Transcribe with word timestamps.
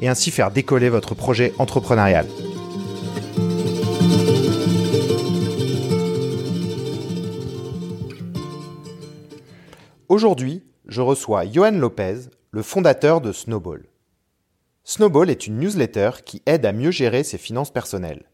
et 0.00 0.08
ainsi 0.08 0.30
faire 0.30 0.50
décoller 0.50 0.88
votre 0.88 1.14
projet 1.14 1.52
entrepreneurial. 1.58 2.26
Aujourd'hui, 10.08 10.64
je 10.86 11.02
reçois 11.02 11.44
Johan 11.44 11.72
Lopez, 11.72 12.30
le 12.50 12.62
fondateur 12.62 13.20
de 13.20 13.30
Snowball. 13.30 13.84
Snowball 14.84 15.28
est 15.28 15.46
une 15.46 15.58
newsletter 15.58 16.10
qui 16.24 16.42
aide 16.46 16.64
à 16.64 16.72
mieux 16.72 16.90
gérer 16.90 17.22
ses 17.22 17.36
finances 17.36 17.70
personnelles. 17.70 18.24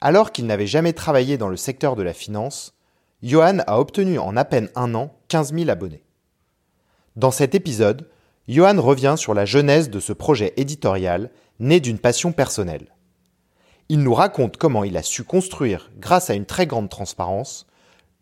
Alors 0.00 0.32
qu'il 0.32 0.46
n'avait 0.46 0.66
jamais 0.66 0.94
travaillé 0.94 1.36
dans 1.36 1.48
le 1.48 1.56
secteur 1.56 1.96
de 1.96 2.02
la 2.02 2.14
finance, 2.14 2.74
Johan 3.22 3.58
a 3.66 3.78
obtenu 3.78 4.18
en 4.18 4.36
à 4.36 4.44
peine 4.44 4.70
un 4.74 4.94
an 4.94 5.14
15 5.28 5.52
000 5.52 5.68
abonnés. 5.68 6.04
Dans 7.14 7.30
cet 7.30 7.54
épisode, 7.54 8.08
Johan 8.48 8.80
revient 8.80 9.14
sur 9.16 9.34
la 9.34 9.44
genèse 9.44 9.90
de 9.90 9.98
ce 9.98 10.12
projet 10.12 10.52
éditorial 10.56 11.30
né 11.58 11.80
d'une 11.80 11.98
passion 11.98 12.32
personnelle. 12.32 12.94
Il 13.88 14.00
nous 14.00 14.14
raconte 14.14 14.56
comment 14.56 14.84
il 14.84 14.96
a 14.96 15.02
su 15.02 15.24
construire, 15.24 15.90
grâce 15.98 16.30
à 16.30 16.34
une 16.34 16.46
très 16.46 16.66
grande 16.66 16.88
transparence, 16.88 17.66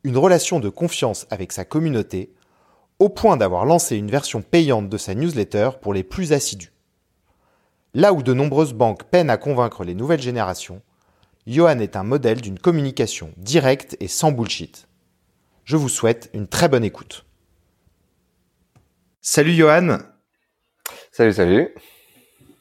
une 0.03 0.17
relation 0.17 0.61
de 0.61 0.69
confiance 0.69 1.27
avec 1.31 1.53
sa 1.53 1.65
communauté, 1.65 2.33
au 2.99 3.09
point 3.09 3.37
d'avoir 3.37 3.67
lancé 3.67 3.97
une 3.97 4.11
version 4.11 4.41
payante 4.41 4.89
de 4.89 4.97
sa 4.97 5.15
newsletter 5.15 5.71
pour 5.81 5.93
les 5.93 6.05
plus 6.05 6.33
assidus. 6.33 6.73
Là 7.93 8.13
où 8.13 8.23
de 8.23 8.33
nombreuses 8.33 8.73
banques 8.73 9.05
peinent 9.05 9.31
à 9.31 9.37
convaincre 9.37 9.85
les 9.85 9.95
nouvelles 9.95 10.23
générations, 10.23 10.83
Johan 11.47 11.79
est 11.81 11.97
un 11.97 12.03
modèle 12.03 12.41
d'une 12.41 12.59
communication 12.59 13.33
directe 13.37 13.97
et 14.01 14.09
sans 14.09 14.33
bullshit. 14.33 14.89
Je 15.65 15.77
vous 15.77 15.89
souhaite 15.91 16.31
une 16.33 16.47
très 16.47 16.69
bonne 16.69 16.85
écoute. 16.85 17.27
Salut 19.21 19.55
Johan. 19.55 19.99
Salut, 21.17 21.33
salut. 21.33 21.69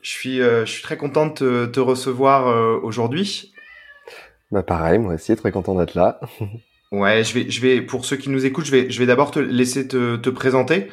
Je 0.03 0.09
suis, 0.11 0.39
euh, 0.39 0.63
je 0.63 0.71
suis 0.73 0.83
très 0.83 0.95
content 0.95 1.25
de 1.25 1.65
te, 1.65 1.79
recevoir 1.79 2.47
euh, 2.47 2.79
aujourd'hui. 2.83 3.51
Bah 4.51 4.61
pareil, 4.61 4.99
moi 4.99 5.15
aussi, 5.15 5.35
très 5.35 5.51
content 5.51 5.73
d'être 5.73 5.95
là. 5.95 6.19
ouais, 6.91 7.23
je 7.23 7.33
vais, 7.33 7.49
je 7.49 7.59
vais, 7.61 7.81
pour 7.81 8.05
ceux 8.05 8.15
qui 8.15 8.29
nous 8.29 8.45
écoutent, 8.45 8.65
je 8.65 8.71
vais, 8.71 8.91
je 8.91 8.99
vais 8.99 9.07
d'abord 9.07 9.31
te 9.31 9.39
laisser 9.39 9.87
te, 9.87 10.17
te, 10.17 10.29
présenter. 10.29 10.89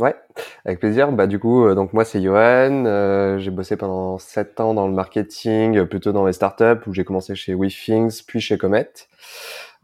Ouais, 0.00 0.16
avec 0.64 0.80
plaisir. 0.80 1.12
Bah 1.12 1.28
du 1.28 1.38
coup, 1.38 1.64
euh, 1.64 1.76
donc 1.76 1.92
moi 1.92 2.04
c'est 2.04 2.20
Johan. 2.20 3.38
j'ai 3.38 3.50
bossé 3.52 3.76
pendant 3.76 4.18
sept 4.18 4.58
ans 4.58 4.74
dans 4.74 4.88
le 4.88 4.92
marketing, 4.92 5.86
plutôt 5.86 6.10
dans 6.10 6.26
les 6.26 6.32
startups, 6.32 6.84
où 6.88 6.92
j'ai 6.92 7.04
commencé 7.04 7.36
chez 7.36 7.54
WeThings, 7.54 8.24
puis 8.26 8.40
chez 8.40 8.58
Comet. 8.58 8.90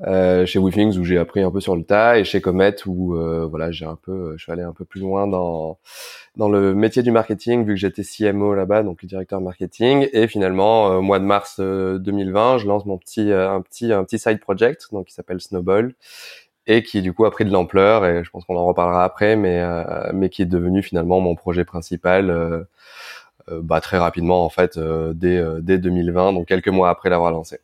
Euh, 0.01 0.47
chez 0.47 0.59
WeThings 0.59 0.98
où 0.98 1.05
j'ai 1.05 1.19
appris 1.19 1.43
un 1.43 1.51
peu 1.51 1.61
sur 1.61 1.77
le 1.77 1.85
tas 1.85 2.19
et 2.19 2.25
chez 2.25 2.41
Comet 2.41 2.75
où 2.87 3.15
euh, 3.15 3.47
voilà 3.48 3.71
j'ai 3.71 3.85
un 3.85 3.97
peu 3.97 4.34
je 4.37 4.43
suis 4.43 4.51
allé 4.51 4.62
un 4.62 4.73
peu 4.73 4.84
plus 4.84 5.01
loin 5.01 5.27
dans 5.27 5.79
dans 6.37 6.49
le 6.49 6.75
métier 6.75 7.03
du 7.03 7.11
marketing 7.11 7.65
vu 7.65 7.75
que 7.75 7.79
j'étais 7.79 8.03
CMO 8.03 8.55
là-bas 8.55 8.83
donc 8.83 9.05
directeur 9.05 9.41
marketing 9.41 10.09
et 10.12 10.27
finalement 10.28 10.91
euh, 10.91 11.00
mois 11.00 11.19
de 11.19 11.25
mars 11.25 11.61
2020 11.61 12.59
je 12.59 12.66
lance 12.66 12.87
mon 12.87 12.97
petit 12.99 13.33
un 13.33 13.61
petit 13.61 13.93
un 13.93 14.03
petit 14.05 14.19
side 14.19 14.41
project 14.41 14.89
donc 14.93 15.06
qui 15.06 15.15
s'appelle 15.15 15.41
Snowball 15.41 15.95
et 16.66 16.83
qui 16.83 17.03
du 17.03 17.12
coup 17.12 17.27
a 17.27 17.31
pris 17.31 17.45
de 17.45 17.50
l'ampleur 17.50 18.06
et 18.06 18.25
je 18.25 18.31
pense 18.31 18.45
qu'on 18.45 18.56
en 18.56 18.65
reparlera 18.65 19.05
après 19.05 19.37
mais 19.37 19.62
mais 20.15 20.31
qui 20.31 20.43
est 20.43 20.47
devenu 20.47 20.83
finalement 20.83 21.21
mon 21.21 21.34
projet 21.34 21.65
principal 21.65 22.66
bah, 23.50 23.81
très 23.81 23.99
rapidement 23.99 24.45
en 24.45 24.49
fait 24.49 24.78
dès 24.78 25.45
dès 25.61 25.78
2020 25.78 26.33
donc 26.33 26.47
quelques 26.47 26.69
mois 26.69 26.91
après 26.91 27.11
l'avoir 27.11 27.31
lancé. 27.31 27.59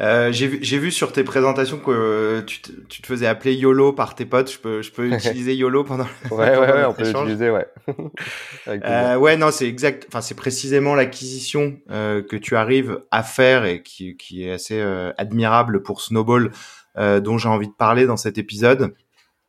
Euh, 0.00 0.30
j'ai 0.30 0.78
vu 0.78 0.90
sur 0.90 1.12
tes 1.12 1.24
présentations 1.24 1.78
que 1.78 1.90
euh, 1.90 2.42
tu, 2.42 2.60
te, 2.60 2.70
tu, 2.88 3.00
te 3.00 3.06
faisais 3.06 3.26
appeler 3.26 3.54
YOLO 3.54 3.92
par 3.92 4.14
tes 4.14 4.26
potes. 4.26 4.52
Je 4.52 4.58
peux, 4.58 4.82
je 4.82 4.92
peux 4.92 5.08
utiliser 5.12 5.54
YOLO 5.54 5.84
pendant. 5.84 6.06
ouais, 6.30 6.36
ouais, 6.58 6.72
ouais, 6.72 6.84
on 6.84 6.92
peut 6.92 7.04
l'utiliser, 7.04 7.50
ouais. 7.50 7.66
euh, 8.68 9.16
ouais, 9.16 9.36
non, 9.36 9.50
c'est 9.50 9.66
exact. 9.66 10.06
Enfin, 10.08 10.20
c'est 10.20 10.34
précisément 10.34 10.94
l'acquisition 10.94 11.78
euh, 11.90 12.22
que 12.22 12.36
tu 12.36 12.56
arrives 12.56 13.00
à 13.10 13.22
faire 13.22 13.64
et 13.64 13.82
qui, 13.82 14.16
qui 14.16 14.44
est 14.44 14.52
assez 14.52 14.78
euh, 14.78 15.12
admirable 15.16 15.82
pour 15.82 16.00
Snowball, 16.02 16.50
dont 16.96 17.36
j'ai 17.36 17.48
envie 17.48 17.68
de 17.68 17.74
parler 17.74 18.06
dans 18.06 18.16
cet 18.16 18.38
épisode. 18.38 18.94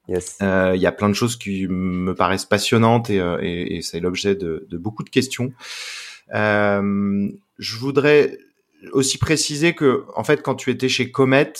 Yes. 0.09 0.38
Il 0.41 0.81
y 0.81 0.85
a 0.85 0.91
plein 0.91 1.08
de 1.08 1.14
choses 1.14 1.38
qui 1.38 1.66
me 1.69 2.14
paraissent 2.14 2.46
passionnantes 2.46 3.09
et, 3.09 3.18
et, 3.41 3.78
et 3.78 3.81
c'est 3.81 4.02
l'objet 4.02 4.35
de, 4.35 4.68
de, 4.69 4.78
beaucoup 4.78 5.03
de 5.03 5.09
questions. 5.09 5.53
je 6.34 7.78
voudrais 7.78 8.38
aussi 8.91 9.17
préciser 9.17 9.73
que, 9.73 10.05
en 10.15 10.23
fait, 10.23 10.41
quand 10.41 10.55
tu 10.55 10.71
étais 10.71 10.89
chez 10.89 11.11
Comet, 11.11 11.53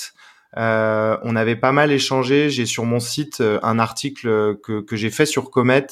euh, 0.58 1.18
on 1.24 1.36
avait 1.36 1.56
pas 1.56 1.72
mal 1.72 1.92
échangé. 1.92 2.50
J'ai 2.50 2.66
sur 2.66 2.86
mon 2.86 3.00
site 3.00 3.42
euh, 3.42 3.60
un 3.64 3.80
article 3.80 4.58
que, 4.64 4.82
que 4.82 4.96
j'ai 4.96 5.10
fait 5.10 5.26
sur 5.26 5.52
Comet 5.52 5.88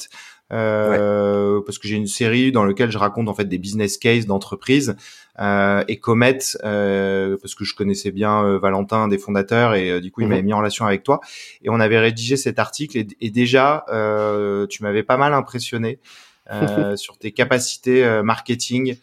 euh, 0.52 1.60
parce 1.66 1.78
que 1.78 1.88
j'ai 1.88 1.96
une 1.96 2.06
série 2.06 2.52
dans 2.52 2.64
laquelle 2.64 2.90
je 2.90 2.98
raconte 2.98 3.28
en 3.28 3.34
fait 3.34 3.46
des 3.46 3.58
business 3.58 3.98
cases 3.98 4.26
d'entreprises 4.26 4.96
euh, 5.40 5.82
et 5.88 5.98
Comet 5.98 6.38
euh, 6.64 7.36
parce 7.40 7.56
que 7.56 7.64
je 7.64 7.74
connaissais 7.74 8.12
bien 8.12 8.44
euh, 8.44 8.58
Valentin 8.58 9.08
des 9.08 9.18
fondateurs 9.18 9.74
et 9.74 10.00
du 10.00 10.12
coup 10.12 10.20
il 10.20 10.24
mhm. 10.24 10.30
m'avait 10.30 10.42
mis 10.42 10.52
en 10.52 10.58
relation 10.58 10.86
avec 10.86 11.02
toi 11.02 11.20
et 11.62 11.68
on 11.68 11.80
avait 11.80 11.98
rédigé 11.98 12.36
cet 12.36 12.60
article 12.60 12.96
et, 12.96 13.06
et 13.20 13.30
déjà 13.30 13.84
tu 14.70 14.82
m'avais 14.82 15.02
pas 15.02 15.16
mal 15.16 15.34
impressionné 15.34 15.98
sur 16.94 17.18
tes 17.18 17.32
capacités 17.32 18.22
marketing. 18.22 18.96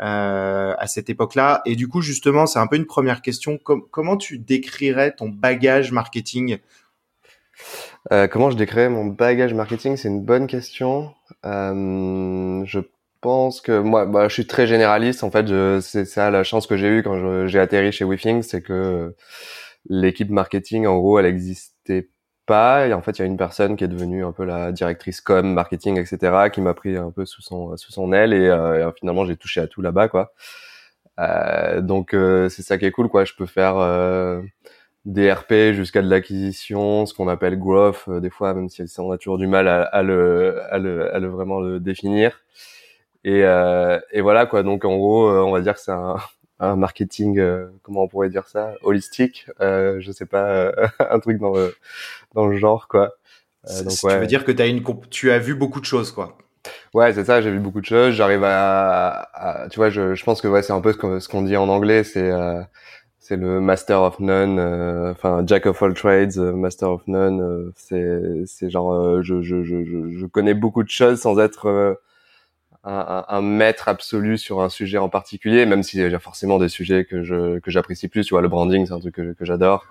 Euh, 0.00 0.74
à 0.78 0.86
cette 0.86 1.10
époque-là. 1.10 1.60
Et 1.66 1.74
du 1.74 1.88
coup, 1.88 2.02
justement, 2.02 2.46
c'est 2.46 2.60
un 2.60 2.68
peu 2.68 2.76
une 2.76 2.86
première 2.86 3.20
question. 3.20 3.58
comment 3.58 4.16
tu 4.16 4.38
décrirais 4.38 5.10
ton 5.10 5.28
bagage 5.28 5.90
marketing? 5.90 6.58
Euh, 8.12 8.28
Comment 8.28 8.50
je 8.52 8.56
décrirais 8.56 8.90
mon 8.90 9.06
bagage 9.06 9.54
marketing? 9.54 9.96
C'est 9.96 10.06
une 10.06 10.22
bonne 10.24 10.46
question. 10.46 11.14
Euh, 11.44 12.62
je 12.64 12.78
pense 13.20 13.60
que 13.60 13.80
moi, 13.80 14.06
bah, 14.06 14.28
je 14.28 14.34
suis 14.34 14.46
très 14.46 14.68
généraliste. 14.68 15.24
En 15.24 15.32
fait, 15.32 15.48
c'est 15.80 16.04
ça 16.04 16.30
la 16.30 16.44
chance 16.44 16.68
que 16.68 16.76
j'ai 16.76 16.98
eue 16.98 17.02
quand 17.02 17.48
j'ai 17.48 17.58
atterri 17.58 17.90
chez 17.90 18.04
WeThings, 18.04 18.42
c'est 18.42 18.62
que 18.62 19.16
l'équipe 19.88 20.30
marketing, 20.30 20.86
en 20.86 20.98
gros, 20.98 21.18
elle 21.18 21.26
existait 21.26 22.08
Et 22.50 22.92
en 22.94 23.02
fait, 23.02 23.18
il 23.18 23.20
y 23.20 23.22
a 23.22 23.26
une 23.26 23.36
personne 23.36 23.76
qui 23.76 23.84
est 23.84 23.88
devenue 23.88 24.24
un 24.24 24.32
peu 24.32 24.44
la 24.44 24.72
directrice 24.72 25.20
com, 25.20 25.52
marketing, 25.52 25.98
etc., 25.98 26.50
qui 26.52 26.60
m'a 26.60 26.74
pris 26.74 26.96
un 26.96 27.10
peu 27.10 27.26
sous 27.26 27.42
son 27.42 27.76
sous 27.76 27.92
son 27.92 28.12
aile 28.12 28.32
et, 28.32 28.48
euh, 28.48 28.90
finalement 28.92 29.24
j'ai 29.26 29.36
touché 29.36 29.60
à 29.60 29.66
tout 29.66 29.82
là-bas, 29.82 30.08
quoi. 30.08 30.32
Euh, 31.20 31.80
donc 31.80 32.14
euh, 32.14 32.48
c'est 32.48 32.62
ça 32.62 32.78
qui 32.78 32.86
est 32.86 32.90
cool, 32.92 33.08
quoi. 33.08 33.24
Je 33.24 33.34
peux 33.34 33.46
faire 33.46 33.76
euh, 33.78 34.42
des 35.04 35.32
RP 35.32 35.72
jusqu'à 35.74 36.02
de 36.02 36.08
l'acquisition, 36.10 37.06
ce 37.06 37.14
qu'on 37.14 37.28
appelle 37.28 37.58
growth, 37.58 38.08
des 38.10 38.30
fois, 38.30 38.54
même 38.54 38.68
si 38.68 38.82
on 38.98 39.12
a 39.12 39.18
toujours 39.18 39.38
du 39.38 39.46
mal 39.46 39.68
à, 39.68 39.82
à, 39.82 40.02
le, 40.02 40.62
à, 40.72 40.78
le, 40.78 41.14
à 41.14 41.18
le 41.18 41.28
vraiment 41.28 41.60
le 41.60 41.80
définir. 41.80 42.40
Et, 43.24 43.40
et 44.12 44.20
voilà, 44.22 44.46
quoi. 44.46 44.62
Donc 44.62 44.84
en 44.84 44.96
gros, 44.96 45.30
on 45.30 45.52
va 45.52 45.60
dire 45.60 45.74
que 45.74 45.80
c'est 45.80 45.92
un 45.92 46.16
un 46.60 46.76
marketing, 46.76 47.38
euh, 47.38 47.68
comment 47.82 48.02
on 48.02 48.08
pourrait 48.08 48.30
dire 48.30 48.48
ça, 48.48 48.74
holistique, 48.82 49.46
euh, 49.60 50.00
je 50.00 50.10
sais 50.12 50.26
pas, 50.26 50.44
euh, 50.46 50.72
un 51.10 51.20
truc 51.20 51.38
dans 51.38 51.54
le 51.54 51.74
dans 52.34 52.46
le 52.46 52.56
genre 52.56 52.88
quoi. 52.88 53.14
Euh, 53.68 53.82
donc, 53.82 53.92
ouais. 54.04 54.14
Tu 54.14 54.20
veux 54.20 54.26
dire 54.26 54.44
que 54.44 54.62
as 54.62 54.66
une, 54.66 54.82
tu 55.10 55.30
as 55.30 55.38
vu 55.38 55.54
beaucoup 55.54 55.80
de 55.80 55.84
choses 55.84 56.12
quoi. 56.12 56.36
Ouais, 56.94 57.12
c'est 57.12 57.24
ça. 57.24 57.40
J'ai 57.40 57.50
vu 57.50 57.60
beaucoup 57.60 57.80
de 57.80 57.86
choses. 57.86 58.14
J'arrive 58.14 58.42
à, 58.44 59.66
tu 59.70 59.76
vois, 59.78 59.90
je, 59.90 60.14
je 60.14 60.24
pense 60.24 60.40
que 60.40 60.48
ouais, 60.48 60.62
c'est 60.62 60.72
un 60.72 60.80
peu 60.80 60.92
ce 60.92 61.28
qu'on 61.28 61.42
dit 61.42 61.56
en 61.56 61.68
anglais, 61.68 62.04
c'est 62.04 62.30
c'est 63.18 63.36
le 63.36 63.60
master 63.60 64.02
of 64.02 64.20
none, 64.20 64.58
enfin 65.10 65.42
jack 65.46 65.66
of 65.66 65.82
all 65.82 65.94
trades, 65.94 66.36
master 66.36 66.90
of 66.90 67.02
none. 67.06 67.72
c'est 67.76 68.20
c'est 68.46 68.70
genre, 68.70 69.22
je, 69.22 69.42
je 69.42 69.62
je 69.62 69.84
je 69.84 70.26
connais 70.26 70.54
beaucoup 70.54 70.82
de 70.82 70.90
choses 70.90 71.20
sans 71.20 71.38
être 71.38 71.98
un, 72.84 73.24
un, 73.28 73.42
maître 73.42 73.88
absolu 73.88 74.38
sur 74.38 74.60
un 74.62 74.68
sujet 74.68 74.98
en 74.98 75.08
particulier, 75.08 75.66
même 75.66 75.82
s'il 75.82 76.00
y 76.00 76.14
a 76.14 76.18
forcément 76.18 76.58
des 76.58 76.68
sujets 76.68 77.04
que 77.04 77.22
je 77.22 77.58
que 77.58 77.70
j'apprécie 77.70 78.08
plus. 78.08 78.24
Tu 78.24 78.34
vois, 78.34 78.42
le 78.42 78.48
branding, 78.48 78.86
c'est 78.86 78.92
un 78.92 79.00
truc 79.00 79.16
que, 79.16 79.32
que 79.32 79.44
j'adore. 79.44 79.86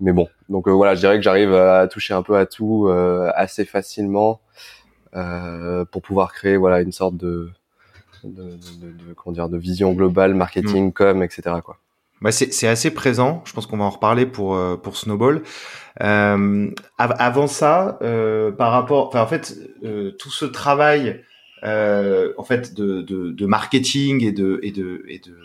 Mais 0.00 0.12
bon, 0.12 0.28
donc 0.48 0.68
euh, 0.68 0.72
voilà, 0.72 0.94
je 0.94 1.00
dirais 1.00 1.16
que 1.16 1.22
j'arrive 1.22 1.54
à 1.54 1.88
toucher 1.88 2.14
un 2.14 2.22
peu 2.22 2.36
à 2.36 2.46
tout 2.46 2.86
euh, 2.86 3.30
assez 3.34 3.64
facilement 3.64 4.40
euh, 5.16 5.84
pour 5.86 6.02
pouvoir 6.02 6.32
créer 6.32 6.56
voilà 6.56 6.80
une 6.80 6.92
sorte 6.92 7.16
de 7.16 7.50
de, 8.24 8.42
de, 8.42 9.06
de, 9.08 9.14
comment 9.14 9.32
dire 9.32 9.48
de 9.48 9.56
vision 9.56 9.92
globale, 9.92 10.34
marketing, 10.34 10.88
mm. 10.88 10.92
com, 10.92 11.22
etc. 11.22 11.56
Quoi. 11.64 11.78
Bah 12.20 12.32
c'est 12.32 12.66
assez 12.66 12.90
présent. 12.92 13.42
Je 13.46 13.52
pense 13.52 13.66
qu'on 13.66 13.78
va 13.78 13.84
en 13.84 13.90
reparler 13.90 14.26
pour 14.26 14.58
pour 14.82 14.96
Snowball. 14.96 15.42
Avant 16.00 17.46
ça, 17.46 17.98
par 18.58 18.72
rapport, 18.72 19.14
en 19.14 19.26
fait, 19.26 19.56
tout 20.18 20.30
ce 20.30 20.44
travail 20.44 21.22
en 21.62 22.44
fait 22.44 22.74
de, 22.74 23.02
de, 23.02 23.30
de, 23.30 23.46
marketing 23.46 24.24
et 24.24 24.32
de 24.32 24.60
et 24.62 24.70
de 24.70 25.04
et 25.08 25.18
de, 25.18 25.36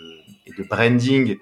et 0.48 0.52
de 0.52 0.68
branding 0.68 1.38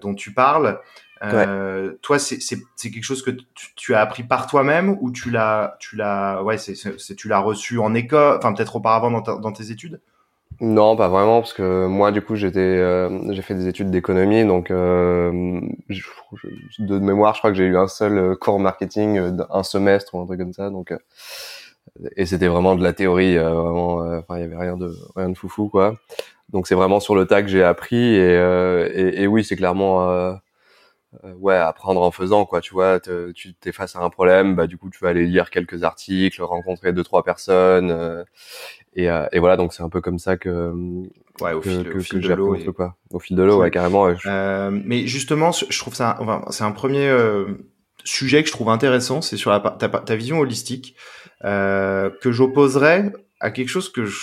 dont 0.00 0.14
tu 0.14 0.32
parles. 0.32 0.80
Euh, 1.22 1.92
Toi, 2.02 2.18
c'est 2.18 2.40
quelque 2.82 3.04
chose 3.04 3.22
que 3.22 3.30
tu, 3.76 3.94
as 3.94 4.00
appris 4.00 4.24
par 4.24 4.46
toi-même 4.46 4.96
ou 5.00 5.10
tu 5.10 5.30
l'as, 5.30 5.76
tu 5.78 5.96
l'as, 5.96 6.42
ouais, 6.42 6.58
c'est 6.58 6.74
tu 7.16 7.28
l'as 7.28 7.38
reçu 7.38 7.78
en 7.78 7.94
école, 7.94 8.38
enfin 8.38 8.52
peut-être 8.52 8.76
auparavant 8.76 9.10
dans, 9.10 9.38
dans, 9.38 9.52
tes 9.52 9.70
études? 9.70 10.00
Non, 10.60 10.96
pas 10.96 11.08
vraiment, 11.08 11.40
parce 11.40 11.52
que 11.52 11.86
moi, 11.86 12.10
du 12.12 12.22
coup, 12.22 12.34
j'étais, 12.34 12.58
euh, 12.60 13.32
j'ai 13.32 13.42
fait 13.42 13.54
des 13.54 13.68
études 13.68 13.90
d'économie, 13.90 14.44
donc 14.44 14.70
euh, 14.70 15.60
de 16.78 16.98
mémoire, 16.98 17.34
je 17.34 17.38
crois 17.40 17.50
que 17.50 17.56
j'ai 17.56 17.66
eu 17.66 17.76
un 17.76 17.88
seul 17.88 18.18
euh, 18.18 18.36
cours 18.36 18.58
marketing, 18.58 19.18
euh, 19.18 19.44
un 19.50 19.62
semestre 19.62 20.14
ou 20.14 20.20
un 20.20 20.26
truc 20.26 20.40
comme 20.40 20.52
ça, 20.52 20.70
donc 20.70 20.92
et 22.16 22.26
c'était 22.26 22.48
vraiment 22.48 22.76
de 22.76 22.82
la 22.82 22.92
théorie, 22.92 23.36
vraiment, 23.36 23.96
enfin, 24.18 24.38
il 24.38 24.40
y 24.40 24.44
avait 24.44 24.56
rien 24.56 24.76
de 24.76 24.94
rien 25.16 25.28
de 25.28 25.36
foufou, 25.36 25.68
quoi. 25.68 25.96
Donc 26.50 26.66
c'est 26.66 26.74
vraiment 26.74 27.00
sur 27.00 27.14
le 27.14 27.26
tas 27.26 27.42
que 27.42 27.48
j'ai 27.48 27.62
appris, 27.62 28.14
et, 28.14 28.34
et, 28.94 29.22
et 29.22 29.26
oui, 29.26 29.44
c'est 29.44 29.56
clairement 29.56 30.36
euh, 31.24 31.32
ouais 31.34 31.56
apprendre 31.56 32.00
en 32.00 32.10
faisant 32.10 32.46
quoi 32.46 32.62
tu 32.62 32.72
vois. 32.72 32.98
Tu 33.00 33.54
t'es 33.60 33.72
face 33.72 33.96
à 33.96 34.00
un 34.00 34.08
problème 34.08 34.56
bah 34.56 34.66
du 34.66 34.78
coup 34.78 34.88
tu 34.88 34.98
vas 35.04 35.10
aller 35.10 35.26
lire 35.26 35.50
quelques 35.50 35.82
articles 35.82 36.42
rencontrer 36.42 36.94
deux 36.94 37.04
trois 37.04 37.22
personnes 37.22 37.90
euh, 37.90 38.24
et, 38.94 39.10
euh, 39.10 39.26
et 39.32 39.38
voilà. 39.38 39.58
Donc 39.58 39.74
c'est 39.74 39.82
un 39.82 39.90
peu 39.90 40.00
comme 40.00 40.18
ça 40.18 40.38
que 40.38 40.72
ouais 41.42 41.52
au 41.52 41.60
que, 41.60 41.68
fil, 41.68 41.84
que, 41.84 41.98
au 41.98 42.00
fil 42.00 42.20
de 42.20 42.32
l'eau 42.32 42.54
et... 42.54 42.64
quoi. 42.64 42.96
Au 43.10 43.18
fil 43.18 43.36
de 43.36 43.42
l'eau 43.42 43.60
ouais 43.60 43.70
carrément 43.70 44.08
mais 44.70 45.06
justement 45.06 45.52
je 45.52 45.78
trouve 45.78 45.94
ça 45.94 46.16
enfin, 46.18 46.42
c'est 46.48 46.64
un 46.64 46.72
premier 46.72 47.14
sujet 48.04 48.42
que 48.42 48.48
je 48.48 48.52
trouve 48.52 48.70
intéressant 48.70 49.22
c'est 49.22 49.36
sur 49.36 49.50
la 49.50 49.60
ta, 49.60 49.88
ta 49.88 50.16
vision 50.16 50.40
holistique 50.40 50.96
que 51.42 52.10
j'opposerais 52.30 53.12
à 53.40 53.50
quelque 53.50 53.68
chose 53.68 53.90
que 53.90 54.04
je 54.04 54.18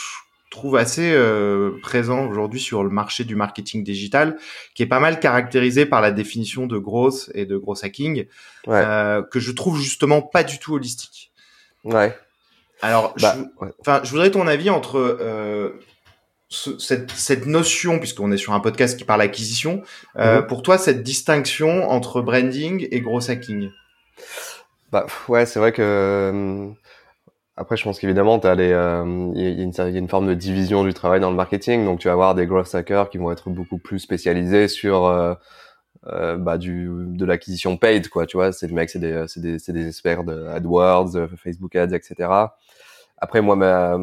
trouve 0.49 0.77
assez 0.77 1.11
euh, 1.13 1.79
présent 1.81 2.25
aujourd'hui 2.25 2.59
sur 2.59 2.83
le 2.83 2.89
marché 2.89 3.23
du 3.23 3.35
marketing 3.35 3.83
digital, 3.83 4.37
qui 4.73 4.83
est 4.83 4.87
pas 4.87 4.99
mal 4.99 5.19
caractérisé 5.19 5.85
par 5.85 6.01
la 6.01 6.11
définition 6.11 6.65
de 6.65 6.77
gross 6.77 7.29
et 7.35 7.45
de 7.45 7.57
gross 7.57 7.83
hacking, 7.83 8.25
euh, 8.67 9.21
que 9.21 9.39
je 9.39 9.51
trouve 9.51 9.79
justement 9.79 10.21
pas 10.21 10.43
du 10.43 10.57
tout 10.57 10.73
holistique. 10.73 11.31
Ouais. 11.83 12.17
Alors, 12.81 13.13
bah, 13.21 13.35
je, 13.61 13.99
je 14.03 14.09
voudrais 14.09 14.31
ton 14.31 14.47
avis 14.47 14.69
entre 14.69 14.97
euh, 16.67 16.77
cette, 16.79 17.11
cette, 17.11 17.45
notion, 17.45 17.99
puisqu'on 17.99 18.31
est 18.31 18.37
sur 18.37 18.53
un 18.53 18.59
podcast 18.59 18.97
qui 18.97 19.05
parle 19.05 19.21
acquisition, 19.21 19.81
euh, 20.17 20.41
mhm. 20.41 20.47
pour 20.47 20.61
toi, 20.61 20.77
cette 20.77 21.03
distinction 21.03 21.89
entre 21.89 22.21
branding 22.21 22.87
et 22.91 23.01
gross 23.01 23.29
hacking 23.29 23.69
bah 24.91 25.05
ouais, 25.27 25.45
c'est 25.45 25.59
vrai 25.59 25.71
que 25.71 26.73
après, 27.59 27.75
je 27.75 27.83
pense 27.83 27.99
qu'évidemment, 27.99 28.39
il 28.41 28.47
euh, 28.47 29.31
y, 29.35 29.45
a 29.45 29.63
une, 29.63 29.73
y 29.73 29.81
a 29.81 29.99
une 29.99 30.07
forme 30.07 30.27
de 30.27 30.33
division 30.33 30.85
du 30.85 30.93
travail 30.93 31.19
dans 31.19 31.29
le 31.29 31.35
marketing. 31.35 31.83
Donc, 31.83 31.99
tu 31.99 32.07
vas 32.07 32.13
avoir 32.13 32.33
des 32.33 32.45
growth 32.45 32.73
hackers 32.73 33.09
qui 33.09 33.17
vont 33.17 33.33
être 33.33 33.49
beaucoup 33.49 33.77
plus 33.77 33.99
spécialisés 33.99 34.69
sur 34.69 35.07
euh, 35.07 35.33
euh, 36.07 36.37
bah, 36.37 36.57
du, 36.57 36.89
de 36.89 37.25
l'acquisition 37.25 37.75
paid, 37.75 38.07
quoi. 38.07 38.25
Tu 38.25 38.37
vois, 38.37 38.53
c'est 38.53 38.67
des 38.67 38.73
mecs, 38.73 38.89
c'est 38.89 38.99
des, 38.99 39.25
c'est 39.27 39.41
des, 39.41 39.57
des 39.73 39.87
experts 39.87 40.23
de 40.23 40.47
AdWords, 40.47 41.27
Facebook 41.35 41.75
Ads, 41.75 41.93
etc. 41.93 42.29
Après, 43.17 43.41
moi, 43.41 43.57
ma, 43.57 43.97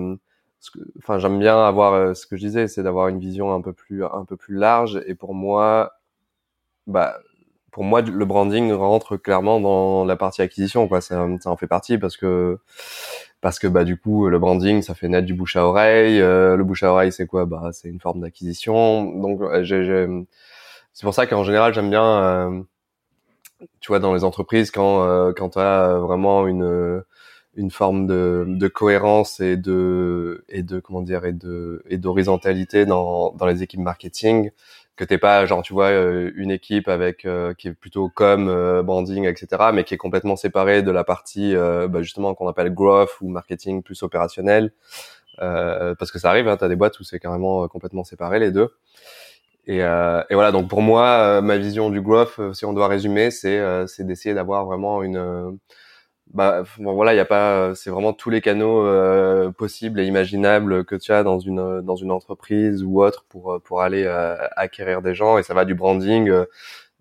enfin, 0.99 1.19
j'aime 1.19 1.39
bien 1.39 1.59
avoir 1.65 1.95
euh, 1.95 2.15
ce 2.15 2.27
que 2.27 2.37
je 2.37 2.47
disais, 2.47 2.69
c'est 2.69 2.83
d'avoir 2.83 3.09
une 3.09 3.19
vision 3.19 3.55
un 3.55 3.61
peu 3.61 3.73
plus, 3.73 4.05
un 4.05 4.25
peu 4.25 4.37
plus 4.37 4.57
large. 4.57 5.03
Et 5.07 5.15
pour 5.15 5.35
moi, 5.35 5.93
bah, 6.87 7.19
pour 7.73 7.85
moi, 7.85 8.03
le 8.03 8.25
branding 8.25 8.73
rentre 8.73 9.17
clairement 9.17 9.61
dans 9.61 10.05
la 10.05 10.17
partie 10.17 10.43
acquisition, 10.43 10.89
quoi. 10.89 11.01
Ça, 11.01 11.27
ça 11.41 11.51
en 11.51 11.57
fait 11.57 11.67
partie 11.67 11.99
parce 11.99 12.17
que 12.17 12.59
parce 13.41 13.59
que 13.59 13.67
bah 13.67 13.85
du 13.85 13.99
coup 13.99 14.29
le 14.29 14.39
branding 14.39 14.83
ça 14.83 14.95
fait 14.95 15.09
naître 15.09 15.27
du 15.27 15.35
bouche 15.35 15.57
à 15.57 15.65
oreille 15.67 16.21
euh, 16.21 16.57
le 16.57 16.65
bouche 16.65 16.83
à 16.83 16.91
oreille 16.91 17.13
c'est 17.13 17.27
quoi? 17.27 17.45
Bah 17.47 17.71
c'est 17.73 17.89
une 17.89 18.01
forme 18.01 18.21
d'acquisition 18.21 19.05
donc 19.21 19.41
c'est 20.93 21.05
pour 21.05 21.15
ça 21.15 21.27
qu'en 21.27 21.45
général 21.45 21.75
j'aime 21.75 21.91
bien 21.91 22.05
euh, 22.05 22.63
tu 23.81 23.89
vois 23.89 23.99
dans 23.99 24.15
les 24.15 24.25
entreprises 24.25 24.71
quand 24.71 25.05
euh, 25.05 25.33
quand 25.37 25.51
tu 25.51 25.59
as 25.59 25.99
vraiment 25.99 26.47
une 26.47 27.03
une 27.57 27.71
forme 27.71 28.07
de, 28.07 28.45
de 28.47 28.69
cohérence 28.69 29.41
et 29.41 29.57
de 29.57 30.45
et 30.49 30.63
de 30.63 30.79
comment 30.79 31.01
dire 31.01 31.25
et 31.25 31.33
de 31.33 31.83
et 31.89 31.97
d'horizontalité 31.97 32.85
dans 32.85 33.33
dans 33.33 33.47
les 33.47 33.63
équipes 33.63 33.81
marketing 33.81 34.51
que 34.97 35.05
t'es 35.05 35.19
pas 35.19 35.47
genre 35.47 35.63
tu 35.63 35.73
vois 35.73 35.87
euh, 35.87 36.31
une 36.37 36.51
équipe 36.51 36.89
avec 36.89 37.25
euh, 37.25 37.55
qui 37.55 37.69
est 37.69 37.73
plutôt 37.73 38.11
comme 38.11 38.49
euh, 38.49 38.83
branding 38.83 39.27
etc 39.27 39.71
mais 39.73 39.85
qui 39.85 39.95
est 39.95 39.99
complètement 39.99 40.37
séparée 40.37 40.83
de 40.83 40.91
la 40.91 41.03
partie 41.03 41.55
bah, 41.55 42.03
justement 42.03 42.35
qu'on 42.35 42.49
appelle 42.49 42.73
growth 42.73 43.21
ou 43.21 43.29
marketing 43.29 43.83
plus 43.83 44.03
opérationnel 44.03 44.73
parce 45.39 46.11
que 46.13 46.19
ça 46.19 46.31
arrive 46.31 46.49
hein, 46.49 46.57
t'as 46.57 46.69
des 46.69 46.77
boîtes 46.77 46.99
où 47.01 47.05
c'est 47.05 47.19
carrément 47.19 47.69
complètement 47.69 48.05
séparé 48.05 48.39
les 48.39 48.51
deux. 48.51 48.71
Et, 49.67 49.79
et 49.79 50.35
voilà 50.35 50.53
donc 50.53 50.69
pour 50.69 50.81
moi 50.81 51.41
ma 51.43 51.57
vision 51.59 51.91
du 51.91 52.01
growth 52.01 52.55
si 52.55 52.65
on 52.65 52.73
doit 52.73 52.89
résumer 52.89 53.31
c'est 53.31 53.61
c'est 53.87 54.07
d'essayer 54.07 54.35
d'avoir 54.35 54.65
vraiment 54.65 55.03
une 55.03 55.59
bah 56.35 56.65
bon, 56.79 56.95
voilà 56.95 57.15
il 57.15 57.17
y 57.17 57.21
a 57.21 57.25
pas 57.25 57.75
c'est 57.75 57.91
vraiment 57.91 58.13
tous 58.13 58.31
les 58.31 58.41
canaux 58.41 58.85
euh, 58.85 59.51
possibles 59.53 60.01
et 60.01 60.05
imaginables 60.05 60.85
que 60.85 60.97
tu 60.97 61.13
as 61.13 61.23
dans 61.23 61.39
une 61.39 61.81
dans 61.83 61.97
une 61.97 62.11
entreprise 62.11 62.83
ou 62.83 63.03
autre 63.03 63.25
pour 63.29 63.61
pour 63.63 63.83
aller 63.83 64.05
euh, 64.05 64.37
acquérir 64.57 65.03
des 65.03 65.15
gens 65.15 65.39
et 65.39 65.43
ça 65.43 65.55
va 65.55 65.65
du 65.65 65.75
branding 65.75 66.29
euh, 66.29 66.45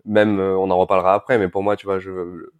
même 0.04 0.38
on 0.40 0.70
en 0.70 0.78
reparlera 0.78 1.14
après 1.14 1.38
mais 1.38 1.48
pour 1.48 1.62
moi 1.62 1.76
tu 1.76 1.86
vois 1.86 1.98
je 1.98 2.10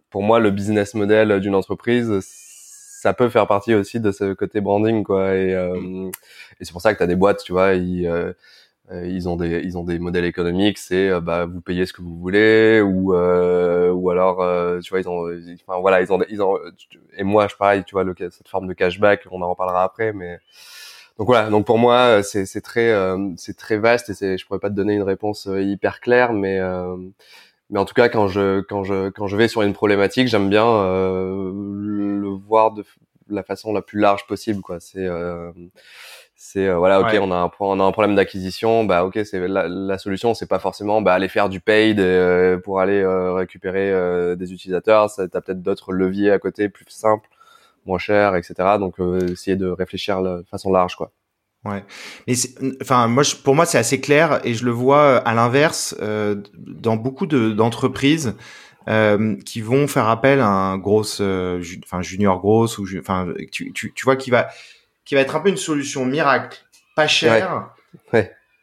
pour 0.09 0.23
moi 0.23 0.39
le 0.39 0.51
business 0.51 0.93
model 0.93 1.39
d'une 1.39 1.55
entreprise 1.55 2.19
ça 2.21 3.13
peut 3.13 3.29
faire 3.29 3.47
partie 3.47 3.73
aussi 3.73 3.99
de 4.01 4.11
ce 4.11 4.33
côté 4.33 4.59
branding 4.59 5.03
quoi 5.03 5.35
et, 5.35 5.55
mmh. 5.55 6.11
et 6.59 6.65
c'est 6.65 6.73
pour 6.73 6.81
ça 6.81 6.93
que 6.93 6.97
tu 6.97 7.03
as 7.03 7.07
des 7.07 7.15
boîtes 7.15 7.43
tu 7.43 7.53
vois 7.53 7.75
ils 7.75 8.05
euh, 8.07 8.33
ils 8.91 9.27
ont 9.27 9.35
des 9.35 9.61
ils 9.63 9.77
ont 9.77 9.83
des 9.83 9.99
modèles 9.99 10.25
économiques 10.25 10.77
c'est 10.77 11.09
euh, 11.09 11.19
bah 11.19 11.45
vous 11.45 11.59
payez 11.59 11.85
ce 11.85 11.91
que 11.93 12.01
vous 12.01 12.17
voulez 12.17 12.81
ou 12.81 13.13
euh, 13.13 13.91
ou 13.91 14.09
alors 14.09 14.37
tu 14.81 14.89
vois 14.89 14.99
ils 15.01 15.09
ont 15.09 15.25
enfin 15.67 15.79
voilà 15.81 16.01
ils 16.01 16.11
ont 16.11 16.19
ils 16.29 16.41
ont 16.41 16.57
et 17.17 17.23
moi 17.23 17.47
je 17.49 17.55
pareil 17.55 17.83
tu 17.85 17.93
vois 17.93 18.03
le, 18.03 18.15
cette 18.17 18.47
forme 18.47 18.67
de 18.67 18.73
cashback 18.73 19.27
on 19.31 19.41
en 19.41 19.49
reparlera 19.49 19.83
après 19.83 20.13
mais 20.13 20.39
donc 21.17 21.27
voilà 21.27 21.49
donc 21.49 21.65
pour 21.65 21.77
moi 21.77 22.23
c'est 22.23 22.45
c'est 22.45 22.61
très 22.61 22.93
c'est 23.35 23.57
très 23.57 23.77
vaste 23.77 24.09
et 24.09 24.13
c'est 24.13 24.37
je 24.37 24.45
pourrais 24.45 24.59
pas 24.59 24.69
te 24.69 24.75
donner 24.75 24.93
une 24.93 25.03
réponse 25.03 25.49
hyper 25.51 25.99
claire 25.99 26.31
mais 26.31 26.59
mais 27.69 27.79
en 27.79 27.85
tout 27.85 27.93
cas 27.93 28.07
quand 28.07 28.29
je 28.29 28.61
quand 28.61 28.85
je 28.85 29.09
quand 29.09 29.27
je 29.27 29.35
vais 29.35 29.49
sur 29.49 29.63
une 29.63 29.73
problématique 29.73 30.29
j'aime 30.29 30.49
bien 30.49 30.65
le 30.65 32.29
voir 32.29 32.71
de 32.71 32.85
la 33.29 33.43
façon 33.43 33.73
la 33.73 33.81
plus 33.81 33.99
large 33.99 34.25
possible 34.27 34.61
quoi. 34.61 34.79
C'est 34.79 35.07
c'est 36.39 36.67
euh, 36.67 36.77
voilà, 36.77 37.01
ok, 37.01 37.17
on 37.19 37.31
a 37.31 37.35
un 37.35 37.51
on 37.59 37.79
a 37.79 37.83
un 37.83 37.91
problème 37.91 38.15
d'acquisition, 38.15 38.85
bah 38.85 39.03
ok, 39.05 39.19
c'est 39.25 39.47
la, 39.47 39.67
la, 39.67 39.97
solution, 39.97 40.35
c'est 40.35 40.45
pas 40.45 40.59
forcément 40.59 41.01
bah, 41.01 41.15
aller 41.15 41.29
faire 41.29 41.49
du 41.49 41.59
paid 41.59 41.99
euh, 41.99 42.59
pour 42.59 42.79
aller 42.79 43.01
euh, 43.01 43.33
récupérer 43.33 43.91
des 44.35 44.53
utilisateurs. 44.53 45.09
Ça, 45.09 45.27
t'as 45.27 45.41
peut-être 45.41 45.63
d'autres 45.63 45.93
leviers 45.93 46.29
à 46.29 46.37
côté, 46.37 46.69
plus 46.69 46.85
simples, 46.89 47.27
moins 47.87 47.97
chers, 47.97 48.35
etc. 48.35 48.77
Donc 48.79 48.99
essayer 48.99 49.57
de 49.57 49.67
réfléchir 49.67 50.21
de 50.21 50.45
façon 50.49 50.71
large, 50.71 50.95
quoi. 50.95 51.11
Ouais, 51.65 51.83
mais 52.27 52.35
enfin 52.83 53.07
moi, 53.07 53.23
pour 53.43 53.55
moi, 53.55 53.65
c'est 53.65 53.79
assez 53.79 53.99
clair 53.99 54.39
et 54.43 54.53
je 54.53 54.63
le 54.63 54.71
vois 54.71 55.17
à 55.17 55.33
l'inverse 55.33 55.95
dans 55.99 56.97
beaucoup 56.97 57.25
d'entreprises. 57.25 58.35
qui 59.43 59.61
vont 59.61 59.87
faire 59.87 60.07
appel 60.07 60.39
à 60.39 60.47
un 60.47 60.77
gros, 60.77 61.01
enfin 61.01 62.01
junior 62.03 62.39
grosse 62.39 62.77
ou 62.77 62.85
enfin 62.99 63.27
tu, 63.51 63.73
tu, 63.73 63.91
tu 63.91 64.03
vois 64.05 64.15
qui 64.15 64.29
va 64.29 64.49
qui 65.07 65.15
va 65.15 65.21
être 65.21 65.35
un 65.35 65.39
peu 65.39 65.49
une 65.49 65.57
solution 65.57 66.05
miracle, 66.05 66.59
pas 66.95 67.07
chère, 67.07 67.69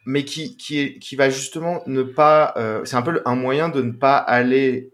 mais 0.05 0.23
qui 0.23 0.55
qui 0.57 0.79
est, 0.79 0.99
qui 0.99 1.15
va 1.15 1.29
justement 1.29 1.81
ne 1.87 2.03
pas. 2.03 2.53
Euh, 2.55 2.85
c'est 2.85 2.95
un 2.95 3.01
peu 3.01 3.21
un 3.25 3.35
moyen 3.35 3.69
de 3.69 3.81
ne 3.81 3.91
pas 3.91 4.17
aller 4.17 4.91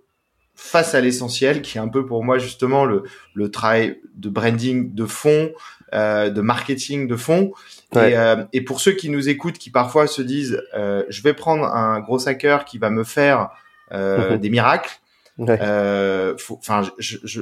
face 0.56 0.96
à 0.96 1.02
l'essentiel, 1.02 1.62
qui 1.62 1.78
est 1.78 1.82
un 1.82 1.90
peu 1.90 2.06
pour 2.06 2.24
moi 2.24 2.38
justement 2.38 2.86
le 2.86 3.04
le 3.34 3.52
travail 3.52 4.00
de 4.16 4.30
branding 4.30 4.96
de 4.96 5.06
fond, 5.06 5.52
euh, 5.94 6.30
de 6.30 6.40
marketing 6.40 7.08
de 7.08 7.18
fond. 7.18 7.52
Et, 7.94 7.98
euh, 8.18 8.46
et, 8.54 8.62
pour 8.62 8.80
ceux 8.80 8.94
qui 8.94 9.10
nous 9.10 9.28
écoutent, 9.28 9.58
qui 9.58 9.70
parfois 9.70 10.08
se 10.08 10.22
disent, 10.22 10.64
euh, 10.74 11.04
je 11.10 11.22
vais 11.22 11.34
prendre 11.34 11.66
un 11.66 12.00
gros 12.00 12.30
hacker 12.30 12.64
qui 12.64 12.78
va 12.78 12.90
me 12.90 13.04
faire 13.04 13.50
euh, 13.92 14.38
des 14.38 14.50
miracles. 14.50 15.01
Euh, 15.40 16.36
enfin, 16.52 16.82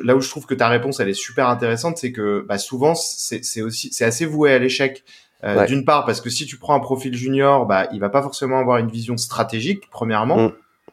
là 0.03 0.15
où 0.15 0.22
je 0.22 0.29
trouve 0.29 0.46
que 0.46 0.53
ta 0.53 0.69
réponse 0.69 1.00
elle 1.00 1.10
est 1.10 1.13
super 1.13 1.50
intéressante, 1.50 1.98
c'est 1.98 2.12
que 2.12 2.46
bah, 2.48 2.58
souvent 2.58 2.96
c'est 2.96 3.62
aussi 3.62 3.89
c'est 3.91 4.05
assez 4.05 4.25
voué 4.25 4.53
à 4.53 4.60
l'échec. 4.60 5.03
Euh, 5.43 5.65
D'une 5.65 5.86
part 5.86 6.05
parce 6.05 6.19
que 6.19 6.29
si 6.29 6.46
tu 6.46 6.58
prends 6.58 6.75
un 6.75 6.81
profil 6.81 7.15
junior, 7.15 7.65
bah 7.65 7.88
il 7.93 8.00
va 8.00 8.10
pas 8.10 8.22
forcément 8.22 8.60
avoir 8.60 8.77
une 8.77 8.89
vision 8.89 9.17
stratégique 9.17 9.89
premièrement. 9.89 10.38
Mm. 10.38 10.51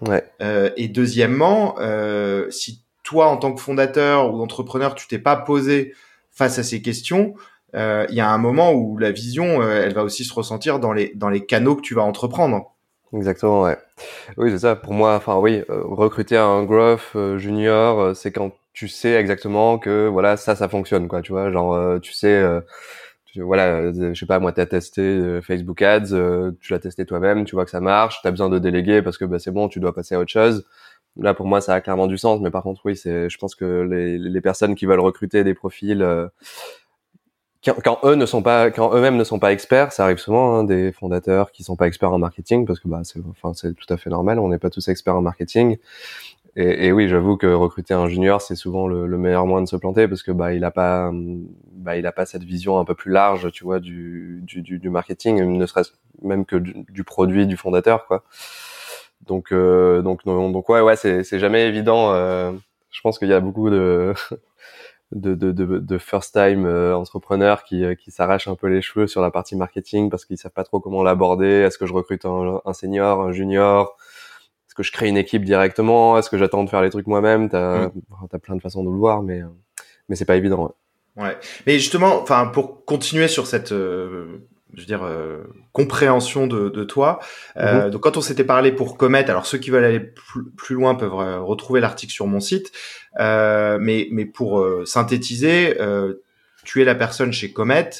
Ouais. 0.09 0.25
Euh, 0.43 0.71
et 0.77 0.89
deuxièmement, 0.89 1.77
euh, 1.81 2.51
si 2.51 2.83
toi 3.03 3.29
en 3.29 3.37
tant 3.37 3.53
que 3.53 3.61
fondateur 3.61 4.33
ou 4.33 4.43
entrepreneur 4.43 4.95
tu 4.95 5.09
t'es 5.09 5.19
pas 5.19 5.37
posé 5.37 5.95
face 6.31 6.59
à 6.59 6.63
ces 6.63 6.83
questions, 6.83 7.35
euh, 7.75 8.07
il 8.09 8.15
y 8.15 8.21
a 8.21 8.31
un 8.31 8.39
moment 8.39 8.73
où 8.73 8.99
la 8.99 9.11
vision 9.11 9.63
euh, 9.63 9.83
elle 9.85 9.95
va 9.95 10.05
aussi 10.05 10.25
se 10.25 10.33
ressentir 10.33 10.79
dans 10.79 10.93
les 10.93 11.13
dans 11.15 11.29
les 11.29 11.45
canaux 11.45 11.77
que 11.77 11.83
tu 11.83 11.95
vas 11.95 12.03
entreprendre. 12.03 12.76
Exactement, 13.17 13.63
ouais. 13.63 13.79
Oui, 14.37 14.51
c'est 14.51 14.59
ça. 14.61 14.77
Pour 14.77 14.93
moi, 14.93 15.17
enfin 15.17 15.39
oui, 15.39 15.63
euh, 15.71 15.83
recruter 15.85 16.37
un 16.37 16.65
growth 16.65 17.01
euh, 17.17 17.39
junior, 17.39 18.01
euh, 18.01 18.15
c'est 18.15 18.33
quand 18.33 18.53
tu 18.75 18.89
sais 18.89 19.15
exactement 19.15 19.79
que 19.79 20.09
voilà 20.09 20.37
ça, 20.37 20.57
ça 20.57 20.69
fonctionne, 20.69 21.09
quoi. 21.09 21.23
Tu 21.23 21.33
vois, 21.33 21.51
genre 21.53 22.01
tu 22.01 22.13
sais, 22.13 22.45
voilà, 23.37 23.93
je 23.93 24.15
sais 24.15 24.27
pas, 24.27 24.39
moi, 24.41 24.53
tu 24.53 24.61
as 24.61 24.67
testé 24.67 25.41
Facebook 25.43 25.83
Ads, 25.83 26.11
tu 26.61 26.73
l'as 26.73 26.79
testé 26.79 27.07
toi-même, 27.07 27.45
tu 27.45 27.55
vois 27.55 27.65
que 27.65 27.71
ça 27.71 27.81
marche, 27.81 28.21
tu 28.23 28.29
as 28.29 28.31
besoin 28.31 28.49
de 28.51 28.59
déléguer 28.59 29.03
parce 29.03 29.19
que 29.19 29.25
bah, 29.27 29.39
c'est 29.39 29.51
bon, 29.53 29.69
tu 29.69 29.81
dois 29.81 29.95
passer 29.95 30.15
à 30.15 30.21
autre 30.21 30.31
chose. 30.33 30.67
Là, 31.19 31.35
pour 31.35 31.47
moi, 31.47 31.61
ça 31.63 31.75
a 31.75 31.81
clairement 31.81 32.07
du 32.09 32.19
sens, 32.19 32.41
mais 32.43 32.51
par 32.51 32.63
contre, 32.63 32.83
oui, 32.87 32.97
c'est, 32.97 33.31
je 33.31 33.39
pense 33.39 33.55
que 33.55 33.83
les, 33.91 34.19
les 34.19 34.41
personnes 34.43 34.75
qui 34.75 34.87
veulent 34.87 35.01
recruter 35.01 35.45
des 35.45 35.55
profils 35.55 36.03
quand, 37.85 37.99
eux 38.05 38.15
ne 38.15 38.27
sont 38.27 38.43
pas, 38.43 38.71
quand 38.71 38.95
eux-mêmes 38.95 39.17
ne 39.17 39.25
sont 39.25 39.39
pas 39.39 39.53
experts, 39.53 39.93
ça 39.93 40.05
arrive 40.05 40.19
souvent 40.19 40.55
hein, 40.55 40.65
des 40.65 40.93
fondateurs 40.93 41.51
qui 41.53 41.65
sont 41.65 41.77
pas 41.77 41.87
experts 41.87 42.13
en 42.13 42.19
marketing 42.19 42.67
parce 42.67 42.81
que 42.81 42.89
bah 42.89 43.01
c'est, 43.05 43.21
enfin 43.31 43.55
c'est 43.55 43.75
tout 43.75 43.93
à 43.93 43.97
fait 43.97 44.11
normal, 44.11 44.39
on 44.39 44.49
n'est 44.49 44.59
pas 44.59 44.71
tous 44.71 44.89
experts 44.89 45.17
en 45.17 45.23
marketing. 45.23 45.79
Et, 46.57 46.87
et 46.87 46.93
oui, 46.93 47.09
j'avoue 47.09 47.37
que 47.37 47.47
recruter 47.47 47.93
un 47.93 48.09
junior 48.09 48.41
c'est 48.41 48.57
souvent 48.57 48.87
le, 48.87 49.07
le, 49.07 49.19
meilleur 49.19 49.47
moyen 49.47 49.63
de 49.63 49.69
se 49.69 49.77
planter 49.77 50.09
parce 50.09 50.23
que 50.23 50.33
bah 50.33 50.55
il 50.55 50.65
a 50.65 50.71
pas, 50.71 51.11
bah 51.73 51.97
il 51.97 52.07
a 52.07 52.13
pas 52.13 52.25
cette 52.25 52.45
vision 52.45 52.79
un 52.79 52.85
peu 52.85 52.95
plus 52.95 53.13
large, 53.13 53.51
tu 53.53 53.65
vois, 53.65 53.79
du 53.81 54.43
du, 54.45 54.63
du, 54.63 54.91
marketing, 54.91 55.43
ne 55.43 55.67
serait-ce 55.67 55.93
même 56.23 56.47
que 56.47 56.57
du, 56.57 57.05
produit 57.05 57.47
du 57.47 57.57
fondateur 57.57 58.07
quoi. 58.07 58.25
Donc 59.27 59.53
euh, 59.53 60.03
donc 60.03 60.25
donc 60.25 60.69
ouais 60.69 60.81
ouais 60.81 60.97
c'est 60.97 61.25
c'est 61.25 61.39
jamais 61.39 61.67
évident. 61.67 62.13
Euh, 62.13 62.53
je 62.91 63.01
pense 63.03 63.19
qu'il 63.19 63.29
y 63.29 63.35
a 63.35 63.41
beaucoup 63.41 63.69
de 63.71 64.15
de, 65.21 65.35
de, 65.35 65.53
de, 65.53 65.79
de 65.79 65.99
first 65.99 66.33
time 66.33 66.67
euh, 66.67 66.95
entrepreneurs 66.97 67.65
qui, 67.65 67.85
euh, 67.85 67.95
qui 67.95 68.11
s'arrachent 68.11 68.49
un 68.49 68.55
peu 68.55 68.69
les 68.69 68.83
cheveux 68.83 69.07
sur 69.07 69.23
la 69.23 69.31
partie 69.31 69.57
marketing 69.57 70.11
parce 70.11 70.25
qu'ils 70.25 70.39
savent 70.39 70.53
pas 70.53 70.65
trop 70.65 70.81
comment 70.81 71.03
l'aborder. 71.03 71.47
Est-ce 71.47 71.79
que 71.79 71.87
je 71.87 71.93
recrute 71.93 72.25
un, 72.25 72.61
un, 72.65 72.73
senior, 72.73 73.21
un 73.21 73.33
junior? 73.33 73.97
Est-ce 74.67 74.75
que 74.75 74.83
je 74.83 74.93
crée 74.93 75.09
une 75.09 75.17
équipe 75.17 75.45
directement? 75.45 76.19
Est-ce 76.19 76.29
que 76.29 76.39
j'attends 76.39 76.65
de 76.65 76.71
faire 76.71 76.83
les 76.83 76.91
trucs 76.91 77.07
moi-même? 77.07 77.49
T'as 77.49 77.89
mm. 77.89 77.93
as 78.33 78.39
plein 78.39 78.57
de 78.57 78.61
façons 78.61 78.85
de 78.85 78.91
le 78.91 78.97
voir, 78.97 79.23
mais 79.23 79.43
euh, 79.43 79.49
mais 80.09 80.17
c'est 80.17 80.25
pas 80.25 80.37
évident. 80.37 80.75
Ouais. 81.17 81.25
ouais. 81.25 81.37
Mais 81.67 81.79
justement, 81.79 82.21
enfin 82.21 82.47
pour 82.47 82.85
continuer 82.85 83.29
sur 83.29 83.47
cette 83.47 83.73
je 84.75 84.81
veux 84.81 84.87
dire, 84.87 85.05
euh, 85.05 85.45
compréhension 85.73 86.47
de, 86.47 86.69
de 86.69 86.85
toi. 86.85 87.21
Euh, 87.57 87.85
mhm. 87.85 87.91
Donc, 87.91 88.03
quand 88.03 88.17
on 88.17 88.21
s'était 88.21 88.45
parlé 88.45 88.73
pour 88.73 88.97
Comet, 88.97 89.29
alors 89.31 89.47
ceux 89.47 89.59
qui 89.59 89.71
veulent 89.71 89.85
aller 89.85 90.01
plus, 90.01 90.75
loin 90.75 90.95
peuvent 90.95 91.15
retrouver 91.15 91.81
l'article 91.81 92.13
sur 92.13 92.27
mon 92.27 92.41
site. 92.41 92.73
Euh, 93.19 93.79
mais, 93.81 94.09
mais 94.11 94.25
pour 94.25 94.61
euh, 94.61 94.85
synthétiser, 94.85 95.81
euh, 95.81 96.23
tu 96.65 96.83
es 96.83 96.85
la 96.85 96.95
personne 96.95 97.33
chez 97.33 97.53
Comet 97.53 97.91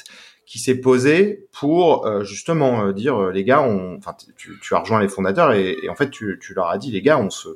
qui 0.45 0.59
s'est 0.59 0.79
posée 0.79 1.45
pour 1.51 2.09
justement 2.23 2.93
dire 2.93 3.31
les 3.31 3.43
gars, 3.43 3.61
on, 3.61 3.97
enfin, 3.97 4.15
tu, 4.37 4.57
tu, 4.61 4.75
as 4.75 4.79
rejoint 4.79 5.01
les 5.01 5.09
fondateurs 5.09 5.51
et, 5.51 5.75
et, 5.83 5.89
en 5.89 5.95
fait, 5.95 6.09
tu, 6.09 6.39
tu 6.41 6.53
leur 6.53 6.69
as 6.69 6.77
dit 6.77 6.89
les 6.89 7.01
gars, 7.01 7.17
on 7.17 7.29
se, 7.29 7.49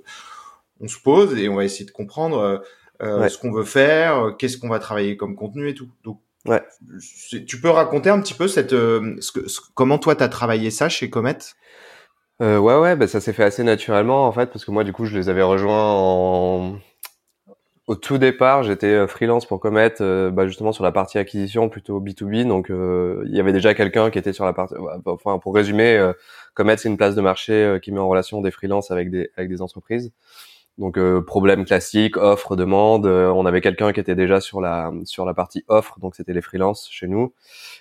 on 0.81 0.89
se 0.89 0.99
pose 0.99 1.37
et 1.37 1.47
on 1.47 1.55
va 1.55 1.63
essayer 1.63 1.85
de 1.85 1.91
comprendre 1.91 2.61
ce 2.99 3.37
qu'on 3.37 3.53
veut 3.53 3.63
faire, 3.63 4.35
qu'est-ce 4.37 4.57
qu'on 4.57 4.67
va 4.67 4.79
travailler 4.79 5.15
comme 5.15 5.37
contenu 5.37 5.69
et 5.69 5.73
tout. 5.73 5.89
Donc 6.03 6.19
Ouais. 6.45 6.61
Tu 7.47 7.61
peux 7.61 7.69
raconter 7.69 8.09
un 8.09 8.19
petit 8.19 8.33
peu 8.33 8.47
cette, 8.47 8.73
euh, 8.73 9.15
ce 9.19 9.31
que, 9.31 9.41
comment 9.75 9.99
toi 9.99 10.15
t'as 10.15 10.27
travaillé 10.27 10.71
ça 10.71 10.89
chez 10.89 11.09
Comet? 11.09 11.37
Euh, 12.41 12.57
Ouais, 12.57 12.75
ouais, 12.79 12.95
bah, 12.95 13.07
ça 13.07 13.21
s'est 13.21 13.33
fait 13.33 13.43
assez 13.43 13.63
naturellement 13.63 14.25
en 14.25 14.31
fait, 14.31 14.47
parce 14.47 14.65
que 14.65 14.71
moi 14.71 14.83
du 14.83 14.93
coup 14.93 15.05
je 15.05 15.15
les 15.17 15.29
avais 15.29 15.43
rejoints 15.43 15.91
en... 15.93 16.79
au 17.85 17.95
tout 17.95 18.17
départ. 18.17 18.63
J'étais 18.63 18.87
euh, 18.87 19.07
freelance 19.07 19.45
pour 19.45 19.59
Comet, 19.59 19.93
euh, 20.01 20.31
bah, 20.31 20.47
justement 20.47 20.71
sur 20.71 20.83
la 20.83 20.91
partie 20.91 21.19
acquisition 21.19 21.69
plutôt 21.69 21.99
B2B. 22.01 22.47
Donc 22.47 22.69
il 22.69 23.35
y 23.35 23.39
avait 23.39 23.53
déjà 23.53 23.75
quelqu'un 23.75 24.09
qui 24.09 24.17
était 24.17 24.33
sur 24.33 24.45
la 24.45 24.53
partie. 24.53 24.73
Enfin, 25.05 25.37
pour 25.37 25.53
résumer, 25.53 26.11
Comet 26.55 26.77
c'est 26.77 26.89
une 26.89 26.97
place 26.97 27.13
de 27.15 27.21
marché 27.21 27.77
qui 27.83 27.91
met 27.91 27.99
en 27.99 28.09
relation 28.09 28.41
des 28.41 28.51
freelances 28.51 28.89
avec 28.89 29.11
des 29.11 29.29
avec 29.37 29.49
des 29.49 29.61
entreprises. 29.61 30.11
Donc 30.77 30.97
euh, 30.97 31.21
problème 31.21 31.65
classique, 31.65 32.17
offre, 32.17 32.55
demande. 32.55 33.05
Euh, 33.05 33.29
on 33.29 33.45
avait 33.45 33.61
quelqu'un 33.61 33.91
qui 33.93 33.99
était 33.99 34.15
déjà 34.15 34.41
sur 34.41 34.61
la 34.61 34.91
sur 35.05 35.25
la 35.25 35.33
partie 35.33 35.63
offre, 35.67 35.99
donc 35.99 36.15
c'était 36.15 36.33
les 36.33 36.41
freelances 36.41 36.87
chez 36.91 37.07
nous. 37.07 37.33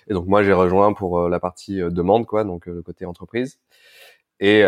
Et 0.09 0.13
donc 0.13 0.27
moi 0.27 0.43
j'ai 0.43 0.53
rejoint 0.53 0.93
pour 0.93 1.19
euh, 1.21 1.29
la 1.29 1.39
partie 1.39 1.77
demande, 1.79 2.25
quoi, 2.25 2.43
donc 2.43 2.65
le 2.67 2.81
côté 2.81 3.05
entreprise. 3.05 3.59
Et 4.39 4.63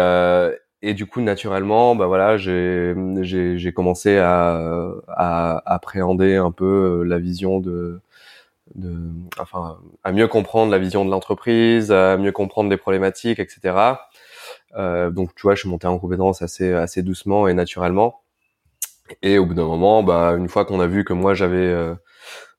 et 0.85 0.93
du 0.93 1.05
coup 1.05 1.21
naturellement, 1.21 1.95
bah 1.95 2.07
voilà, 2.07 2.37
j'ai 2.37 2.93
j'ai 3.21 3.57
j'ai 3.57 3.73
commencé 3.73 4.17
à, 4.17 4.91
à 5.07 5.73
appréhender 5.73 6.35
un 6.35 6.51
peu 6.51 7.03
la 7.03 7.19
vision 7.19 7.59
de 7.59 8.01
de 8.75 8.95
enfin 9.39 9.79
à 10.03 10.11
mieux 10.11 10.27
comprendre 10.27 10.71
la 10.71 10.79
vision 10.79 11.05
de 11.05 11.11
l'entreprise, 11.11 11.91
à 11.91 12.17
mieux 12.17 12.31
comprendre 12.31 12.69
les 12.69 12.77
problématiques, 12.77 13.39
etc. 13.39 13.75
Euh, 14.75 15.11
donc 15.11 15.35
tu 15.35 15.43
vois, 15.43 15.55
je 15.55 15.61
suis 15.61 15.69
monté 15.69 15.87
en 15.87 15.99
compétence 15.99 16.41
assez 16.41 16.73
assez 16.73 17.03
doucement 17.03 17.47
et 17.47 17.53
naturellement. 17.53 18.21
Et 19.21 19.37
au 19.37 19.45
bout 19.45 19.53
d'un 19.53 19.65
moment, 19.65 20.03
bah 20.03 20.33
une 20.37 20.49
fois 20.49 20.65
qu'on 20.65 20.79
a 20.79 20.87
vu 20.87 21.03
que 21.03 21.13
moi 21.13 21.33
j'avais 21.33 21.57
euh, 21.57 21.95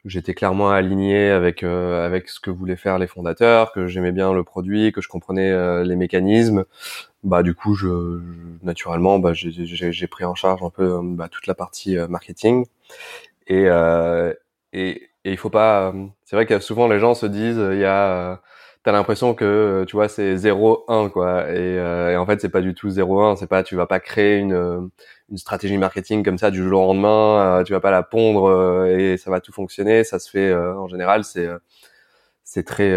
j'étais 0.04 0.34
clairement 0.34 0.70
aligné 0.70 1.30
avec 1.30 1.62
euh, 1.64 2.06
avec 2.06 2.28
ce 2.28 2.40
que 2.40 2.50
voulaient 2.50 2.76
faire 2.76 2.98
les 2.98 3.06
fondateurs, 3.06 3.72
que 3.72 3.86
j'aimais 3.86 4.12
bien 4.12 4.32
le 4.34 4.44
produit, 4.44 4.92
que 4.92 5.00
je 5.00 5.08
comprenais 5.08 5.84
les 5.84 5.96
mécanismes, 5.96 6.64
bah 7.24 7.42
du 7.42 7.54
coup 7.54 7.74
je, 7.74 8.20
naturellement 8.62 9.18
bah 9.18 9.32
j'ai 9.34 10.06
pris 10.08 10.24
en 10.24 10.34
charge 10.34 10.62
un 10.62 10.70
peu 10.70 11.00
bah, 11.02 11.28
toute 11.30 11.46
la 11.46 11.54
partie 11.54 11.96
marketing 12.08 12.66
et 13.48 13.64
et 14.72 15.10
et 15.26 15.32
il 15.32 15.38
faut 15.38 15.50
pas 15.50 15.94
c'est 16.24 16.36
vrai 16.36 16.46
que 16.46 16.58
souvent 16.60 16.88
les 16.88 17.00
gens 17.00 17.14
se 17.14 17.26
disent 17.26 17.62
il 17.72 17.78
y 17.78 17.84
a 17.84 18.42
t'as 18.84 18.92
l'impression 18.92 19.34
que 19.34 19.44
euh, 19.44 19.84
tu 19.86 19.96
vois 19.96 20.08
c'est 20.08 20.36
0-1 20.36 21.08
quoi. 21.10 21.50
Et, 21.50 21.54
euh, 21.56 22.12
et, 22.12 22.16
en 22.16 22.26
fait 22.26 22.40
c'est 22.40 22.50
pas 22.50 22.60
du 22.60 22.74
tout 22.74 22.88
0-1 22.90 23.36
c'est 23.36 23.46
pas 23.48 23.62
tu 23.62 23.76
vas 23.76 23.86
pas 23.86 23.98
créer 23.98 24.36
une 24.38 24.52
euh, 24.52 24.80
une 25.30 25.38
stratégie 25.38 25.78
marketing 25.78 26.22
comme 26.22 26.38
ça 26.38 26.50
du 26.50 26.62
jour 26.62 26.82
au 26.82 26.86
lendemain 26.88 27.62
tu 27.64 27.72
vas 27.72 27.80
pas 27.80 27.90
la 27.90 28.02
pondre 28.02 28.86
et 28.86 29.16
ça 29.16 29.30
va 29.30 29.40
tout 29.40 29.52
fonctionner. 29.52 30.04
Ça 30.04 30.18
se 30.18 30.30
fait 30.30 30.54
en 30.54 30.86
général 30.88 31.24
c'est 31.24 31.48
c'est 32.44 32.64
très 32.64 32.90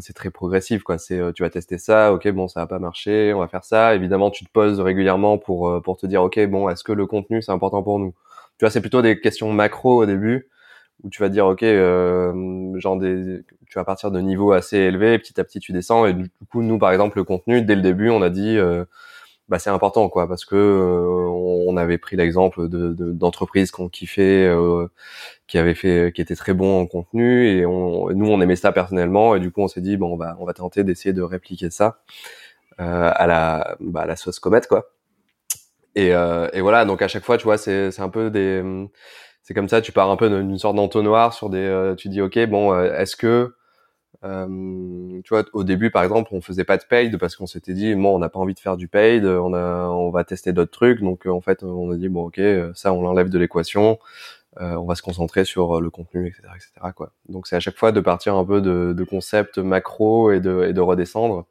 c'est 0.00 0.12
très 0.14 0.30
progressif 0.30 0.82
quoi. 0.84 0.98
C'est 0.98 1.20
tu 1.34 1.42
vas 1.42 1.50
tester 1.50 1.78
ça 1.78 2.12
ok 2.12 2.28
bon 2.30 2.48
ça 2.48 2.60
va 2.60 2.66
pas 2.68 2.78
marcher 2.78 3.32
on 3.34 3.40
va 3.40 3.48
faire 3.48 3.64
ça. 3.64 3.94
Évidemment 3.96 4.30
tu 4.30 4.44
te 4.44 4.50
poses 4.50 4.80
régulièrement 4.80 5.36
pour 5.38 5.82
pour 5.82 5.96
te 5.96 6.06
dire 6.06 6.22
ok 6.22 6.46
bon 6.46 6.68
est-ce 6.68 6.84
que 6.84 6.92
le 6.92 7.06
contenu 7.06 7.42
c'est 7.42 7.52
important 7.52 7.82
pour 7.82 7.98
nous? 7.98 8.14
Tu 8.58 8.64
vois 8.64 8.70
c'est 8.70 8.80
plutôt 8.80 9.02
des 9.02 9.20
questions 9.20 9.52
macro 9.52 10.02
au 10.02 10.06
début 10.06 10.48
où 11.04 11.10
tu 11.10 11.22
vas 11.22 11.28
dire 11.28 11.46
ok 11.46 11.62
euh, 11.62 12.78
genre 12.78 12.96
des 12.96 13.42
tu 13.68 13.78
vas 13.78 13.84
partir 13.84 14.10
de 14.10 14.20
niveau 14.20 14.52
assez 14.52 14.76
élevé 14.78 15.18
petit 15.18 15.40
à 15.40 15.44
petit 15.44 15.60
tu 15.60 15.72
descends 15.72 16.06
et 16.06 16.14
du 16.14 16.30
coup 16.50 16.62
nous 16.62 16.78
par 16.78 16.90
exemple 16.90 17.18
le 17.18 17.24
contenu 17.24 17.62
dès 17.62 17.76
le 17.76 17.82
début 17.82 18.10
on 18.10 18.22
a 18.22 18.30
dit 18.30 18.56
euh, 18.58 18.84
bah 19.48 19.58
c'est 19.58 19.70
important 19.70 20.08
quoi 20.08 20.28
parce 20.28 20.44
que 20.44 20.56
euh, 20.56 21.28
on 21.28 21.76
avait 21.76 21.98
pris 21.98 22.16
l'exemple 22.16 22.68
de 22.68 22.92
d'entreprises 23.12 23.70
qu'on 23.70 23.88
kiffait 23.88 24.46
euh, 24.46 24.88
qui 25.46 25.58
avaient 25.58 25.74
fait 25.74 26.12
qui 26.14 26.20
étaient 26.20 26.36
très 26.36 26.54
bons 26.54 26.80
en 26.80 26.86
contenu 26.86 27.48
et 27.48 27.66
on, 27.66 28.10
nous 28.10 28.26
on 28.26 28.40
aimait 28.40 28.56
ça 28.56 28.72
personnellement 28.72 29.36
et 29.36 29.40
du 29.40 29.50
coup 29.52 29.62
on 29.62 29.68
s'est 29.68 29.80
dit 29.80 29.96
bon 29.96 30.14
on 30.14 30.16
va 30.16 30.36
on 30.40 30.44
va 30.46 30.54
tenter 30.54 30.84
d'essayer 30.84 31.12
de 31.12 31.22
répliquer 31.22 31.70
ça 31.70 32.00
à 32.78 33.26
la 33.26 33.76
bah, 33.80 34.02
à 34.02 34.06
la 34.06 34.16
sauce 34.16 34.38
comète 34.38 34.68
quoi. 34.68 34.90
Et, 35.94 36.08
et 36.10 36.60
voilà 36.60 36.84
donc 36.84 37.02
à 37.02 37.08
chaque 37.08 37.24
fois 37.24 37.38
tu 37.38 37.44
vois 37.44 37.58
c'est 37.58 37.90
c'est 37.90 38.02
un 38.02 38.08
peu 38.08 38.30
des 38.30 38.62
c'est 39.48 39.54
comme 39.54 39.70
ça, 39.70 39.80
tu 39.80 39.92
pars 39.92 40.10
un 40.10 40.16
peu 40.16 40.28
d'une 40.28 40.58
sorte 40.58 40.76
d'entonnoir 40.76 41.32
sur 41.32 41.48
des, 41.48 41.56
euh, 41.56 41.94
tu 41.94 42.10
dis 42.10 42.20
ok 42.20 42.38
bon, 42.48 42.74
euh, 42.74 42.92
est-ce 42.98 43.16
que 43.16 43.54
euh, 44.22 44.46
tu 45.24 45.28
vois, 45.30 45.44
au 45.54 45.64
début, 45.64 45.90
par 45.90 46.02
exemple, 46.02 46.28
on 46.32 46.42
faisait 46.42 46.64
pas 46.64 46.76
de 46.76 46.84
paid 46.84 47.16
parce 47.16 47.34
qu'on 47.34 47.46
s'était 47.46 47.72
dit, 47.72 47.94
bon, 47.94 48.14
on 48.14 48.18
n'a 48.18 48.28
pas 48.28 48.38
envie 48.40 48.52
de 48.52 48.60
faire 48.60 48.76
du 48.76 48.88
paid, 48.88 49.24
on 49.24 49.54
a, 49.54 49.86
on 49.88 50.10
va 50.10 50.24
tester 50.24 50.52
d'autres 50.52 50.72
trucs. 50.72 51.00
Donc, 51.00 51.24
en 51.24 51.40
fait, 51.40 51.62
on 51.62 51.90
a 51.90 51.96
dit, 51.96 52.10
bon, 52.10 52.26
ok, 52.26 52.38
ça, 52.74 52.92
on 52.92 53.00
l'enlève 53.00 53.30
de 53.30 53.38
l'équation. 53.38 53.98
on 54.60 54.84
va 54.84 54.94
se 54.96 55.02
concentrer 55.02 55.46
sur 55.46 55.80
le 55.80 55.88
contenu, 55.88 56.26
etc., 56.26 56.42
etc. 56.56 56.92
Quoi. 56.94 57.12
Donc, 57.30 57.46
c'est 57.46 57.56
à 57.56 57.60
chaque 57.60 57.78
fois 57.78 57.92
de 57.92 58.00
partir 58.00 58.34
un 58.34 58.44
peu 58.44 58.60
de, 58.60 58.92
de 58.92 59.04
concepts 59.04 59.56
macro 59.56 60.30
et 60.30 60.40
de, 60.40 60.66
et 60.68 60.72
de 60.74 60.80
redescendre. 60.80 61.46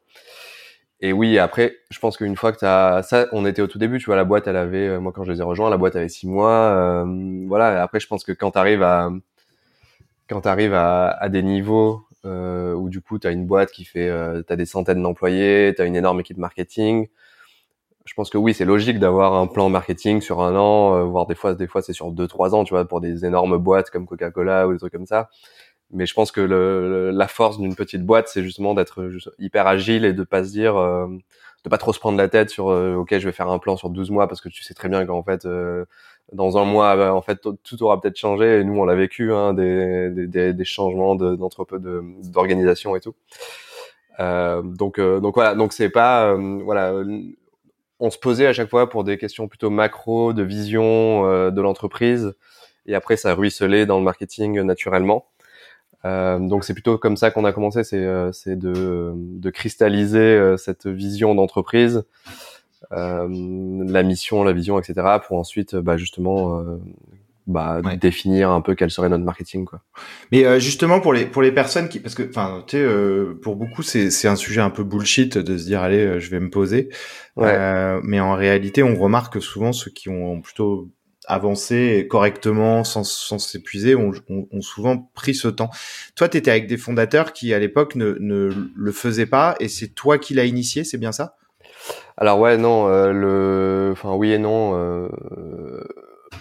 Et 1.00 1.12
oui, 1.12 1.38
après, 1.38 1.76
je 1.90 1.98
pense 2.00 2.16
qu'une 2.16 2.36
fois 2.36 2.52
que 2.52 2.58
t'as 2.58 3.02
ça, 3.02 3.26
on 3.32 3.46
était 3.46 3.62
au 3.62 3.68
tout 3.68 3.78
début, 3.78 3.98
tu 3.98 4.06
vois, 4.06 4.16
la 4.16 4.24
boîte, 4.24 4.48
elle 4.48 4.56
avait, 4.56 4.88
euh, 4.88 5.00
moi 5.00 5.12
quand 5.12 5.22
je 5.24 5.32
les 5.32 5.38
ai 5.40 5.44
rejoints, 5.44 5.70
la 5.70 5.76
boîte 5.76 5.94
avait 5.96 6.08
six 6.08 6.26
mois, 6.26 6.50
euh, 6.50 7.04
voilà. 7.46 7.82
Après, 7.82 8.00
je 8.00 8.08
pense 8.08 8.24
que 8.24 8.32
quand 8.32 8.50
t'arrives 8.52 8.82
à, 8.82 9.10
quand 10.28 10.42
t'arrives 10.42 10.74
à, 10.74 11.08
à 11.10 11.28
des 11.28 11.42
niveaux 11.42 12.04
euh, 12.24 12.74
où 12.74 12.88
du 12.88 13.00
coup 13.00 13.18
t'as 13.18 13.32
une 13.32 13.46
boîte 13.46 13.70
qui 13.70 13.84
fait, 13.84 14.08
euh, 14.08 14.42
t'as 14.42 14.56
des 14.56 14.66
centaines 14.66 15.02
d'employés, 15.02 15.72
t'as 15.76 15.86
une 15.86 15.96
énorme 15.96 16.20
équipe 16.20 16.38
marketing, 16.38 17.08
je 18.04 18.14
pense 18.14 18.30
que 18.30 18.38
oui, 18.38 18.54
c'est 18.54 18.64
logique 18.64 18.98
d'avoir 18.98 19.34
un 19.34 19.46
plan 19.46 19.68
marketing 19.68 20.20
sur 20.22 20.40
un 20.42 20.56
an, 20.56 20.96
euh, 20.96 21.04
voire 21.04 21.26
des 21.26 21.34
fois, 21.34 21.54
des 21.54 21.66
fois 21.66 21.82
c'est 21.82 21.92
sur 21.92 22.10
deux, 22.10 22.26
trois 22.26 22.54
ans, 22.54 22.64
tu 22.64 22.72
vois, 22.74 22.86
pour 22.86 23.00
des 23.00 23.26
énormes 23.26 23.58
boîtes 23.58 23.90
comme 23.90 24.06
Coca-Cola 24.06 24.66
ou 24.66 24.72
des 24.72 24.78
trucs 24.78 24.92
comme 24.92 25.06
ça 25.06 25.28
mais 25.90 26.06
je 26.06 26.14
pense 26.14 26.32
que 26.32 26.40
le, 26.40 27.10
la 27.10 27.28
force 27.28 27.58
d'une 27.58 27.74
petite 27.74 28.04
boîte, 28.04 28.28
c'est 28.28 28.42
justement 28.42 28.74
d'être 28.74 29.10
hyper 29.38 29.66
agile 29.66 30.04
et 30.04 30.12
de 30.12 30.22
pas 30.22 30.44
se 30.44 30.50
dire, 30.50 30.76
euh, 30.76 31.06
de 31.64 31.70
pas 31.70 31.78
trop 31.78 31.92
se 31.92 31.98
prendre 31.98 32.18
la 32.18 32.28
tête 32.28 32.50
sur, 32.50 32.70
euh, 32.70 32.94
ok, 32.94 33.18
je 33.18 33.26
vais 33.26 33.32
faire 33.32 33.48
un 33.48 33.58
plan 33.58 33.76
sur 33.76 33.90
12 33.90 34.10
mois 34.10 34.28
parce 34.28 34.40
que 34.40 34.48
tu 34.48 34.62
sais 34.62 34.74
très 34.74 34.88
bien 34.88 35.04
qu'en 35.06 35.22
fait, 35.22 35.44
euh, 35.44 35.84
dans 36.32 36.58
un 36.58 36.64
mois, 36.64 36.96
bah, 36.96 37.14
en 37.14 37.22
fait, 37.22 37.40
tout 37.62 37.82
aura 37.82 38.00
peut-être 38.00 38.16
changé. 38.18 38.60
Et 38.60 38.64
nous, 38.64 38.78
on 38.78 38.84
l'a 38.84 38.94
vécu, 38.94 39.32
hein, 39.32 39.54
des, 39.54 40.10
des, 40.10 40.52
des, 40.52 40.64
changements 40.64 41.14
d'entrepôt, 41.14 41.78
de, 41.78 42.02
d'organisation 42.24 42.94
et 42.96 43.00
tout. 43.00 43.14
Euh, 44.20 44.62
donc, 44.62 45.00
donc 45.00 45.34
voilà, 45.34 45.54
donc 45.54 45.72
c'est 45.72 45.90
pas, 45.90 46.34
voilà, 46.34 46.92
on 48.00 48.10
se 48.10 48.18
posait 48.18 48.46
à 48.46 48.52
chaque 48.52 48.68
fois 48.68 48.88
pour 48.88 49.04
des 49.04 49.16
questions 49.18 49.48
plutôt 49.48 49.70
macro, 49.70 50.32
de 50.32 50.42
vision 50.42 51.50
de 51.50 51.60
l'entreprise, 51.60 52.34
et 52.86 52.94
après 52.94 53.16
ça 53.16 53.34
ruisselait 53.34 53.86
dans 53.86 53.98
le 53.98 54.04
marketing 54.04 54.60
naturellement. 54.62 55.26
Donc 56.04 56.64
c'est 56.64 56.74
plutôt 56.74 56.98
comme 56.98 57.16
ça 57.16 57.30
qu'on 57.30 57.44
a 57.44 57.52
commencé, 57.52 57.84
c'est 57.84 58.06
c'est 58.32 58.56
de, 58.56 59.12
de 59.14 59.50
cristalliser 59.50 60.54
cette 60.56 60.86
vision 60.86 61.34
d'entreprise, 61.34 62.04
la 62.90 64.02
mission, 64.02 64.44
la 64.44 64.52
vision, 64.52 64.78
etc. 64.78 65.18
pour 65.26 65.38
ensuite 65.38 65.76
bah, 65.76 65.96
justement 65.96 66.62
bah, 67.48 67.80
définir 67.98 68.50
un 68.50 68.60
peu 68.60 68.74
quel 68.74 68.90
serait 68.90 69.08
notre 69.08 69.24
marketing 69.24 69.64
quoi. 69.64 69.80
Mais 70.30 70.44
euh, 70.44 70.60
justement 70.60 71.00
pour 71.00 71.14
les 71.14 71.24
pour 71.24 71.40
les 71.40 71.50
personnes 71.50 71.88
qui 71.88 71.98
parce 71.98 72.14
que 72.14 72.28
enfin 72.28 72.62
tu 72.66 72.76
sais 72.76 72.82
euh, 72.82 73.38
pour 73.42 73.56
beaucoup 73.56 73.82
c'est 73.82 74.10
c'est 74.10 74.28
un 74.28 74.36
sujet 74.36 74.60
un 74.60 74.68
peu 74.68 74.84
bullshit 74.84 75.38
de 75.38 75.56
se 75.56 75.64
dire 75.64 75.80
allez 75.80 76.04
euh, 76.04 76.20
je 76.20 76.30
vais 76.30 76.40
me 76.40 76.50
poser. 76.50 76.90
Ouais. 77.36 77.56
mais 78.02 78.20
en 78.20 78.34
réalité 78.34 78.82
on 78.82 78.96
remarque 78.96 79.40
souvent 79.40 79.72
ceux 79.72 79.90
qui 79.90 80.10
ont 80.10 80.42
plutôt 80.42 80.90
avancé 81.28 82.06
correctement 82.10 82.84
sans 82.84 83.04
sans 83.04 83.38
s'épuiser 83.38 83.94
ont, 83.94 84.12
ont, 84.28 84.60
souvent 84.60 85.10
pris 85.14 85.34
ce 85.34 85.48
temps. 85.48 85.70
Toi 86.16 86.28
tu 86.28 86.36
étais 86.36 86.50
avec 86.50 86.66
des 86.66 86.76
fondateurs 86.76 87.32
qui 87.32 87.54
à 87.54 87.58
l'époque 87.58 87.94
ne 87.94 88.16
ne 88.20 88.50
le 88.74 88.92
faisaient 88.92 89.26
pas 89.26 89.54
et 89.60 89.68
c'est 89.68 89.88
toi 89.88 90.18
qui 90.18 90.34
l'as 90.34 90.44
initié, 90.44 90.84
c'est 90.84 90.98
bien 90.98 91.12
ça? 91.12 91.36
Alors 92.16 92.40
ouais 92.40 92.56
non 92.56 92.88
le 92.88 93.90
enfin 93.92 94.14
oui 94.14 94.32
et 94.32 94.38
non 94.38 95.08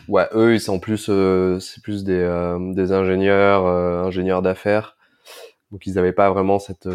Ouais, 0.07 0.27
eux, 0.33 0.53
ils 0.53 0.61
sont 0.61 0.79
plus, 0.79 1.07
euh, 1.09 1.59
c'est 1.59 1.83
plus 1.83 2.03
des, 2.05 2.13
euh, 2.13 2.57
des 2.73 2.93
ingénieurs, 2.93 3.65
euh, 3.65 4.03
ingénieurs 4.03 4.41
d'affaires. 4.41 4.96
Donc 5.71 5.85
ils 5.85 5.95
n'avaient 5.95 6.13
pas 6.13 6.29
vraiment 6.29 6.59
cette, 6.59 6.87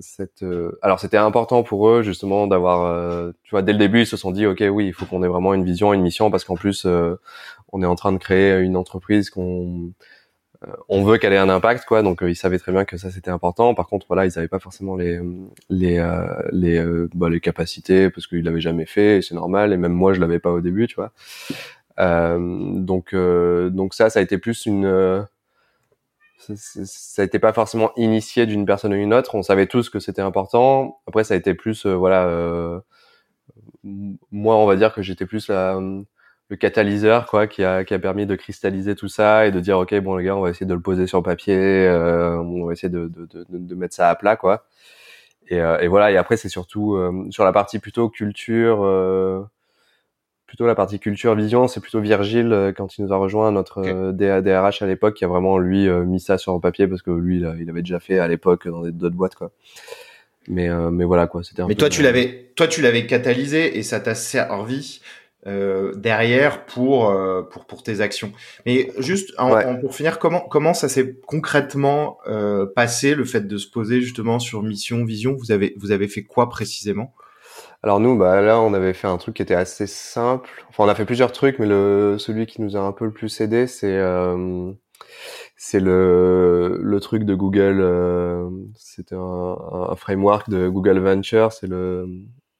cette. 0.00 0.44
Alors 0.82 1.00
c'était 1.00 1.16
important 1.16 1.62
pour 1.62 1.88
eux 1.88 2.02
justement 2.02 2.46
d'avoir, 2.46 3.32
tu 3.42 3.50
vois, 3.50 3.62
dès 3.62 3.72
le 3.72 3.78
début 3.78 4.02
ils 4.02 4.06
se 4.06 4.16
sont 4.16 4.32
dit, 4.32 4.46
ok, 4.46 4.62
oui, 4.70 4.86
il 4.86 4.92
faut 4.92 5.06
qu'on 5.06 5.22
ait 5.22 5.28
vraiment 5.28 5.54
une 5.54 5.64
vision, 5.64 5.94
une 5.94 6.02
mission, 6.02 6.30
parce 6.30 6.44
qu'en 6.44 6.56
plus 6.56 6.86
on 7.72 7.82
est 7.82 7.86
en 7.86 7.94
train 7.94 8.12
de 8.12 8.18
créer 8.18 8.60
une 8.60 8.76
entreprise 8.76 9.30
qu'on, 9.30 9.92
on 10.88 11.04
veut 11.04 11.16
qu'elle 11.16 11.32
ait 11.32 11.38
un 11.38 11.48
impact, 11.48 11.86
quoi. 11.86 12.02
Donc 12.02 12.22
ils 12.22 12.36
savaient 12.36 12.58
très 12.58 12.72
bien 12.72 12.84
que 12.84 12.98
ça 12.98 13.10
c'était 13.10 13.30
important. 13.30 13.74
Par 13.74 13.86
contre, 13.86 14.06
voilà, 14.08 14.26
ils 14.26 14.32
n'avaient 14.36 14.48
pas 14.48 14.58
forcément 14.58 14.96
les 14.96 15.18
les 15.70 16.06
les 16.52 16.84
bah, 17.14 17.30
les 17.30 17.40
capacités 17.40 18.10
parce 18.10 18.26
qu'ils 18.26 18.44
l'avaient 18.44 18.60
jamais 18.60 18.86
fait, 18.86 19.18
et 19.18 19.22
c'est 19.22 19.34
normal. 19.34 19.72
Et 19.72 19.78
même 19.78 19.92
moi, 19.92 20.12
je 20.12 20.20
l'avais 20.20 20.38
pas 20.38 20.50
au 20.50 20.60
début, 20.60 20.86
tu 20.86 20.96
vois. 20.96 21.12
Euh, 21.98 22.38
donc 22.74 23.14
euh, 23.14 23.70
donc 23.70 23.94
ça, 23.94 24.10
ça 24.10 24.18
a 24.18 24.22
été 24.22 24.38
plus 24.38 24.66
une 24.66 24.84
euh, 24.84 25.22
ça 26.38 27.24
été 27.24 27.38
pas 27.38 27.52
forcément 27.52 27.92
initié 27.96 28.46
d'une 28.46 28.66
personne 28.66 28.92
ou 28.92 28.96
une 28.96 29.14
autre. 29.14 29.34
On 29.34 29.42
savait 29.42 29.66
tous 29.66 29.90
que 29.90 29.98
c'était 29.98 30.22
important. 30.22 31.00
Après, 31.06 31.24
ça 31.24 31.34
a 31.34 31.36
été 31.36 31.54
plus, 31.54 31.86
voilà, 31.86 32.82
moi, 33.84 34.56
on 34.56 34.66
va 34.66 34.76
dire 34.76 34.94
que 34.94 35.02
j'étais 35.02 35.26
plus 35.26 35.48
la, 35.48 35.80
le 36.48 36.56
catalyseur, 36.56 37.26
quoi, 37.26 37.46
qui 37.46 37.64
a, 37.64 37.84
qui 37.84 37.94
a 37.94 37.98
permis 37.98 38.26
de 38.26 38.34
cristalliser 38.36 38.94
tout 38.94 39.08
ça 39.08 39.46
et 39.46 39.50
de 39.52 39.60
dire, 39.60 39.78
ok, 39.78 39.94
bon 40.00 40.16
les 40.16 40.24
gars, 40.24 40.36
on 40.36 40.40
va 40.40 40.50
essayer 40.50 40.66
de 40.66 40.74
le 40.74 40.80
poser 40.80 41.06
sur 41.06 41.22
papier, 41.22 41.88
on 41.90 42.66
va 42.66 42.72
essayer 42.72 42.90
de, 42.90 43.08
de, 43.08 43.26
de, 43.26 43.46
de, 43.48 43.74
mettre 43.74 43.94
ça 43.94 44.08
à 44.10 44.14
plat, 44.14 44.36
quoi. 44.36 44.66
Et, 45.48 45.56
et 45.56 45.88
voilà. 45.88 46.10
Et 46.12 46.16
après, 46.16 46.36
c'est 46.36 46.48
surtout 46.48 46.98
sur 47.30 47.44
la 47.44 47.52
partie 47.52 47.78
plutôt 47.78 48.08
culture 48.08 49.48
plutôt 50.46 50.66
la 50.66 50.74
partie 50.74 50.98
culture 50.98 51.34
vision, 51.34 51.68
c'est 51.68 51.80
plutôt 51.80 52.00
Virgile 52.00 52.52
euh, 52.52 52.72
quand 52.72 52.98
il 52.98 53.04
nous 53.04 53.12
a 53.12 53.16
rejoint 53.16 53.50
notre 53.52 53.80
okay. 53.80 53.90
Euh, 53.90 54.40
DRH 54.40 54.82
à 54.82 54.86
l'époque 54.86 55.14
qui 55.14 55.24
a 55.24 55.28
vraiment 55.28 55.58
lui 55.58 55.88
euh, 55.88 56.04
mis 56.04 56.20
ça 56.20 56.38
sur 56.38 56.54
le 56.54 56.60
papier 56.60 56.86
parce 56.86 57.02
que 57.02 57.10
lui 57.10 57.38
il, 57.38 57.68
avait 57.68 57.82
déjà 57.82 58.00
fait 58.00 58.18
à 58.18 58.28
l'époque 58.28 58.68
dans 58.68 58.82
d'autres 58.82 59.16
boîtes 59.16 59.34
quoi. 59.34 59.50
Mais 60.48 60.68
mais 60.92 61.04
voilà 61.04 61.26
quoi, 61.26 61.42
c'était. 61.42 61.64
Mais 61.64 61.74
toi 61.74 61.88
tu 61.88 62.02
l'avais 62.02 62.52
toi 62.54 62.68
tu 62.68 62.80
l'avais 62.80 63.06
catalysé 63.06 63.78
et 63.78 63.82
ça 63.82 63.98
t'a 63.98 64.14
servi 64.14 65.00
euh, 65.46 65.92
derrière 65.94 66.66
pour 66.66 67.14
pour 67.50 67.66
pour 67.66 67.82
tes 67.84 68.00
actions. 68.00 68.32
Mais 68.64 68.90
juste 68.98 69.32
pour 69.80 69.94
finir, 69.94 70.18
comment 70.18 70.40
comment 70.40 70.74
ça 70.74 70.88
s'est 70.88 71.16
concrètement 71.24 72.18
euh, 72.26 72.66
passé 72.66 73.14
le 73.14 73.24
fait 73.24 73.46
de 73.46 73.56
se 73.56 73.68
poser 73.68 74.00
justement 74.00 74.40
sur 74.40 74.64
mission, 74.64 75.04
vision? 75.04 75.36
Vous 75.36 75.52
avez 75.52 75.74
vous 75.76 75.92
avez 75.92 76.08
fait 76.08 76.24
quoi 76.24 76.48
précisément? 76.48 77.14
Alors 77.86 78.00
nous, 78.00 78.18
bah 78.18 78.40
là, 78.40 78.60
on 78.60 78.74
avait 78.74 78.94
fait 78.94 79.06
un 79.06 79.16
truc 79.16 79.36
qui 79.36 79.42
était 79.42 79.54
assez 79.54 79.86
simple. 79.86 80.50
Enfin, 80.68 80.82
on 80.82 80.88
a 80.88 80.96
fait 80.96 81.04
plusieurs 81.04 81.30
trucs, 81.30 81.60
mais 81.60 81.66
le 81.66 82.16
celui 82.18 82.46
qui 82.46 82.60
nous 82.60 82.76
a 82.76 82.80
un 82.80 82.90
peu 82.90 83.04
le 83.04 83.12
plus 83.12 83.40
aidé, 83.40 83.68
c'est 83.68 83.96
euh, 83.96 84.72
c'est 85.56 85.78
le 85.78 86.80
le 86.82 87.00
truc 87.00 87.22
de 87.22 87.36
Google. 87.36 87.78
Euh, 87.80 88.50
C'était 88.74 89.14
un, 89.14 89.56
un, 89.90 89.94
framework 89.94 90.50
de 90.50 90.68
Google 90.68 90.98
Venture. 90.98 91.52
C'est 91.52 91.68
le 91.68 92.08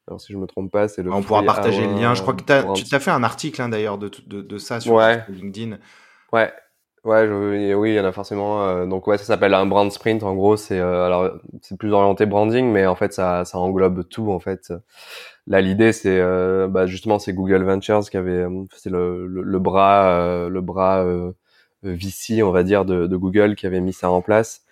alors 0.06 0.20
si 0.20 0.32
je 0.32 0.38
me 0.38 0.46
trompe 0.46 0.70
pas, 0.70 0.86
c'est 0.86 1.02
le. 1.02 1.12
On 1.12 1.24
pourra 1.24 1.42
partager 1.42 1.84
le 1.84 1.94
lien. 1.94 2.14
Je 2.14 2.22
crois 2.22 2.34
que 2.34 2.52
as, 2.52 2.62
tu 2.74 2.84
t'as 2.84 3.00
fait 3.00 3.10
un 3.10 3.24
article 3.24 3.60
hein, 3.60 3.68
d'ailleurs 3.68 3.98
de, 3.98 4.08
de, 4.28 4.42
de 4.42 4.58
ça 4.58 4.78
sur 4.78 5.00
LinkedIn. 5.28 5.78
Ouais, 6.32 6.52
Ouais, 7.06 7.24
je, 7.28 7.74
oui, 7.74 7.90
il 7.92 7.94
y 7.94 8.00
en 8.00 8.04
a 8.04 8.10
forcément. 8.10 8.66
Euh, 8.66 8.84
donc 8.84 9.06
ouais, 9.06 9.16
ça 9.16 9.22
s'appelle 9.22 9.54
un 9.54 9.64
brand 9.64 9.92
sprint. 9.92 10.24
En 10.24 10.34
gros, 10.34 10.56
c'est 10.56 10.80
euh, 10.80 11.06
alors 11.06 11.30
c'est 11.62 11.78
plus 11.78 11.92
orienté 11.92 12.26
branding, 12.26 12.66
mais 12.72 12.84
en 12.86 12.96
fait 12.96 13.12
ça, 13.12 13.44
ça 13.44 13.58
englobe 13.58 14.08
tout 14.08 14.32
en 14.32 14.40
fait. 14.40 14.72
Là, 15.46 15.60
l'idée 15.60 15.92
c'est 15.92 16.18
euh, 16.18 16.66
bah, 16.66 16.86
justement 16.86 17.20
c'est 17.20 17.32
Google 17.32 17.62
Ventures 17.62 18.10
qui 18.10 18.16
avait 18.16 18.44
c'est 18.76 18.90
le, 18.90 19.28
le, 19.28 19.58
bras 19.60 20.48
le 20.48 20.60
bras 20.60 21.06
VC 21.84 22.42
on 22.42 22.50
va 22.50 22.64
dire 22.64 22.84
de, 22.84 23.06
de, 23.06 23.16
Google 23.16 23.54
qui 23.54 23.66
avait 23.66 23.80
mis 23.80 23.92
ça 23.92 24.10
en 24.10 24.20
place. 24.22 24.64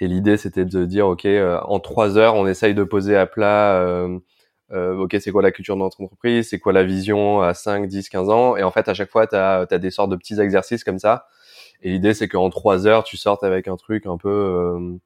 Et 0.00 0.08
l'idée 0.08 0.36
c'était 0.36 0.64
de 0.64 0.84
dire 0.84 1.06
ok 1.06 1.28
en 1.64 1.80
trois 1.80 2.18
heures 2.18 2.34
on 2.34 2.46
essaye 2.48 2.74
de 2.74 2.84
poser 2.84 3.16
à 3.16 3.26
plat. 3.26 4.08
ok, 4.72 5.16
c'est 5.20 5.30
quoi 5.30 5.42
la 5.42 5.52
culture 5.52 5.76
de 5.76 5.82
notre 5.82 6.00
entreprise, 6.02 6.48
c'est 6.50 6.58
quoi 6.58 6.72
la 6.72 6.84
vision 6.84 7.40
à 7.42 7.54
5, 7.54 7.86
10, 7.86 8.08
15 8.08 8.30
ans, 8.30 8.56
et 8.56 8.64
en 8.64 8.72
fait 8.72 8.88
à 8.88 8.94
chaque 8.94 9.10
fois 9.10 9.26
tu 9.28 9.36
as, 9.36 9.66
as 9.70 9.78
des 9.78 9.90
sortes 9.92 10.10
de 10.10 10.16
petits 10.16 10.40
exercices 10.40 10.82
comme 10.84 10.98
ça 10.98 11.26
et 11.82 11.90
l'idée, 11.90 12.14
c'est 12.14 12.28
qu'en 12.28 12.50
trois 12.50 12.86
heures, 12.86 13.04
tu 13.04 13.16
sortes 13.16 13.44
avec 13.44 13.68
un 13.68 13.76
truc 13.76 14.06
un 14.06 14.18
peu, 14.18 14.28
euh, 14.30 14.96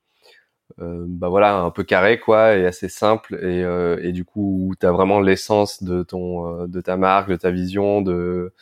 euh, 0.81 1.05
bah 1.09 1.29
voilà, 1.29 1.57
un 1.59 1.71
peu 1.71 1.85
carré 1.85 2.19
quoi, 2.21 2.57
et 2.57 2.67
assez 2.67 2.89
simple, 2.89 3.35
et, 3.37 3.63
euh, 3.65 3.99
et 4.03 4.13
du 4.13 4.25
coup, 4.25 4.73
tu 4.81 4.87
as 4.87 4.93
vraiment 4.93 5.21
l'essence 5.21 5.83
de 5.83 6.03
ton, 6.03 6.67
de 6.67 6.81
ta 6.81 6.97
marque, 6.97 7.29
de 7.31 7.37
ta 7.37 7.51
vision, 7.51 8.03
de 8.03 8.55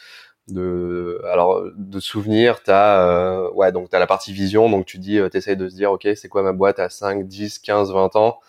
de 0.48 1.20
alors 1.32 1.62
de 1.76 2.00
souvenirs 2.00 2.62
t'as 2.64 3.48
ouais 3.52 3.72
donc 3.72 3.90
t'as 3.90 3.98
la 4.00 4.06
partie 4.08 4.32
vision. 4.32 4.70
Donc 4.70 4.86
tu 4.86 4.98
dis 4.98 5.20
t'essayes 5.32 5.56
de 5.56 5.68
se 5.68 5.76
dire 5.76 5.92
ok 5.92 6.08
c'est 6.16 6.28
quoi 6.28 6.42
ma 6.42 6.52
boîte 6.52 6.78
à 6.80 6.90
5 6.90 7.26
10 7.28 7.58
15 7.60 7.92
20 7.92 8.16
ans? 8.16 8.40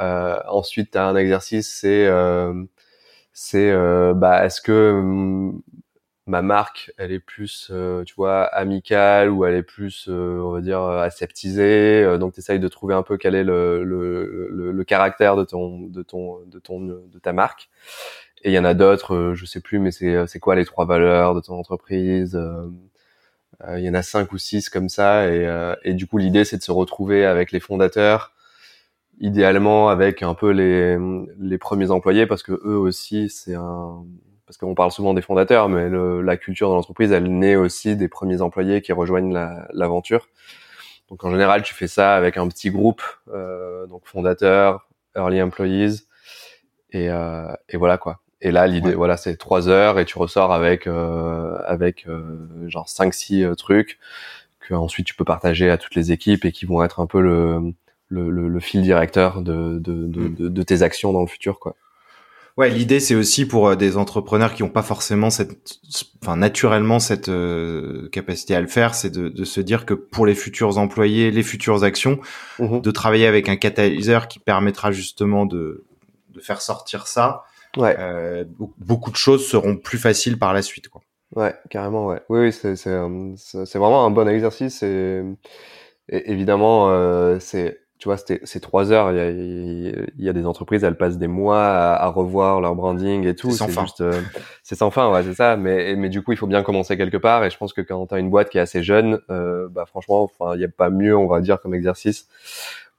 Euh, 0.00 0.38
ensuite 0.48 0.92
t'as 0.92 1.06
un 1.06 1.16
exercice 1.16 1.74
c'est 1.80 2.08
c'est 3.32 3.72
bah 4.14 4.44
est-ce 4.46 4.60
que 4.60 5.52
ma 6.26 6.42
marque, 6.42 6.92
elle 6.98 7.12
est 7.12 7.20
plus, 7.20 7.68
euh, 7.70 8.02
tu 8.04 8.14
vois, 8.16 8.44
amicale 8.46 9.30
ou 9.30 9.44
elle 9.44 9.54
est 9.54 9.62
plus, 9.62 10.06
euh, 10.08 10.40
on 10.40 10.50
va 10.50 10.60
dire, 10.60 10.80
aseptisée. 10.82 12.02
Euh, 12.02 12.18
donc, 12.18 12.34
tu 12.34 12.58
de 12.58 12.68
trouver 12.68 12.94
un 12.94 13.02
peu 13.02 13.16
quel 13.16 13.34
est 13.34 13.44
le, 13.44 13.84
le, 13.84 14.48
le, 14.50 14.72
le, 14.72 14.84
caractère 14.84 15.36
de 15.36 15.44
ton, 15.44 15.80
de 15.86 16.02
ton, 16.02 16.40
de 16.46 16.58
ton, 16.58 16.80
de 16.80 17.18
ta 17.22 17.32
marque. 17.32 17.70
Et 18.42 18.50
il 18.50 18.54
y 18.54 18.58
en 18.58 18.64
a 18.64 18.74
d'autres, 18.74 19.32
je 19.34 19.46
sais 19.46 19.60
plus, 19.60 19.78
mais 19.78 19.90
c'est, 19.92 20.26
c'est 20.26 20.40
quoi 20.40 20.56
les 20.56 20.64
trois 20.64 20.86
valeurs 20.86 21.34
de 21.34 21.40
ton 21.40 21.54
entreprise 21.54 22.38
Il 23.76 23.80
y 23.80 23.88
en 23.88 23.94
a 23.94 24.02
cinq 24.02 24.32
ou 24.32 24.38
six 24.38 24.68
comme 24.68 24.88
ça. 24.88 25.28
Et, 25.32 25.48
et 25.84 25.94
du 25.94 26.06
coup, 26.06 26.18
l'idée, 26.18 26.44
c'est 26.44 26.58
de 26.58 26.62
se 26.62 26.72
retrouver 26.72 27.24
avec 27.26 27.52
les 27.52 27.60
fondateurs 27.60 28.32
idéalement 29.18 29.88
avec 29.88 30.22
un 30.22 30.34
peu 30.34 30.50
les, 30.50 30.98
les 31.38 31.58
premiers 31.58 31.90
employés 31.90 32.26
parce 32.26 32.42
que 32.42 32.52
eux 32.52 32.76
aussi 32.76 33.30
c'est 33.30 33.54
un 33.54 34.04
parce 34.46 34.56
qu'on 34.58 34.74
parle 34.74 34.92
souvent 34.92 35.14
des 35.14 35.22
fondateurs, 35.22 35.68
mais 35.68 35.88
la 35.90 36.36
culture 36.36 36.70
de 36.70 36.74
l'entreprise, 36.74 37.12
elle 37.12 37.30
naît 37.38 37.56
aussi 37.56 37.96
des 37.96 38.08
premiers 38.08 38.42
employés 38.42 38.80
qui 38.80 38.92
rejoignent 38.92 39.32
l'aventure. 39.72 40.28
donc 41.10 41.24
en 41.24 41.30
général, 41.30 41.62
tu 41.62 41.74
fais 41.74 41.88
ça 41.88 42.14
avec 42.16 42.36
un 42.36 42.48
petit 42.48 42.70
groupe, 42.70 43.02
euh, 43.32 43.86
donc 43.86 44.02
fondateurs, 44.06 44.88
early 45.16 45.42
employees, 45.42 46.02
et, 46.92 47.10
euh, 47.10 47.52
et 47.68 47.76
voilà 47.76 47.98
quoi. 47.98 48.20
Et 48.42 48.50
là, 48.50 48.66
l'idée, 48.66 48.94
voilà, 48.94 49.16
c'est 49.16 49.36
trois 49.36 49.68
heures 49.68 49.98
et 49.98 50.04
tu 50.04 50.18
ressors 50.18 50.52
avec 50.52 50.86
euh, 50.86 51.58
avec 51.66 52.06
euh, 52.06 52.68
genre 52.68 52.88
cinq 52.88 53.14
six 53.14 53.42
euh, 53.42 53.54
trucs 53.54 53.98
que 54.60 54.74
ensuite 54.74 55.06
tu 55.06 55.14
peux 55.14 55.24
partager 55.24 55.70
à 55.70 55.78
toutes 55.78 55.94
les 55.94 56.12
équipes 56.12 56.44
et 56.44 56.52
qui 56.52 56.66
vont 56.66 56.84
être 56.84 57.00
un 57.00 57.06
peu 57.06 57.20
le 57.20 57.72
le, 58.08 58.30
le, 58.30 58.60
fil 58.60 58.82
directeur 58.82 59.42
de 59.42 59.78
de, 59.78 60.06
de, 60.06 60.20
mm. 60.28 60.34
de, 60.34 60.48
de 60.48 60.62
tes 60.62 60.82
actions 60.82 61.12
dans 61.12 61.22
le 61.22 61.26
futur 61.26 61.58
quoi. 61.58 61.76
Ouais, 62.56 62.70
l'idée 62.70 63.00
c'est 63.00 63.14
aussi 63.14 63.46
pour 63.46 63.68
euh, 63.68 63.76
des 63.76 63.98
entrepreneurs 63.98 64.54
qui 64.54 64.62
n'ont 64.62 64.70
pas 64.70 64.82
forcément 64.82 65.28
cette, 65.28 65.78
enfin 66.22 66.36
naturellement 66.36 66.98
cette 66.98 67.28
euh, 67.28 68.08
capacité 68.08 68.54
à 68.54 68.62
le 68.62 68.66
faire, 68.66 68.94
c'est 68.94 69.10
de, 69.10 69.28
de, 69.28 69.44
se 69.44 69.60
dire 69.60 69.84
que 69.84 69.92
pour 69.92 70.24
les 70.24 70.34
futurs 70.34 70.78
employés, 70.78 71.30
les 71.30 71.42
futures 71.42 71.84
actions, 71.84 72.18
mmh 72.58 72.80
de 72.80 72.90
travailler 72.90 73.26
avec 73.26 73.50
un 73.50 73.56
catalyseur 73.56 74.26
qui 74.26 74.38
permettra 74.38 74.90
justement 74.90 75.44
de, 75.44 75.84
de 76.30 76.40
faire 76.40 76.62
sortir 76.62 77.06
ça. 77.06 77.42
Ouais. 77.76 77.94
Euh, 77.98 78.44
beaucoup 78.78 79.10
de 79.10 79.16
choses 79.16 79.46
seront 79.46 79.76
plus 79.76 79.98
faciles 79.98 80.38
par 80.38 80.54
la 80.54 80.62
suite, 80.62 80.88
quoi. 80.88 81.02
Ouais, 81.34 81.54
carrément, 81.68 82.06
ouais. 82.06 82.22
Oui, 82.30 82.40
oui 82.40 82.52
c'est 82.52 82.76
c'est 82.76 83.78
vraiment 83.78 84.06
un 84.06 84.10
bon 84.10 84.28
exercice 84.28 84.82
et, 84.82 85.22
et 86.08 86.30
évidemment 86.30 86.88
euh, 86.90 87.38
c'est 87.38 87.85
tu 88.06 88.10
vois, 88.10 88.38
c'est 88.44 88.60
trois 88.60 88.92
heures. 88.92 89.10
Il 89.10 89.16
y, 89.16 89.20
a, 89.20 89.30
il 89.30 90.24
y, 90.24 90.28
a, 90.28 90.32
des 90.32 90.46
entreprises, 90.46 90.84
elles 90.84 90.96
passent 90.96 91.18
des 91.18 91.26
mois 91.26 91.64
à, 91.64 92.06
revoir 92.06 92.60
leur 92.60 92.76
branding 92.76 93.26
et 93.26 93.34
tout. 93.34 93.50
C'est 93.50 93.68
juste, 93.68 94.00
euh, 94.00 94.20
c'est 94.62 94.76
sans 94.76 94.92
fin, 94.92 95.10
ouais, 95.10 95.24
c'est 95.24 95.34
ça. 95.34 95.56
Mais, 95.56 95.96
mais 95.96 96.08
du 96.08 96.22
coup, 96.22 96.30
il 96.30 96.38
faut 96.38 96.46
bien 96.46 96.62
commencer 96.62 96.96
quelque 96.96 97.16
part. 97.16 97.44
Et 97.44 97.50
je 97.50 97.56
pense 97.56 97.72
que 97.72 97.80
quand 97.80 98.06
tu 98.06 98.14
as 98.14 98.18
une 98.18 98.30
boîte 98.30 98.50
qui 98.50 98.58
est 98.58 98.60
assez 98.60 98.84
jeune, 98.84 99.18
euh, 99.28 99.66
bah 99.68 99.86
franchement, 99.86 100.22
enfin, 100.22 100.54
il 100.54 100.58
n'y 100.58 100.64
a 100.64 100.68
pas 100.68 100.88
mieux, 100.88 101.16
on 101.16 101.26
va 101.26 101.40
dire, 101.40 101.60
comme 101.60 101.74
exercice 101.74 102.28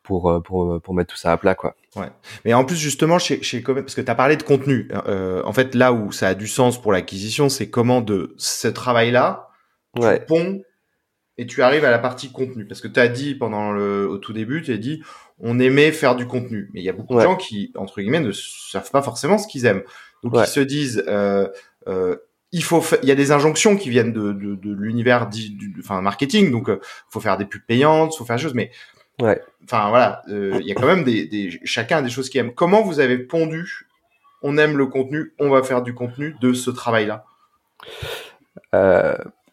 pour 0.04 0.30
euh, 0.30 0.42
pour 0.42 0.82
pour 0.82 0.94
mettre 0.94 1.14
tout 1.14 1.20
ça 1.20 1.32
à 1.32 1.38
plat, 1.38 1.56
quoi. 1.56 1.76
Ouais. 1.96 2.10
Mais 2.44 2.54
en 2.54 2.66
plus, 2.66 2.76
justement, 2.76 3.18
chez 3.18 3.42
chez 3.42 3.62
parce 3.62 3.96
que 3.96 4.02
tu 4.02 4.12
as 4.12 4.16
parlé 4.16 4.36
de 4.36 4.44
contenu. 4.44 4.90
Euh, 5.08 5.42
en 5.46 5.54
fait, 5.54 5.74
là 5.74 5.94
où 5.94 6.12
ça 6.12 6.28
a 6.28 6.34
du 6.34 6.48
sens 6.48 6.82
pour 6.82 6.92
l'acquisition, 6.92 7.48
c'est 7.48 7.70
comment 7.70 8.02
de 8.02 8.36
ce 8.36 8.68
travail-là, 8.68 9.52
ouais. 9.98 10.20
pont 10.20 10.62
et 11.38 11.46
tu 11.46 11.62
arrives 11.62 11.86
à 11.86 11.92
la 11.92 12.00
partie 12.00 12.32
contenu. 12.32 12.66
Parce 12.66 12.82
que 12.82 12.88
tu 12.88 13.00
as 13.00 13.08
dit 13.08 13.36
pendant 13.36 13.72
le, 13.72 14.08
au 14.08 14.18
tout 14.18 14.34
début, 14.34 14.62
tu 14.62 14.74
as 14.74 14.78
dit, 14.78 15.04
on 15.40 15.60
aimait 15.60 15.92
faire 15.92 16.16
du 16.16 16.26
contenu. 16.26 16.70
Mais 16.74 16.82
il 16.82 16.84
y 16.84 16.90
a 16.90 16.94
beaucoup 16.94 17.16
de 17.16 17.22
gens 17.22 17.36
qui, 17.36 17.72
entre 17.76 18.02
guillemets, 18.02 18.20
ne 18.20 18.32
savent 18.32 18.92
pas 18.92 19.02
forcément 19.02 19.38
ce 19.38 19.48
qu'ils 19.48 19.66
aiment. 19.66 19.84
Donc 20.24 20.34
ils 20.36 20.48
se 20.48 20.60
disent, 20.60 21.04
euh, 21.08 21.48
euh, 21.88 22.16
il 22.52 22.64
faut, 22.64 22.84
il 23.04 23.10
y 23.10 23.12
a 23.12 23.16
des 23.16 23.32
injonctions 23.32 23.76
qui 23.76 23.90
viennent 23.90 24.14
de, 24.14 24.32
de, 24.32 24.56
de 24.56 24.74
l'univers 24.74 25.28
du, 25.30 25.76
enfin 25.80 26.02
marketing. 26.02 26.52
Donc, 26.52 26.70
euh, 26.70 26.80
faut 27.10 27.20
faire 27.20 27.38
des 27.38 27.46
pubs 27.46 27.62
payantes, 27.66 28.16
faut 28.16 28.26
faire 28.26 28.38
des 28.38 28.42
choses. 28.42 28.54
Mais, 28.54 28.72
ouais. 29.22 29.42
enfin 29.64 29.90
voilà, 29.90 30.22
euh, 30.30 30.58
il 30.62 30.68
y 30.68 30.72
a 30.72 30.76
quand 30.76 30.88
même 30.88 31.04
des, 31.04 31.28
des, 31.28 31.60
chacun 31.66 31.98
a 31.98 32.02
des 32.02 32.10
choses 32.10 32.30
qu'il 32.30 32.40
aime. 32.40 32.54
Comment 32.54 32.82
vous 32.82 33.00
avez 33.00 33.18
pondu 33.18 33.88
On 34.42 34.58
aime 34.58 34.78
le 34.78 34.88
contenu, 34.88 35.34
on 35.40 35.50
va 35.50 35.62
faire 35.62 35.82
du 35.82 35.94
contenu 35.94 36.36
de 36.42 36.54
ce 36.54 36.72
travail-là? 36.72 37.26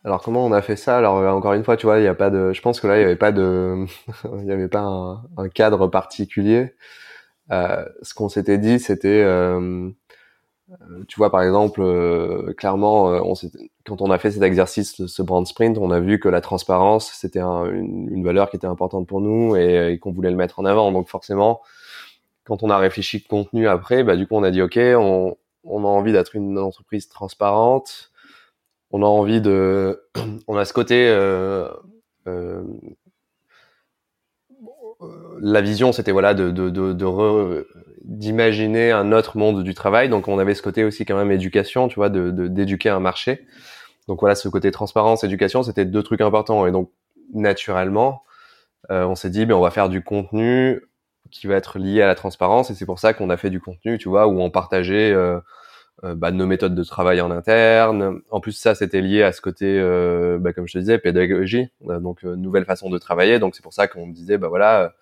Alors 0.04 0.20
comment 0.22 0.44
on 0.44 0.52
a 0.52 0.60
fait 0.60 0.76
ça? 0.76 0.98
Alors 0.98 1.18
euh, 1.18 1.30
encore 1.30 1.54
une 1.54 1.64
fois, 1.64 1.76
tu 1.76 1.86
vois, 1.86 1.98
il 1.98 2.04
y 2.04 2.08
a 2.08 2.14
pas 2.14 2.30
de. 2.30 2.52
Je 2.52 2.60
pense 2.60 2.78
que 2.80 2.86
là, 2.86 2.98
il 2.98 3.00
y 3.02 3.04
avait 3.04 3.16
pas 3.16 3.32
de, 3.32 3.86
il 4.40 4.44
y 4.44 4.52
avait 4.52 4.68
pas 4.68 4.80
un, 4.80 5.48
cadre 5.48 5.88
particulier. 5.88 6.74
Euh, 7.50 7.84
ce 8.02 8.14
qu'on 8.14 8.28
s'était 8.28 8.58
dit, 8.58 8.78
c'était, 8.80 9.22
euh, 9.22 9.90
tu 11.08 11.16
vois, 11.18 11.30
par 11.30 11.42
exemple, 11.42 11.82
clairement, 12.56 13.34
quand 13.86 14.02
on 14.02 14.10
a 14.10 14.18
fait 14.18 14.30
cet 14.32 14.42
exercice, 14.42 15.06
ce 15.06 15.22
brand 15.22 15.46
sprint, 15.46 15.78
on 15.78 15.90
a 15.90 16.00
vu 16.00 16.18
que 16.20 16.28
la 16.28 16.40
transparence, 16.40 17.12
c'était 17.12 17.40
un, 17.40 17.66
une, 17.66 18.24
valeur 18.24 18.50
qui 18.50 18.56
était 18.56 18.66
importante 18.66 19.06
pour 19.06 19.20
nous 19.20 19.56
et, 19.56 19.98
qu'on 20.00 20.12
voulait 20.12 20.30
le 20.30 20.36
mettre 20.36 20.58
en 20.60 20.64
avant. 20.64 20.92
Donc 20.92 21.08
forcément, 21.08 21.60
quand 22.44 22.62
on 22.62 22.70
a 22.70 22.78
réfléchi 22.78 23.22
contenu 23.22 23.68
après, 23.68 24.04
bah 24.04 24.16
du 24.16 24.26
coup, 24.26 24.36
on 24.36 24.42
a 24.42 24.50
dit, 24.50 24.62
ok, 24.62 24.78
on 24.78 25.36
a 25.64 25.88
envie 25.88 26.12
d'être 26.12 26.36
une 26.36 26.58
entreprise 26.58 27.08
transparente 27.08 28.12
on 28.94 29.02
a 29.02 29.06
envie 29.06 29.40
de, 29.40 30.04
on 30.46 30.56
a 30.56 30.64
ce 30.64 30.72
côté, 30.72 31.08
euh, 31.08 31.68
euh, 32.28 32.62
la 35.40 35.60
vision, 35.60 35.90
c'était 35.92 36.12
voilà 36.12 36.32
de 36.32 36.52
d'imaginer 38.04 38.92
un 38.92 39.10
autre 39.10 39.36
monde 39.36 39.64
du 39.64 39.74
travail. 39.74 40.08
Donc 40.08 40.28
on 40.28 40.38
avait 40.38 40.54
ce 40.54 40.62
côté 40.62 40.84
aussi 40.84 41.04
quand 41.04 41.16
même 41.16 41.32
éducation, 41.32 41.88
tu 41.88 41.96
vois, 41.96 42.08
de 42.08 42.30
d'éduquer 42.46 42.88
un 42.88 43.00
marché. 43.00 43.46
Donc 44.06 44.20
voilà, 44.20 44.36
ce 44.36 44.48
côté 44.48 44.70
transparence, 44.70 45.24
éducation, 45.24 45.64
c'était 45.64 45.86
deux 45.86 46.04
trucs 46.04 46.20
importants. 46.20 46.64
Et 46.64 46.70
donc 46.70 46.92
naturellement, 47.32 48.22
euh, 48.92 49.04
on 49.06 49.16
s'est 49.16 49.30
dit, 49.30 49.44
ben 49.44 49.56
on 49.56 49.60
va 49.60 49.72
faire 49.72 49.88
du 49.88 50.04
contenu 50.04 50.82
qui 51.32 51.48
va 51.48 51.56
être 51.56 51.80
lié 51.80 52.00
à 52.00 52.06
la 52.06 52.14
transparence. 52.14 52.70
Et 52.70 52.74
c'est 52.76 52.86
pour 52.86 53.00
ça 53.00 53.12
qu'on 53.12 53.28
a 53.28 53.36
fait 53.36 53.50
du 53.50 53.60
contenu, 53.60 53.98
tu 53.98 54.08
vois, 54.08 54.28
où 54.28 54.40
on 54.40 54.50
partageait 54.50 55.12
euh, 55.12 55.40
bah, 56.14 56.30
nos 56.32 56.46
méthodes 56.46 56.74
de 56.74 56.84
travail 56.84 57.20
en 57.22 57.30
interne. 57.30 58.20
En 58.30 58.40
plus, 58.40 58.52
ça, 58.52 58.74
c'était 58.74 59.00
lié 59.00 59.22
à 59.22 59.32
ce 59.32 59.40
côté, 59.40 59.78
euh, 59.78 60.38
bah, 60.38 60.52
comme 60.52 60.66
je 60.68 60.74
te 60.74 60.78
disais, 60.78 60.98
pédagogie, 60.98 61.68
euh, 61.88 61.98
donc 61.98 62.22
nouvelle 62.24 62.66
façon 62.66 62.90
de 62.90 62.98
travailler. 62.98 63.38
Donc 63.38 63.54
c'est 63.54 63.62
pour 63.62 63.72
ça 63.72 63.88
qu'on 63.88 64.08
disait, 64.08 64.36
bah 64.36 64.48
voilà, 64.48 64.92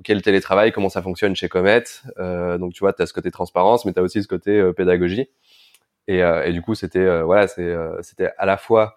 ok, 0.00 0.08
le 0.08 0.20
télétravail, 0.20 0.72
comment 0.72 0.88
ça 0.88 1.02
fonctionne 1.02 1.36
chez 1.36 1.48
Comet. 1.48 1.84
donc 2.18 2.72
tu 2.72 2.80
vois, 2.80 2.92
tu 2.92 3.02
as 3.02 3.06
ce 3.06 3.12
côté 3.12 3.30
transparence, 3.30 3.84
mais 3.84 3.92
tu 3.92 4.00
as 4.00 4.02
aussi 4.02 4.22
ce 4.22 4.28
côté 4.28 4.72
pédagogie. 4.76 5.28
Et, 6.08 6.18
et, 6.18 6.52
du 6.52 6.62
coup, 6.62 6.74
c'était 6.74 7.22
voilà, 7.22 7.46
c'était 7.46 8.32
à 8.36 8.46
la 8.46 8.56
fois 8.56 8.96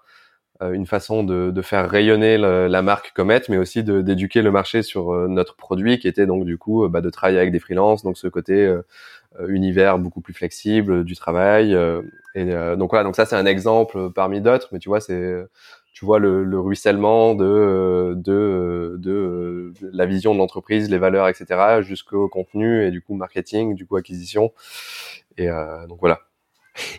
une 0.61 0.85
façon 0.85 1.23
de, 1.23 1.51
de 1.51 1.61
faire 1.61 1.89
rayonner 1.89 2.37
la 2.37 2.81
marque 2.81 3.11
Comet, 3.13 3.41
mais 3.49 3.57
aussi 3.57 3.83
d'éduquer 3.83 4.41
le 4.41 4.51
marché 4.51 4.81
sur 4.81 5.11
notre 5.27 5.55
produit, 5.55 5.99
qui 5.99 6.07
était 6.07 6.25
donc 6.25 6.45
du 6.45 6.57
coup 6.57 6.87
bah, 6.87 7.01
de 7.01 7.09
travailler 7.09 7.39
avec 7.39 7.51
des 7.51 7.59
freelances, 7.59 8.03
donc 8.03 8.17
ce 8.17 8.27
côté 8.27 8.65
euh, 8.65 8.81
univers 9.47 9.99
beaucoup 9.99 10.21
plus 10.21 10.33
flexible 10.33 11.03
du 11.03 11.15
travail. 11.15 11.73
Euh, 11.73 12.01
et 12.35 12.51
euh, 12.51 12.75
donc 12.75 12.91
voilà, 12.91 13.03
donc 13.03 13.15
ça 13.15 13.25
c'est 13.25 13.35
un 13.35 13.45
exemple 13.45 14.11
parmi 14.11 14.41
d'autres, 14.41 14.69
mais 14.71 14.79
tu 14.79 14.89
vois 14.89 15.01
c'est 15.01 15.45
tu 15.93 16.05
vois 16.05 16.17
le, 16.17 16.43
le 16.43 16.59
ruissellement 16.59 17.35
de, 17.35 18.15
de, 18.17 18.95
de, 18.97 19.73
la 19.91 20.07
vision 20.07 20.33
de 20.33 20.39
l'entreprise, 20.39 20.89
les 20.89 20.97
valeurs, 20.97 21.27
etc., 21.27 21.81
jusqu'au 21.81 22.27
contenu 22.27 22.83
et 22.83 22.89
du 22.89 23.01
coup 23.01 23.13
marketing, 23.13 23.75
du 23.75 23.85
coup 23.85 23.95
acquisition. 23.95 24.51
Et 25.37 25.49
euh, 25.49 25.85
donc 25.85 25.99
voilà. 25.99 26.21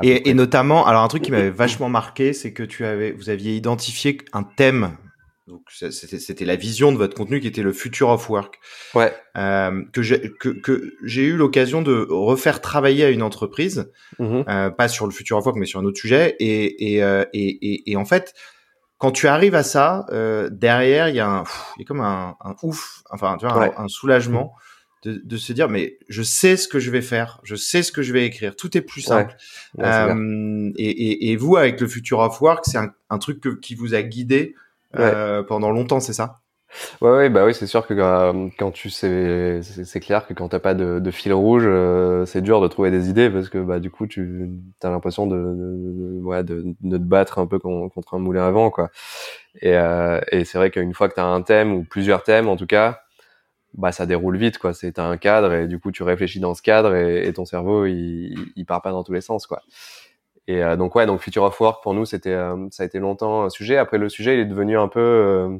Et, 0.04 0.30
et, 0.30 0.34
notamment, 0.34 0.86
alors 0.86 1.02
un 1.02 1.08
truc 1.08 1.22
qui 1.22 1.32
m'avait 1.32 1.50
vachement 1.50 1.88
marqué, 1.88 2.32
c'est 2.32 2.52
que 2.52 2.62
tu 2.62 2.84
avais, 2.84 3.10
vous 3.10 3.30
aviez 3.30 3.56
identifié 3.56 4.18
un 4.32 4.44
thème 4.44 4.96
donc 5.46 5.62
c'était 5.70 6.46
la 6.46 6.56
vision 6.56 6.90
de 6.90 6.96
votre 6.96 7.14
contenu 7.14 7.38
qui 7.38 7.46
était 7.46 7.62
le 7.62 7.74
future 7.74 8.08
of 8.08 8.30
work. 8.30 8.58
Ouais. 8.94 9.14
Euh, 9.36 9.82
que 9.92 10.00
j'ai 10.00 10.32
que, 10.40 10.48
que 10.48 10.94
j'ai 11.04 11.24
eu 11.24 11.36
l'occasion 11.36 11.82
de 11.82 12.06
refaire 12.08 12.62
travailler 12.62 13.04
à 13.04 13.10
une 13.10 13.22
entreprise, 13.22 13.90
mm-hmm. 14.18 14.44
euh, 14.48 14.70
pas 14.70 14.88
sur 14.88 15.06
le 15.06 15.12
future 15.12 15.36
of 15.36 15.44
work 15.44 15.58
mais 15.58 15.66
sur 15.66 15.80
un 15.80 15.84
autre 15.84 16.00
sujet. 16.00 16.34
Et 16.40 16.94
et, 16.94 17.02
euh, 17.02 17.24
et, 17.34 17.48
et, 17.72 17.90
et, 17.90 17.96
en 17.96 18.06
fait, 18.06 18.32
quand 18.96 19.12
tu 19.12 19.28
arrives 19.28 19.54
à 19.54 19.62
ça, 19.62 20.06
euh, 20.10 20.48
derrière 20.50 21.10
il 21.10 21.16
y 21.16 21.20
a 21.20 21.28
un, 21.28 21.44
il 21.76 21.80
y 21.80 21.82
a 21.82 21.86
comme 21.86 22.00
un, 22.00 22.36
un 22.42 22.54
ouf, 22.62 23.02
enfin 23.10 23.36
tu 23.38 23.46
vois, 23.46 23.78
un, 23.78 23.88
soulagement. 23.88 24.54
De, 25.02 25.20
de, 25.22 25.36
se 25.36 25.52
dire 25.52 25.68
mais 25.68 25.98
je 26.08 26.22
sais 26.22 26.56
ce 26.56 26.66
que 26.66 26.78
je 26.78 26.90
vais 26.90 27.02
faire, 27.02 27.38
je 27.42 27.56
sais 27.56 27.82
ce 27.82 27.92
que 27.92 28.00
je 28.00 28.14
vais 28.14 28.24
écrire, 28.24 28.56
tout 28.56 28.74
est 28.74 28.80
plus 28.80 29.02
simple. 29.02 29.36
Euh, 29.80 30.70
et, 30.78 30.88
et, 30.88 31.30
et, 31.30 31.36
vous 31.36 31.58
avec 31.58 31.78
le 31.78 31.86
Future 31.86 32.20
of 32.20 32.40
Work, 32.40 32.64
c'est 32.64 32.78
un, 32.78 32.90
un, 33.10 33.18
truc 33.18 33.42
que, 33.42 33.50
qui 33.50 33.74
vous 33.74 33.94
a 33.94 34.00
guidé 34.00 34.54
euh, 34.98 35.42
pendant 35.42 35.70
longtemps, 35.70 36.00
c'est 36.00 36.12
ça? 36.12 36.40
Ouais, 37.00 37.10
ouais, 37.10 37.30
bah 37.30 37.44
oui, 37.44 37.54
c'est 37.54 37.66
sûr 37.68 37.86
que 37.86 37.94
quand 38.58 38.70
tu 38.72 38.90
sais, 38.90 39.60
c'est 39.62 40.00
clair 40.00 40.26
que 40.26 40.34
quand 40.34 40.48
t'as 40.48 40.58
pas 40.58 40.74
de, 40.74 40.98
de, 40.98 41.10
fil 41.12 41.32
rouge, 41.32 41.62
euh, 41.66 42.26
c'est 42.26 42.40
dur 42.42 42.60
de 42.60 42.66
trouver 42.68 42.90
des 42.90 43.08
idées 43.08 43.30
parce 43.30 43.48
que 43.48 43.58
bah 43.58 43.78
du 43.78 43.90
coup 43.90 44.06
tu 44.08 44.50
as 44.82 44.90
l'impression 44.90 45.26
de, 45.26 45.36
de, 45.36 46.20
ouais, 46.22 46.42
de, 46.42 46.64
de, 46.80 46.98
te 46.98 47.02
battre 47.02 47.38
un 47.38 47.46
peu 47.46 47.58
contre 47.60 48.14
un 48.14 48.18
moulin 48.18 48.44
à 48.46 48.50
vent 48.50 48.70
quoi. 48.70 48.90
Et, 49.60 49.76
euh, 49.76 50.20
et 50.32 50.44
c'est 50.44 50.58
vrai 50.58 50.70
qu'une 50.70 50.94
fois 50.94 51.08
que 51.08 51.14
t'as 51.14 51.24
un 51.24 51.42
thème 51.42 51.72
ou 51.72 51.84
plusieurs 51.84 52.24
thèmes 52.24 52.48
en 52.48 52.56
tout 52.56 52.66
cas, 52.66 53.00
bah 53.74 53.92
ça 53.92 54.06
déroule 54.06 54.36
vite 54.36 54.58
quoi. 54.58 54.74
C'est 54.74 54.92
t'as 54.92 55.04
un 55.06 55.16
cadre 55.18 55.52
et 55.54 55.68
du 55.68 55.78
coup 55.80 55.92
tu 55.92 56.02
réfléchis 56.02 56.40
dans 56.40 56.54
ce 56.54 56.62
cadre 56.62 56.94
et, 56.96 57.26
et 57.28 57.32
ton 57.32 57.44
cerveau 57.44 57.86
il, 57.86 58.36
il 58.56 58.66
part 58.66 58.82
pas 58.82 58.92
dans 58.92 59.04
tous 59.04 59.12
les 59.12 59.20
sens 59.20 59.46
quoi. 59.46 59.62
Et 60.46 60.62
euh, 60.62 60.76
donc 60.76 60.94
ouais, 60.94 61.06
donc 61.06 61.20
Future 61.20 61.42
of 61.44 61.58
Work 61.60 61.82
pour 61.82 61.94
nous 61.94 62.04
c'était 62.04 62.32
euh, 62.32 62.68
ça 62.70 62.82
a 62.82 62.86
été 62.86 62.98
longtemps 62.98 63.44
un 63.44 63.50
sujet. 63.50 63.78
Après 63.78 63.98
le 63.98 64.08
sujet 64.08 64.34
il 64.34 64.40
est 64.40 64.44
devenu 64.44 64.78
un 64.78 64.88
peu 64.88 65.00
euh, 65.00 65.58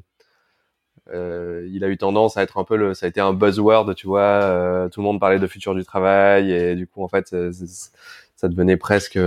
euh 1.12 1.66
il 1.70 1.84
a 1.84 1.88
eu 1.88 1.96
tendance 1.96 2.36
à 2.36 2.42
être 2.42 2.58
un 2.58 2.64
peu 2.64 2.76
le 2.76 2.94
ça 2.94 3.06
a 3.06 3.08
été 3.08 3.20
un 3.20 3.32
buzzword, 3.32 3.94
tu 3.94 4.06
vois, 4.06 4.88
tout 4.92 5.00
le 5.00 5.04
monde 5.04 5.20
parlait 5.20 5.38
de 5.38 5.46
futur 5.46 5.74
du 5.74 5.84
travail 5.84 6.52
et 6.52 6.74
du 6.74 6.86
coup 6.86 7.02
en 7.02 7.08
fait 7.08 7.28
ça, 8.36 8.48
devenait 8.48 8.76
presque 8.76 9.18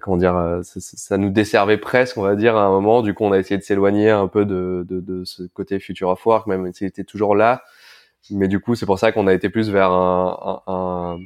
comment 0.00 0.16
dire 0.16 0.60
ça, 0.62 0.80
ça, 0.80 1.18
nous 1.18 1.30
desservait 1.30 1.78
presque 1.78 2.16
on 2.16 2.22
va 2.22 2.36
dire 2.36 2.56
à 2.56 2.64
un 2.64 2.70
moment. 2.70 3.02
Du 3.02 3.14
coup 3.14 3.24
on 3.24 3.32
a 3.32 3.38
essayé 3.38 3.58
de 3.58 3.64
s'éloigner 3.64 4.10
un 4.10 4.28
peu 4.28 4.44
de, 4.44 4.86
de, 4.88 5.00
de 5.00 5.24
ce 5.24 5.42
côté 5.44 5.80
Future 5.80 6.08
of 6.08 6.24
Work 6.26 6.46
même 6.46 6.72
s'il 6.72 6.86
était 6.86 7.04
toujours 7.04 7.34
là. 7.36 7.64
Mais 8.30 8.48
du 8.48 8.60
coup 8.60 8.74
c'est 8.76 8.86
pour 8.86 8.98
ça 8.98 9.12
qu'on 9.12 9.26
a 9.26 9.34
été 9.34 9.50
plus 9.50 9.70
vers 9.70 9.90
un, 9.90 10.62
un 10.66 11.18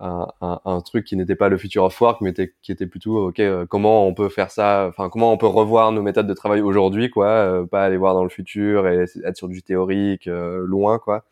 un, 0.00 0.60
un, 0.64 0.80
truc 0.80 1.04
qui 1.04 1.16
n'était 1.16 1.36
pas 1.36 1.48
le 1.48 1.56
future 1.56 1.84
of 1.84 2.00
work, 2.00 2.20
mais 2.20 2.32
qui 2.62 2.72
était 2.72 2.86
plutôt 2.86 3.28
ok 3.28 3.38
euh, 3.40 3.64
comment 3.66 4.06
on 4.06 4.14
peut 4.14 4.28
faire 4.28 4.50
ça, 4.50 4.86
enfin 4.88 5.08
comment 5.08 5.32
on 5.32 5.36
peut 5.36 5.46
revoir 5.46 5.92
nos 5.92 6.02
méthodes 6.02 6.26
de 6.26 6.34
travail 6.34 6.60
aujourd'hui, 6.62 7.10
quoi, 7.10 7.28
euh, 7.28 7.64
pas 7.64 7.84
aller 7.84 7.96
voir 7.96 8.14
dans 8.14 8.24
le 8.24 8.28
futur 8.28 8.88
et 8.88 9.04
être 9.24 9.36
sur 9.36 9.48
du 9.48 9.62
théorique 9.62 10.26
euh, 10.26 10.64
loin, 10.66 10.98
quoi. 10.98 11.24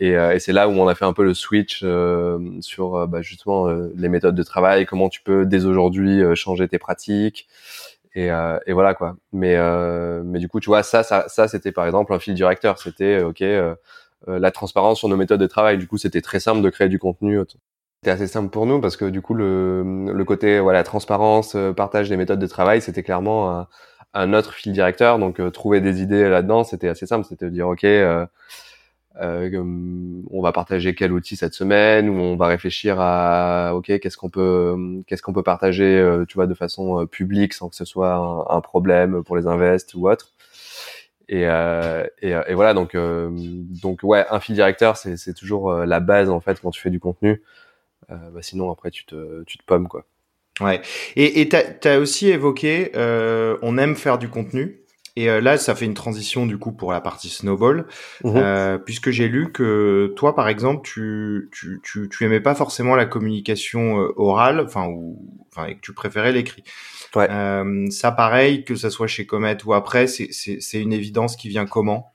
Et, 0.00 0.12
et 0.12 0.40
c'est 0.40 0.52
là 0.52 0.68
où 0.68 0.72
on 0.72 0.88
a 0.88 0.96
fait 0.96 1.04
un 1.04 1.12
peu 1.12 1.22
le 1.22 1.32
switch 1.32 1.84
sur 2.60 3.06
bah, 3.06 3.22
justement 3.22 3.68
les 3.68 4.08
méthodes 4.08 4.34
de 4.34 4.42
travail, 4.42 4.84
comment 4.84 5.08
tu 5.08 5.22
peux 5.22 5.46
dès 5.46 5.64
aujourd'hui 5.64 6.22
changer 6.34 6.66
tes 6.66 6.78
pratiques. 6.78 7.46
Et, 8.14 8.26
et, 8.66 8.72
voilà 8.72 8.94
quoi. 8.94 9.16
Mais 9.32 9.56
mais 10.24 10.40
du 10.40 10.48
coup, 10.48 10.58
tu 10.58 10.70
vois, 10.70 10.82
ça, 10.82 11.04
ça, 11.04 11.28
ça 11.28 11.46
c'était 11.46 11.70
par 11.70 11.86
exemple 11.86 12.12
un 12.14 12.18
fil 12.18 12.34
directeur. 12.34 12.80
C'était 12.80 13.22
ok. 13.22 13.44
La 14.26 14.50
transparence 14.50 14.98
sur 14.98 15.08
nos 15.08 15.16
méthodes 15.16 15.40
de 15.40 15.46
travail. 15.46 15.78
Du 15.78 15.86
coup, 15.88 15.98
c'était 15.98 16.20
très 16.20 16.40
simple 16.40 16.62
de 16.62 16.70
créer 16.70 16.88
du 16.88 16.98
contenu 16.98 17.38
c'était 18.02 18.14
assez 18.14 18.26
simple 18.26 18.50
pour 18.50 18.66
nous 18.66 18.80
parce 18.80 18.96
que 18.96 19.04
du 19.04 19.22
coup 19.22 19.32
le, 19.32 20.12
le 20.12 20.24
côté 20.24 20.58
voilà 20.58 20.82
transparence, 20.82 21.54
euh, 21.54 21.72
partage 21.72 22.08
des 22.08 22.16
méthodes 22.16 22.40
de 22.40 22.48
travail, 22.48 22.82
c'était 22.82 23.04
clairement 23.04 23.56
un, 23.56 23.68
un, 24.12 24.32
autre 24.34 24.54
fil 24.54 24.72
directeur. 24.72 25.20
Donc 25.20 25.38
euh, 25.38 25.50
trouver 25.50 25.80
des 25.80 26.02
idées 26.02 26.28
là-dedans, 26.28 26.64
c'était 26.64 26.88
assez 26.88 27.06
simple. 27.06 27.24
C'était 27.28 27.44
de 27.44 27.50
dire 27.50 27.68
ok, 27.68 27.84
euh, 27.84 28.26
euh, 29.20 29.62
on 30.32 30.42
va 30.42 30.50
partager 30.50 30.96
quel 30.96 31.12
outil 31.12 31.36
cette 31.36 31.54
semaine 31.54 32.08
ou 32.08 32.14
on 32.14 32.34
va 32.34 32.48
réfléchir 32.48 32.96
à 32.98 33.72
ok 33.76 34.00
qu'est-ce 34.00 34.16
qu'on 34.16 34.30
peut 34.30 34.74
qu'est-ce 35.06 35.22
qu'on 35.22 35.32
peut 35.32 35.44
partager 35.44 36.04
tu 36.28 36.34
vois 36.34 36.48
de 36.48 36.54
façon 36.54 37.06
publique 37.06 37.52
sans 37.54 37.68
que 37.68 37.76
ce 37.76 37.84
soit 37.84 38.14
un, 38.14 38.56
un, 38.56 38.60
problème 38.60 39.22
pour 39.22 39.36
les 39.36 39.46
invests 39.46 39.94
ou 39.94 40.10
autre. 40.10 40.32
Et, 41.28 41.46
euh, 41.46 42.04
et, 42.20 42.30
et, 42.30 42.54
voilà, 42.54 42.74
donc, 42.74 42.94
euh, 42.94 43.30
donc 43.32 44.00
ouais, 44.02 44.24
un 44.30 44.40
fil 44.40 44.54
directeur, 44.54 44.96
c'est, 44.96 45.16
c'est 45.16 45.34
toujours 45.34 45.72
la 45.72 46.00
base 46.00 46.28
en 46.30 46.40
fait 46.40 46.60
quand 46.60 46.70
tu 46.70 46.80
fais 46.80 46.90
du 46.90 47.00
contenu. 47.00 47.42
Euh, 48.10 48.16
bah, 48.32 48.40
sinon, 48.42 48.70
après, 48.70 48.90
tu 48.90 49.04
te, 49.04 49.42
tu 49.44 49.58
te 49.58 49.64
pommes 49.64 49.88
quoi. 49.88 50.04
Ouais. 50.60 50.82
Et 51.16 51.48
tu 51.48 51.88
as 51.88 51.98
aussi 51.98 52.28
évoqué, 52.28 52.92
on 53.62 53.78
aime 53.78 53.96
faire 53.96 54.18
du 54.18 54.28
contenu. 54.28 54.78
Et 55.14 55.26
là, 55.26 55.58
ça 55.58 55.74
fait 55.74 55.84
une 55.84 55.94
transition 55.94 56.46
du 56.46 56.56
coup 56.56 56.72
pour 56.72 56.90
la 56.90 57.02
partie 57.02 57.28
snowball, 57.28 57.86
mmh 58.24 58.32
euh, 58.34 58.78
puisque 58.78 59.10
j'ai 59.10 59.28
lu 59.28 59.52
que 59.52 60.10
toi, 60.16 60.34
par 60.34 60.48
exemple, 60.48 60.80
tu, 60.88 61.50
tu, 61.52 61.80
tu, 61.82 62.08
tu 62.08 62.24
aimais 62.24 62.40
pas 62.40 62.54
forcément 62.54 62.96
la 62.96 63.04
communication 63.04 64.08
orale, 64.16 64.60
enfin 64.60 64.86
ou 64.88 65.18
enfin 65.50 65.66
et 65.66 65.74
que 65.74 65.80
tu 65.80 65.92
préférais 65.92 66.32
l'écrit. 66.32 66.64
Ouais. 67.14 67.28
Euh, 67.30 67.90
ça, 67.90 68.10
pareil, 68.12 68.64
que 68.64 68.74
ça 68.74 68.90
soit 68.90 69.06
chez 69.06 69.26
Comet 69.26 69.58
ou 69.64 69.74
après, 69.74 70.06
c'est 70.06 70.80
une 70.80 70.92
évidence 70.92 71.36
qui 71.36 71.48
vient 71.48 71.66
comment? 71.66 72.14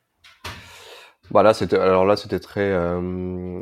Voilà, 1.30 1.54
c'était 1.54 1.78
alors 1.78 2.06
là, 2.06 2.16
c'était 2.16 2.40
très 2.40 2.72
euh, 2.72 3.62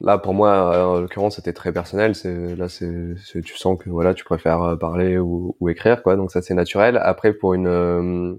là 0.00 0.18
pour 0.18 0.34
moi, 0.34 0.86
en 0.86 1.00
l'occurrence, 1.00 1.36
c'était 1.36 1.52
très 1.52 1.72
personnel. 1.72 2.14
C'est 2.14 2.56
là, 2.56 2.68
c'est 2.68 3.14
tu 3.44 3.56
sens 3.56 3.78
que 3.78 3.88
voilà, 3.88 4.14
tu 4.14 4.24
préfères 4.24 4.62
euh, 4.62 4.76
parler 4.76 5.18
ou, 5.18 5.56
ou 5.60 5.68
écrire, 5.68 6.02
quoi. 6.02 6.16
Donc 6.16 6.32
ça, 6.32 6.42
c'est 6.42 6.54
naturel. 6.54 6.98
Après, 7.02 7.32
pour 7.32 7.54
une 7.54 7.68
euh, 7.68 8.34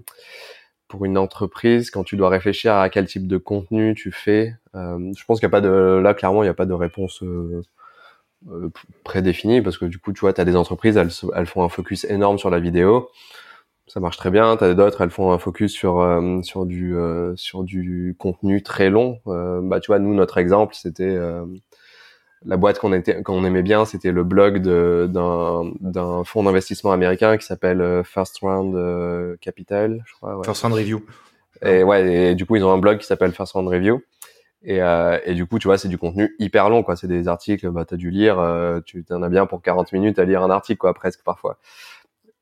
pour 0.88 1.04
une 1.06 1.16
entreprise, 1.18 1.90
quand 1.90 2.04
tu 2.04 2.16
dois 2.16 2.28
réfléchir 2.28 2.74
à 2.74 2.90
quel 2.90 3.06
type 3.06 3.26
de 3.26 3.38
contenu 3.38 3.94
tu 3.94 4.12
fais, 4.12 4.54
euh, 4.74 4.98
je 5.16 5.24
pense 5.24 5.40
qu'il 5.40 5.48
n'y 5.48 5.50
a 5.50 5.56
pas 5.56 5.62
de 5.62 6.00
là 6.02 6.14
clairement, 6.14 6.42
il 6.42 6.46
n'y 6.46 6.50
a 6.50 6.54
pas 6.54 6.66
de 6.66 6.74
réponse 6.74 7.24
euh, 8.50 8.70
prédéfini 9.04 9.62
parce 9.62 9.78
que 9.78 9.84
du 9.84 9.98
coup 9.98 10.12
tu 10.12 10.20
vois 10.20 10.32
tu 10.32 10.40
as 10.40 10.44
des 10.44 10.56
entreprises 10.56 10.96
elles, 10.96 11.10
elles 11.36 11.46
font 11.46 11.62
un 11.62 11.68
focus 11.68 12.04
énorme 12.04 12.38
sur 12.38 12.50
la 12.50 12.58
vidéo. 12.58 13.10
Ça 13.86 14.00
marche 14.00 14.16
très 14.16 14.30
bien. 14.30 14.56
T'as 14.56 14.74
d'autres 14.74 15.00
elles 15.02 15.10
font 15.10 15.32
un 15.32 15.38
focus 15.38 15.72
sur 15.72 16.00
euh, 16.00 16.40
sur 16.42 16.66
du 16.66 16.96
euh, 16.96 17.34
sur 17.36 17.62
du 17.62 18.16
contenu 18.18 18.62
très 18.62 18.90
long. 18.90 19.20
Bah 19.26 19.80
tu 19.80 19.88
vois 19.88 19.98
nous 19.98 20.14
notre 20.14 20.38
exemple 20.38 20.74
c'était 20.74 21.18
la 22.44 22.56
boîte 22.56 22.78
qu'on 22.78 22.92
était 22.92 23.22
qu'on 23.22 23.44
aimait 23.44 23.62
bien 23.62 23.84
c'était 23.84 24.10
le 24.10 24.24
blog 24.24 24.58
d'un 24.58 25.70
d'un 25.80 26.24
fonds 26.24 26.42
d'investissement 26.42 26.92
américain 26.92 27.36
qui 27.36 27.46
s'appelle 27.46 28.02
First 28.04 28.38
Round 28.38 29.38
Capital 29.40 30.02
je 30.06 30.12
crois 30.14 30.36
ouais. 30.36 30.44
First 30.44 30.62
Round 30.62 30.74
Review. 30.74 31.04
Et 31.64 31.84
ouais 31.84 32.30
et 32.30 32.34
du 32.34 32.46
coup 32.46 32.56
ils 32.56 32.64
ont 32.64 32.72
un 32.72 32.78
blog 32.78 32.98
qui 32.98 33.06
s'appelle 33.06 33.32
First 33.32 33.52
Round 33.52 33.68
Review 33.68 34.02
et, 34.64 34.80
euh, 34.82 35.18
et, 35.24 35.34
du 35.34 35.46
coup, 35.46 35.58
tu 35.58 35.68
vois, 35.68 35.78
c'est 35.78 35.88
du 35.88 35.98
contenu 35.98 36.34
hyper 36.38 36.70
long, 36.70 36.82
quoi. 36.82 36.96
C'est 36.96 37.08
des 37.08 37.28
articles, 37.28 37.68
bah, 37.70 37.84
t'as 37.84 37.96
dû 37.96 38.10
lire, 38.10 38.38
euh, 38.38 38.80
tu 38.84 39.04
en 39.10 39.22
as 39.22 39.28
bien 39.28 39.46
pour 39.46 39.60
40 39.62 39.92
minutes 39.92 40.18
à 40.18 40.24
lire 40.24 40.42
un 40.42 40.50
article, 40.50 40.78
quoi, 40.78 40.94
presque 40.94 41.22
parfois. 41.24 41.58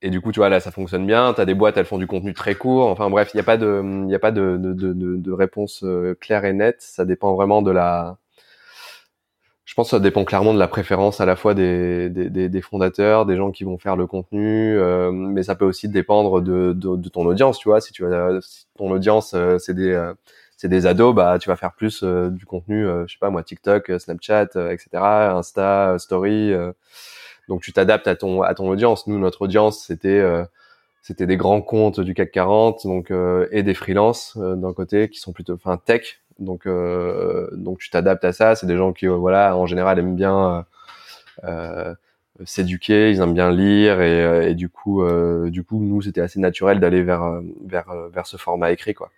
Et 0.02 0.10
du 0.10 0.20
coup, 0.20 0.32
tu 0.32 0.40
vois, 0.40 0.48
là, 0.48 0.60
ça 0.60 0.70
fonctionne 0.70 1.06
bien. 1.06 1.34
T'as 1.34 1.44
des 1.44 1.54
boîtes, 1.54 1.76
elles 1.76 1.84
font 1.84 1.98
du 1.98 2.06
contenu 2.06 2.32
très 2.32 2.54
court. 2.54 2.88
Enfin, 2.88 3.10
bref, 3.10 3.30
il 3.34 3.36
n'y 3.36 3.40
a 3.40 3.44
pas 3.44 3.56
de, 3.58 4.06
il 4.08 4.14
a 4.14 4.18
pas 4.18 4.32
de, 4.32 4.56
de, 4.58 4.72
de, 4.72 4.92
de, 4.94 5.32
réponse 5.32 5.82
euh, 5.84 6.14
claire 6.18 6.44
et 6.44 6.52
nette. 6.54 6.80
Ça 6.80 7.04
dépend 7.04 7.34
vraiment 7.34 7.60
de 7.62 7.70
la. 7.70 8.16
Je 9.64 9.74
pense 9.74 9.88
que 9.88 9.90
ça 9.96 10.00
dépend 10.00 10.24
clairement 10.24 10.52
de 10.52 10.58
la 10.58 10.68
préférence 10.68 11.20
à 11.20 11.26
la 11.26 11.36
fois 11.36 11.54
des, 11.54 12.10
des, 12.10 12.48
des 12.48 12.60
fondateurs, 12.60 13.24
des 13.24 13.36
gens 13.36 13.52
qui 13.52 13.62
vont 13.64 13.78
faire 13.78 13.94
le 13.94 14.06
contenu, 14.06 14.76
euh, 14.76 15.12
mais 15.12 15.44
ça 15.44 15.54
peut 15.54 15.64
aussi 15.64 15.88
dépendre 15.88 16.40
de, 16.42 16.72
de, 16.72 17.08
ton 17.08 17.24
audience, 17.24 17.58
tu 17.58 17.68
vois. 17.68 17.80
Si 17.80 17.92
tu 17.92 18.04
as, 18.04 18.40
si 18.42 18.66
ton 18.76 18.90
audience, 18.90 19.32
euh, 19.34 19.58
c'est 19.58 19.74
des 19.74 19.94
c'est 20.60 20.68
des 20.68 20.84
ados, 20.84 21.14
bah 21.14 21.38
tu 21.38 21.48
vas 21.48 21.56
faire 21.56 21.72
plus 21.72 22.02
euh, 22.02 22.28
du 22.28 22.44
contenu, 22.44 22.86
euh, 22.86 23.06
je 23.06 23.14
sais 23.14 23.18
pas 23.18 23.30
moi, 23.30 23.42
TikTok, 23.42 23.88
euh, 23.88 23.98
Snapchat, 23.98 24.48
etc., 24.70 24.88
Insta, 24.92 25.96
Story. 25.98 26.52
donc 27.48 27.62
tu 27.62 27.72
t'adaptes 27.72 28.06
à 28.06 28.14
ton 28.14 28.42
à 28.42 28.54
ton 28.54 28.68
audience. 28.68 29.06
Nous, 29.06 29.18
notre 29.18 29.40
audience, 29.42 29.82
c'était 29.86 30.22
c'était 31.02 31.26
des 31.26 31.38
grands 31.38 31.62
comptes 31.62 32.00
du 32.00 32.12
CAC 32.12 32.30
40, 32.32 32.86
donc 32.86 33.10
et 33.52 33.62
des 33.62 33.74
freelances 33.74 34.36
d'un 34.36 34.74
côté 34.74 35.08
qui 35.08 35.18
sont 35.18 35.32
plutôt, 35.32 35.54
enfin 35.54 35.78
tech. 35.78 36.20
Donc 36.38 36.68
donc 36.68 37.78
tu 37.78 37.88
t'adaptes 37.90 38.24
à 38.26 38.32
ça. 38.32 38.54
C'est 38.54 38.66
des 38.66 38.76
gens 38.76 38.92
qui 38.92 39.06
voilà 39.06 39.56
en 39.56 39.64
général 39.66 39.98
aiment 39.98 40.16
bien 40.16 40.66
s'éduquer, 42.44 43.10
ils 43.12 43.20
aiment 43.20 43.34
bien 43.34 43.50
lire 43.50 44.02
et, 44.02 44.50
et 44.50 44.54
du 44.54 44.68
coup 44.68 45.02
du 45.48 45.64
coup 45.64 45.80
nous 45.80 46.02
c'était 46.02 46.20
assez 46.20 46.40
naturel 46.40 46.80
d'aller 46.80 47.02
vers 47.02 47.40
vers 47.64 47.94
vers 48.12 48.26
ce 48.26 48.36
format 48.36 48.72
écrit 48.72 48.92
quoi 48.94 49.10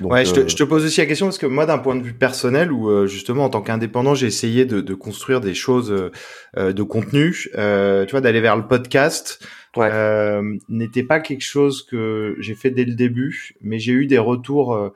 ouais, 0.00 0.24
je 0.24 0.32
te, 0.32 0.40
euh, 0.40 0.48
je 0.48 0.56
te, 0.56 0.62
pose 0.62 0.84
aussi 0.84 1.00
la 1.00 1.06
question 1.06 1.26
parce 1.26 1.38
que 1.38 1.46
moi, 1.46 1.66
d'un 1.66 1.78
point 1.78 1.94
de 1.94 2.02
vue 2.02 2.14
personnel, 2.14 2.72
ou 2.72 2.90
euh, 2.90 3.06
justement 3.06 3.44
en 3.44 3.50
tant 3.50 3.62
qu'indépendant, 3.62 4.14
j'ai 4.14 4.26
essayé 4.26 4.64
de, 4.64 4.80
de, 4.80 4.94
construire 4.94 5.40
des 5.40 5.54
choses 5.54 6.10
euh, 6.56 6.72
de 6.72 6.82
contenu, 6.82 7.32
tu 7.32 8.10
vois, 8.10 8.20
d'aller 8.20 8.40
vers 8.40 8.56
le 8.56 8.66
podcast. 8.66 9.44
Ouais. 9.76 9.90
n'était 10.70 11.02
pas 11.02 11.20
quelque 11.20 11.44
chose 11.44 11.82
que 11.82 12.34
j'ai 12.40 12.54
fait 12.54 12.70
dès 12.70 12.86
le 12.86 12.94
début, 12.94 13.54
mais 13.60 13.78
j'ai 13.78 13.92
eu 13.92 14.06
des 14.06 14.16
retours 14.16 14.90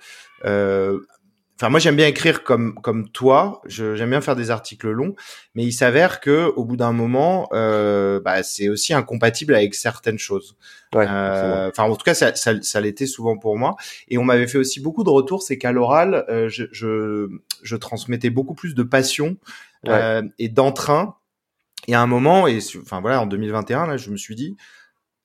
Enfin, 1.61 1.69
moi, 1.69 1.79
j'aime 1.79 1.97
bien 1.97 2.07
écrire 2.07 2.43
comme 2.43 2.75
comme 2.81 3.11
toi. 3.11 3.61
J'aime 3.67 4.09
bien 4.09 4.23
faire 4.23 4.35
des 4.35 4.51
articles 4.51 4.89
longs, 4.89 5.15
mais 5.55 5.63
il 5.63 5.73
s'avère 5.73 6.21
que 6.21 6.51
au 6.57 6.65
bout 6.65 6.79
d'un 6.79 6.93
moment, 6.93 7.51
euh, 7.53 8.19
bah, 8.19 8.43
c'est 8.43 8.71
aussi 8.71 8.95
incompatible 8.95 9.55
avec 9.55 9.75
certaines 9.75 10.19
choses. 10.19 10.57
Ouais, 10.95 11.07
euh, 11.07 11.69
enfin, 11.69 11.83
en 11.83 11.95
tout 11.95 12.05
cas, 12.05 12.15
ça, 12.15 12.35
ça, 12.35 12.55
ça 12.63 12.81
l'était 12.81 13.07
souvent 13.07 13.37
pour 13.37 13.59
moi. 13.59 13.77
Et 14.09 14.17
on 14.17 14.25
m'avait 14.25 14.47
fait 14.47 14.57
aussi 14.57 14.81
beaucoup 14.81 15.05
de 15.05 15.11
retours, 15.11 15.43
c'est 15.43 15.59
qu'à 15.59 15.71
l'oral, 15.71 16.25
euh, 16.31 16.49
je, 16.49 16.65
je, 16.73 17.29
je 17.63 17.77
transmettais 17.77 18.31
beaucoup 18.31 18.55
plus 18.55 18.75
de 18.75 18.83
passion 18.83 19.37
euh, 19.87 20.23
et 20.39 20.49
d'entrain. 20.49 21.17
Et 21.89 21.95
à 21.95 22.01
un 22.01 22.07
moment, 22.07 22.47
et 22.47 22.61
enfin 22.81 23.03
voilà, 23.03 23.21
en 23.21 23.27
2021, 23.27 23.87
là, 23.87 23.99
je 23.99 24.11
me 24.11 24.17
suis 24.17 24.35
dit, 24.35 24.57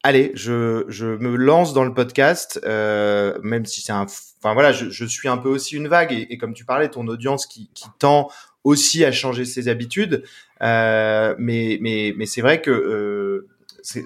allez, 0.05 0.31
je, 0.35 0.85
je 0.87 1.07
me 1.07 1.35
lance 1.35 1.73
dans 1.73 1.83
le 1.83 1.93
podcast, 1.93 2.61
euh, 2.63 3.39
même 3.41 3.65
si 3.65 3.81
c'est 3.81 3.91
un, 3.91 4.03
enfin 4.03 4.53
voilà, 4.53 4.71
je, 4.71 4.91
je, 4.91 5.03
suis 5.03 5.27
un 5.27 5.37
peu 5.37 5.49
aussi 5.49 5.75
une 5.75 5.87
vague 5.87 6.13
et, 6.13 6.27
et 6.29 6.37
comme 6.37 6.53
tu 6.53 6.63
parlais, 6.63 6.89
ton 6.89 7.07
audience 7.07 7.47
qui, 7.47 7.71
qui, 7.73 7.87
tend 7.97 8.29
aussi 8.63 9.03
à 9.03 9.11
changer 9.11 9.45
ses 9.45 9.67
habitudes, 9.67 10.23
euh, 10.61 11.33
mais 11.39 11.79
mais 11.81 12.13
mais 12.17 12.27
c'est 12.27 12.41
vrai 12.41 12.61
que 12.61 12.69
euh, 12.69 13.24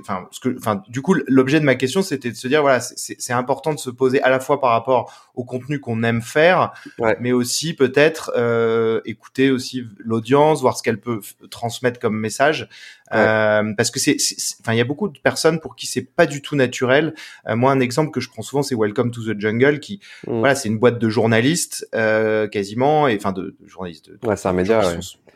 enfin, 0.01 0.27
ce 0.31 0.39
que, 0.39 0.55
enfin, 0.57 0.83
du 0.87 1.01
coup, 1.01 1.15
l'objet 1.27 1.59
de 1.59 1.65
ma 1.65 1.75
question, 1.75 2.01
c'était 2.01 2.31
de 2.31 2.35
se 2.35 2.47
dire, 2.47 2.61
voilà, 2.61 2.79
c'est 2.79 3.33
important 3.33 3.73
de 3.73 3.79
se 3.79 3.89
poser 3.89 4.21
à 4.21 4.29
la 4.29 4.39
fois 4.39 4.59
par 4.59 4.71
rapport 4.71 5.29
au 5.35 5.43
contenu 5.43 5.79
qu'on 5.79 6.03
aime 6.03 6.21
faire, 6.21 6.73
mais 7.19 7.31
aussi 7.31 7.73
peut-être 7.73 8.31
euh, 8.35 9.01
écouter 9.05 9.51
aussi 9.51 9.83
l'audience, 9.97 10.61
voir 10.61 10.77
ce 10.77 10.83
qu'elle 10.83 10.99
peut 10.99 11.21
transmettre 11.49 11.99
comme 11.99 12.17
message, 12.17 12.67
euh, 13.13 13.73
parce 13.75 13.91
que 13.91 13.99
c'est, 13.99 14.17
enfin, 14.61 14.73
il 14.73 14.77
y 14.77 14.81
a 14.81 14.85
beaucoup 14.85 15.09
de 15.09 15.19
personnes 15.19 15.59
pour 15.59 15.75
qui 15.75 15.87
c'est 15.87 16.03
pas 16.03 16.25
du 16.25 16.41
tout 16.41 16.55
naturel. 16.55 17.13
Euh, 17.47 17.55
moi, 17.55 17.71
un 17.71 17.79
exemple 17.79 18.11
que 18.11 18.19
je 18.19 18.29
prends 18.29 18.43
souvent, 18.43 18.63
c'est 18.63 18.75
Welcome 18.75 19.11
to 19.11 19.21
the 19.21 19.39
Jungle, 19.39 19.79
qui, 19.79 19.99
mm. 20.27 20.39
voilà, 20.39 20.55
c'est 20.55 20.69
une 20.69 20.77
boîte 20.77 20.99
de 20.99 21.09
journalistes 21.09 21.87
euh, 21.95 22.47
quasiment, 22.47 23.07
et 23.07 23.15
enfin 23.15 23.31
de, 23.31 23.55
journalistes. 23.65 24.11
ouais, 24.23 24.35
c'est 24.35 24.47
un 24.47 24.53
média 24.53 24.81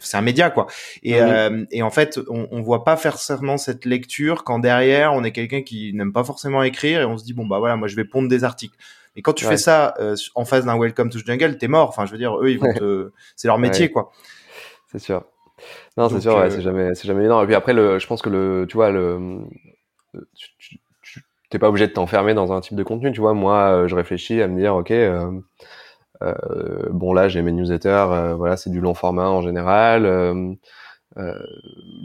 c'est 0.03 0.17
un 0.17 0.21
média 0.21 0.49
quoi. 0.49 0.67
Et, 1.01 1.21
euh, 1.21 1.65
et 1.71 1.82
en 1.82 1.89
fait, 1.89 2.19
on, 2.29 2.47
on 2.51 2.62
voit 2.62 2.84
pas 2.84 2.97
forcément 2.97 3.58
cette 3.58 3.86
lecture 3.86 4.32
quand 4.35 4.59
derrière 4.59 5.13
on 5.13 5.23
est 5.23 5.31
quelqu'un 5.31 5.61
qui 5.61 5.93
n'aime 5.93 6.11
pas 6.11 6.23
forcément 6.23 6.63
écrire 6.63 7.01
et 7.01 7.05
on 7.05 7.17
se 7.17 7.23
dit 7.23 7.33
bon 7.33 7.45
bah 7.45 7.59
voilà, 7.59 7.75
moi 7.75 7.87
je 7.87 7.95
vais 7.95 8.05
pondre 8.05 8.27
des 8.27 8.43
articles. 8.43 8.75
Et 9.15 9.21
quand 9.21 9.33
tu 9.33 9.45
fais 9.45 9.57
ça 9.57 9.93
euh, 9.99 10.15
en 10.33 10.43
face 10.43 10.65
d'un 10.65 10.79
Welcome 10.79 11.11
to 11.11 11.19
the 11.19 11.25
Jungle, 11.25 11.57
t'es 11.59 11.67
mort. 11.67 11.89
Enfin, 11.89 12.07
je 12.07 12.11
veux 12.11 12.17
dire, 12.17 12.35
eux, 12.39 12.49
ils 12.49 12.59
vont 12.59 12.73
te, 12.73 13.11
c'est 13.35 13.47
leur 13.47 13.59
métier 13.59 13.91
quoi. 13.91 14.11
C'est 14.91 14.99
sûr. 14.99 15.23
Non, 15.97 16.09
c'est 16.09 16.19
sûr, 16.19 16.35
ouais, 16.35 16.45
euh, 16.45 16.49
c'est 16.49 16.61
jamais, 16.61 16.95
c'est 16.95 17.07
jamais 17.07 17.25
énorme. 17.25 17.43
Et 17.43 17.45
puis 17.45 17.55
après, 17.55 17.73
le, 17.73 17.99
je 17.99 18.07
pense 18.07 18.21
que 18.21 18.29
le, 18.29 18.65
tu 18.67 18.75
vois, 18.75 18.89
le, 18.89 19.39
tu, 20.35 20.79
t'es 21.49 21.59
pas 21.59 21.69
obligé 21.69 21.87
de 21.87 21.93
t'enfermer 21.93 22.33
dans 22.33 22.51
un 22.51 22.61
type 22.61 22.75
de 22.75 22.83
contenu. 22.83 23.11
Tu 23.11 23.21
vois, 23.21 23.33
moi, 23.33 23.87
je 23.87 23.95
réfléchis 23.95 24.41
à 24.41 24.47
me 24.47 24.59
dire, 24.59 24.75
ok. 24.75 24.91
Euh, 26.23 26.89
bon 26.91 27.13
là 27.13 27.27
j'ai 27.27 27.41
mes 27.41 27.51
newsletters, 27.51 27.89
euh, 27.89 28.33
voilà 28.35 28.55
c'est 28.55 28.69
du 28.69 28.79
long 28.79 28.93
format 28.93 29.27
en 29.27 29.41
général. 29.41 30.05
Euh, 31.17 31.38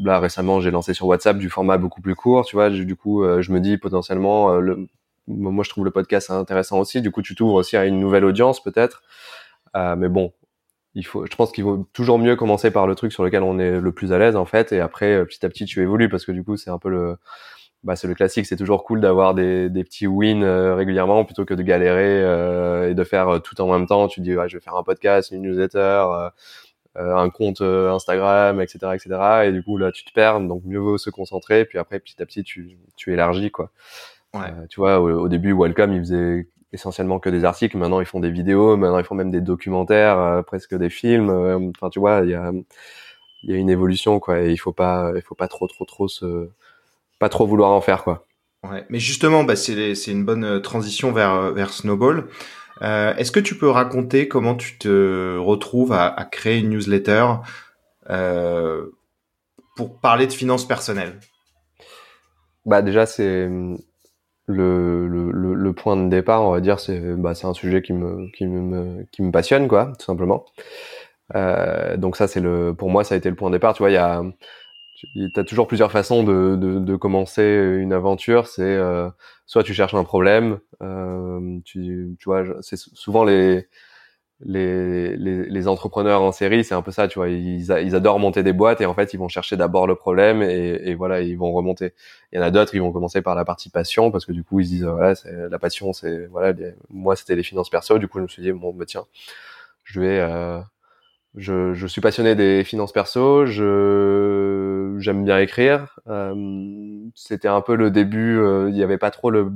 là 0.02 0.20
récemment 0.20 0.60
j'ai 0.60 0.70
lancé 0.70 0.92
sur 0.92 1.06
WhatsApp 1.06 1.38
du 1.38 1.48
format 1.48 1.78
beaucoup 1.78 2.00
plus 2.00 2.14
court, 2.14 2.44
tu 2.44 2.56
vois. 2.56 2.70
Du 2.70 2.96
coup 2.96 3.24
je 3.40 3.52
me 3.52 3.60
dis 3.60 3.78
potentiellement 3.78 4.56
le, 4.56 4.86
moi 5.26 5.64
je 5.64 5.70
trouve 5.70 5.84
le 5.84 5.90
podcast 5.90 6.30
intéressant 6.30 6.78
aussi. 6.78 7.00
Du 7.02 7.10
coup 7.10 7.22
tu 7.22 7.34
t'ouvres 7.34 7.54
aussi 7.54 7.76
à 7.76 7.86
une 7.86 8.00
nouvelle 8.00 8.24
audience 8.24 8.62
peut-être. 8.62 9.02
mais 9.74 10.08
bon, 10.08 10.32
il 10.94 11.06
faut, 11.06 11.26
je 11.26 11.34
pense 11.36 11.52
qu'il 11.52 11.64
vaut 11.64 11.88
toujours 11.92 12.18
mieux 12.18 12.36
commencer 12.36 12.70
par 12.70 12.86
le 12.86 12.94
truc 12.94 13.12
sur 13.12 13.24
lequel 13.24 13.42
on 13.42 13.58
est 13.58 13.80
le 13.80 13.92
plus 13.92 14.12
à 14.12 14.18
l'aise 14.18 14.36
en 14.36 14.44
fait, 14.46 14.72
et 14.72 14.80
après 14.80 15.24
petit 15.26 15.44
à 15.46 15.48
petit 15.48 15.64
tu 15.64 15.82
évolues 15.82 16.08
parce 16.08 16.24
que 16.24 16.32
du 16.32 16.44
coup 16.44 16.56
c'est 16.56 16.70
un 16.70 16.78
peu 16.78 16.90
le, 16.90 17.16
bah, 17.84 17.94
c'est 17.96 18.08
le 18.08 18.14
classique, 18.14 18.46
c'est 18.46 18.56
toujours 18.56 18.84
cool 18.84 19.00
d'avoir 19.00 19.34
des, 19.34 19.70
des 19.70 19.84
petits 19.84 20.06
wins 20.06 20.42
euh, 20.42 20.74
régulièrement 20.74 21.24
plutôt 21.24 21.44
que 21.44 21.54
de 21.54 21.62
galérer 21.62 22.22
euh, 22.22 22.90
et 22.90 22.94
de 22.94 23.04
faire 23.04 23.28
euh, 23.28 23.38
tout 23.38 23.60
en 23.60 23.70
même 23.72 23.86
temps. 23.86 24.08
Tu 24.08 24.20
dis, 24.20 24.36
ouais, 24.36 24.48
je 24.48 24.56
vais 24.56 24.60
faire 24.60 24.74
un 24.74 24.82
podcast, 24.82 25.30
une 25.30 25.42
newsletter, 25.42 26.04
un 26.98 27.30
compte 27.30 27.60
Instagram, 27.60 28.60
etc., 28.60 28.78
etc. 28.94 29.20
Et 29.46 29.52
du 29.52 29.62
coup, 29.62 29.76
là, 29.78 29.92
tu 29.92 30.04
te 30.04 30.12
perds, 30.12 30.40
donc 30.40 30.62
mieux 30.64 30.78
vaut 30.78 30.98
se 30.98 31.10
concentrer. 31.10 31.64
Puis 31.64 31.78
après, 31.78 32.00
petit 32.00 32.20
à 32.22 32.26
petit, 32.26 32.44
tu, 32.44 32.78
tu 32.96 33.12
élargis, 33.12 33.50
quoi. 33.50 33.70
Ouais. 34.34 34.52
tu 34.68 34.80
vois, 34.80 35.00
au, 35.00 35.28
début, 35.28 35.54
Welcome, 35.54 35.92
ils 35.94 36.00
faisaient 36.00 36.48
essentiellement 36.72 37.18
que 37.18 37.30
des 37.30 37.44
articles. 37.44 37.76
Maintenant, 37.78 38.00
ils 38.00 38.06
font 38.06 38.20
des 38.20 38.30
vidéos. 38.30 38.76
Maintenant, 38.76 38.98
ils 38.98 39.04
font 39.04 39.14
même 39.14 39.30
des 39.30 39.40
documentaires, 39.40 40.42
presque 40.46 40.74
des 40.76 40.90
films. 40.90 41.30
Enfin, 41.76 41.90
tu 41.90 41.98
vois, 42.00 42.20
il 42.24 42.30
y 42.30 42.34
a, 42.34 42.52
y 43.44 43.52
a 43.54 43.56
une 43.56 43.70
évolution, 43.70 44.20
quoi. 44.20 44.40
Et 44.42 44.52
il 44.52 44.58
faut 44.58 44.72
pas, 44.72 45.12
il 45.16 45.22
faut 45.22 45.34
pas 45.34 45.48
trop, 45.48 45.66
trop, 45.66 45.84
trop 45.84 46.08
se 46.08 46.48
pas 47.18 47.28
trop 47.28 47.46
vouloir 47.46 47.70
en 47.70 47.80
faire 47.80 48.04
quoi. 48.04 48.26
Ouais, 48.68 48.84
mais 48.88 48.98
justement, 48.98 49.44
bah, 49.44 49.54
c'est 49.56 49.94
une 50.06 50.24
bonne 50.24 50.60
transition 50.62 51.12
vers, 51.12 51.52
vers 51.52 51.72
Snowball. 51.72 52.28
Euh, 52.82 53.14
Est-ce 53.16 53.32
que 53.32 53.40
tu 53.40 53.56
peux 53.56 53.68
raconter 53.68 54.28
comment 54.28 54.54
tu 54.54 54.78
te 54.78 55.36
retrouves 55.38 55.92
à, 55.92 56.06
à 56.06 56.24
créer 56.24 56.58
une 56.58 56.70
newsletter 56.70 57.26
euh, 58.10 58.86
pour 59.76 60.00
parler 60.00 60.26
de 60.26 60.32
finances 60.32 60.66
personnelles? 60.66 61.18
Bah 62.64 62.82
déjà, 62.82 63.06
c'est 63.06 63.48
le, 64.46 65.08
le, 65.08 65.30
le, 65.54 65.72
point 65.72 65.96
de 65.96 66.08
départ, 66.08 66.42
on 66.42 66.50
va 66.50 66.60
dire, 66.60 66.80
c'est 66.80 67.00
bah, 67.16 67.32
un 67.42 67.54
sujet 67.54 67.82
qui 67.82 67.92
me, 67.92 68.30
qui 68.32 68.46
me 68.46 69.04
qui 69.12 69.22
me 69.22 69.30
passionne, 69.30 69.68
quoi, 69.68 69.92
tout 69.98 70.04
simplement. 70.04 70.44
Euh, 71.34 71.96
donc 71.96 72.16
ça, 72.16 72.28
c'est 72.28 72.40
le, 72.40 72.74
pour 72.74 72.90
moi, 72.90 73.04
ça 73.04 73.14
a 73.14 73.18
été 73.18 73.28
le 73.28 73.36
point 73.36 73.50
de 73.50 73.56
départ. 73.56 73.74
Tu 73.74 73.82
vois, 73.82 73.90
il 73.90 73.94
y 73.94 73.98
a, 73.98 74.22
tu 74.98 75.30
as 75.36 75.44
toujours 75.44 75.66
plusieurs 75.66 75.92
façons 75.92 76.24
de, 76.24 76.56
de, 76.56 76.78
de 76.78 76.96
commencer 76.96 77.76
une 77.78 77.92
aventure. 77.92 78.46
C'est 78.48 78.62
euh, 78.62 79.08
soit 79.46 79.62
tu 79.62 79.74
cherches 79.74 79.94
un 79.94 80.04
problème, 80.04 80.58
euh, 80.82 81.58
tu, 81.64 82.16
tu 82.18 82.24
vois, 82.24 82.44
c'est 82.60 82.76
souvent 82.76 83.24
les, 83.24 83.68
les, 84.40 85.16
les, 85.16 85.44
les, 85.44 85.68
entrepreneurs 85.68 86.22
en 86.22 86.32
série, 86.32 86.64
c'est 86.64 86.74
un 86.74 86.82
peu 86.82 86.92
ça, 86.92 87.08
tu 87.08 87.18
vois, 87.18 87.28
ils, 87.28 87.72
adorent 87.72 88.18
monter 88.18 88.42
des 88.42 88.52
boîtes 88.52 88.80
et 88.80 88.86
en 88.86 88.94
fait, 88.94 89.12
ils 89.14 89.18
vont 89.18 89.28
chercher 89.28 89.56
d'abord 89.56 89.86
le 89.86 89.96
problème 89.96 90.42
et, 90.42 90.80
et, 90.84 90.94
voilà, 90.94 91.20
ils 91.20 91.36
vont 91.36 91.52
remonter. 91.52 91.94
Il 92.32 92.36
y 92.36 92.38
en 92.40 92.44
a 92.44 92.50
d'autres, 92.50 92.74
ils 92.74 92.80
vont 92.80 92.92
commencer 92.92 93.22
par 93.22 93.34
la 93.34 93.44
partie 93.44 93.70
passion 93.70 94.10
parce 94.10 94.26
que 94.26 94.32
du 94.32 94.44
coup, 94.44 94.60
ils 94.60 94.66
se 94.66 94.70
disent, 94.70 94.84
voilà, 94.84 95.14
la 95.24 95.58
passion, 95.58 95.92
c'est, 95.92 96.26
voilà, 96.26 96.54
moi, 96.90 97.16
c'était 97.16 97.36
les 97.36 97.42
finances 97.42 97.70
perso. 97.70 97.98
Du 97.98 98.08
coup, 98.08 98.18
je 98.18 98.24
me 98.24 98.28
suis 98.28 98.42
dit, 98.42 98.52
bon, 98.52 98.72
bah, 98.72 98.84
tiens, 98.86 99.06
je 99.84 100.00
vais, 100.00 100.20
euh, 100.20 100.60
je, 101.36 101.74
je, 101.74 101.86
suis 101.86 102.00
passionné 102.00 102.34
des 102.34 102.64
finances 102.64 102.92
perso, 102.92 103.46
je 103.46 103.62
j'aime 105.00 105.24
bien 105.24 105.38
écrire. 105.38 105.98
Euh, 106.08 106.34
c'était 107.14 107.48
un 107.48 107.60
peu 107.60 107.74
le 107.74 107.90
début, 107.90 108.38
euh, 108.38 108.68
il 108.68 108.74
n'y 108.74 108.82
avait 108.82 108.98
pas 108.98 109.10
trop 109.10 109.30
le 109.30 109.52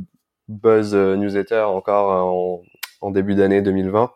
buzz 0.49 0.95
euh, 0.95 1.17
newsletter 1.17 1.61
encore 1.63 2.11
en, 2.11 2.63
en 3.01 3.11
début 3.11 3.35
d'année 3.35 3.63
2020. 3.63 4.11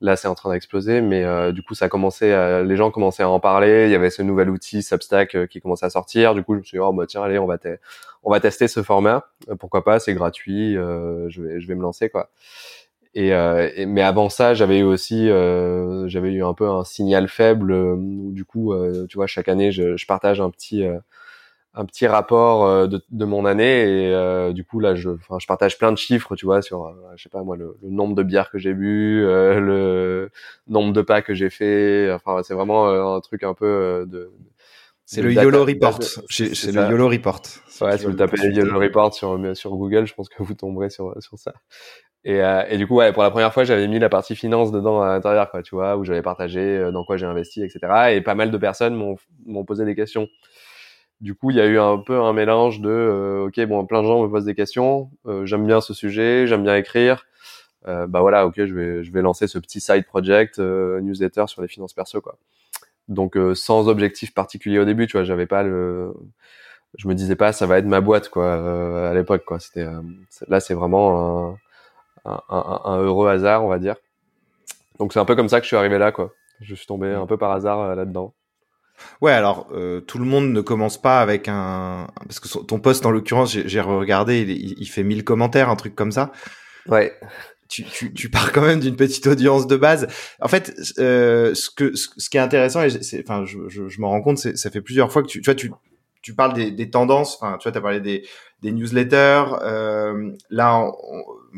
Là, 0.00 0.16
c'est 0.16 0.28
en 0.28 0.34
train 0.34 0.52
d'exploser, 0.52 1.00
mais 1.00 1.24
euh, 1.24 1.52
du 1.52 1.62
coup, 1.62 1.74
ça 1.74 1.86
a 1.86 1.88
commencé, 1.88 2.26
les 2.64 2.76
gens 2.76 2.90
commençaient 2.90 3.22
à 3.22 3.28
en 3.28 3.40
parler. 3.40 3.84
Il 3.86 3.90
y 3.90 3.94
avait 3.94 4.10
ce 4.10 4.22
nouvel 4.22 4.50
outil 4.50 4.82
Substack 4.82 5.46
qui 5.48 5.60
commençait 5.60 5.86
à 5.86 5.90
sortir. 5.90 6.34
Du 6.34 6.42
coup, 6.42 6.54
je 6.54 6.58
me 6.58 6.64
suis 6.64 6.76
dit, 6.76 6.80
oh 6.80 6.92
bah 6.92 7.06
tiens, 7.06 7.22
allez, 7.22 7.38
on 7.38 7.46
va, 7.46 7.56
on 8.22 8.30
va 8.30 8.40
tester 8.40 8.68
ce 8.68 8.82
format. 8.82 9.30
pourquoi 9.58 9.82
pas 9.84 10.00
C'est 10.00 10.12
gratuit. 10.12 10.74
je 10.74 11.40
vais, 11.42 11.60
je 11.60 11.68
vais 11.68 11.74
me 11.74 11.82
lancer 11.82 12.10
quoi. 12.10 12.28
Euh, 13.16 13.70
et, 13.76 13.86
mais 13.86 14.02
avant 14.02 14.28
ça, 14.28 14.54
j'avais 14.54 14.78
eu 14.78 14.82
aussi, 14.82 15.30
euh, 15.30 16.08
j'avais 16.08 16.32
eu 16.32 16.44
un 16.44 16.54
peu 16.54 16.68
un 16.68 16.84
signal 16.84 17.28
faible 17.28 17.72
euh, 17.72 17.94
où 17.94 18.32
du 18.32 18.44
coup, 18.44 18.74
tu 19.08 19.16
vois, 19.16 19.26
chaque 19.26 19.48
année, 19.48 19.72
je, 19.72 19.96
je 19.96 20.06
partage 20.06 20.40
un 20.40 20.50
petit 20.50 20.84
un 21.76 21.86
petit 21.86 22.06
rapport 22.06 22.88
de, 22.88 23.04
de, 23.10 23.24
mon 23.24 23.44
année. 23.44 24.10
Et 24.10 24.52
du 24.52 24.64
coup 24.64 24.78
là 24.80 24.94
je 24.94 25.10
enfin 25.10 25.38
je 25.40 25.46
partage 25.46 25.76
plein 25.78 25.90
de 25.92 25.98
chiffres 25.98 26.36
tu 26.36 26.46
vois 26.46 26.62
sur 26.62 26.94
je 27.16 27.22
sais 27.22 27.28
pas 27.28 27.42
moi 27.42 27.56
le, 27.56 27.76
le 27.82 27.90
nombre 27.90 28.14
de 28.14 28.22
bières 28.22 28.50
que 28.50 28.58
j'ai 28.58 28.74
bu 28.74 29.22
le 29.22 30.30
nombre 30.68 30.92
de 30.92 31.02
pas 31.02 31.22
que 31.22 31.34
j'ai 31.34 31.50
fait. 31.50 32.12
Enfin 32.12 32.42
c'est 32.44 32.54
vraiment 32.54 32.88
un 33.16 33.20
truc 33.20 33.42
un 33.42 33.54
peu 33.54 34.06
de 34.08 34.30
c'est 35.06 35.22
le 35.22 35.32
YOLO 35.32 35.64
Report. 35.64 36.00
C'est 36.28 36.72
le 36.72 36.90
YOLO 36.90 37.08
Report. 37.08 37.42
Ouais, 37.80 37.98
si 37.98 38.06
vous 38.06 38.12
tapez 38.12 38.38
YOLO 38.48 38.78
Report 38.78 39.14
sur, 39.14 39.38
sur 39.56 39.76
Google, 39.76 40.06
je 40.06 40.14
pense 40.14 40.28
que 40.28 40.42
vous 40.42 40.54
tomberez 40.54 40.90
sur, 40.90 41.14
sur 41.20 41.38
ça. 41.38 41.52
Et, 42.24 42.42
euh, 42.42 42.64
et, 42.68 42.78
du 42.78 42.86
coup, 42.86 42.96
ouais, 42.96 43.12
pour 43.12 43.22
la 43.22 43.30
première 43.30 43.52
fois, 43.52 43.64
j'avais 43.64 43.86
mis 43.86 43.98
la 43.98 44.08
partie 44.08 44.34
finance 44.34 44.72
dedans 44.72 45.02
à 45.02 45.08
l'intérieur, 45.08 45.50
quoi, 45.50 45.62
tu 45.62 45.74
vois, 45.74 45.96
où 45.98 46.04
j'avais 46.04 46.22
partagé 46.22 46.60
euh, 46.60 46.90
dans 46.90 47.04
quoi 47.04 47.18
j'ai 47.18 47.26
investi, 47.26 47.62
etc. 47.62 48.14
Et 48.14 48.22
pas 48.22 48.34
mal 48.34 48.50
de 48.50 48.56
personnes 48.56 48.94
m'ont 48.94 49.64
posé 49.64 49.84
des 49.84 49.94
questions. 49.94 50.28
Du 51.20 51.34
coup, 51.34 51.50
il 51.50 51.56
y 51.56 51.60
a 51.60 51.66
eu 51.66 51.78
un 51.78 51.98
peu 51.98 52.20
un 52.20 52.32
mélange 52.32 52.80
de, 52.80 52.88
euh, 52.88 53.46
ok, 53.46 53.60
bon, 53.66 53.84
plein 53.86 54.02
de 54.02 54.06
gens 54.06 54.22
me 54.22 54.28
posent 54.28 54.46
des 54.46 54.54
questions, 54.54 55.10
euh, 55.26 55.44
j'aime 55.44 55.66
bien 55.66 55.80
ce 55.80 55.92
sujet, 55.92 56.46
j'aime 56.46 56.64
bien 56.64 56.76
écrire, 56.76 57.26
bah 57.86 58.20
voilà, 58.20 58.46
ok, 58.46 58.54
je 58.56 58.74
vais, 58.74 59.04
je 59.04 59.12
vais 59.12 59.20
lancer 59.20 59.46
ce 59.46 59.58
petit 59.58 59.78
side 59.78 60.06
project 60.06 60.58
newsletter 60.58 61.44
sur 61.48 61.60
les 61.60 61.68
finances 61.68 61.92
perso, 61.92 62.22
quoi. 62.22 62.38
Donc 63.08 63.36
sans 63.54 63.88
objectif 63.88 64.34
particulier 64.34 64.78
au 64.78 64.84
début, 64.84 65.06
tu 65.06 65.16
vois, 65.16 65.24
j'avais 65.24 65.46
pas 65.46 65.62
le, 65.62 66.14
je 66.96 67.08
me 67.08 67.14
disais 67.14 67.36
pas, 67.36 67.52
ça 67.52 67.66
va 67.66 67.78
être 67.78 67.86
ma 67.86 68.00
boîte, 68.00 68.28
quoi, 68.28 69.10
à 69.10 69.14
l'époque, 69.14 69.44
quoi. 69.44 69.60
C'était, 69.60 69.86
là, 70.48 70.60
c'est 70.60 70.74
vraiment 70.74 71.50
un 71.50 71.58
un, 72.24 72.98
heureux 72.98 73.28
hasard, 73.28 73.64
on 73.64 73.68
va 73.68 73.78
dire. 73.78 73.96
Donc 74.98 75.12
c'est 75.12 75.18
un 75.18 75.24
peu 75.24 75.36
comme 75.36 75.48
ça 75.48 75.60
que 75.60 75.64
je 75.64 75.68
suis 75.68 75.76
arrivé 75.76 75.98
là, 75.98 76.12
quoi. 76.12 76.32
Je 76.60 76.74
suis 76.74 76.86
tombé 76.86 77.12
un 77.12 77.26
peu 77.26 77.36
par 77.36 77.52
hasard 77.52 77.80
euh, 77.80 77.94
là-dedans. 77.94 78.34
Ouais, 79.20 79.32
alors 79.32 79.66
euh, 79.72 80.00
tout 80.00 80.18
le 80.18 80.24
monde 80.24 80.52
ne 80.52 80.60
commence 80.60 81.00
pas 81.00 81.20
avec 81.20 81.48
un 81.48 82.06
parce 82.20 82.38
que 82.38 82.58
ton 82.62 82.78
poste 82.78 83.04
en 83.04 83.10
l'occurrence, 83.10 83.50
j'ai 83.52 83.80
regardé, 83.80 84.42
il, 84.42 84.78
il, 84.78 84.86
fait 84.86 85.02
1000 85.02 85.24
commentaires, 85.24 85.68
un 85.68 85.76
truc 85.76 85.96
comme 85.96 86.12
ça. 86.12 86.30
Ouais. 86.86 87.18
Tu, 87.68 87.84
tu, 87.84 88.12
tu 88.12 88.28
pars 88.28 88.52
quand 88.52 88.62
même 88.62 88.80
d'une 88.80 88.96
petite 88.96 89.26
audience 89.26 89.66
de 89.66 89.76
base. 89.76 90.06
En 90.40 90.48
fait, 90.48 90.74
euh, 90.98 91.54
ce 91.54 91.70
que 91.70 91.94
ce, 91.96 92.28
qui 92.28 92.36
est 92.36 92.40
intéressant, 92.40 92.82
et 92.82 92.90
enfin, 93.22 93.44
je, 93.46 93.58
je, 93.68 93.88
je 93.88 94.00
m'en 94.00 94.10
rends 94.10 94.22
compte, 94.22 94.38
ça 94.38 94.70
fait 94.70 94.82
plusieurs 94.82 95.10
fois 95.10 95.22
que 95.22 95.28
tu, 95.28 95.40
tu 95.40 95.46
vois, 95.46 95.54
tu 95.54 95.70
tu 96.24 96.34
parles 96.34 96.54
des, 96.54 96.70
des 96.70 96.88
tendances. 96.88 97.36
Enfin, 97.36 97.58
tu 97.60 97.68
vois, 97.68 97.76
as 97.76 97.80
parlé 97.82 98.00
des, 98.00 98.26
des 98.62 98.72
newsletters. 98.72 99.44
Euh, 99.60 100.32
là, 100.48 100.90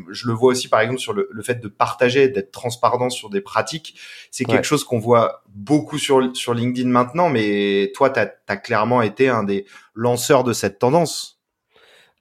je 0.09 0.27
le 0.27 0.33
vois 0.33 0.51
aussi, 0.51 0.67
par 0.67 0.81
exemple, 0.81 0.99
sur 0.99 1.13
le, 1.13 1.29
le 1.31 1.41
fait 1.41 1.61
de 1.61 1.69
partager, 1.69 2.27
d'être 2.27 2.51
transparent 2.51 3.09
sur 3.09 3.29
des 3.29 3.39
pratiques. 3.39 3.97
C'est 4.29 4.43
quelque 4.43 4.65
chose 4.67 4.83
qu'on 4.83 4.99
voit 4.99 5.41
beaucoup 5.47 5.97
sur, 5.97 6.35
sur 6.35 6.53
LinkedIn 6.53 6.89
maintenant, 6.89 7.29
mais 7.29 7.93
toi, 7.95 8.09
tu 8.09 8.19
as, 8.19 8.57
clairement 8.57 9.01
été 9.01 9.29
un 9.29 9.43
des 9.43 9.65
lanceurs 9.95 10.43
de 10.43 10.51
cette 10.51 10.79
tendance. 10.79 11.36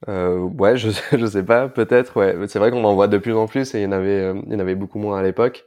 Euh, 0.09 0.38
ouais, 0.38 0.76
je, 0.76 0.90
je 1.16 1.26
sais 1.26 1.42
pas, 1.44 1.68
peut-être. 1.68 2.16
Ouais, 2.16 2.35
c'est 2.48 2.59
vrai 2.59 2.70
qu'on 2.70 2.85
en 2.85 2.94
voit 2.94 3.09
de 3.09 3.18
plus 3.18 3.35
en 3.35 3.46
plus 3.46 3.74
et 3.74 3.80
il 3.80 3.82
y 3.85 3.87
en 3.87 3.92
avait, 3.92 4.20
euh, 4.20 4.40
il 4.46 4.52
y 4.52 4.56
en 4.56 4.61
avait 4.61 4.74
beaucoup 4.74 4.98
moins 4.98 5.18
à 5.18 5.22
l'époque. 5.22 5.64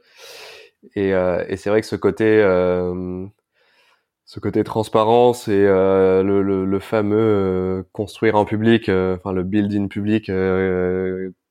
Et, 0.96 1.14
euh, 1.14 1.44
et 1.48 1.56
c'est 1.56 1.70
vrai 1.70 1.80
que 1.82 1.86
ce 1.86 1.96
côté, 1.96 2.26
euh, 2.42 3.26
ce 4.24 4.40
côté 4.40 4.64
transparence 4.64 5.48
et 5.48 5.52
euh, 5.66 6.22
le, 6.22 6.42
le, 6.42 6.64
le, 6.64 6.78
fameux 6.80 7.86
construire 7.92 8.36
en 8.36 8.44
public, 8.44 8.88
enfin 8.88 9.32
le 9.32 9.42
building 9.42 9.88
public 9.88 10.30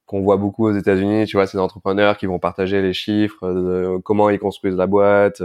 qu'on 0.06 0.22
voit 0.22 0.38
beaucoup 0.38 0.66
aux 0.68 0.74
États-Unis, 0.76 1.26
tu 1.28 1.38
vois, 1.38 1.46
ces 1.48 1.60
entrepreneurs 1.60 2.18
qui 2.18 2.26
vont 2.26 2.40
partager 2.40 2.82
les 2.82 2.94
chiffres, 2.94 4.00
comment 4.04 4.30
ils 4.30 4.40
construisent 4.40 4.76
la 4.76 4.88
boîte 4.88 5.42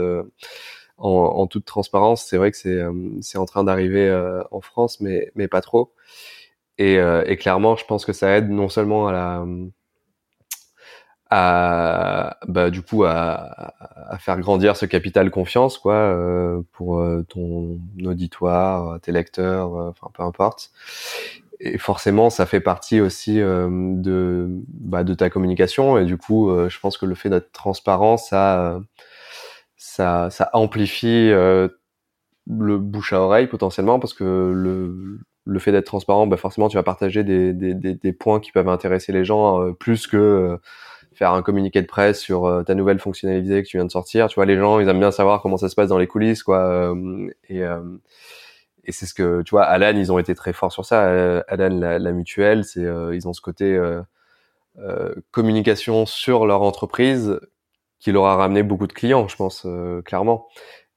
en, 0.99 1.11
en, 1.11 1.47
toute 1.47 1.65
transparence. 1.67 2.25
C'est 2.25 2.39
vrai 2.39 2.51
que 2.51 2.57
c'est 2.57 2.81
c'est 3.21 3.39
en 3.39 3.45
train 3.47 3.65
d'arriver 3.65 4.11
en 4.51 4.61
France, 4.61 5.01
mais 5.01 5.31
mais 5.35 5.49
pas 5.49 5.61
trop. 5.61 5.93
Et, 6.79 6.95
et 6.97 7.37
clairement, 7.37 7.77
je 7.77 7.85
pense 7.85 8.05
que 8.05 8.13
ça 8.13 8.37
aide 8.37 8.51
non 8.51 8.69
seulement 8.69 9.07
à 9.09 9.13
la 9.13 9.45
à 11.31 12.37
bah, 12.47 12.71
du 12.71 12.83
coup 12.83 13.05
à, 13.05 13.75
à, 14.11 14.19
faire 14.19 14.39
grandir 14.39 14.77
ce 14.77 14.87
capital 14.87 15.31
confiance 15.31 15.79
quoi 15.79 15.95
euh, 15.95 16.63
pour 16.73 17.01
euh, 17.01 17.25
ton 17.29 17.81
auditoire, 18.05 19.01
tes 19.01 19.13
lecteurs, 19.13 19.77
euh, 19.77 19.91
enfin 19.91 20.09
peu 20.15 20.23
importe. 20.23 20.71
Et 21.61 21.79
forcément, 21.79 22.31
ça 22.31 22.47
fait 22.47 22.61
partie 22.61 23.01
aussi 23.01 23.37
de 23.39 24.49
bah, 24.69 25.05
de 25.05 25.15
ta 25.15 25.31
communication 25.31 25.99
et 25.99 26.05
du 26.05 26.19
coup, 26.19 26.51
je 26.69 26.79
pense 26.81 26.99
que 26.99 27.07
le 27.07 27.15
fait 27.15 27.31
d'être 27.31 27.53
transparent, 27.53 28.17
ça 28.17 28.81
ça 29.77 30.31
ça 30.31 30.51
amplifie 30.53 31.31
le 31.31 31.71
bouche 32.47 33.13
à 33.13 33.21
oreille 33.21 33.47
potentiellement 33.47 34.01
parce 34.01 34.15
que 34.15 34.25
le 34.55 35.21
le 35.45 35.59
fait 35.59 35.73
d'être 35.73 35.87
transparent, 35.87 36.27
bah 36.27 36.37
forcément, 36.37 36.69
tu 36.69 36.77
vas 36.77 36.83
partager 36.83 37.25
des, 37.25 37.53
des, 37.53 37.75
des, 37.75 37.95
des 37.95 38.13
points 38.13 38.41
qui 38.41 38.53
peuvent 38.53 38.69
intéresser 38.69 39.13
les 39.13 39.25
gens 39.25 39.73
plus 39.75 40.07
que 40.07 40.59
faire 41.15 41.33
un 41.33 41.43
communiqué 41.43 41.81
de 41.81 41.87
presse 41.87 42.21
sur 42.21 42.45
euh, 42.47 42.63
ta 42.63 42.75
nouvelle 42.75 42.99
fonctionnalité 42.99 43.63
que 43.63 43.69
tu 43.69 43.77
viens 43.77 43.85
de 43.87 43.91
sortir. 43.91 44.29
Tu 44.29 44.35
vois, 44.35 44.47
les 44.47 44.57
gens, 44.57 44.81
ils 44.81 44.89
aiment 44.89 44.99
bien 44.99 45.11
savoir 45.11 45.41
comment 45.41 45.57
ça 45.57 45.69
se 45.69 45.75
passe 45.75 45.89
dans 45.89 45.99
les 45.99 46.07
coulisses, 46.07 46.43
quoi. 46.43 46.59
Euh, 46.59 47.29
et 47.49 47.63
euh, 47.65 47.81
et 48.85 48.93
c'est 48.93 49.07
ce 49.07 49.15
que 49.15 49.41
tu 49.43 49.53
vois, 49.53 49.65
Alan, 49.65 49.97
ils 49.97 50.13
ont 50.13 50.19
été 50.19 50.35
très 50.35 50.53
forts 50.53 50.73
sur 50.73 50.85
ça. 50.85 51.41
Alan, 51.49 51.71
la, 51.71 51.99
la 51.99 52.13
mutuelle, 52.13 52.65
c'est 52.65 52.83
ils 52.83 53.27
ont 53.27 53.33
ce 53.33 53.41
côté 53.41 53.81
communication 55.31 56.05
sur 56.05 56.47
leur 56.47 56.61
entreprise 56.61 57.41
qui 57.99 58.13
leur 58.13 58.27
a 58.27 58.37
ramené 58.37 58.63
beaucoup 58.63 58.87
de 58.87 58.93
clients, 58.93 59.27
je 59.27 59.37
pense 59.37 59.67
clairement. 60.05 60.49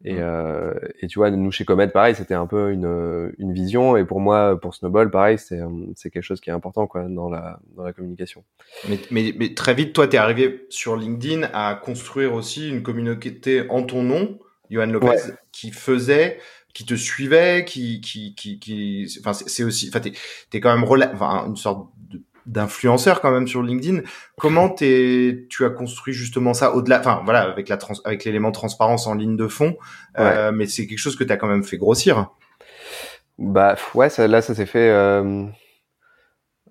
Et, 0.04 0.18
euh, 0.20 0.74
et, 1.00 1.08
tu 1.08 1.18
vois, 1.18 1.32
nous 1.32 1.52
chez 1.52 1.66
Comet, 1.66 1.88
pareil, 1.88 2.14
c'était 2.14 2.36
un 2.36 2.46
peu 2.46 2.72
une, 2.72 3.34
une 3.40 3.52
vision. 3.52 3.98
Et 3.98 4.06
pour 4.06 4.20
moi, 4.20 4.60
pour 4.60 4.76
Snowball, 4.76 5.10
pareil, 5.10 5.40
c'est 5.40 5.60
c'est 5.96 6.12
quelque 6.12 6.24
chose 6.24 6.40
qui 6.40 6.52
est 6.52 6.54
important 6.54 6.86
quoi 6.86 7.04
dans 7.10 7.30
la 7.30 7.60
dans 7.76 7.84
la 7.84 7.94
communication. 7.94 8.44
Mais, 8.88 9.00
mais, 9.10 9.34
mais 9.38 9.54
très 9.56 9.74
vite, 9.74 9.94
toi, 9.94 10.08
tu 10.08 10.16
es 10.16 10.20
arrivé 10.20 10.68
sur 10.70 10.96
LinkedIn 10.96 11.50
à 11.52 11.74
construire 11.76 12.34
aussi 12.34 12.70
une 12.70 12.84
communauté 12.84 13.68
en 13.70 13.84
ton 13.84 14.04
nom, 14.04 14.38
Johan 14.70 14.86
Lopez, 14.86 15.34
qui 15.52 15.72
faisait 15.72 16.38
qui 16.78 16.86
te 16.86 16.94
suivait, 16.94 17.66
qui, 17.66 18.02
qui, 18.02 18.36
qui, 18.36 18.60
qui, 18.60 19.08
enfin, 19.20 19.34
c'est 19.34 19.64
aussi, 19.64 19.90
enfin, 19.90 20.00
t'es, 20.00 20.12
es 20.54 20.60
quand 20.60 20.78
même 20.78 20.88
enfin, 20.88 21.48
une 21.48 21.56
sorte 21.56 21.90
d'influenceurs 22.48 23.22
quand 23.22 23.32
même 23.32 23.48
sur 23.48 23.62
LinkedIn. 23.62 24.02
Comment 24.40 24.70
t'es, 24.70 25.46
tu 25.50 25.66
as 25.66 25.70
construit 25.70 26.14
justement 26.14 26.54
ça 26.54 26.74
au-delà, 26.74 27.00
enfin 27.00 27.22
voilà, 27.24 27.42
avec 27.42 27.70
la 27.70 27.78
trans, 27.78 27.94
avec 28.06 28.24
l'élément 28.24 28.52
transparence 28.52 29.06
en 29.06 29.14
ligne 29.14 29.38
de 29.38 29.48
fond, 29.48 29.78
euh, 30.18 30.52
mais 30.52 30.66
c'est 30.66 30.88
quelque 30.88 30.98
chose 30.98 31.16
que 31.16 31.24
tu 31.24 31.32
as 31.32 31.38
quand 31.38 31.48
même 31.48 31.64
fait 31.64 31.78
grossir. 31.78 32.32
Bah 33.38 33.76
ouais, 33.94 34.10
ça, 34.10 34.28
là 34.28 34.42
ça 34.42 34.56
s'est 34.56 34.66
fait. 34.66 34.90
Euh... 34.90 35.46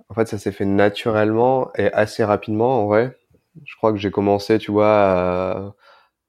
En 0.09 0.14
fait, 0.14 0.27
ça 0.27 0.39
s'est 0.39 0.53
fait 0.53 0.64
naturellement 0.64 1.70
et 1.77 1.93
assez 1.93 2.24
rapidement, 2.24 2.83
en 2.83 2.87
vrai. 2.87 3.16
Je 3.64 3.74
crois 3.77 3.93
que 3.93 3.99
j'ai 3.99 4.11
commencé, 4.11 4.59
tu 4.59 4.70
vois, 4.70 5.74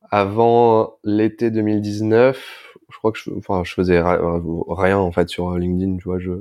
avant 0.09 0.97
l'été 1.03 1.51
2019. 1.51 2.66
Je 2.89 2.97
crois 2.97 3.11
que 3.11 3.19
je, 3.19 3.29
enfin, 3.38 3.63
je 3.65 3.73
faisais 3.73 4.01
rien 4.01 4.97
en 4.97 5.11
fait 5.11 5.29
sur 5.29 5.57
LinkedIn, 5.57 5.97
tu 5.97 6.03
vois. 6.05 6.19
Je, 6.19 6.31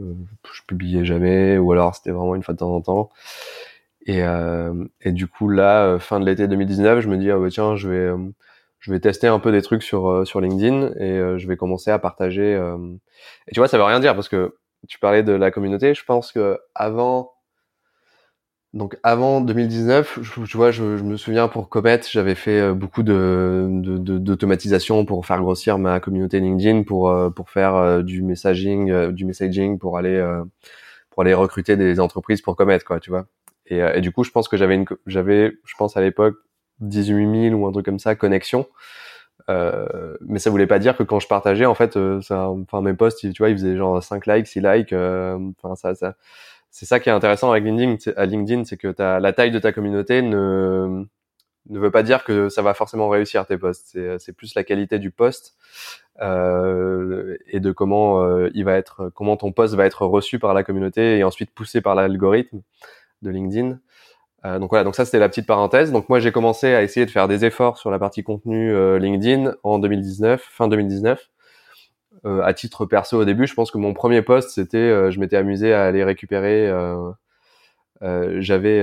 je 0.52 0.62
publiais 0.66 1.04
jamais, 1.04 1.58
ou 1.58 1.72
alors 1.72 1.94
c'était 1.94 2.10
vraiment 2.12 2.34
une 2.36 2.42
fois 2.42 2.54
de 2.54 2.58
temps 2.60 2.74
en 2.74 2.80
temps. 2.80 3.10
Et, 4.06 4.22
euh, 4.22 4.84
et 5.00 5.12
du 5.12 5.26
coup 5.26 5.48
là, 5.48 5.84
euh, 5.86 5.98
fin 5.98 6.20
de 6.20 6.26
l'été 6.26 6.46
2019, 6.48 7.00
je 7.00 7.08
me 7.08 7.16
dis 7.18 7.30
ah 7.30 7.38
bah 7.38 7.48
tiens, 7.50 7.74
je 7.76 7.88
vais 7.88 7.96
euh, 7.96 8.18
je 8.78 8.92
vais 8.92 9.00
tester 9.00 9.26
un 9.26 9.40
peu 9.40 9.50
des 9.52 9.62
trucs 9.62 9.82
sur 9.82 10.08
euh, 10.08 10.24
sur 10.24 10.40
LinkedIn 10.40 10.92
et 11.00 11.38
je 11.38 11.48
vais 11.48 11.56
commencer 11.56 11.90
à 11.90 11.98
partager. 11.98 12.52
Et 13.48 13.52
tu 13.52 13.60
vois, 13.60 13.68
ça 13.68 13.78
veut 13.78 13.84
rien 13.84 14.00
dire 14.00 14.14
parce 14.14 14.28
que 14.28 14.56
tu 14.88 14.98
parlais 15.00 15.22
de 15.24 15.32
la 15.32 15.50
communauté. 15.50 15.94
Je 15.94 16.04
pense 16.04 16.30
que 16.32 16.58
avant 16.74 17.32
donc 18.76 18.96
avant 19.02 19.40
2019, 19.40 20.20
je, 20.22 20.56
vois, 20.56 20.70
je, 20.70 20.82
me 20.84 21.16
souviens 21.16 21.48
pour 21.48 21.68
Comet, 21.68 22.00
j'avais 22.08 22.34
fait 22.34 22.72
beaucoup 22.72 23.02
de 23.02 23.66
d'automatisation 23.70 25.04
pour 25.04 25.26
faire 25.26 25.40
grossir 25.40 25.78
ma 25.78 25.98
communauté 25.98 26.38
LinkedIn, 26.40 26.84
pour 26.84 27.12
pour 27.34 27.50
faire 27.50 28.04
du 28.04 28.22
messaging, 28.22 29.10
du 29.12 29.24
messaging, 29.24 29.78
pour 29.78 29.98
aller 29.98 30.22
pour 31.10 31.22
aller 31.22 31.34
recruter 31.34 31.76
des 31.76 31.98
entreprises 31.98 32.42
pour 32.42 32.56
Comet, 32.56 32.78
quoi, 32.80 33.00
tu 33.00 33.10
vois. 33.10 33.26
Et, 33.68 34.00
du 34.02 34.12
coup, 34.12 34.22
je 34.22 34.30
pense 34.30 34.48
que 34.48 34.56
j'avais 34.56 34.74
une, 34.74 34.84
j'avais, 35.06 35.58
je 35.64 35.74
pense 35.78 35.96
à 35.96 36.02
l'époque 36.02 36.36
18 36.80 37.50
000 37.50 37.54
ou 37.60 37.66
un 37.66 37.72
truc 37.72 37.86
comme 37.86 37.98
ça 37.98 38.14
connexions. 38.14 38.66
Euh, 39.48 40.16
mais 40.20 40.38
ça 40.38 40.50
voulait 40.50 40.66
pas 40.66 40.78
dire 40.78 40.96
que 40.96 41.02
quand 41.02 41.20
je 41.20 41.28
partageais, 41.28 41.66
en 41.66 41.74
fait, 41.74 41.96
euh, 41.96 42.20
ça, 42.20 42.50
enfin 42.50 42.82
mes 42.82 42.94
posts, 42.94 43.20
tu 43.20 43.38
vois, 43.38 43.50
ils 43.50 43.56
faisaient 43.56 43.76
genre 43.76 44.02
5 44.02 44.26
likes, 44.26 44.46
6 44.46 44.60
likes. 44.60 44.92
Euh, 44.92 45.38
enfin, 45.62 45.74
ça, 45.76 45.94
ça 45.94 46.16
c'est 46.76 46.84
ça 46.84 47.00
qui 47.00 47.08
est 47.08 47.12
intéressant 47.12 47.50
avec 47.50 47.64
LinkedIn, 47.64 48.12
à 48.16 48.26
LinkedIn, 48.26 48.64
c'est 48.64 48.76
que 48.76 48.94
as, 49.00 49.18
la 49.18 49.32
taille 49.32 49.50
de 49.50 49.58
ta 49.58 49.72
communauté 49.72 50.20
ne 50.20 51.06
ne 51.70 51.78
veut 51.78 51.90
pas 51.90 52.02
dire 52.02 52.22
que 52.22 52.50
ça 52.50 52.60
va 52.60 52.74
forcément 52.74 53.08
réussir 53.08 53.46
tes 53.46 53.56
posts. 53.56 53.98
C'est 54.18 54.32
plus 54.36 54.54
la 54.54 54.62
qualité 54.62 54.98
du 54.98 55.10
post 55.10 55.56
euh, 56.20 57.36
et 57.46 57.60
de 57.60 57.72
comment 57.72 58.22
euh, 58.22 58.50
il 58.52 58.64
va 58.66 58.74
être, 58.74 59.10
comment 59.14 59.38
ton 59.38 59.52
post 59.52 59.74
va 59.74 59.86
être 59.86 60.04
reçu 60.04 60.38
par 60.38 60.52
la 60.52 60.62
communauté 60.64 61.16
et 61.16 61.24
ensuite 61.24 61.50
poussé 61.50 61.80
par 61.80 61.94
l'algorithme 61.94 62.60
de 63.22 63.30
LinkedIn. 63.30 63.78
Euh, 64.44 64.58
donc 64.58 64.68
voilà, 64.68 64.84
donc 64.84 64.94
ça 64.94 65.06
c'était 65.06 65.18
la 65.18 65.30
petite 65.30 65.46
parenthèse. 65.46 65.92
Donc 65.92 66.10
moi 66.10 66.20
j'ai 66.20 66.30
commencé 66.30 66.74
à 66.74 66.82
essayer 66.82 67.06
de 67.06 67.10
faire 67.10 67.26
des 67.26 67.46
efforts 67.46 67.78
sur 67.78 67.90
la 67.90 67.98
partie 67.98 68.22
contenu 68.22 68.70
euh, 68.70 68.98
LinkedIn 68.98 69.54
en 69.62 69.78
2019, 69.78 70.42
fin 70.42 70.68
2019. 70.68 71.30
Euh, 72.26 72.42
à 72.42 72.52
titre 72.54 72.86
perso 72.86 73.20
au 73.20 73.24
début, 73.24 73.46
je 73.46 73.54
pense 73.54 73.70
que 73.70 73.78
mon 73.78 73.94
premier 73.94 74.22
post 74.22 74.50
c'était, 74.50 74.78
euh, 74.78 75.10
je 75.10 75.20
m'étais 75.20 75.36
amusé 75.36 75.72
à 75.72 75.84
aller 75.84 76.04
récupérer, 76.04 76.70
j'avais 78.38 78.82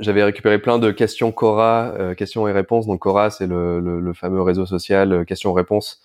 j'avais 0.00 0.24
récupéré 0.24 0.58
plein 0.58 0.78
de 0.78 0.90
questions 0.90 1.30
Cora, 1.32 2.14
questions 2.16 2.48
et 2.48 2.52
réponses. 2.52 2.86
Donc 2.86 3.00
Cora 3.00 3.30
c'est 3.30 3.46
le, 3.46 3.80
le, 3.80 4.00
le, 4.00 4.12
fameux 4.12 4.42
réseau 4.42 4.66
social 4.66 5.24
questions-réponses 5.24 6.02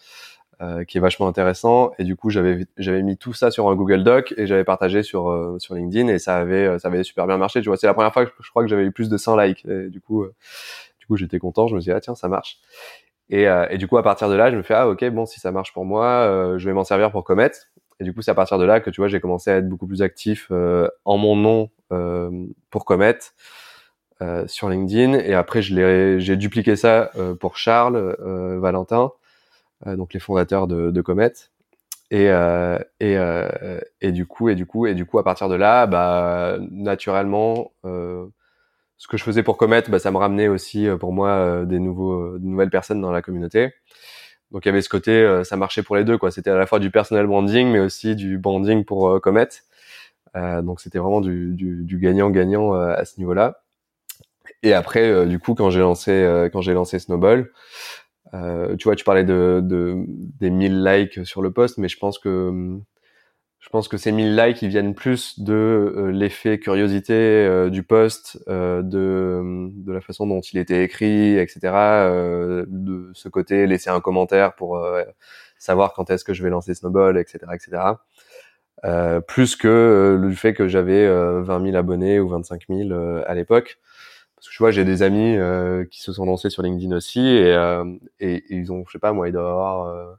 euh, 0.61 0.83
qui 0.83 0.97
est 0.97 1.01
vachement 1.01 1.29
intéressant. 1.29 1.93
Et 1.99 2.03
du 2.03 2.17
coup, 2.17 2.29
j'avais 2.29 2.65
j'avais 2.75 3.01
mis 3.01 3.15
tout 3.15 3.31
ça 3.31 3.49
sur 3.49 3.69
un 3.69 3.75
Google 3.75 4.03
Doc 4.03 4.33
et 4.35 4.45
j'avais 4.45 4.65
partagé 4.65 5.03
sur 5.03 5.29
euh, 5.29 5.57
sur 5.57 5.73
LinkedIn 5.73 6.09
et 6.09 6.19
ça 6.19 6.35
avait 6.35 6.65
euh, 6.65 6.77
ça 6.79 6.89
avait 6.89 7.01
super 7.05 7.27
bien 7.27 7.37
marché. 7.37 7.61
Tu 7.61 7.69
vois, 7.69 7.77
c'est 7.77 7.87
la 7.87 7.93
première 7.93 8.11
fois 8.11 8.25
que 8.25 8.33
je 8.41 8.49
crois 8.49 8.63
que 8.63 8.67
j'avais 8.67 8.83
eu 8.83 8.91
plus 8.91 9.07
de 9.07 9.15
100 9.15 9.37
likes. 9.37 9.63
Et 9.63 9.87
du 9.87 10.01
coup, 10.01 10.25
du 10.99 11.05
coup, 11.07 11.15
j'étais 11.15 11.39
content. 11.39 11.69
Je 11.69 11.75
me 11.75 11.79
suis 11.79 11.91
dit 11.91 11.95
ah 11.95 12.01
tiens, 12.01 12.13
ça 12.13 12.27
marche. 12.27 12.57
Et, 13.29 13.43
et 13.43 13.77
du 13.77 13.87
coup, 13.87 13.97
à 13.97 14.03
partir 14.03 14.27
de 14.29 14.35
là, 14.35 14.49
je 14.49 14.55
me 14.55 14.63
fais 14.63 14.73
ah 14.73 14.89
ok 14.89 15.07
bon 15.09 15.25
si 15.25 15.39
ça 15.39 15.51
marche 15.51 15.71
pour 15.71 15.85
moi, 15.85 16.55
je 16.57 16.65
vais 16.67 16.73
m'en 16.73 16.83
servir 16.83 17.11
pour 17.11 17.23
Comet. 17.23 17.51
Et 17.99 18.03
du 18.03 18.13
coup, 18.13 18.21
c'est 18.21 18.31
à 18.31 18.35
partir 18.35 18.57
de 18.57 18.65
là 18.65 18.79
que 18.79 18.89
tu 18.89 19.01
vois, 19.01 19.07
j'ai 19.07 19.19
commencé 19.19 19.51
à 19.51 19.57
être 19.57 19.69
beaucoup 19.69 19.85
plus 19.85 20.01
actif 20.01 20.51
en 21.05 21.17
mon 21.17 21.35
nom 21.35 21.69
pour 22.69 22.85
Comet. 22.85 23.19
Euh, 24.21 24.45
sur 24.47 24.67
LinkedIn 24.67 25.13
et 25.13 25.33
après 25.33 25.61
je 25.61 26.17
j'ai 26.19 26.35
dupliqué 26.35 26.75
ça 26.75 27.09
pour 27.39 27.55
Charles 27.55 28.17
Valentin 28.59 29.11
euh, 29.87 29.95
donc 29.95 30.13
les 30.13 30.19
fondateurs 30.19 30.67
de, 30.67 30.91
de 30.91 31.01
Comet. 31.01 31.33
Et, 32.11 32.29
euh, 32.29 32.79
et, 32.99 33.17
euh, 33.17 33.79
et 34.01 34.11
du 34.11 34.25
coup, 34.25 34.49
et 34.49 34.55
du 34.55 34.65
coup, 34.65 34.87
et 34.87 34.95
du 34.95 35.05
coup, 35.05 35.19
à 35.19 35.23
partir 35.23 35.47
de 35.47 35.55
là, 35.55 35.85
bah, 35.85 36.57
naturellement, 36.71 37.71
ce 38.99 39.07
que 39.07 39.17
je 39.17 39.23
faisais 39.23 39.41
pour 39.41 39.57
Comet, 39.57 39.83
bah, 39.89 39.97
ça 39.97 40.11
me 40.11 40.17
ramenait 40.17 40.47
aussi 40.47 40.87
pour 40.99 41.11
moi 41.11 41.65
des 41.65 41.79
nouveaux, 41.79 42.37
de 42.37 42.45
nouvelles 42.45 42.69
personnes 42.69 43.01
dans 43.01 43.11
la 43.11 43.23
communauté. 43.23 43.73
Donc 44.51 44.65
il 44.65 44.67
y 44.67 44.69
avait 44.69 44.83
ce 44.83 44.89
côté, 44.89 45.41
ça 45.43 45.55
marchait 45.55 45.81
pour 45.81 45.95
les 45.95 46.03
deux, 46.03 46.17
quoi. 46.17 46.29
C'était 46.31 46.51
à 46.51 46.57
la 46.57 46.67
fois 46.67 46.79
du 46.79 46.91
personal 46.91 47.25
branding, 47.25 47.71
mais 47.71 47.79
aussi 47.79 48.15
du 48.15 48.37
branding 48.37 48.85
pour 48.85 49.19
Comet. 49.21 49.47
Euh, 50.35 50.61
donc 50.61 50.79
c'était 50.81 50.99
vraiment 50.99 51.21
du, 51.21 51.55
du, 51.55 51.97
gagnant-gagnant 51.97 52.73
à 52.73 53.05
ce 53.05 53.17
niveau-là. 53.19 53.63
Et 54.63 54.73
après, 54.73 55.25
du 55.25 55.39
coup, 55.39 55.55
quand 55.55 55.69
j'ai 55.69 55.79
lancé, 55.79 56.49
quand 56.51 56.61
j'ai 56.61 56.73
lancé 56.73 56.99
Snowball, 56.99 57.49
euh, 58.33 58.75
tu 58.75 58.85
vois, 58.85 58.95
tu 58.95 59.03
parlais 59.03 59.23
de, 59.23 59.61
de, 59.63 60.03
des 60.07 60.49
1000 60.49 60.83
likes 60.83 61.25
sur 61.25 61.41
le 61.41 61.51
post, 61.51 61.77
mais 61.77 61.87
je 61.87 61.97
pense 61.97 62.19
que 62.19 62.79
je 63.59 63.69
pense 63.69 63.87
que 63.87 63.97
ces 63.97 64.11
1000 64.11 64.35
likes 64.35 64.61
ils 64.61 64.69
viennent 64.69 64.95
plus 64.95 65.39
de 65.39 65.53
euh, 65.53 66.11
l'effet 66.11 66.59
curiosité 66.59 67.13
euh, 67.13 67.69
du 67.69 67.83
post, 67.83 68.41
euh, 68.47 68.81
de, 68.81 69.69
de 69.71 69.91
la 69.91 70.01
façon 70.01 70.25
dont 70.27 70.41
il 70.41 70.57
était 70.57 70.83
écrit, 70.83 71.37
etc. 71.37 71.59
de 72.67 73.11
ce 73.13 73.29
côté 73.29 73.67
laisser 73.67 73.89
un 73.89 73.99
commentaire 74.01 74.55
pour 74.55 74.81
savoir 75.57 75.93
quand 75.93 76.09
est-ce 76.09 76.23
que 76.23 76.33
je 76.33 76.43
vais 76.43 76.49
lancer 76.49 76.73
Snowball, 76.73 77.17
etc., 77.17 77.39
etc. 77.53 77.95
plus 79.27 79.55
que 79.55 80.17
le 80.19 80.31
fait 80.31 80.53
que 80.53 80.67
j'avais 80.67 81.07
20 81.07 81.63
000 81.65 81.75
abonnés 81.75 82.19
ou 82.19 82.29
25 82.29 82.63
000 82.69 82.93
à 83.25 83.33
l'époque. 83.35 83.79
Parce 84.39 84.47
que 84.47 84.53
tu 84.53 84.63
vois, 84.63 84.71
j'ai 84.71 84.85
des 84.85 85.03
amis 85.03 85.35
euh, 85.35 85.83
qui 85.83 86.01
se 86.01 86.13
sont 86.13 86.23
lancés 86.23 86.49
sur 86.49 86.63
LinkedIn 86.63 86.95
aussi 86.95 87.19
et, 87.19 87.53
euh, 87.53 87.83
et, 88.21 88.45
ils 88.49 88.71
ont, 88.71 88.85
je 88.87 88.93
sais 88.93 88.99
pas, 88.99 89.11
moi, 89.11 89.27
ils 89.27 89.33
doivent 89.33 89.47
avoir 89.47 89.87
euh, 89.87 90.13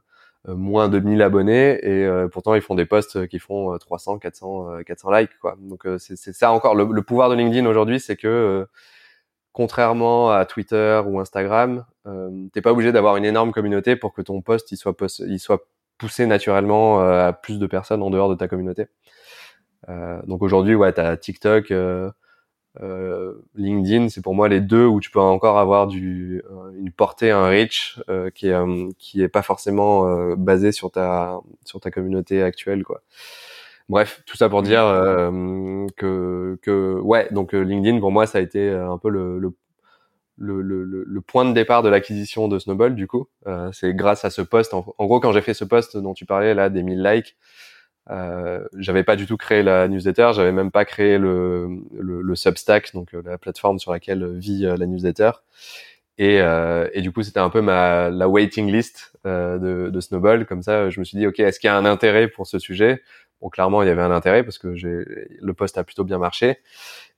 moins 0.47 0.89
de 0.89 0.99
1000 0.99 1.21
abonnés 1.21 1.79
et 1.83 2.09
pourtant 2.31 2.55
ils 2.55 2.61
font 2.61 2.75
des 2.75 2.85
posts 2.85 3.27
qui 3.27 3.39
font 3.39 3.77
300, 3.77 4.19
400, 4.19 4.83
400 4.85 5.11
likes, 5.11 5.37
quoi. 5.39 5.55
Donc 5.59 5.87
c'est 5.99 6.15
ça 6.17 6.51
encore 6.51 6.75
le, 6.75 6.87
le, 6.91 7.01
pouvoir 7.03 7.29
de 7.29 7.35
LinkedIn 7.35 7.65
aujourd'hui, 7.65 7.99
c'est 7.99 8.15
que 8.15 8.67
contrairement 9.53 10.31
à 10.31 10.45
Twitter 10.45 11.01
ou 11.05 11.19
Instagram, 11.19 11.85
euh, 12.07 12.47
t'es 12.53 12.61
pas 12.61 12.71
obligé 12.71 12.91
d'avoir 12.91 13.17
une 13.17 13.25
énorme 13.25 13.51
communauté 13.51 13.95
pour 13.95 14.13
que 14.13 14.21
ton 14.21 14.41
post 14.41 14.71
il 14.71 14.77
soit, 14.77 14.95
il 15.19 15.39
soit 15.39 15.67
poussé 15.97 16.25
naturellement 16.25 16.99
à 17.01 17.33
plus 17.33 17.59
de 17.59 17.67
personnes 17.67 18.01
en 18.01 18.09
dehors 18.09 18.29
de 18.29 18.35
ta 18.35 18.47
communauté. 18.47 18.87
Euh, 19.89 20.21
donc 20.27 20.41
aujourd'hui, 20.41 20.75
ouais, 20.75 20.93
t'as 20.93 21.17
TikTok, 21.17 21.71
euh, 21.71 22.09
euh, 22.09 22.11
LinkedIn, 23.55 24.09
c'est 24.09 24.21
pour 24.21 24.33
moi 24.33 24.47
les 24.47 24.61
deux 24.61 24.85
où 24.85 24.99
tu 24.99 25.11
peux 25.11 25.19
encore 25.19 25.59
avoir 25.59 25.87
du 25.87 26.41
euh, 26.49 26.71
une 26.77 26.91
portée, 26.91 27.31
un 27.31 27.47
reach 27.47 27.99
euh, 28.09 28.29
qui 28.29 28.47
est 28.47 28.55
qui 28.97 29.21
est 29.21 29.27
pas 29.27 29.41
forcément 29.41 30.35
basé 30.35 30.71
sur 30.71 30.91
ta 30.91 31.39
sur 31.65 31.79
ta 31.79 31.91
communauté 31.91 32.41
actuelle 32.41 32.83
quoi. 32.83 33.01
Bref, 33.89 34.23
tout 34.25 34.37
ça 34.37 34.47
pour 34.49 34.61
dire 34.63 34.81
que 35.97 36.57
que 36.61 36.99
ouais 37.01 37.27
donc 37.31 37.53
LinkedIn 37.53 37.99
pour 37.99 38.11
moi 38.11 38.25
ça 38.25 38.37
a 38.37 38.41
été 38.41 38.69
un 38.69 38.97
peu 38.97 39.09
le, 39.09 39.39
le 39.39 39.53
le, 40.37 40.61
le, 40.61 40.85
le, 40.85 41.21
point 41.21 41.45
de 41.45 41.53
départ 41.53 41.83
de 41.83 41.89
l'acquisition 41.89 42.47
de 42.47 42.57
Snowball, 42.57 42.95
du 42.95 43.05
coup, 43.05 43.27
c'est 43.73 43.93
grâce 43.93 44.25
à 44.25 44.31
ce 44.31 44.41
post. 44.41 44.73
En, 44.73 44.83
en 44.97 45.05
gros, 45.05 45.19
quand 45.19 45.31
j'ai 45.33 45.41
fait 45.41 45.53
ce 45.53 45.65
post 45.65 45.97
dont 45.97 46.15
tu 46.15 46.25
parlais 46.25 46.55
là, 46.55 46.69
des 46.69 46.81
1000 46.81 47.03
likes, 47.03 47.37
euh, 48.11 48.67
j'avais 48.77 49.03
pas 49.03 49.15
du 49.15 49.25
tout 49.25 49.37
créé 49.37 49.63
la 49.63 49.87
newsletter, 49.87 50.31
j'avais 50.33 50.51
même 50.51 50.71
pas 50.71 50.83
créé 50.85 51.17
le, 51.17 51.69
le, 51.97 52.21
le 52.21 52.35
Substack, 52.35 52.93
donc 52.93 53.13
euh, 53.13 53.21
la 53.23 53.37
plateforme 53.37 53.79
sur 53.79 53.91
laquelle 53.91 54.37
vit 54.37 54.65
euh, 54.65 54.75
la 54.75 54.85
newsletter. 54.85 55.31
Et, 56.17 56.41
euh, 56.41 56.89
et 56.93 57.01
du 57.01 57.11
coup, 57.11 57.23
c'était 57.23 57.39
un 57.39 57.49
peu 57.49 57.61
ma 57.61 58.09
la 58.09 58.27
waiting 58.27 58.71
list 58.71 59.13
euh, 59.25 59.57
de, 59.57 59.89
de, 59.89 59.99
Snowball. 60.01 60.45
Comme 60.45 60.61
ça, 60.61 60.89
je 60.89 60.99
me 60.99 61.05
suis 61.05 61.17
dit, 61.17 61.25
ok, 61.25 61.39
est-ce 61.39 61.59
qu'il 61.59 61.67
y 61.67 61.71
a 61.71 61.77
un 61.77 61.85
intérêt 61.85 62.27
pour 62.27 62.47
ce 62.47 62.59
sujet? 62.59 63.01
Bon, 63.41 63.49
clairement, 63.49 63.81
il 63.81 63.87
y 63.87 63.89
avait 63.89 64.03
un 64.03 64.11
intérêt 64.11 64.43
parce 64.43 64.59
que 64.59 64.67
le 64.67 65.53
poste 65.53 65.77
a 65.77 65.83
plutôt 65.83 66.03
bien 66.03 66.19
marché. 66.19 66.59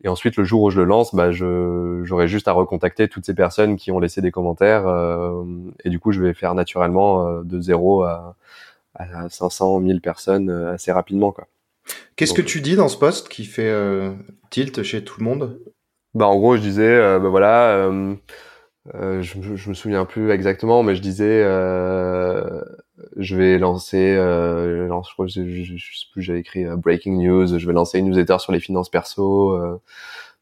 Et 0.03 0.07
ensuite, 0.07 0.37
le 0.37 0.45
jour 0.45 0.61
où 0.61 0.69
je 0.69 0.79
le 0.79 0.85
lance, 0.85 1.13
bah, 1.13 1.31
j'aurais 1.31 2.27
juste 2.29 2.47
à 2.47 2.53
recontacter 2.53 3.09
toutes 3.09 3.25
ces 3.25 3.33
personnes 3.35 3.75
qui 3.75 3.91
ont 3.91 3.99
laissé 3.99 4.21
des 4.21 4.31
commentaires. 4.31 4.85
et 5.83 5.89
du 5.89 5.99
coup, 5.99 6.13
je 6.13 6.21
vais 6.21 6.33
faire 6.33 6.55
naturellement 6.55 7.41
de 7.41 7.59
zéro 7.59 8.03
à 8.03 8.37
à 8.95 9.29
500, 9.29 9.79
1000 9.79 10.01
personnes 10.01 10.49
euh, 10.49 10.73
assez 10.73 10.91
rapidement. 10.91 11.31
quoi. 11.31 11.47
Qu'est-ce 12.15 12.33
que 12.33 12.41
tu 12.41 12.61
dis 12.61 12.75
dans 12.75 12.87
ce 12.89 12.97
poste 12.97 13.29
qui 13.29 13.45
fait 13.45 13.69
euh, 13.69 14.13
tilt 14.49 14.83
chez 14.83 15.03
tout 15.03 15.19
le 15.19 15.25
monde? 15.25 15.59
Bah 16.13 16.27
en 16.27 16.37
gros, 16.37 16.55
je 16.55 16.61
disais, 16.61 16.87
euh, 16.87 17.19
bah 17.19 17.29
voilà, 17.29 17.89
euh, 17.89 18.15
je, 19.21 19.55
je, 19.55 19.69
me 19.69 19.73
souviens 19.73 20.05
plus 20.05 20.29
exactement, 20.29 20.83
mais 20.83 20.95
je 20.95 21.01
disais, 21.01 21.41
je 23.17 23.35
vais 23.35 23.57
lancer, 23.57 24.15
lance, 24.15 25.09
je 25.09 25.13
crois, 25.13 25.25
je, 25.27 25.43
je, 25.43 25.75
sais 25.75 26.05
plus, 26.11 26.21
j'avais 26.21 26.39
écrit 26.39 26.65
breaking 26.65 27.17
news, 27.17 27.57
je 27.57 27.65
vais 27.65 27.73
lancer 27.73 27.97
une 27.99 28.05
newsletter 28.05 28.37
sur 28.39 28.51
les 28.51 28.59
finances 28.59 28.89
perso 28.89 29.57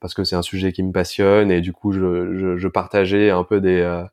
parce 0.01 0.13
que 0.13 0.23
c'est 0.23 0.35
un 0.35 0.41
sujet 0.41 0.73
qui 0.73 0.83
me 0.83 0.91
passionne 0.91 1.51
et 1.51 1.61
du 1.61 1.73
coup, 1.73 1.93
je, 1.93 2.35
je, 2.35 2.57
je 2.57 2.67
partageais 2.67 3.29
un 3.29 3.43
peu 3.43 3.61
des 3.61 4.03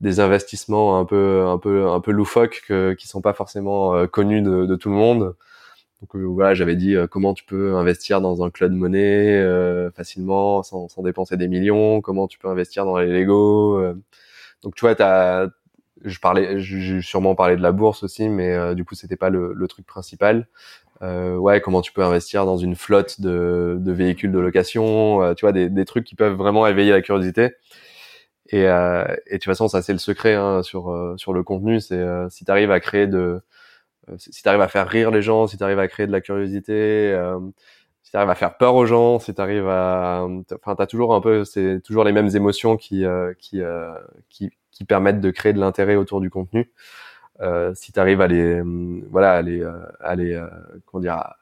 des 0.00 0.20
investissements 0.20 0.98
un 0.98 1.04
peu 1.04 1.46
un 1.46 1.58
peu 1.58 1.88
un 1.88 2.00
peu 2.00 2.12
loufoques 2.12 2.62
que, 2.66 2.94
qui 2.94 3.08
sont 3.08 3.20
pas 3.20 3.32
forcément 3.32 3.94
euh, 3.94 4.06
connus 4.06 4.42
de, 4.42 4.66
de, 4.66 4.76
tout 4.76 4.90
le 4.90 4.94
monde 4.94 5.36
Donc 6.00 6.14
voilà, 6.14 6.54
j'avais 6.54 6.76
dit 6.76 6.96
comment 7.10 7.34
tu 7.34 7.44
peux 7.44 7.74
investir 7.76 8.20
dans 8.20 8.44
un 8.44 8.50
cloud 8.50 8.72
money 8.72 9.42
facilement 9.96 10.62
sans, 10.62 10.88
sans, 10.88 11.02
dépenser 11.02 11.36
des 11.36 11.48
millions, 11.48 12.00
comment 12.00 12.28
tu 12.28 12.38
peux 12.38 12.48
investir 12.48 12.84
dans 12.84 12.98
les 12.98 13.08
Lego. 13.08 13.82
donc 14.62 14.74
tu 14.74 14.82
vois, 14.82 14.94
t'as 14.94 15.48
je 16.04 16.18
parlais, 16.18 16.60
j'ai 16.60 17.02
sûrement 17.02 17.34
parlé 17.34 17.56
de 17.56 17.62
la 17.62 17.72
bourse 17.72 18.02
aussi, 18.02 18.28
mais 18.28 18.52
euh, 18.52 18.74
du 18.74 18.84
coup 18.84 18.94
c'était 18.94 19.16
pas 19.16 19.30
le, 19.30 19.52
le, 19.54 19.68
truc 19.68 19.86
principal. 19.86 20.48
Euh, 21.02 21.36
ouais, 21.36 21.60
comment 21.60 21.80
tu 21.80 21.92
peux 21.92 22.02
investir 22.02 22.44
dans 22.44 22.56
une 22.56 22.74
flotte 22.74 23.20
de, 23.20 23.76
de 23.78 23.92
véhicules 23.92 24.32
de 24.32 24.38
location, 24.38 25.22
euh, 25.22 25.34
tu 25.34 25.44
vois, 25.44 25.52
des, 25.52 25.68
des, 25.68 25.84
trucs 25.84 26.04
qui 26.04 26.14
peuvent 26.14 26.34
vraiment 26.34 26.66
éveiller 26.66 26.90
la 26.90 27.02
curiosité. 27.02 27.50
Et, 28.48 28.66
euh, 28.68 29.04
et 29.26 29.34
de 29.34 29.36
toute 29.38 29.44
façon, 29.44 29.68
ça 29.68 29.82
c'est 29.82 29.92
le 29.92 29.98
secret 29.98 30.34
hein, 30.34 30.62
sur 30.62 30.90
euh, 30.90 31.16
sur 31.16 31.32
le 31.32 31.42
contenu, 31.42 31.80
c'est 31.80 32.02
si 32.30 32.44
tu 32.44 32.50
arrives 32.50 32.70
à 32.70 32.80
créer 32.80 33.06
de, 33.06 33.40
si 34.18 34.42
tu 34.42 34.48
arrives 34.48 34.60
à 34.62 34.68
faire 34.68 34.88
rire 34.88 35.10
les 35.10 35.22
gens, 35.22 35.46
si 35.46 35.58
tu 35.58 35.64
arrives 35.64 35.78
à 35.78 35.88
créer 35.88 36.06
de 36.06 36.12
la 36.12 36.20
curiosité, 36.20 37.14
si 38.02 38.10
tu 38.12 38.16
arrives 38.16 38.30
à 38.30 38.34
faire 38.34 38.56
peur 38.56 38.74
aux 38.74 38.86
gens, 38.86 39.18
si 39.18 39.34
tu 39.34 39.40
arrives 39.40 39.68
à, 39.68 40.26
enfin, 40.54 40.74
t'as 40.76 40.86
toujours 40.86 41.14
un 41.14 41.20
peu, 41.20 41.44
c'est 41.44 41.80
toujours 41.82 42.04
les 42.04 42.12
mêmes 42.12 42.30
émotions 42.34 42.76
qui 42.76 43.04
qui 43.38 43.60
qui 44.30 44.50
qui 44.72 44.84
permettent 44.84 45.20
de 45.20 45.30
créer 45.30 45.52
de 45.52 45.60
l'intérêt 45.60 45.96
autour 45.96 46.20
du 46.20 46.30
contenu. 46.30 46.70
Euh, 47.40 47.72
si 47.74 47.92
tu 47.92 48.00
arrives 48.00 48.20
à 48.20 48.26
les, 48.26 48.60
voilà, 49.10 49.34
à 49.34 49.42
les, 49.42 49.62
euh, 49.62 49.72
à 50.00 50.16
les, 50.16 50.34
euh, 50.34 50.48
comment 50.86 51.00
dire, 51.00 51.14
à, 51.14 51.36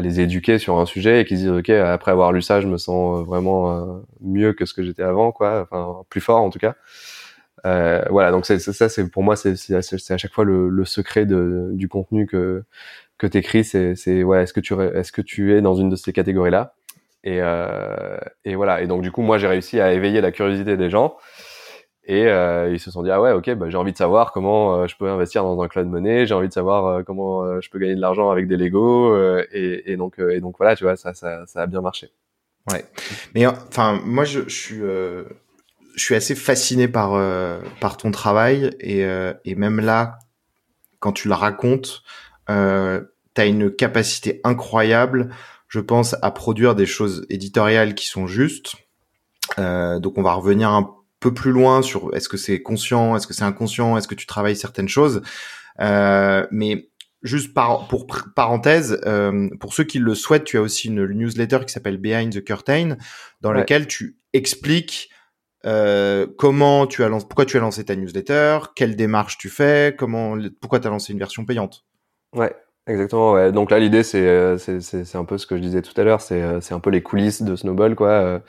les 0.00 0.20
éduquer 0.20 0.58
sur 0.58 0.78
un 0.78 0.86
sujet 0.86 1.20
et 1.20 1.24
qu'ils 1.24 1.38
disent 1.38 1.48
ok, 1.48 1.70
après 1.70 2.10
avoir 2.10 2.32
lu 2.32 2.42
ça, 2.42 2.60
je 2.60 2.66
me 2.66 2.78
sens 2.78 3.24
vraiment 3.26 4.02
mieux 4.20 4.52
que 4.52 4.66
ce 4.66 4.74
que 4.74 4.82
j'étais 4.82 5.02
avant, 5.02 5.32
quoi, 5.32 5.62
enfin 5.62 6.02
plus 6.08 6.20
fort 6.20 6.40
en 6.40 6.50
tout 6.50 6.58
cas. 6.58 6.74
Euh, 7.66 8.04
voilà, 8.10 8.30
donc 8.30 8.44
c'est 8.46 8.58
ça, 8.58 8.88
c'est 8.88 9.08
pour 9.08 9.22
moi, 9.22 9.36
c'est 9.36 9.54
à 9.74 10.18
chaque 10.18 10.32
fois 10.32 10.44
le, 10.44 10.68
le 10.68 10.84
secret 10.84 11.24
de, 11.26 11.70
du 11.72 11.88
contenu 11.88 12.26
que 12.26 12.64
que 13.18 13.26
t'écris, 13.26 13.64
c'est 13.64 13.94
c'est 13.94 14.22
ouais, 14.22 14.42
est-ce 14.42 14.52
que 14.52 14.60
tu 14.60 14.74
est-ce 14.74 15.12
que 15.12 15.22
tu 15.22 15.54
es 15.54 15.62
dans 15.62 15.74
une 15.74 15.88
de 15.88 15.96
ces 15.96 16.12
catégories 16.12 16.50
là 16.50 16.74
et 17.24 17.38
euh, 17.40 18.18
et 18.44 18.54
voilà, 18.54 18.82
et 18.82 18.86
donc 18.86 19.02
du 19.02 19.10
coup, 19.10 19.22
moi 19.22 19.38
j'ai 19.38 19.46
réussi 19.46 19.80
à 19.80 19.92
éveiller 19.92 20.20
la 20.20 20.30
curiosité 20.32 20.76
des 20.76 20.90
gens 20.90 21.16
et 22.06 22.26
euh, 22.26 22.70
ils 22.72 22.80
se 22.80 22.90
sont 22.90 23.02
dit 23.02 23.10
ah 23.10 23.20
ouais 23.20 23.32
ok 23.32 23.54
bah, 23.54 23.70
j'ai 23.70 23.76
envie 23.76 23.92
de 23.92 23.96
savoir 23.96 24.32
comment 24.32 24.74
euh, 24.74 24.86
je 24.86 24.96
peux 24.96 25.08
investir 25.08 25.42
dans 25.42 25.60
un 25.62 25.68
cloud 25.68 25.86
money, 25.86 26.26
j'ai 26.26 26.34
envie 26.34 26.48
de 26.48 26.52
savoir 26.52 26.86
euh, 26.86 27.02
comment 27.02 27.42
euh, 27.42 27.60
je 27.62 27.70
peux 27.70 27.78
gagner 27.78 27.94
de 27.94 28.00
l'argent 28.00 28.30
avec 28.30 28.46
des 28.46 28.56
Lego 28.56 29.16
et, 29.52 29.82
et, 29.86 29.96
donc 29.96 30.18
et 30.18 30.40
donc 30.40 30.56
voilà 30.58 30.76
tu 30.76 30.84
vois 30.84 30.96
ça 30.96 31.14
ça, 31.14 31.46
ça 31.46 31.62
a 31.62 31.66
bien 31.66 31.80
marché. 31.80 32.10
Ouais. 32.70 32.84
Mais 33.34 33.46
enfin 33.46 34.00
moi 34.04 34.24
je, 34.24 34.40
je 34.46 34.54
suis 34.54 34.80
je 34.80 36.02
suis 36.02 36.14
assez 36.14 36.34
fasciné 36.34 36.88
par 36.88 37.18
par 37.80 37.96
ton 37.96 38.10
travail 38.10 38.70
et 38.80 39.02
et 39.44 39.54
même 39.54 39.80
là 39.80 40.18
quand 41.00 41.12
tu 41.12 41.28
le 41.28 41.34
racontes 41.34 42.02
euh, 42.50 43.00
tu 43.34 43.40
as 43.40 43.46
une 43.46 43.70
capacité 43.70 44.40
incroyable 44.44 45.30
je 45.68 45.80
pense 45.80 46.16
à 46.22 46.30
produire 46.30 46.74
des 46.74 46.86
choses 46.86 47.26
éditoriales 47.30 47.94
qui 47.94 48.06
sont 48.06 48.26
justes. 48.26 48.74
donc 49.58 50.18
on 50.18 50.22
va 50.22 50.34
revenir 50.34 50.70
un 50.70 50.82
peu 50.82 51.03
plus 51.32 51.52
loin 51.52 51.82
sur 51.82 52.14
est-ce 52.14 52.28
que 52.28 52.36
c'est 52.36 52.62
conscient, 52.62 53.16
est-ce 53.16 53.26
que 53.26 53.34
c'est 53.34 53.44
inconscient, 53.44 53.96
est-ce 53.96 54.08
que 54.08 54.14
tu 54.14 54.26
travailles 54.26 54.56
certaines 54.56 54.88
choses. 54.88 55.22
Euh, 55.80 56.46
mais 56.50 56.90
juste 57.22 57.54
par, 57.54 57.88
pour 57.88 58.06
parenthèse, 58.34 59.00
euh, 59.06 59.48
pour 59.60 59.74
ceux 59.74 59.84
qui 59.84 59.98
le 59.98 60.14
souhaitent, 60.14 60.44
tu 60.44 60.58
as 60.58 60.62
aussi 60.62 60.88
une 60.88 61.06
newsletter 61.06 61.60
qui 61.66 61.72
s'appelle 61.72 61.98
Behind 61.98 62.32
the 62.32 62.44
Curtain, 62.44 62.96
dans 63.40 63.52
laquelle 63.52 63.86
tu 63.86 64.16
expliques 64.32 65.10
euh, 65.64 66.26
comment 66.36 66.86
tu 66.86 67.02
as 67.02 67.08
lancé, 67.08 67.26
pourquoi 67.26 67.46
tu 67.46 67.56
as 67.56 67.60
lancé 67.60 67.84
ta 67.84 67.96
newsletter, 67.96 68.58
quelle 68.76 68.96
démarche 68.96 69.38
tu 69.38 69.48
fais, 69.48 69.94
comment, 69.96 70.36
pourquoi 70.60 70.80
tu 70.80 70.86
as 70.86 70.90
lancé 70.90 71.12
une 71.12 71.18
version 71.18 71.46
payante. 71.46 71.84
Ouais, 72.34 72.54
exactement. 72.86 73.32
Ouais. 73.32 73.50
Donc 73.52 73.70
là, 73.70 73.78
l'idée, 73.78 74.02
c'est, 74.02 74.58
c'est, 74.58 74.80
c'est, 74.80 75.16
un 75.16 75.24
peu 75.24 75.38
ce 75.38 75.46
que 75.46 75.56
je 75.56 75.62
disais 75.62 75.80
tout 75.80 75.98
à 75.98 76.04
l'heure, 76.04 76.20
c'est, 76.20 76.60
c'est 76.60 76.74
un 76.74 76.80
peu 76.80 76.90
les 76.90 77.02
coulisses 77.02 77.42
de 77.42 77.56
Snowball, 77.56 77.94
quoi 77.94 78.42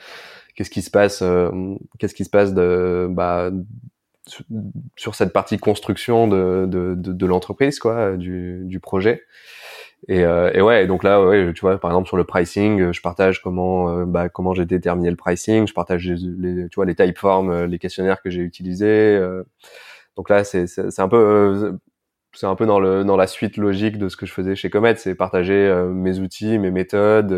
qu'est-ce 0.56 0.70
qui 0.70 0.82
se 0.82 0.90
passe, 0.90 1.20
euh, 1.22 1.50
qu'est-ce 1.98 2.14
qui 2.14 2.24
se 2.24 2.30
passe 2.30 2.54
de, 2.54 3.06
bah, 3.10 3.50
sur 4.96 5.14
cette 5.14 5.32
partie 5.32 5.58
construction 5.58 6.26
de, 6.26 6.66
de, 6.66 6.94
de, 6.96 7.12
de 7.12 7.26
l'entreprise, 7.26 7.78
quoi, 7.78 8.16
du, 8.16 8.62
du 8.64 8.80
projet. 8.80 9.22
Et, 10.08 10.24
euh, 10.24 10.50
et, 10.52 10.60
ouais, 10.60 10.86
donc 10.86 11.04
là, 11.04 11.24
ouais, 11.24 11.52
tu 11.52 11.60
vois, 11.60 11.78
par 11.78 11.90
exemple 11.90 12.08
sur 12.08 12.16
le 12.16 12.24
pricing, 12.24 12.92
je 12.92 13.00
partage 13.00 13.42
comment, 13.42 13.90
euh, 13.90 14.04
bah, 14.04 14.28
comment 14.28 14.54
j'ai 14.54 14.64
déterminé 14.64 15.10
le 15.10 15.16
pricing, 15.16 15.66
je 15.66 15.74
partage 15.74 16.06
les, 16.06 16.68
tu 16.68 16.74
vois, 16.76 16.86
les 16.86 16.94
typeforms, 16.94 17.64
les 17.64 17.78
questionnaires 17.78 18.20
que 18.20 18.30
j'ai 18.30 18.40
utilisés. 18.42 19.20
donc 20.16 20.30
là, 20.30 20.44
c'est, 20.44 20.66
c'est, 20.66 21.00
un 21.00 21.08
peu, 21.08 21.78
c'est 22.32 22.46
un 22.46 22.54
peu 22.56 22.66
dans 22.66 22.80
le 22.80 23.04
dans 23.04 23.16
la 23.16 23.26
suite 23.26 23.56
logique 23.56 23.98
de 23.98 24.08
ce 24.08 24.16
que 24.16 24.26
je 24.26 24.32
faisais 24.32 24.56
chez 24.56 24.70
Comet, 24.70 24.96
c'est 24.96 25.14
partager 25.14 25.72
mes 25.92 26.18
outils, 26.18 26.58
mes 26.58 26.70
méthodes 26.70 27.32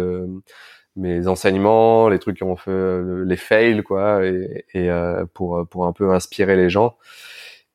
mes 0.98 1.28
enseignements, 1.28 2.08
les 2.08 2.18
trucs 2.18 2.36
qui 2.38 2.42
ont 2.44 2.56
fait 2.56 2.70
euh, 2.72 3.24
les 3.24 3.36
fails 3.36 3.82
quoi, 3.82 4.24
et, 4.26 4.64
euh, 4.76 5.24
pour 5.34 5.66
pour 5.70 5.86
un 5.86 5.92
peu 5.92 6.12
inspirer 6.12 6.56
les 6.56 6.70
gens. 6.70 6.96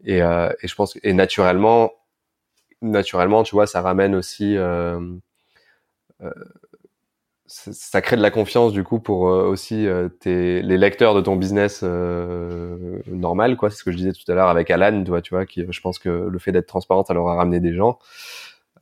Et, 0.05 0.21
euh, 0.23 0.49
et 0.61 0.67
je 0.67 0.75
pense 0.75 0.97
et 1.03 1.13
naturellement, 1.13 1.93
naturellement, 2.81 3.43
tu 3.43 3.55
vois, 3.55 3.67
ça 3.67 3.81
ramène 3.81 4.15
aussi, 4.15 4.57
euh, 4.57 4.99
ça 7.47 8.01
crée 8.01 8.15
de 8.15 8.21
la 8.21 8.31
confiance 8.31 8.71
du 8.73 8.83
coup 8.83 8.99
pour 8.99 9.21
aussi 9.21 9.85
tes, 10.21 10.61
les 10.61 10.77
lecteurs 10.77 11.13
de 11.13 11.21
ton 11.21 11.35
business 11.35 11.83
normal 13.07 13.57
quoi. 13.57 13.69
C'est 13.69 13.77
ce 13.77 13.83
que 13.83 13.91
je 13.91 13.97
disais 13.97 14.11
tout 14.13 14.29
à 14.31 14.35
l'heure 14.35 14.49
avec 14.49 14.71
Alan, 14.71 15.03
tu 15.03 15.09
vois, 15.09 15.21
tu 15.21 15.33
vois, 15.33 15.45
qui 15.45 15.65
je 15.69 15.81
pense 15.81 15.99
que 15.99 16.09
le 16.09 16.39
fait 16.39 16.51
d'être 16.51 16.67
transparent, 16.67 17.03
ça 17.05 17.13
leur 17.13 17.27
a 17.27 17.35
ramené 17.35 17.59
des 17.59 17.73
gens. 17.73 17.99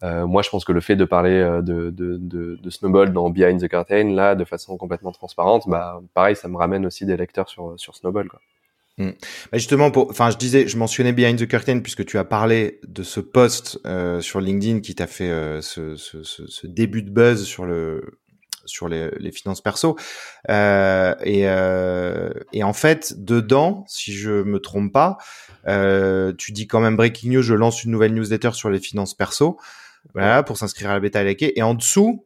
Euh, 0.04 0.26
moi, 0.26 0.42
je 0.42 0.50
pense 0.50 0.66
que 0.66 0.72
le 0.72 0.82
fait 0.82 0.96
de 0.96 1.06
parler 1.06 1.36
euh, 1.36 1.62
de, 1.62 1.90
de, 1.90 2.18
de, 2.18 2.56
de, 2.62 2.70
Snowball 2.70 3.14
dans 3.14 3.30
Behind 3.30 3.62
the 3.62 3.68
Curtain, 3.68 4.14
là, 4.16 4.36
de 4.36 4.46
façon 4.46 4.78
complètement 4.78 5.12
transparente, 5.12 5.68
bah, 5.68 6.02
pareil, 6.14 6.36
ça 6.36 6.48
me 6.48 6.58
ramène 6.58 6.86
aussi 6.86 7.06
des 7.06 7.18
lecteurs 7.18 7.50
sur, 7.50 7.74
sur 7.78 7.96
Snowball. 7.96 8.28
Quoi. 8.28 8.40
Hmm. 8.98 9.12
Bah 9.52 9.58
justement, 9.58 9.92
enfin, 9.96 10.30
je 10.32 10.38
disais, 10.38 10.68
je 10.68 10.78
mentionnais 10.78 11.14
Behind 11.14 11.40
the 11.40 11.48
Curtain 11.48 11.80
puisque 11.80 12.06
tu 12.06 12.18
as 12.18 12.26
parlé 12.26 12.80
de 12.88 13.04
ce 13.04 13.20
post 13.20 13.80
euh, 13.86 14.20
sur 14.22 14.42
LinkedIn 14.42 14.82
qui 14.82 14.96
t'a 14.96 15.08
fait 15.08 15.30
euh, 15.30 15.62
ce, 15.62 15.96
ce, 15.96 16.24
ce, 16.24 16.68
début 16.68 17.02
de 17.02 17.10
buzz 17.10 17.46
sur 17.46 17.66
le 17.66 18.20
sur 18.66 18.90
les, 18.90 19.10
les 19.18 19.32
finances 19.32 19.62
perso. 19.62 19.98
Euh, 20.50 21.16
et, 21.24 21.46
et 22.54 22.64
en 22.64 22.74
fait, 22.74 23.16
dedans, 23.18 23.86
si 23.88 24.14
je 24.14 24.44
me 24.44 24.60
trompe 24.60 24.94
pas, 24.94 25.18
tu 26.38 26.52
dis 26.52 26.68
quand 26.68 26.80
même 26.80 26.96
breaking 26.96 27.32
news, 27.32 27.42
je 27.42 27.56
lance 27.56 27.84
une 27.84 27.92
nouvelle 27.92 28.14
newsletter 28.14 28.52
sur 28.54 28.70
les 28.70 28.80
finances 28.80 29.16
perso. 29.16 29.58
Voilà, 30.14 30.44
pour 30.44 30.58
s'inscrire 30.58 30.90
à 30.90 30.94
la 30.94 31.00
bêta 31.00 31.24
Laké. 31.24 31.58
Et 31.58 31.64
en 31.64 31.74
dessous, 31.74 32.26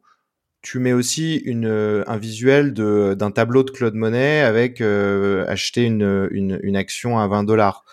tu 0.62 0.78
mets 0.78 0.92
aussi 0.92 1.36
une, 1.36 1.66
euh, 1.66 2.02
un 2.06 2.16
visuel 2.16 2.72
de, 2.72 3.14
d'un 3.14 3.30
tableau 3.30 3.62
de 3.62 3.70
Claude 3.70 3.94
Monet 3.94 4.40
avec 4.40 4.80
euh, 4.80 5.44
acheter 5.46 5.84
une, 5.84 6.28
une, 6.32 6.58
une, 6.62 6.76
action 6.76 7.18
à 7.18 7.28
20 7.28 7.44
dollars. 7.44 7.84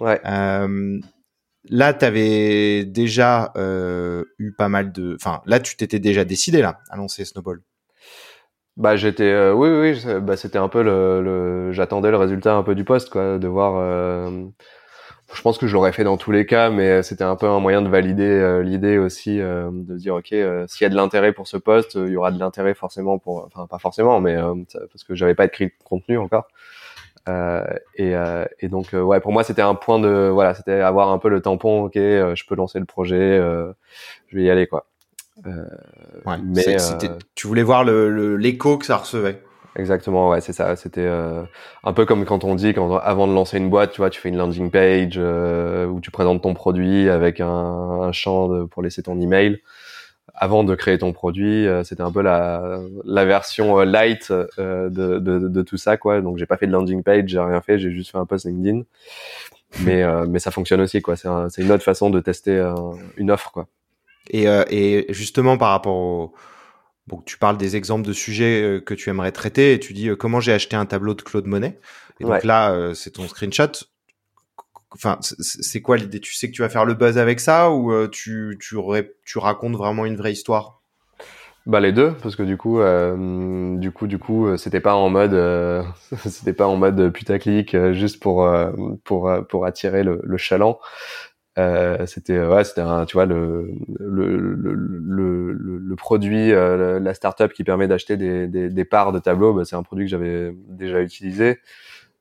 Ouais. 0.00 0.20
Euh, 0.24 0.98
là, 1.68 1.92
tu 1.92 2.04
avais 2.04 2.84
déjà 2.84 3.52
euh, 3.56 4.24
eu 4.38 4.52
pas 4.52 4.68
mal 4.68 4.92
de... 4.92 5.14
Enfin, 5.14 5.42
là, 5.44 5.60
tu 5.60 5.76
t'étais 5.76 5.98
déjà 5.98 6.24
décidé 6.24 6.62
là 6.62 6.78
à 6.90 6.96
lancer 6.96 7.24
Snowball. 7.24 7.60
Bah 8.78 8.96
j'étais 8.96 9.50
oui 9.50 9.68
oui 9.68 10.02
bah 10.22 10.38
c'était 10.38 10.56
un 10.56 10.70
peu 10.70 10.82
le, 10.82 11.20
le 11.20 11.72
j'attendais 11.72 12.10
le 12.10 12.16
résultat 12.16 12.54
un 12.54 12.62
peu 12.62 12.74
du 12.74 12.84
poste 12.84 13.10
quoi 13.10 13.38
de 13.38 13.46
voir 13.46 13.74
je 15.34 15.40
pense 15.42 15.58
que 15.58 15.66
je 15.66 15.74
l'aurais 15.74 15.92
fait 15.92 16.04
dans 16.04 16.16
tous 16.16 16.30
les 16.30 16.46
cas, 16.46 16.70
mais 16.70 17.02
c'était 17.02 17.24
un 17.24 17.36
peu 17.36 17.46
un 17.46 17.60
moyen 17.60 17.82
de 17.82 17.88
valider 17.88 18.24
euh, 18.24 18.62
l'idée 18.62 18.98
aussi, 18.98 19.40
euh, 19.40 19.70
de 19.72 19.96
dire 19.96 20.14
ok, 20.14 20.32
euh, 20.32 20.66
s'il 20.68 20.84
y 20.84 20.86
a 20.86 20.90
de 20.90 20.94
l'intérêt 20.94 21.32
pour 21.32 21.48
ce 21.48 21.56
poste, 21.56 21.94
il 21.94 22.08
y 22.08 22.16
aura 22.16 22.30
de 22.30 22.38
l'intérêt 22.38 22.74
forcément 22.74 23.18
pour, 23.18 23.46
enfin 23.46 23.66
pas 23.66 23.78
forcément, 23.78 24.20
mais 24.20 24.36
parce 24.36 25.04
que 25.04 25.14
j'avais 25.14 25.34
pas 25.34 25.46
écrit 25.46 25.66
de 25.66 25.72
contenu 25.84 26.18
encore. 26.18 26.48
et, 27.28 28.14
et 28.60 28.68
donc 28.68 28.92
ouais, 28.92 29.20
pour 29.20 29.32
moi 29.32 29.44
c'était 29.44 29.62
un 29.62 29.74
point 29.74 29.98
de, 29.98 30.28
voilà, 30.28 30.54
c'était 30.54 30.80
avoir 30.80 31.10
un 31.10 31.18
peu 31.18 31.28
le 31.28 31.40
tampon, 31.40 31.84
ok, 31.84 31.94
je 31.94 32.46
peux 32.46 32.54
lancer 32.54 32.78
le 32.78 32.86
projet, 32.86 33.38
je 34.28 34.36
vais 34.36 34.42
y 34.42 34.50
aller 34.50 34.66
quoi. 34.66 34.86
ouais, 35.46 36.36
mais 36.44 36.76
tu 37.34 37.46
voulais 37.46 37.62
voir 37.62 37.84
le 37.84 38.36
l'écho 38.36 38.76
que 38.76 38.86
ça 38.86 38.96
recevait. 38.96 39.40
Exactement, 39.74 40.28
ouais, 40.28 40.42
c'est 40.42 40.52
ça. 40.52 40.76
C'était 40.76 41.00
euh, 41.06 41.42
un 41.82 41.92
peu 41.94 42.04
comme 42.04 42.26
quand 42.26 42.44
on 42.44 42.54
dit, 42.54 42.74
quand 42.74 42.96
avant 42.98 43.26
de 43.26 43.32
lancer 43.32 43.56
une 43.56 43.70
boîte, 43.70 43.92
tu 43.92 43.98
vois, 44.02 44.10
tu 44.10 44.20
fais 44.20 44.28
une 44.28 44.36
landing 44.36 44.70
page 44.70 45.14
euh, 45.16 45.86
où 45.86 46.00
tu 46.00 46.10
présentes 46.10 46.42
ton 46.42 46.52
produit 46.52 47.08
avec 47.08 47.40
un, 47.40 47.46
un 47.48 48.12
champ 48.12 48.48
de, 48.48 48.64
pour 48.64 48.82
laisser 48.82 49.02
ton 49.02 49.18
email. 49.20 49.62
Avant 50.34 50.62
de 50.64 50.74
créer 50.74 50.98
ton 50.98 51.12
produit, 51.12 51.66
euh, 51.66 51.84
c'était 51.84 52.02
un 52.02 52.12
peu 52.12 52.20
la, 52.22 52.80
la 53.04 53.24
version 53.24 53.78
euh, 53.80 53.84
light 53.84 54.30
de, 54.30 54.88
de, 54.90 55.18
de, 55.18 55.62
tout 55.62 55.76
ça, 55.78 55.96
quoi. 55.96 56.20
Donc 56.20 56.36
j'ai 56.36 56.46
pas 56.46 56.58
fait 56.58 56.66
de 56.66 56.72
landing 56.72 57.02
page, 57.02 57.28
j'ai 57.28 57.38
rien 57.40 57.60
fait, 57.62 57.78
j'ai 57.78 57.90
juste 57.90 58.10
fait 58.12 58.18
un 58.18 58.26
post 58.26 58.44
LinkedIn. 58.44 58.82
Mais 59.84 60.04
mais 60.28 60.38
ça 60.38 60.50
fonctionne 60.50 60.82
aussi, 60.82 61.00
quoi. 61.00 61.16
C'est 61.16 61.62
une 61.62 61.72
autre 61.72 61.82
façon 61.82 62.10
de 62.10 62.20
tester 62.20 62.62
une 63.16 63.30
offre, 63.30 63.52
quoi. 63.52 63.66
Et, 64.30 64.44
et 64.44 65.06
justement 65.12 65.56
par 65.56 65.70
rapport 65.70 65.96
au 65.96 66.34
Bon, 67.08 67.20
tu 67.26 67.36
parles 67.36 67.58
des 67.58 67.74
exemples 67.76 68.06
de 68.06 68.12
sujets 68.12 68.62
euh, 68.62 68.80
que 68.80 68.94
tu 68.94 69.10
aimerais 69.10 69.32
traiter 69.32 69.72
et 69.74 69.80
tu 69.80 69.92
dis 69.92 70.08
euh, 70.08 70.16
comment 70.16 70.40
j'ai 70.40 70.52
acheté 70.52 70.76
un 70.76 70.86
tableau 70.86 71.14
de 71.14 71.22
Claude 71.22 71.46
Monet. 71.46 71.80
Et 72.20 72.24
donc 72.24 72.44
là, 72.44 72.72
euh, 72.72 72.94
c'est 72.94 73.10
ton 73.10 73.26
screenshot. 73.26 73.72
enfin, 74.94 75.18
c'est 75.20 75.80
quoi 75.80 75.96
l'idée? 75.96 76.20
Tu 76.20 76.34
sais 76.34 76.48
que 76.48 76.54
tu 76.54 76.62
vas 76.62 76.68
faire 76.68 76.84
le 76.84 76.94
buzz 76.94 77.18
avec 77.18 77.40
ça 77.40 77.70
ou 77.70 77.92
euh, 77.92 78.08
tu, 78.08 78.58
tu, 78.60 78.76
tu 79.24 79.38
racontes 79.38 79.74
vraiment 79.76 80.06
une 80.06 80.16
vraie 80.16 80.32
histoire? 80.32 80.80
Bah 81.64 81.78
les 81.78 81.92
deux 81.92 82.12
parce 82.20 82.34
que 82.34 82.42
du 82.42 82.56
coup 82.56 82.80
euh, 82.80 83.76
du 83.78 83.92
coup 83.92 84.08
du 84.08 84.18
coup 84.18 84.56
c'était 84.56 84.80
pas 84.80 84.96
en 84.96 85.08
mode 85.10 85.32
euh, 85.32 85.84
c'était 86.26 86.52
pas 86.54 86.66
en 86.66 86.74
mode 86.76 87.12
putaclic 87.12 87.76
juste 87.92 88.20
pour 88.20 88.48
pour 89.04 89.30
pour 89.48 89.64
attirer 89.64 90.02
le, 90.02 90.20
le 90.24 90.36
chaland 90.38 90.80
c'était 92.06 92.38
ouais 92.38 92.64
c'était 92.64 92.82
tu 93.06 93.16
vois 93.16 93.26
le 93.26 93.70
le 93.98 94.36
le 94.36 94.72
le, 94.72 95.78
le 95.78 95.96
produit 95.96 96.50
la 96.50 97.14
startup 97.14 97.52
qui 97.52 97.64
permet 97.64 97.88
d'acheter 97.88 98.16
des, 98.16 98.46
des, 98.46 98.70
des 98.70 98.84
parts 98.84 99.12
de 99.12 99.18
tableau 99.18 99.52
bah, 99.52 99.64
c'est 99.64 99.76
un 99.76 99.82
produit 99.82 100.06
que 100.06 100.10
j'avais 100.10 100.54
déjà 100.68 101.00
utilisé 101.00 101.58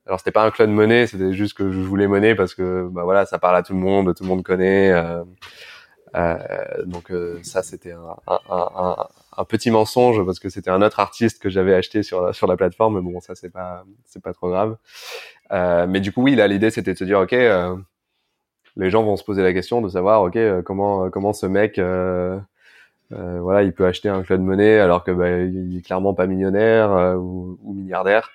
alors 0.08 0.20
c'était 0.20 0.32
pas 0.32 0.44
un 0.46 0.52
clone 0.52 0.72
monnaie, 0.72 1.06
c'était 1.08 1.34
juste 1.34 1.54
que 1.56 1.72
je 1.72 1.80
voulais 1.80 2.08
monnaie 2.08 2.36
parce 2.36 2.56
que 2.56 2.88
bah 2.92 3.04
voilà, 3.04 3.26
ça 3.26 3.40
parle 3.40 3.56
à 3.56 3.64
tout 3.64 3.74
le 3.74 3.80
monde, 3.80 4.14
tout 4.16 4.24
le 4.24 4.30
monde 4.30 4.44
connaît. 4.44 4.92
Euh, 4.92 5.24
euh, 6.16 6.38
donc 6.86 7.12
euh, 7.12 7.40
ça 7.44 7.64
c'était 7.64 7.94
un, 7.94 8.18
un, 8.28 9.08
un, 9.38 9.46
petit 9.46 9.72
mensonge 9.72 10.26
parce 10.26 10.40
que 10.40 10.50
c'était 10.50 10.70
un 10.70 10.82
autre 10.82 11.00
artiste 11.00 11.42
que 11.42 11.50
j'avais 11.50 11.74
acheté 11.74 12.04
sur 12.04 12.34
sur 12.36 12.48
la 12.48 12.58
plateforme. 12.58 12.96
Mais 12.96 13.02
bon, 13.02 13.22
ça 13.22 13.36
c'est 13.36 13.52
pas 13.52 13.86
c'est 14.06 14.22
pas 14.22 14.34
trop 14.34 14.50
grave. 14.50 14.76
Euh, 15.52 15.86
mais 15.88 16.00
du 16.02 16.12
coup 16.12 16.24
oui, 16.24 16.36
là 16.36 16.48
l'idée 16.48 16.72
c'était 16.72 16.94
de 16.94 16.98
se 16.98 17.04
dire 17.04 17.20
ok, 17.20 17.34
euh, 17.34 17.76
les 18.78 18.90
gens 18.90 19.04
vont 19.04 19.18
se 19.18 19.24
poser 19.24 19.44
la 19.44 19.54
question 19.54 19.82
de 19.82 19.90
savoir 19.90 20.22
ok 20.24 20.38
comment 20.64 21.10
comment 21.10 21.34
ce 21.34 21.46
mec 21.46 21.80
voilà, 23.10 23.64
il 23.64 23.74
peut 23.74 23.86
acheter 23.86 24.10
un 24.10 24.24
clone 24.24 24.44
monnaie 24.44 24.80
alors 24.80 25.04
que 25.04 25.12
bah, 25.12 25.30
il 25.30 25.78
est 25.78 25.82
clairement 25.82 26.14
pas 26.14 26.28
millionnaire 26.28 27.18
ou, 27.20 27.58
ou, 27.62 27.74
milliardaire. 27.74 28.32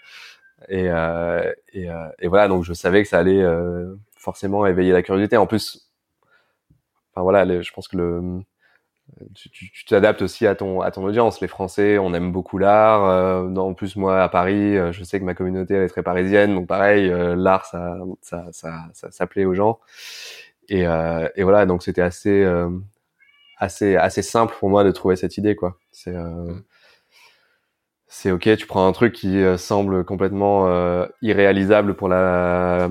Et, 0.69 0.89
euh, 0.91 1.53
et, 1.73 1.91
euh, 1.91 2.09
et, 2.19 2.29
voilà, 2.29 2.49
donc 2.49 2.65
je 2.65 2.73
savais 2.73 3.03
que 3.03 3.09
ça 3.09 3.19
allait 3.19 3.43
euh, 3.43 3.95
forcément 4.17 4.67
éveiller 4.67 4.93
la 4.93 5.03
curiosité. 5.03 5.37
En 5.37 5.47
plus, 5.47 5.91
enfin 7.13 7.23
voilà, 7.23 7.63
je 7.63 7.73
pense 7.73 7.89
que 7.89 7.97
le 7.97 8.43
tu 9.35 9.85
t'adaptes 9.87 10.23
aussi 10.23 10.47
à 10.47 10.55
ton 10.55 10.81
à 10.81 10.91
ton 10.91 11.05
audience. 11.05 11.41
Les 11.41 11.49
Français, 11.49 11.99
on 11.99 12.15
aime 12.15 12.33
beaucoup 12.33 12.59
l'art. 12.59 13.05
Euh, 13.05 13.55
en 13.57 13.75
plus, 13.75 13.97
moi, 13.97 14.23
à 14.23 14.29
Paris, 14.29 14.77
je 14.93 15.05
sais 15.05 15.19
que 15.19 15.25
ma 15.25 15.35
communauté 15.35 15.75
elle 15.75 15.85
est 15.85 15.89
très 15.89 16.03
parisienne, 16.03 16.55
donc 16.55 16.67
pareil, 16.67 17.09
l'art, 17.37 17.67
ça 17.67 17.99
ça, 18.23 18.45
ça 18.53 19.11
ça, 19.11 19.27
plaît 19.27 19.45
aux 19.45 19.55
gens. 19.55 19.81
Et, 20.69 20.83
et 20.83 21.43
voilà, 21.43 21.67
donc 21.67 21.83
c'était 21.83 22.03
assez 22.03 22.47
assez 23.59 23.97
assez 23.97 24.23
simple 24.23 24.55
pour 24.59 24.69
moi 24.71 24.85
de 24.85 24.91
trouver 24.91 25.17
cette 25.17 25.39
idée, 25.39 25.57
quoi. 25.57 25.79
C'est 25.93 26.13
mmh 26.13 26.63
c'est 28.09 28.31
ok, 28.31 28.57
tu 28.57 28.67
prends 28.67 28.87
un 28.87 28.93
truc 28.93 29.13
qui 29.13 29.43
euh, 29.43 29.59
semble 29.59 30.05
complètement 30.05 30.69
euh, 30.69 31.07
irréalisable 31.23 31.95
pour 31.97 32.09
la 32.09 32.89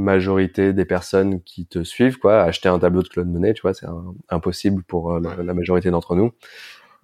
majorité 0.00 0.72
des 0.72 0.84
personnes 0.84 1.42
qui 1.42 1.66
te 1.66 1.84
suivent, 1.84 2.18
quoi. 2.18 2.42
Acheter 2.42 2.68
un 2.68 2.78
tableau 2.78 3.02
de 3.02 3.08
Claude 3.08 3.28
Monet, 3.28 3.54
tu 3.54 3.62
vois, 3.62 3.74
c'est 3.74 3.86
impossible 4.28 4.82
pour 4.82 5.12
euh, 5.12 5.20
la, 5.20 5.54
majorité 5.54 5.90
d'entre 5.90 6.16
nous. 6.16 6.32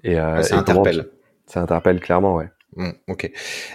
Et, 0.02 0.14
ça 0.14 0.56
interpelle. 0.56 1.10
Ça 1.46 1.62
interpelle 1.62 2.00
clairement, 2.00 2.34
ouais. 2.34 2.50
Mmh, 2.76 2.90
ok. 3.08 3.30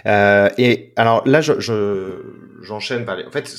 Euh, 0.06 0.48
et 0.58 0.92
alors 0.96 1.26
là, 1.26 1.40
je, 1.40 2.22
j'enchaîne 2.62 3.04
par 3.04 3.16
les... 3.16 3.24
En 3.24 3.30
fait, 3.30 3.52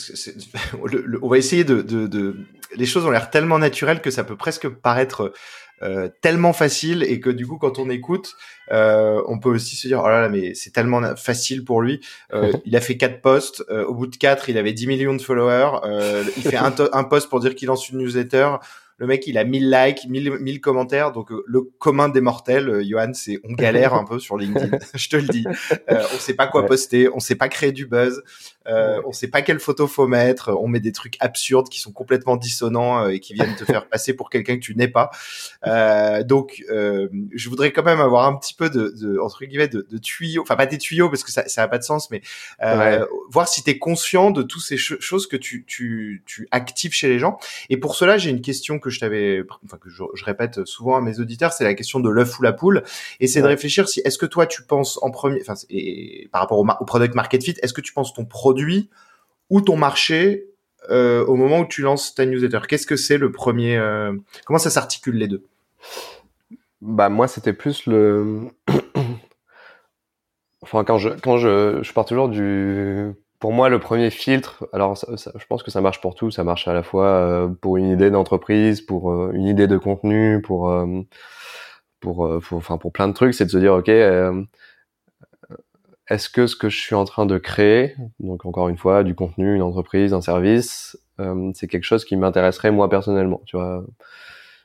on 1.22 1.28
va 1.28 1.38
essayer 1.38 1.64
de, 1.64 1.82
de, 1.82 2.08
de... 2.08 2.38
Les 2.76 2.86
choses 2.86 3.06
ont 3.06 3.12
l'air 3.12 3.30
tellement 3.30 3.60
naturelles 3.60 4.02
que 4.02 4.10
ça 4.10 4.24
peut 4.24 4.38
presque 4.38 4.70
paraître 4.70 5.34
euh, 5.82 6.08
tellement 6.22 6.54
facile 6.54 7.04
et 7.04 7.20
que 7.20 7.30
du 7.30 7.48
coup 7.48 7.58
quand 7.58 7.80
on 7.80 7.90
écoute 7.90 8.36
euh, 8.72 9.22
on 9.28 9.40
peut 9.40 9.50
aussi 9.50 9.76
se 9.76 9.88
dire 9.88 10.02
oh 10.04 10.08
là 10.08 10.22
là 10.22 10.30
mais 10.30 10.54
c'est 10.54 10.72
tellement 10.72 11.16
facile 11.16 11.66
pour 11.66 11.82
lui 11.82 12.00
euh, 12.34 12.54
il 12.66 12.76
a 12.76 12.82
fait 12.82 12.96
quatre 12.96 13.22
posts 13.22 13.66
au 13.70 13.94
bout 13.94 14.08
de 14.08 14.16
quatre 14.16 14.50
il 14.50 14.58
avait 14.58 14.74
10 14.74 14.88
millions 14.88 15.16
de 15.16 15.22
followers 15.22 15.80
il 16.38 16.44
fait 16.44 16.58
un, 16.58 16.74
un 16.94 17.04
post 17.04 17.30
pour 17.30 17.40
dire 17.40 17.56
qu'il 17.56 17.68
lance 17.68 17.90
une 17.90 17.98
newsletter 17.98 18.58
le 18.98 19.08
mec, 19.08 19.26
il 19.28 19.38
a 19.38 19.44
1000 19.44 19.72
likes, 19.72 20.08
1000, 20.08 20.38
1000 20.40 20.62
commentaires. 20.62 21.12
Donc, 21.12 21.32
euh, 21.32 21.44
le 21.48 21.62
commun 21.62 22.10
des 22.10 22.22
mortels, 22.22 22.70
euh, 22.70 22.84
Johan, 22.84 23.12
c'est 23.14 23.40
on 23.44 23.54
galère 23.54 23.94
un 23.96 24.06
peu 24.06 24.20
sur 24.20 24.38
LinkedIn. 24.38 24.78
je 24.94 25.10
te 25.10 25.18
le 25.18 25.28
dis. 25.28 25.46
Euh, 25.92 26.04
on 26.14 26.18
sait 26.20 26.36
pas 26.36 26.48
quoi 26.48 26.66
poster, 26.66 27.10
on 27.14 27.20
sait 27.20 27.36
pas 27.36 27.50
créer 27.50 27.72
du 27.72 27.86
buzz, 27.86 28.24
euh, 28.68 29.02
on 29.06 29.12
sait 29.12 29.28
pas 29.28 29.42
quelle 29.42 29.60
photo 29.60 29.88
faut 29.88 30.08
mettre. 30.08 30.50
On 30.60 30.68
met 30.68 30.80
des 30.80 30.92
trucs 30.92 31.18
absurdes 31.20 31.70
qui 31.70 31.80
sont 31.80 31.92
complètement 31.92 32.36
dissonants 32.36 33.08
et 33.08 33.20
qui 33.20 33.34
viennent 33.34 33.56
te 33.56 33.66
faire 33.66 33.88
passer 33.88 34.14
pour 34.14 34.30
quelqu'un 34.30 34.56
que 34.56 34.62
tu 34.62 34.76
n'es 34.76 34.88
pas. 34.88 35.12
donc, 36.24 36.64
je 36.70 37.50
voudrais 37.50 37.72
quand 37.72 37.84
même 37.84 38.02
avoir 38.02 38.28
un 38.28 38.36
petit 38.36 38.54
peu 38.54 38.70
de, 38.70 38.94
de 39.00 39.20
entre 39.20 39.46
guillemets, 39.46 39.68
de, 39.68 39.86
de, 39.90 39.98
tuyaux. 39.98 40.42
Enfin, 40.42 40.56
pas 40.56 40.66
des 40.66 40.78
tuyaux 40.78 41.10
parce 41.10 41.24
que 41.24 41.32
ça, 41.32 41.48
ça 41.48 41.64
a 41.64 41.68
pas 41.68 41.78
de 41.78 41.84
sens, 41.84 42.10
mais 42.10 42.22
voir 43.30 43.48
si 43.48 43.64
tu 43.64 43.70
es 43.70 43.78
conscient 43.78 44.32
de 44.32 44.44
toutes 44.44 44.64
ces 44.64 44.78
choses 44.78 45.28
que 45.28 45.38
tu, 45.38 45.66
tu, 45.68 46.24
tu 46.26 46.48
actives 46.52 46.94
chez 46.94 47.10
les 47.10 47.20
gens. 47.20 47.38
Et 47.70 47.78
pour 47.78 47.96
cela, 47.96 48.18
j'ai 48.18 48.30
une 48.30 48.42
question 48.42 48.80
que 48.80 48.90
je 48.90 49.00
t'avais, 49.00 49.44
enfin 49.66 49.78
que 49.78 49.90
je, 49.90 50.04
répète 50.24 50.66
souvent 50.66 50.96
à 50.96 51.02
mes 51.02 51.20
auditeurs, 51.20 51.54
c'est 51.54 51.64
la 51.64 51.74
question 51.74 52.00
de 52.00 52.10
l'œuf 52.10 52.40
ou 52.40 52.44
la 52.44 52.54
poule, 52.54 52.84
et 53.20 53.28
c'est 53.28 53.42
de 53.42 53.48
réfléchir 53.48 53.90
si 53.90 54.02
est-ce 54.06 54.18
que 54.18 54.26
toi 54.26 54.46
tu 54.46 54.64
penses 54.64 55.00
en 55.02 55.12
premier, 55.12 55.40
enfin 55.42 55.56
et 55.70 56.30
par 56.32 56.42
rapport 56.42 56.60
au, 56.60 56.66
au, 56.66 56.86
product 56.86 57.16
market 57.16 57.44
fit, 57.44 57.56
est-ce 57.62 57.74
que 57.74 57.82
tu 57.82 57.94
penses 57.94 58.14
ton 58.14 58.26
produit 58.26 58.53
ou 59.50 59.62
ton 59.62 59.78
marché 59.78 60.46
euh, 60.90 61.26
au 61.26 61.36
moment 61.36 61.60
où 61.60 61.66
tu 61.66 61.82
lances 61.82 62.16
ta 62.16 62.26
newsletter? 62.26 62.60
Qu'est-ce 62.68 62.88
que 62.88 62.96
c'est 62.96 63.18
le 63.18 63.32
premier 63.32 63.78
euh, 63.78 64.14
Comment 64.46 64.60
ça 64.60 64.70
s'articule 64.70 65.16
les 65.16 65.28
deux? 65.28 65.44
Bah 66.82 67.10
moi 67.10 67.28
c'était 67.28 67.54
plus 67.54 67.86
le 67.86 68.50
Enfin, 70.62 70.84
quand 70.86 70.98
je 70.98 71.10
quand 71.10 71.38
je, 71.38 71.84
je 71.84 71.94
pars 71.94 72.06
toujours 72.06 72.30
du 72.30 73.12
pour 73.40 73.52
moi, 73.52 73.68
le 73.68 73.78
premier 73.78 74.10
filtre, 74.10 74.66
alors 74.72 74.96
je 74.96 75.46
pense 75.50 75.64
que 75.64 75.72
ça 75.72 75.82
marche 75.82 76.00
pour 76.00 76.16
tout. 76.16 76.32
Ça 76.32 76.46
marche 76.46 76.70
à 76.70 76.74
la 76.74 76.82
fois 76.82 77.08
euh, 77.08 77.50
pour 77.50 77.76
une 77.76 77.90
idée 77.90 78.10
d'entreprise, 78.10 78.80
pour 78.80 79.32
une 79.32 79.46
idée 79.46 79.68
de 79.68 79.78
contenu, 79.78 80.42
pour 80.42 80.74
pour, 82.00 82.40
enfin 82.54 82.78
pour 82.78 82.94
plein 82.94 83.10
de 83.10 83.14
trucs. 83.14 83.34
C'est 83.34 83.46
de 83.46 83.50
se 83.50 83.58
dire, 83.58 83.74
ok, 83.74 83.90
est-ce 86.10 86.30
que 86.30 86.48
ce 86.48 86.56
que 86.56 86.70
je 86.70 86.78
suis 86.78 86.96
en 86.96 87.06
train 87.06 87.26
de 87.26 87.38
créer, 87.38 87.96
donc 88.20 88.46
encore 88.46 88.70
une 88.70 88.78
fois, 88.78 89.04
du 89.04 89.16
contenu, 89.16 89.56
une 89.56 89.62
entreprise, 89.62 90.14
un 90.14 90.22
service, 90.22 90.98
c'est 91.54 91.68
quelque 91.68 91.84
chose 91.84 92.06
qui 92.06 92.18
m'intéresserait 92.18 92.72
moi 92.72 92.90
personnellement. 92.90 93.42
Tu 93.46 93.56
vois, 93.56 93.86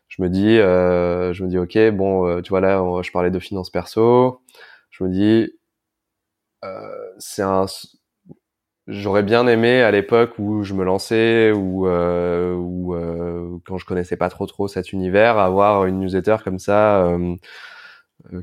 je 0.08 0.22
me 0.22 0.28
dis, 0.28 0.56
je 0.56 1.44
me 1.44 1.48
dis, 1.48 1.58
ok, 1.58 1.90
bon, 1.96 2.42
tu 2.42 2.50
vois 2.50 2.60
là, 2.60 2.82
je 3.02 3.10
parlais 3.12 3.30
de 3.30 3.38
finances 3.38 3.70
perso. 3.70 4.42
Je 4.90 5.04
me 5.04 5.10
dis, 5.10 5.52
c'est 7.18 7.42
un 7.42 7.66
J'aurais 8.88 9.22
bien 9.22 9.46
aimé 9.46 9.82
à 9.82 9.90
l'époque 9.90 10.38
où 10.38 10.62
je 10.64 10.72
me 10.72 10.82
lançais 10.82 11.52
ou 11.52 11.86
euh, 11.86 12.56
euh, 12.94 13.58
quand 13.66 13.76
je 13.76 13.84
connaissais 13.84 14.16
pas 14.16 14.30
trop 14.30 14.46
trop 14.46 14.66
cet 14.66 14.94
univers 14.94 15.36
avoir 15.36 15.84
une 15.84 16.00
newsletter 16.00 16.36
comme 16.42 16.58
ça 16.58 17.04
euh, 17.04 17.18
euh 17.18 17.36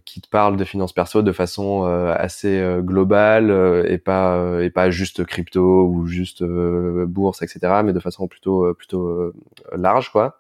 qui 0.06 0.22
te 0.22 0.30
parle 0.30 0.58
de 0.58 0.64
finances 0.64 0.94
perso 0.94 1.22
de 1.22 1.32
façon 1.32 1.86
euh, 1.86 2.14
assez 2.18 2.60
euh, 2.60 2.82
globale 2.82 3.86
et 3.88 3.98
pas 3.98 4.62
et 4.62 4.70
pas 4.70 4.90
juste 4.90 5.26
crypto 5.26 5.86
ou 5.88 6.08
juste 6.08 6.44
bourse 6.44 7.42
etc 7.42 7.82
mais 7.84 7.94
de 7.94 8.00
façon 8.00 8.28
plutôt 8.28 8.74
plutôt 8.74 9.34
large 9.76 10.12
quoi. 10.12 10.40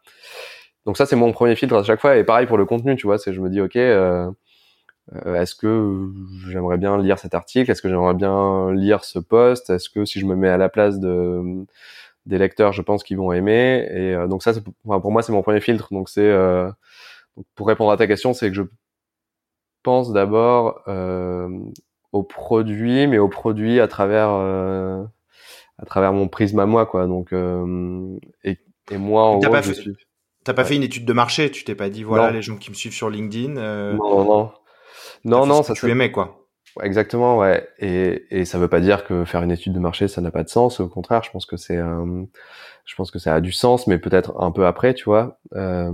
Donc 0.85 0.97
ça 0.97 1.05
c'est 1.05 1.15
mon 1.15 1.31
premier 1.31 1.55
filtre 1.55 1.75
à 1.75 1.83
chaque 1.83 2.01
fois 2.01 2.17
et 2.17 2.23
pareil 2.23 2.47
pour 2.47 2.57
le 2.57 2.65
contenu 2.65 2.95
tu 2.95 3.07
vois 3.07 3.17
c'est 3.17 3.33
je 3.33 3.41
me 3.41 3.49
dis 3.49 3.61
ok 3.61 3.77
euh, 5.13 5.35
est-ce 5.35 5.55
que 5.55 6.09
j'aimerais 6.49 6.77
bien 6.77 6.97
lire 7.01 7.19
cet 7.19 7.35
article? 7.35 7.69
Est-ce 7.69 7.81
que 7.81 7.89
j'aimerais 7.89 8.13
bien 8.15 8.71
lire 8.73 9.03
ce 9.03 9.19
post? 9.19 9.69
Est-ce 9.69 9.89
que 9.89 10.05
si 10.05 10.19
je 10.19 10.25
me 10.25 10.35
mets 10.35 10.49
à 10.49 10.57
la 10.57 10.69
place 10.69 10.99
de 10.99 11.65
des 12.25 12.37
lecteurs, 12.39 12.73
je 12.73 12.81
pense 12.81 13.03
qu'ils 13.03 13.17
vont 13.17 13.31
aimer? 13.31 13.87
Et 13.91 14.13
euh, 14.15 14.27
donc 14.27 14.43
ça, 14.43 14.53
pour 14.83 15.11
moi, 15.11 15.21
c'est 15.21 15.31
mon 15.31 15.43
premier 15.43 15.61
filtre. 15.61 15.89
Donc 15.91 16.09
c'est 16.09 16.21
euh, 16.21 16.71
pour 17.55 17.67
répondre 17.67 17.91
à 17.91 17.97
ta 17.97 18.07
question, 18.07 18.33
c'est 18.33 18.49
que 18.49 18.55
je 18.55 18.63
pense 19.85 20.11
d'abord 20.11 20.81
euh, 20.89 21.47
au 22.11 22.23
produit, 22.23 23.07
mais 23.07 23.17
au 23.17 23.29
produit 23.29 23.79
à 23.79 23.87
travers 23.87 24.29
à 25.77 25.85
travers 25.85 26.11
mon 26.11 26.27
prisme 26.27 26.59
à 26.59 26.65
moi, 26.65 26.85
quoi. 26.85 27.07
Donc 27.07 27.31
et, 27.31 28.57
et 28.91 28.97
moi, 28.97 29.23
en 29.23 29.39
gros, 29.39 29.61
je 29.61 29.71
suis. 29.71 29.95
T'as 30.43 30.53
pas 30.53 30.65
fait 30.65 30.75
une 30.75 30.83
étude 30.83 31.05
de 31.05 31.13
marché, 31.13 31.49
tu 31.49 31.63
t'es 31.63 31.73
pas 31.73 31.89
dit 31.89 32.03
voilà 32.03 32.31
les 32.31 32.41
gens 32.41 32.57
qui 32.57 32.69
me 32.69 32.75
suivent 32.75 32.93
sur 32.93 33.09
LinkedIn. 33.09 33.57
Euh... 33.57 33.93
Non, 33.93 34.25
non. 34.25 34.51
Non, 35.23 35.45
non, 35.45 35.63
ça 35.63 35.73
tu 35.73 35.89
aimais 35.89 36.11
quoi. 36.11 36.41
Exactement, 36.83 37.37
ouais. 37.37 37.67
Et, 37.79 38.25
et 38.31 38.45
ça 38.45 38.59
veut 38.59 38.67
pas 38.67 38.81
dire 38.81 39.05
que 39.05 39.23
faire 39.25 39.41
une 39.41 39.51
étude 39.51 39.73
de 39.73 39.79
marché, 39.79 40.07
ça 40.07 40.21
n'a 40.21 40.29
pas 40.29 40.43
de 40.43 40.49
sens. 40.49 40.79
Au 40.79 40.87
contraire, 40.89 41.23
je 41.23 41.31
pense 41.31 41.45
que 41.45 41.57
c'est, 41.57 41.77
je 41.77 42.95
pense 42.95 43.11
que 43.11 43.19
ça 43.19 43.33
a 43.33 43.41
du 43.41 43.51
sens, 43.51 43.87
mais 43.87 43.97
peut-être 43.97 44.39
un 44.39 44.51
peu 44.51 44.65
après, 44.65 44.93
tu 44.93 45.05
vois. 45.05 45.39
Euh, 45.55 45.91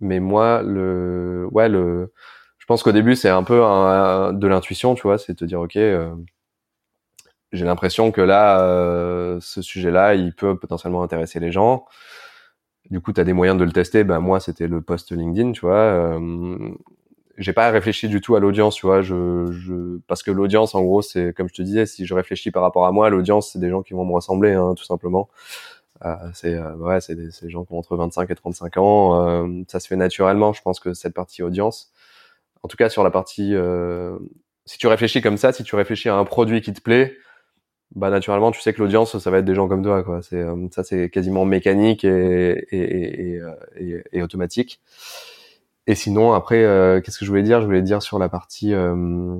mais 0.00 0.20
moi, 0.20 0.62
le, 0.62 1.46
ouais, 1.52 1.68
le, 1.68 2.12
je 2.64 2.66
pense 2.66 2.82
qu'au 2.82 2.92
début, 2.92 3.14
c'est 3.14 3.28
un 3.28 3.42
peu 3.42 3.56
de 3.58 4.46
l'intuition, 4.46 4.94
tu 4.94 5.02
vois, 5.02 5.18
c'est 5.18 5.34
te 5.34 5.44
dire, 5.44 5.60
ok, 5.60 5.76
euh, 5.76 6.14
j'ai 7.52 7.66
l'impression 7.66 8.10
que 8.10 8.22
là, 8.22 8.62
euh, 8.62 9.38
ce 9.42 9.60
sujet-là, 9.60 10.14
il 10.14 10.34
peut 10.34 10.58
potentiellement 10.58 11.02
intéresser 11.02 11.40
les 11.40 11.52
gens. 11.52 11.84
Du 12.88 13.02
coup, 13.02 13.12
tu 13.12 13.20
as 13.20 13.24
des 13.24 13.34
moyens 13.34 13.58
de 13.58 13.64
le 13.64 13.72
tester. 13.72 14.02
Ben 14.02 14.18
moi, 14.20 14.40
c'était 14.40 14.66
le 14.66 14.80
post 14.80 15.12
LinkedIn, 15.12 15.52
tu 15.52 15.60
vois 15.60 16.18
j'ai 17.36 17.52
pas 17.52 17.70
réfléchi 17.70 18.08
du 18.08 18.20
tout 18.20 18.36
à 18.36 18.40
l'audience, 18.40 18.76
tu 18.76 18.86
vois. 18.86 19.02
Je, 19.02 19.50
je, 19.50 19.98
parce 20.06 20.22
que 20.22 20.30
l'audience, 20.30 20.74
en 20.74 20.82
gros, 20.82 21.02
c'est 21.02 21.34
comme 21.34 21.48
je 21.48 21.54
te 21.54 21.62
disais, 21.62 21.84
si 21.84 22.06
je 22.06 22.14
réfléchis 22.14 22.50
par 22.50 22.62
rapport 22.62 22.86
à 22.86 22.92
moi, 22.92 23.10
l'audience, 23.10 23.50
c'est 23.52 23.58
des 23.58 23.70
gens 23.70 23.82
qui 23.82 23.94
vont 23.94 24.04
me 24.04 24.12
ressembler, 24.12 24.52
hein, 24.52 24.74
tout 24.76 24.84
simplement. 24.84 25.28
Euh, 26.04 26.16
c'est 26.34 26.54
euh, 26.54 26.74
ouais, 26.76 27.00
c'est 27.00 27.14
des, 27.14 27.28
des, 27.42 27.50
gens 27.50 27.64
qui 27.64 27.72
ont 27.72 27.78
entre 27.78 27.96
25 27.96 28.30
et 28.30 28.34
35 28.34 28.76
ans. 28.78 29.26
Euh, 29.26 29.62
ça 29.68 29.80
se 29.80 29.88
fait 29.88 29.96
naturellement. 29.96 30.52
Je 30.52 30.62
pense 30.62 30.80
que 30.80 30.94
cette 30.94 31.14
partie 31.14 31.42
audience, 31.42 31.92
en 32.64 32.68
tout 32.68 32.78
cas 32.78 32.88
sur 32.88 33.04
la 33.04 33.10
partie, 33.10 33.54
euh, 33.54 34.18
si 34.64 34.78
tu 34.78 34.86
réfléchis 34.86 35.20
comme 35.20 35.36
ça, 35.36 35.52
si 35.52 35.62
tu 35.64 35.76
réfléchis 35.76 36.08
à 36.08 36.16
un 36.16 36.24
produit 36.24 36.62
qui 36.62 36.72
te 36.72 36.80
plaît, 36.80 37.14
bah 37.94 38.08
naturellement, 38.08 38.50
tu 38.50 38.60
sais 38.62 38.72
que 38.72 38.80
l'audience, 38.80 39.18
ça 39.18 39.30
va 39.30 39.38
être 39.38 39.44
des 39.44 39.54
gens 39.54 39.68
comme 39.68 39.82
toi, 39.82 40.02
quoi. 40.02 40.22
C'est 40.22 40.42
ça, 40.72 40.82
c'est 40.82 41.10
quasiment 41.10 41.44
mécanique 41.44 42.04
et, 42.04 42.66
et, 42.70 43.36
et, 43.36 43.40
et, 43.76 44.02
et 44.12 44.22
automatique. 44.22 44.80
Et 45.86 45.94
sinon, 45.94 46.32
après, 46.32 46.64
euh, 46.64 47.02
qu'est-ce 47.02 47.18
que 47.18 47.26
je 47.26 47.30
voulais 47.30 47.42
dire? 47.42 47.60
Je 47.60 47.66
voulais 47.66 47.82
dire 47.82 48.02
sur 48.02 48.18
la 48.18 48.30
partie, 48.30 48.72
euh, 48.72 49.36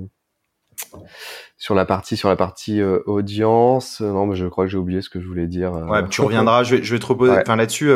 sur 1.57 1.73
la 1.73 1.85
partie, 1.85 2.17
sur 2.17 2.29
la 2.29 2.35
partie 2.35 2.79
euh, 2.79 2.99
audience. 3.07 4.01
Non, 4.01 4.27
mais 4.27 4.35
je 4.35 4.45
crois 4.45 4.65
que 4.65 4.71
j'ai 4.71 4.77
oublié 4.77 5.01
ce 5.01 5.09
que 5.09 5.19
je 5.19 5.27
voulais 5.27 5.47
dire. 5.47 5.73
Ouais, 5.73 6.07
tu 6.07 6.21
reviendras. 6.21 6.63
je 6.63 6.75
vais, 6.75 6.83
je 6.83 6.93
vais 6.93 6.99
te 6.99 7.07
reposer. 7.07 7.33
Enfin, 7.41 7.55
là-dessus, 7.55 7.91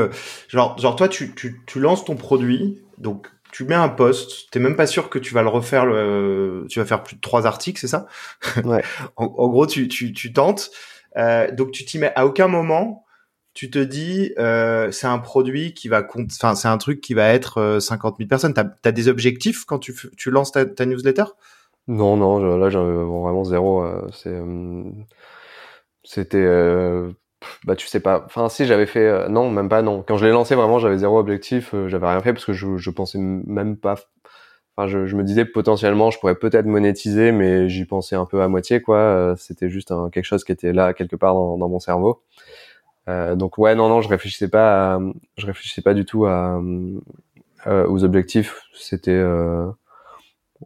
genre, 0.48 0.76
genre 0.80 0.96
toi, 0.96 1.08
tu, 1.08 1.36
tu, 1.36 1.62
tu 1.68 1.80
lances 1.80 2.04
ton 2.04 2.16
produit, 2.16 2.82
donc 2.98 3.30
tu 3.52 3.66
mets 3.66 3.76
un 3.76 3.90
post. 3.90 4.50
T'es 4.52 4.60
même 4.60 4.76
pas 4.76 4.88
sûr 4.88 5.10
que 5.10 5.20
tu 5.20 5.34
vas 5.34 5.42
le 5.42 5.50
refaire. 5.50 5.86
Le, 5.86 6.66
tu 6.70 6.80
vas 6.80 6.86
faire 6.86 7.04
plus 7.04 7.16
de 7.16 7.22
trois 7.22 7.46
articles, 7.48 7.80
c'est 7.80 7.88
ça? 7.88 8.08
Ouais. 8.64 8.84
en, 9.16 9.26
en, 9.26 9.48
gros, 9.48 9.66
tu, 9.68 9.88
tu, 9.88 10.14
tu 10.14 10.34
tentes. 10.34 10.72
donc, 11.54 11.72
tu 11.72 11.86
t'y 11.86 11.98
mets 12.00 12.14
à 12.16 12.26
aucun 12.26 12.48
moment 12.48 13.06
tu 13.54 13.70
te 13.70 13.80
dis 13.80 14.32
euh, 14.38 14.92
c'est 14.92 15.08
un 15.08 15.18
produit 15.18 15.74
qui 15.74 15.90
va 15.90 16.08
enfin 16.32 16.56
c'est 16.56 16.68
un 16.68 16.78
truc 16.78 17.02
qui 17.02 17.14
va 17.14 17.28
être 17.34 17.58
euh, 17.58 17.80
50 17.80 18.18
000 18.18 18.30
personnes. 18.30 18.54
T'as 18.54 18.66
as 18.86 18.92
des 18.92 19.08
objectifs 19.10 19.66
quand 19.66 19.80
tu 19.80 19.94
tu 20.16 20.32
lances 20.32 20.52
ta, 20.52 20.66
ta 20.66 20.86
newsletter? 20.86 21.26
Non 21.90 22.18
non, 22.18 22.58
là 22.58 22.70
j'ai 22.70 22.78
vraiment 22.78 23.44
zéro. 23.44 23.84
Euh, 23.84 24.08
c'est 24.14 24.30
euh, 24.30 24.84
c'était 26.04 26.38
euh, 26.38 27.12
bah 27.66 27.76
tu 27.76 27.88
sais 27.88 28.00
pas. 28.00 28.24
Enfin 28.26 28.50
si 28.50 28.66
j'avais 28.66 28.86
fait 28.86 29.30
non 29.30 29.50
même 29.50 29.70
pas 29.70 29.82
non. 29.82 30.04
Quand 30.08 30.18
je 30.18 30.26
l'ai 30.26 30.32
lancé 30.32 30.56
vraiment 30.56 30.80
j'avais 30.80 30.98
zéro 30.98 31.20
objectif. 31.20 31.74
j'avais 31.88 32.08
rien 32.08 32.22
fait 32.22 32.34
parce 32.34 32.46
que 32.46 32.54
je 32.54 32.78
je 32.78 32.90
pensais 32.90 33.18
même 33.20 33.78
pas. 33.78 33.96
Enfin 34.76 34.88
je, 34.88 35.06
je 35.06 35.16
me 35.16 35.24
disais 35.24 35.46
potentiellement 35.46 36.12
je 36.12 36.20
pourrais 36.20 36.36
peut-être 36.36 36.66
monétiser 36.66 37.32
mais 37.32 37.70
j'y 37.70 37.86
pensais 37.86 38.16
un 38.16 38.26
peu 38.26 38.42
à 38.42 38.48
moitié 38.48 38.82
quoi. 38.82 39.36
C'était 39.38 39.70
juste 39.70 39.92
un, 39.92 40.10
quelque 40.10 40.26
chose 40.26 40.44
qui 40.44 40.52
était 40.52 40.74
là 40.74 40.94
quelque 40.94 41.16
part 41.16 41.34
dans, 41.34 41.58
dans 41.58 41.70
mon 41.70 41.80
cerveau. 41.80 42.22
Euh, 43.10 43.36
donc 43.36 43.58
ouais, 43.58 43.76
non, 43.76 43.90
non, 43.90 44.02
je 44.02 44.10
réfléchissais 44.10 44.50
pas, 44.50 44.96
à, 44.96 45.00
je 45.38 45.46
réfléchissais 45.46 45.82
pas 45.82 45.94
du 45.94 46.06
tout 46.06 46.26
à, 46.26 46.62
euh, 47.68 47.88
aux 47.88 48.04
objectifs. 48.04 48.62
C'était, 48.74 49.12
euh, 49.12 49.66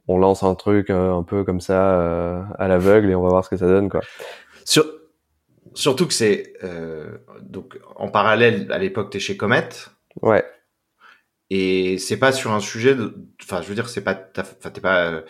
on 0.07 0.17
lance 0.17 0.43
un 0.43 0.55
truc 0.55 0.89
euh, 0.89 1.13
un 1.13 1.23
peu 1.23 1.43
comme 1.43 1.61
ça 1.61 1.99
euh, 2.01 2.41
à 2.59 2.67
l'aveugle 2.67 3.09
et 3.11 3.15
on 3.15 3.21
va 3.21 3.29
voir 3.29 3.45
ce 3.45 3.49
que 3.49 3.57
ça 3.57 3.67
donne, 3.67 3.89
quoi. 3.89 4.01
Sur, 4.65 4.85
surtout 5.73 6.07
que 6.07 6.13
c'est 6.13 6.53
donc 7.41 7.79
en 7.95 8.09
parallèle 8.09 8.71
à 8.71 8.77
l'époque 8.77 9.11
t'es 9.11 9.19
chez 9.19 9.37
Comet. 9.37 9.69
Ouais. 10.21 10.45
Et 11.49 11.97
c'est 11.99 12.17
pas 12.17 12.31
sur 12.31 12.51
un 12.51 12.59
sujet 12.59 12.95
de, 12.95 13.13
enfin, 13.43 13.61
je 13.61 13.67
veux 13.67 13.75
dire, 13.75 13.87
c'est 13.87 14.01
pas, 14.01 14.19
enfin, 14.37 14.71
t'es 14.71 14.81
pas, 14.81 15.21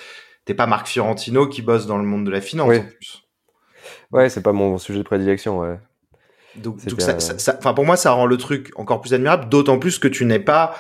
t'es 0.46 0.54
pas 0.54 0.68
Marc 0.68 0.88
Fiorentino 0.88 1.48
qui 1.48 1.62
bosse 1.62 1.86
dans 1.86 1.98
le 1.98 2.06
monde 2.06 2.26
de 2.26 2.32
la 2.32 2.40
finance 2.40 2.70
oui. 2.70 2.78
en 2.80 2.84
plus. 2.84 3.24
Ouais, 4.12 4.30
c'est 4.30 4.44
pas 4.44 4.54
mon 4.54 4.78
sujet 4.78 5.00
de 5.00 5.04
prédilection, 5.04 5.60
ouais. 5.60 5.78
Donc, 6.56 6.86
donc 6.86 7.02
ça, 7.02 7.20
ça, 7.20 7.38
ça, 7.40 7.56
enfin 7.58 7.74
pour 7.74 7.84
moi, 7.84 7.98
ça 7.98 8.12
rend 8.12 8.26
le 8.26 8.38
truc 8.38 8.72
encore 8.76 9.02
plus 9.02 9.14
admirable, 9.14 9.50
d'autant 9.50 9.80
plus 9.80 10.00
que 10.00 10.08
tu 10.08 10.24
n'es 10.24 10.40
pas, 10.40 10.76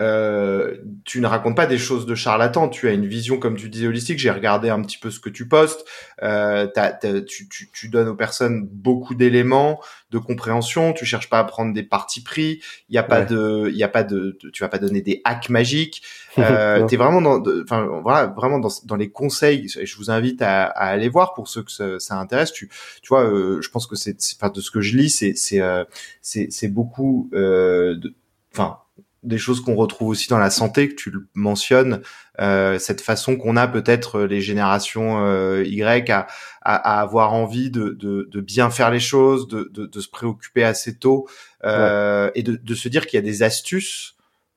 euh, 0.00 0.76
tu 1.04 1.20
ne 1.20 1.26
racontes 1.26 1.56
pas 1.56 1.66
des 1.66 1.78
choses 1.78 2.06
de 2.06 2.14
charlatan. 2.14 2.68
Tu 2.68 2.88
as 2.88 2.92
une 2.92 3.06
vision, 3.06 3.38
comme 3.38 3.56
tu 3.56 3.68
disais, 3.68 3.86
holistique. 3.86 4.18
J'ai 4.18 4.30
regardé 4.30 4.68
un 4.68 4.80
petit 4.82 4.98
peu 4.98 5.10
ce 5.10 5.18
que 5.20 5.28
tu 5.28 5.48
postes. 5.48 5.84
Euh, 6.22 6.66
t'as, 6.72 6.92
t'as, 6.92 7.20
tu, 7.22 7.48
tu, 7.48 7.70
tu, 7.72 7.88
donnes 7.88 8.08
aux 8.08 8.14
personnes 8.14 8.66
beaucoup 8.70 9.14
d'éléments 9.14 9.80
de 10.10 10.18
compréhension. 10.18 10.92
Tu 10.92 11.04
cherches 11.04 11.28
pas 11.28 11.40
à 11.40 11.44
prendre 11.44 11.74
des 11.74 11.82
partis 11.82 12.22
pris. 12.22 12.60
Il 12.88 12.94
y 12.94 12.98
a 12.98 13.02
pas 13.02 13.20
Ouais. 13.20 13.26
de, 13.26 13.68
il 13.70 13.76
y 13.76 13.82
a 13.82 13.88
pas 13.88 14.04
de, 14.04 14.38
tu 14.52 14.62
vas 14.62 14.68
pas 14.68 14.78
donner 14.78 15.02
des 15.02 15.20
hacks 15.24 15.48
magiques. 15.48 16.02
Euh, 16.38 16.86
t'es 16.86 16.96
vraiment 16.96 17.20
dans, 17.20 17.42
enfin 17.64 18.00
voilà, 18.00 18.28
vraiment 18.28 18.60
dans, 18.60 18.68
dans 18.84 18.94
les 18.94 19.10
conseils. 19.10 19.66
Je 19.68 19.96
vous 19.96 20.08
invite 20.12 20.40
à, 20.40 20.66
à 20.66 20.86
aller 20.86 21.08
voir 21.08 21.34
pour 21.34 21.48
ceux 21.48 21.64
que 21.64 21.72
ça, 21.72 21.98
ça 21.98 22.16
intéresse. 22.16 22.52
Tu, 22.52 22.68
tu 23.02 23.08
vois, 23.08 23.24
euh, 23.24 23.60
je 23.60 23.68
pense 23.70 23.88
que 23.88 23.96
c'est, 23.96 24.16
enfin 24.40 24.48
de 24.50 24.60
ce 24.60 24.70
que 24.70 24.80
je 24.80 24.96
lis, 24.96 25.10
c'est, 25.10 25.34
c'est, 25.34 25.60
euh, 25.60 25.84
c'est, 26.22 26.68
beaucoup, 26.68 27.28
euh, 27.32 27.96
de, 27.96 28.14
enfin 28.52 28.78
des 29.24 29.38
choses 29.38 29.60
qu'on 29.60 29.74
retrouve 29.74 30.08
aussi 30.08 30.28
dans 30.28 30.38
la 30.38 30.50
santé 30.50 30.88
que 30.88 30.94
tu 30.94 31.10
le 31.10 31.26
mentionnes 31.34 32.02
euh, 32.40 32.78
cette 32.78 33.00
façon 33.00 33.36
qu'on 33.36 33.56
a 33.56 33.66
peut-être 33.66 34.20
euh, 34.20 34.26
les 34.26 34.40
générations 34.40 35.24
euh, 35.24 35.64
Y 35.66 36.10
à, 36.10 36.26
à, 36.62 36.76
à 36.98 37.00
avoir 37.00 37.32
envie 37.34 37.70
de, 37.70 37.90
de, 37.90 38.28
de 38.30 38.40
bien 38.40 38.70
faire 38.70 38.90
les 38.90 39.00
choses 39.00 39.48
de, 39.48 39.68
de, 39.72 39.86
de 39.86 40.00
se 40.00 40.08
préoccuper 40.08 40.62
assez 40.62 40.96
tôt 40.98 41.26
euh, 41.64 42.30
et 42.36 42.42
de, 42.44 42.56
de 42.56 42.74
se 42.74 42.88
dire 42.88 43.06
qu'il 43.06 43.16
y 43.16 43.22
a 43.22 43.24
des 43.26 43.42
astuces 43.42 44.14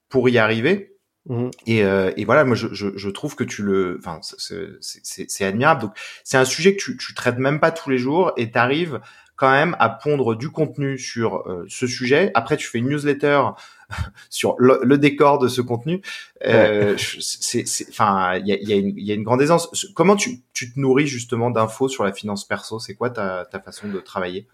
pour 0.09 0.29
y 0.29 0.37
arriver 0.37 0.89
Mhm. 1.27 1.51
et, 1.67 1.83
euh, 1.83 2.11
et 2.17 2.25
voilà, 2.25 2.43
moi 2.45 2.55
je, 2.55 2.67
je, 2.73 2.87
je 2.97 3.09
trouve 3.11 3.35
que 3.35 3.43
tu 3.43 3.61
le, 3.61 3.97
enfin 3.99 4.17
c'est- 4.23 4.65
c'est 4.81 4.99
c'est- 5.03 5.29
c'est 5.29 5.45
admirable. 5.45 5.81
Donc 5.81 5.91
c'est 6.23 6.37
un 6.37 6.45
sujet 6.45 6.75
que 6.75 6.81
tu, 6.81 6.97
tu 6.97 7.13
traites 7.13 7.37
même 7.37 7.59
pas 7.59 7.69
tous 7.69 7.91
les 7.91 7.99
jours 7.99 8.31
et 8.37 8.49
tu 8.51 8.57
arrives 8.57 8.99
quand 9.35 9.51
même 9.51 9.75
à 9.77 9.89
pondre 9.89 10.33
du 10.35 10.49
contenu 10.49 10.97
sur 10.97 11.47
euh, 11.47 11.63
ce 11.69 11.85
sujet. 11.85 12.31
Après 12.33 12.57
tu 12.57 12.67
fais 12.67 12.79
une 12.79 12.89
newsletter 12.89 13.43
sur 14.29 14.55
le, 14.59 14.79
le 14.83 14.97
décor 14.97 15.39
de 15.39 15.47
ce 15.47 15.61
contenu. 15.61 16.01
Euh, 16.45 16.95
c'est, 16.97 17.65
enfin 17.89 18.37
il 18.37 18.47
y 18.47 18.53
a, 18.53 18.57
y, 18.61 18.73
a 18.73 18.77
y 18.77 19.11
a 19.11 19.15
une 19.15 19.23
grande 19.23 19.41
aisance. 19.41 19.87
Comment 19.95 20.15
tu, 20.15 20.41
tu 20.53 20.73
te 20.73 20.79
nourris 20.79 21.07
justement 21.07 21.51
d'infos 21.51 21.89
sur 21.89 22.03
la 22.03 22.13
finance 22.13 22.45
perso? 22.47 22.79
C'est 22.79 22.95
quoi 22.95 23.09
ta, 23.09 23.45
ta 23.45 23.59
façon 23.59 23.87
de 23.89 23.99
travailler? 23.99 24.47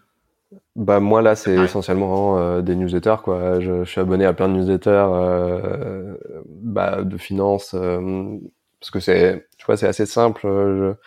Bah 0.76 1.00
moi 1.00 1.20
là 1.22 1.34
c'est 1.36 1.62
essentiellement 1.64 2.38
euh, 2.38 2.62
des 2.62 2.74
newsletters 2.76 3.16
quoi. 3.22 3.60
Je, 3.60 3.84
je 3.84 3.90
suis 3.90 4.00
abonné 4.00 4.24
à 4.24 4.32
plein 4.32 4.48
de 4.48 4.54
newsletters 4.54 4.90
euh, 5.12 6.16
bah, 6.46 7.02
de 7.02 7.18
finance 7.18 7.74
euh, 7.74 8.38
parce 8.80 8.90
que 8.90 9.00
c'est 9.00 9.46
tu 9.58 9.66
vois 9.66 9.76
c'est 9.76 9.88
assez 9.88 10.06
simple. 10.06 10.46
euh, 10.46 10.94
je- 10.94 10.98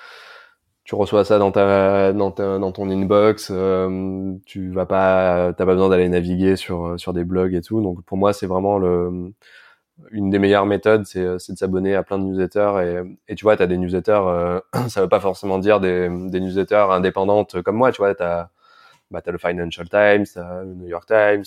tu 0.92 0.96
reçois 0.96 1.24
ça 1.24 1.40
dans 1.40 1.52
ta 1.54 2.12
dans 2.12 2.32
ta, 2.32 2.60
dans 2.60 2.72
ton 2.74 2.90
inbox. 2.90 3.48
euh, 3.50 4.34
tu 4.46 4.72
vas 4.72 4.86
pas 4.86 5.54
t'as 5.54 5.66
pas 5.66 5.74
besoin 5.74 5.88
d'aller 5.88 6.10
naviguer 6.10 6.58
sur 6.58 7.00
sur 7.00 7.14
des 7.14 7.24
blogs 7.24 7.54
et 7.54 7.62
tout. 7.62 7.82
Donc 7.82 8.04
pour 8.04 8.18
moi 8.18 8.34
c'est 8.34 8.46
vraiment 8.46 8.78
le 8.78 9.32
une 10.12 10.30
des 10.32 10.40
meilleures 10.40 10.66
méthodes 10.66 11.06
c'est 11.06 11.40
c'est 11.40 11.54
de 11.54 11.58
s'abonner 11.58 11.96
à 11.96 12.04
plein 12.04 12.20
de 12.20 12.26
newsletters 12.26 12.74
et 12.84 13.18
et 13.34 13.36
tu 13.36 13.44
vois 13.46 13.58
t'as 13.58 13.68
des 13.68 13.78
newsletters 13.78 14.12
euh, 14.26 14.60
ça 14.90 15.02
veut 15.02 15.10
pas 15.10 15.22
forcément 15.22 15.60
dire 15.60 15.80
des 15.80 16.10
des 16.30 16.40
newsletters 16.42 16.88
indépendantes 16.92 17.62
comme 17.64 17.78
moi 17.78 17.92
tu 17.94 18.00
vois 18.02 18.14
t'as 18.16 18.50
bah, 19.12 19.22
t'as 19.22 19.32
le 19.32 19.38
Financial 19.40 19.88
Times, 19.90 20.26
t'as 20.34 20.64
le 20.64 20.74
New 20.76 20.88
York 20.88 21.06
Times, 21.08 21.44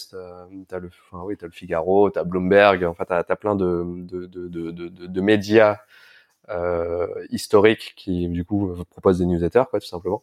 t'as, 0.69 0.79
le, 0.81 0.91
enfin, 1.11 1.23
oui, 1.25 1.37
t'as 1.39 1.47
le 1.47 1.53
Figaro, 1.53 2.11
t'as 2.11 2.25
Bloomberg, 2.25 2.85
enfin, 2.85 3.05
t'as, 3.09 3.23
t'as 3.25 3.37
plein 3.37 3.57
de, 3.57 3.85
de, 4.05 4.27
de, 4.27 4.49
de, 4.49 4.89
de 4.89 5.21
médias 5.23 5.79
euh, 6.51 7.07
historiques 7.31 7.95
qui, 7.97 8.29
du 8.29 8.45
coup, 8.45 8.73
proposent 8.91 9.19
des 9.19 9.27
newsletters, 9.27 9.65
quoi, 9.71 9.81
tout 9.81 9.87
simplement. 9.87 10.23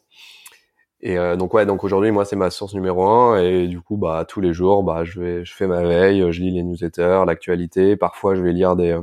Et 1.02 1.18
euh, 1.18 1.36
donc, 1.36 1.54
ouais, 1.54 1.66
donc 1.66 1.84
aujourd'hui, 1.84 2.12
moi, 2.12 2.26
c'est 2.26 2.36
ma 2.36 2.52
source 2.52 2.74
numéro 2.76 3.04
un, 3.06 3.38
et 3.42 3.68
du 3.68 3.82
coup, 3.82 3.98
bah, 3.98 4.26
tous 4.28 4.40
les 4.42 4.54
jours, 4.54 4.84
bah, 4.84 5.04
je 5.04 5.20
vais, 5.20 5.46
je 5.46 5.54
fais 5.54 5.66
ma 5.68 5.82
veille, 5.84 6.32
je 6.32 6.42
lis 6.42 6.52
les 6.52 6.64
newsletters, 6.64 7.24
l'actualité, 7.26 7.96
parfois, 7.96 8.36
je 8.36 8.42
vais 8.42 8.54
lire 8.54 8.76
des, 8.76 8.92
euh, 8.92 9.02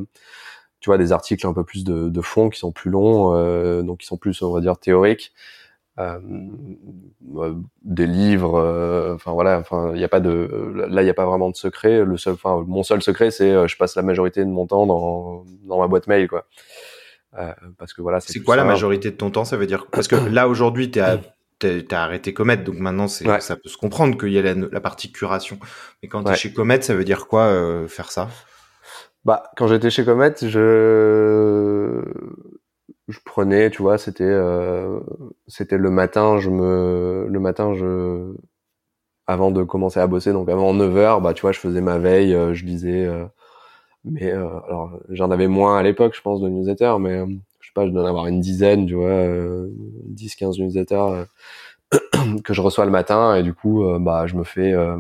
tu 0.81 0.91
vois, 0.91 0.99
des 0.99 1.13
articles 1.13 1.47
un 1.47 1.53
peu 1.55 1.65
plus 1.65 1.85
de, 1.85 2.09
de 2.09 2.21
fond 2.21 2.51
qui 2.51 2.59
sont 2.61 2.73
plus 2.73 2.91
longs, 2.91 3.35
euh, 3.35 3.83
donc 3.83 3.99
qui 4.01 4.07
sont 4.07 4.17
plus, 4.17 4.43
on 4.43 4.53
va 4.53 4.61
dire, 4.61 4.79
théoriques. 4.79 5.33
Euh, 5.99 6.21
des 7.83 8.07
livres 8.07 9.15
enfin 9.17 9.33
voilà 9.33 9.59
enfin 9.59 9.93
il 9.95 10.01
y 10.01 10.05
a 10.05 10.09
pas 10.09 10.21
de 10.21 10.73
là 10.89 11.03
il 11.03 11.07
y 11.07 11.11
a 11.11 11.15
pas 11.15 11.27
vraiment 11.27 11.51
de 11.51 11.57
secret. 11.57 12.05
Le 12.05 12.17
seul 12.17 12.35
enfin 12.35 12.65
mon 12.67 12.85
seul 12.85 13.03
secret 13.03 13.33
c'est 13.33 13.67
je 13.67 13.77
passe 13.77 13.97
la 13.97 14.03
majorité 14.03 14.45
de 14.45 14.51
mon 14.51 14.67
temps 14.67 14.87
dans 14.87 15.45
dans 15.65 15.81
ma 15.81 15.89
boîte 15.89 16.07
mail 16.07 16.29
quoi 16.29 16.47
parce 17.79 17.93
que 17.93 18.03
voilà 18.03 18.21
C'est 18.21 18.41
quoi 18.43 18.57
la 18.57 18.65
majorité 18.65 19.11
de 19.11 19.17
ton 19.17 19.31
temps 19.31 19.45
Ça 19.45 19.57
veut 19.57 19.67
dire 19.67 19.87
parce 19.91 20.09
que 20.09 20.17
là 20.31 20.49
aujourd'hui 20.49 20.91
t'es 20.91 21.01
à 21.01 21.19
t'es- 21.59 21.83
t'as 21.83 22.03
arrêté 22.05 22.33
Comet, 22.35 22.57
donc 22.59 22.77
maintenant 22.77 23.09
c'est 23.09 23.29
Ouais. 23.29 23.41
ça 23.41 23.57
peut 23.57 23.69
se 23.69 23.77
comprendre 23.77 24.17
qu'il 24.19 24.33
y 24.33 24.39
a 24.39 24.43
la, 24.43 24.55
la 24.55 24.81
partie 24.81 25.11
curation. 25.13 25.59
Mais 26.03 26.09
quand 26.09 26.23
t'es 26.25 26.31
Ouais. 26.31 26.37
chez 26.37 26.53
Comet, 26.53 26.81
ça 26.83 26.95
veut 26.95 27.05
dire 27.05 27.27
quoi 27.27 27.43
euh, 27.47 27.89
faire 27.89 28.11
ça? 28.13 28.29
Bah, 29.25 29.43
quand 29.57 29.67
j'étais 29.67 29.91
chez 29.91 30.05
Comet, 30.05 30.35
je 30.41 32.03
je 33.09 33.19
prenais, 33.25 33.71
tu 33.71 33.83
vois, 33.83 33.99
c'était 33.99 34.25
euh, 34.25 35.01
c'était 35.47 35.79
le 35.79 35.91
matin, 35.91 36.39
je 36.39 36.51
me 36.51 37.27
le 37.29 37.41
matin 37.41 37.75
je 37.75 38.35
avant 39.27 39.51
de 39.51 39.63
commencer 39.63 40.01
à 40.01 40.07
bosser, 40.07 40.33
donc 40.33 40.49
avant 40.49 40.73
9h, 40.75 41.21
bah 41.23 41.35
tu 41.35 41.43
vois, 41.43 41.53
je 41.53 41.59
faisais 41.59 41.81
ma 41.83 41.99
veille, 41.99 42.35
euh, 42.35 42.55
je 42.55 42.65
lisais 42.65 43.05
euh, 43.07 43.25
mais 44.05 44.33
euh, 44.33 44.49
alors 44.67 44.99
j'en 45.11 45.31
avais 45.31 45.49
moins 45.49 45.79
à 45.79 45.83
l'époque, 45.83 46.15
je 46.15 46.23
pense 46.23 46.41
de 46.41 46.49
newsletters, 46.49 46.97
mais 47.01 47.19
euh, 47.19 47.27
je 47.61 47.67
sais 47.67 47.73
pas, 47.75 47.87
je 47.87 47.91
dois 47.91 48.03
en 48.03 48.07
avoir 48.07 48.27
une 48.27 48.41
dizaine, 48.41 48.87
tu 48.87 48.95
vois, 48.95 49.09
euh, 49.09 49.69
10 50.07 50.37
15 50.37 50.59
newsletters 50.59 50.95
euh, 50.95 51.25
que 52.45 52.55
je 52.55 52.61
reçois 52.61 52.85
le 52.85 52.91
matin 52.91 53.35
et 53.35 53.43
du 53.43 53.55
coup 53.55 53.85
euh, 53.85 53.99
bah 53.99 54.27
je 54.27 54.37
me 54.37 54.45
fais 54.45 54.73
euh, 54.73 54.97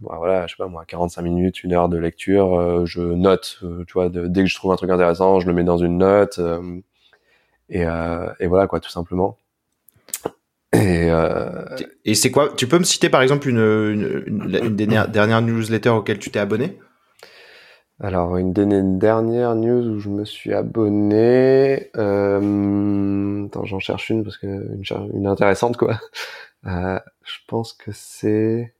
bah, 0.00 0.14
voilà, 0.18 0.46
je 0.46 0.52
sais 0.52 0.56
pas 0.58 0.68
moi, 0.68 0.84
45 0.84 1.22
minutes, 1.22 1.62
une 1.64 1.72
heure 1.74 1.88
de 1.88 1.96
lecture, 1.96 2.84
je 2.86 3.00
note, 3.00 3.62
tu 3.86 3.92
vois, 3.92 4.08
dès 4.08 4.42
que 4.42 4.48
je 4.48 4.56
trouve 4.56 4.72
un 4.72 4.76
truc 4.76 4.90
intéressant, 4.90 5.38
je 5.38 5.46
le 5.46 5.52
mets 5.52 5.62
dans 5.62 5.78
une 5.78 5.98
note, 5.98 6.40
et, 7.68 7.84
voilà 7.84 8.66
quoi, 8.66 8.80
tout 8.80 8.90
simplement. 8.90 9.38
Et, 10.72 12.14
c'est 12.14 12.32
quoi 12.32 12.52
Tu 12.56 12.66
peux 12.66 12.80
me 12.80 12.84
citer 12.84 13.10
par 13.10 13.22
exemple 13.22 13.48
une, 13.48 13.58
une, 13.58 14.76
une, 14.76 15.46
newsletter 15.46 15.90
auquel 15.90 16.18
tu 16.18 16.32
t'es 16.32 16.40
abonné? 16.40 16.80
Alors, 18.02 18.36
une, 18.36 18.52
dernière 18.98 19.54
news 19.54 19.86
où 19.88 20.00
je 20.00 20.08
me 20.08 20.24
suis 20.24 20.52
abonné. 20.52 21.88
Euh, 21.96 23.46
attends, 23.46 23.64
j'en 23.64 23.78
cherche 23.78 24.10
une 24.10 24.24
parce 24.24 24.38
que 24.38 24.46
une, 24.46 24.82
une 25.14 25.26
intéressante 25.26 25.76
quoi. 25.76 25.98
Euh, 26.64 27.00
je 27.24 27.38
pense 27.48 27.72
que 27.72 27.90
c'est 27.92 28.72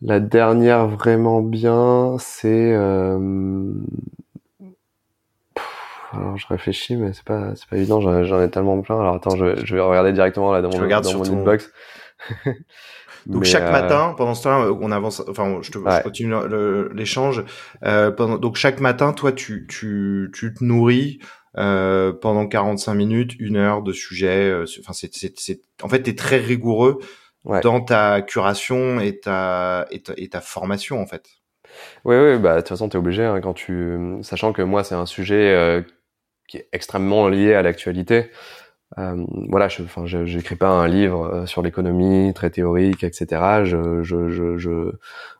la 0.00 0.20
dernière 0.20 0.86
vraiment 0.86 1.42
bien. 1.42 2.14
C'est 2.20 2.72
euh... 2.72 3.74
alors 6.12 6.36
je 6.36 6.46
réfléchis, 6.46 6.94
mais 6.94 7.12
c'est 7.12 7.24
pas 7.24 7.56
c'est 7.56 7.68
pas 7.68 7.76
évident. 7.76 8.00
J'en 8.00 8.40
ai 8.40 8.50
tellement 8.52 8.80
plein. 8.82 9.00
Alors 9.00 9.16
attends, 9.16 9.34
je, 9.34 9.66
je 9.66 9.74
vais 9.74 9.80
regarder 9.80 10.12
directement 10.12 10.52
là 10.52 10.62
dans 10.62 10.70
mon, 10.70 10.86
dans 10.86 11.18
mon 11.18 11.24
inbox. 11.24 11.72
Donc 13.26 13.44
chaque 13.44 13.64
euh, 13.64 13.72
matin, 13.72 14.14
pendant 14.16 14.34
ce 14.34 14.44
temps-là, 14.44 14.72
on 14.80 14.92
avance. 14.92 15.22
Enfin, 15.28 15.58
je, 15.62 15.70
te, 15.70 15.78
je 15.78 16.02
continue 16.02 16.34
l'échange. 16.94 17.44
Euh, 17.84 18.10
donc 18.38 18.56
chaque 18.56 18.80
matin, 18.80 19.12
toi, 19.12 19.32
tu 19.32 19.66
tu 19.68 20.30
tu 20.32 20.54
te 20.54 20.62
nourris 20.62 21.18
euh, 21.58 22.12
pendant 22.12 22.46
45 22.46 22.94
minutes, 22.94 23.34
une 23.38 23.56
heure 23.56 23.82
de 23.82 23.92
sujet. 23.92 24.50
Euh, 24.50 24.64
enfin, 24.80 24.92
c'est 24.92 25.10
c'est 25.14 25.60
en 25.82 25.88
fait, 25.88 26.02
t'es 26.02 26.14
très 26.14 26.38
rigoureux 26.38 26.98
dans 27.62 27.80
ta 27.80 28.22
curation 28.22 29.00
et 29.00 29.20
ta, 29.20 29.86
et 29.90 30.02
ta 30.02 30.12
et 30.16 30.28
ta 30.28 30.40
formation 30.40 31.00
en 31.00 31.06
fait. 31.06 31.24
Oui, 32.04 32.16
oui, 32.16 32.38
bah 32.38 32.54
de 32.56 32.60
toute 32.60 32.68
façon, 32.68 32.88
t'es 32.88 32.98
obligé 32.98 33.24
hein, 33.24 33.40
quand 33.40 33.54
tu, 33.54 33.98
sachant 34.22 34.52
que 34.52 34.62
moi, 34.62 34.84
c'est 34.84 34.94
un 34.94 35.06
sujet 35.06 35.54
euh, 35.54 35.82
qui 36.48 36.58
est 36.58 36.68
extrêmement 36.72 37.28
lié 37.28 37.54
à 37.54 37.62
l'actualité. 37.62 38.30
Euh, 38.98 39.24
voilà, 39.48 39.68
je, 39.68 39.82
enfin, 39.82 40.06
j'écris 40.06 40.54
pas 40.56 40.68
un 40.68 40.86
livre 40.86 41.24
euh, 41.24 41.46
sur 41.46 41.60
l'économie 41.60 42.32
très 42.34 42.50
théorique, 42.50 43.02
etc. 43.02 43.64
Je, 43.64 44.02
je, 44.02 44.28
je, 44.30 44.56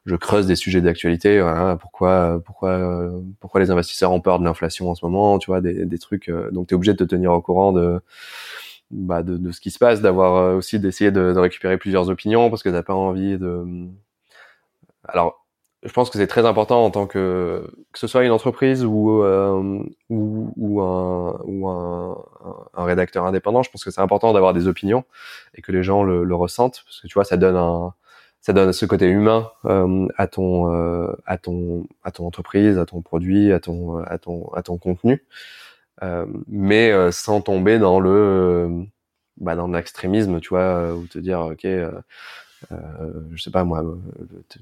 je, 0.05 0.17
creuse 0.17 0.47
des 0.47 0.57
sujets 0.57 0.81
d'actualité. 0.81 1.41
Voilà, 1.41 1.77
pourquoi, 1.77 2.41
pourquoi, 2.45 3.11
pourquoi 3.41 3.61
les 3.61 3.71
investisseurs 3.71 4.13
ont 4.13 4.21
peur 4.21 4.41
de 4.41 4.45
l'inflation 4.45 4.91
en 4.91 4.95
ce 4.95 5.05
moment, 5.05 5.39
tu 5.39 5.51
vois, 5.51 5.61
des, 5.61 5.87
des 5.87 5.99
trucs. 5.99 6.29
Euh, 6.29 6.51
donc, 6.51 6.69
tu 6.69 6.75
es 6.75 6.77
obligé 6.77 6.93
de 6.93 6.99
te 6.99 7.05
tenir 7.05 7.33
au 7.33 7.41
courant 7.41 7.73
de, 7.73 8.01
bah, 8.91 9.23
de, 9.23 9.37
de 9.37 9.53
ce 9.53 9.61
qui 9.61 9.71
se 9.71 9.79
passe, 9.79 10.01
d'avoir 10.03 10.57
aussi 10.57 10.81
d'essayer 10.81 11.11
de, 11.13 11.33
de, 11.33 11.39
récupérer 11.39 11.79
plusieurs 11.79 12.09
opinions 12.11 12.51
parce 12.51 12.63
que 12.63 12.69
t'as 12.71 12.83
pas 12.83 12.95
envie 12.95 13.39
de. 13.39 13.65
Alors, 15.05 15.46
je 15.87 15.93
pense 15.93 16.11
que 16.11 16.19
c'est 16.19 16.27
très 16.27 16.45
important 16.45 16.85
en 16.85 16.91
tant 16.91 17.07
que 17.07 17.71
que 17.93 17.99
ce 17.99 18.07
soit 18.07 18.25
une 18.25 18.33
entreprise 18.33 18.85
ou 18.85 19.23
euh, 19.23 19.83
ou, 20.11 20.53
ou, 20.57 20.81
un 20.83 21.41
ou 21.45 21.69
un, 21.69 22.25
un, 22.75 22.85
rédacteur 22.85 23.25
indépendant. 23.25 23.63
Je 23.63 23.71
pense 23.71 23.85
que 23.85 23.91
c'est 23.91 24.01
important 24.01 24.33
d'avoir 24.33 24.53
des 24.53 24.69
opinions 24.69 25.05
et 25.55 25.63
que 25.63 25.73
les 25.73 25.83
gens 25.83 26.03
le, 26.03 26.25
le, 26.25 26.35
ressentent 26.35 26.83
parce 26.85 27.01
que 27.01 27.07
tu 27.07 27.15
vois 27.15 27.25
ça 27.25 27.37
donne 27.37 27.57
un 27.57 27.95
ça 28.41 28.53
donne 28.53 28.73
ce 28.73 28.87
côté 28.87 29.09
humain 29.09 29.51
euh, 29.65 30.07
à 30.17 30.27
ton 30.29 30.73
euh, 30.73 31.13
à 31.27 31.39
ton 31.39 31.87
à 32.05 32.13
ton 32.13 32.27
entreprise, 32.27 32.79
à 32.79 32.87
ton 32.87 33.03
produit, 33.03 33.53
à 33.53 33.61
ton 33.61 33.99
à 33.99 34.19
ton 34.19 34.49
à 34.55 34.63
ton 34.63 34.79
contenu, 34.79 35.25
euh, 36.03 36.27
mais 36.49 36.91
euh, 36.93 37.11
sans 37.11 37.41
tomber 37.41 37.79
dans 37.79 38.01
le 38.01 38.87
bah, 39.39 39.57
dans 39.57 39.69
l'extrémisme, 39.69 40.41
tu 40.41 40.51
vois, 40.51 40.95
ou 40.95 41.07
te 41.07 41.19
dire 41.19 41.41
ok 41.41 41.67
euh, 42.73 42.77
je 43.33 43.43
sais 43.43 43.51
pas 43.51 43.65
moi, 43.65 43.83
euh, 43.83 43.97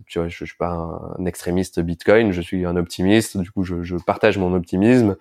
tu 0.07 0.19
vois, 0.19 0.29
je, 0.29 0.37
je 0.37 0.45
suis 0.45 0.57
pas 0.57 0.71
un, 1.19 1.25
extrémiste 1.27 1.81
Bitcoin, 1.81 2.33
je 2.33 2.41
suis 2.41 2.65
un 2.67 2.77
optimiste. 2.77 3.37
Du 3.39 3.51
coup, 3.51 3.65
je, 3.65 3.83
je 3.83 3.97
partage 3.97 4.39
mon 4.39 4.55
optimisme, 4.55 5.17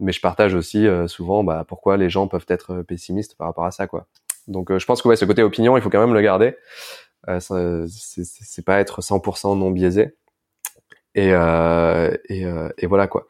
mais 0.00 0.12
je 0.12 0.20
partage 0.20 0.54
aussi 0.54 0.86
euh, 0.86 1.08
souvent 1.08 1.44
bah, 1.44 1.64
pourquoi 1.66 1.96
les 1.96 2.10
gens 2.10 2.28
peuvent 2.28 2.46
être 2.48 2.82
pessimistes 2.82 3.36
par 3.36 3.46
rapport 3.46 3.64
à 3.64 3.70
ça, 3.70 3.86
quoi. 3.86 4.06
Donc, 4.48 4.76
je 4.76 4.84
pense 4.86 5.02
que 5.02 5.08
ouais, 5.08 5.16
ce 5.16 5.24
côté 5.24 5.42
opinion, 5.42 5.76
il 5.76 5.82
faut 5.82 5.90
quand 5.90 6.00
même 6.00 6.14
le 6.14 6.20
garder. 6.20 6.56
Euh, 7.28 7.86
c'est 7.88 8.64
pas 8.64 8.80
être 8.80 9.02
100% 9.02 9.58
non 9.58 9.70
biaisé. 9.70 10.14
Et, 11.16 11.30
euh, 11.32 12.14
et, 12.28 12.44
euh, 12.44 12.68
et, 12.76 12.86
voilà 12.86 13.06
quoi. 13.06 13.26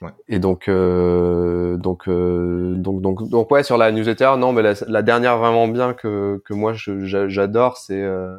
Ouais. 0.00 0.08
Et 0.26 0.38
donc, 0.38 0.68
euh, 0.68 1.76
donc, 1.76 2.08
euh, 2.08 2.72
donc, 2.76 3.02
donc, 3.02 3.28
donc, 3.28 3.50
ouais, 3.50 3.62
sur 3.62 3.76
la 3.76 3.92
newsletter, 3.92 4.36
non, 4.38 4.54
mais 4.54 4.62
la, 4.62 4.72
la 4.88 5.02
dernière 5.02 5.36
vraiment 5.36 5.68
bien 5.68 5.92
que, 5.92 6.40
que 6.46 6.54
moi 6.54 6.72
j'adore, 6.74 7.76
c'est 7.76 8.00
euh, 8.00 8.38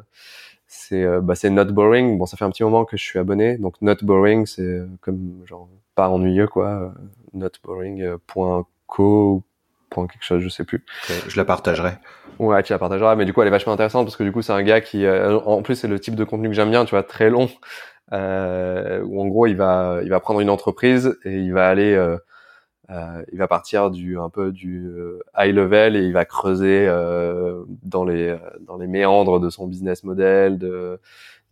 c'est 0.66 1.06
bah, 1.22 1.36
c'est 1.36 1.52
Not 1.52 1.66
Boring. 1.66 2.18
Bon, 2.18 2.26
ça 2.26 2.38
fait 2.38 2.46
un 2.46 2.50
petit 2.50 2.64
moment 2.64 2.86
que 2.86 2.98
je 2.98 3.04
suis 3.04 3.20
abonné, 3.20 3.60
donc 3.60 3.76
Not 3.84 3.98
Boring, 4.02 4.48
c'est 4.48 4.82
comme 5.02 5.44
genre 5.46 5.70
pas 5.94 6.10
ennuyeux 6.10 6.48
quoi. 6.48 6.92
Notboring.co 7.34 9.44
point 9.92 10.08
quelque 10.08 10.26
chose, 10.26 10.42
je 10.42 10.50
sais 10.50 10.64
plus. 10.64 10.84
je 11.28 11.38
la 11.38 11.46
partagerai. 11.46 11.92
Ouais, 12.40 12.64
tu 12.64 12.74
la 12.74 12.80
partageras, 12.80 13.16
mais 13.16 13.26
du 13.26 13.34
coup 13.34 13.44
elle 13.44 13.48
est 13.48 13.52
vachement 13.52 13.74
intéressante 13.74 14.08
parce 14.08 14.18
que 14.18 14.24
du 14.24 14.32
coup 14.32 14.42
c'est 14.42 14.54
un 14.54 14.64
gars 14.64 14.82
qui, 14.82 15.08
en 15.08 15.62
plus 15.62 15.76
c'est 15.76 15.88
le 15.88 16.00
type 16.00 16.16
de 16.16 16.24
contenu 16.24 16.50
que 16.50 16.56
j'aime 16.56 16.72
bien, 16.72 16.84
tu 16.84 16.92
vois, 16.92 17.04
très 17.04 17.30
long 17.30 17.48
euh, 18.14 19.02
où 19.04 19.22
en 19.22 19.28
gros 19.28 19.48
il 19.48 19.56
va 19.58 20.00
il 20.04 20.10
va 20.10 20.20
prendre 20.20 20.40
une 20.42 20.50
entreprise 20.50 21.18
et 21.26 21.40
il 21.40 21.54
va 21.54 21.68
aller 21.70 21.94
euh, 21.94 22.18
euh, 22.90 23.24
il 23.34 23.38
va 23.38 23.48
partir 23.50 23.92
du 23.92 24.18
un 24.18 24.30
peu 24.30 24.52
du 24.54 24.88
euh, 24.88 25.20
high 25.38 25.54
level 25.54 25.96
et 25.98 26.04
il 26.04 26.14
va 26.14 26.26
creuser 26.26 26.88
euh, 26.88 27.64
dans 27.84 28.06
les 28.06 28.38
dans 28.62 28.78
les 28.78 28.88
méandres 28.88 29.40
de 29.42 29.50
son 29.50 29.68
business 29.68 30.04
model 30.04 30.58
de 30.58 31.00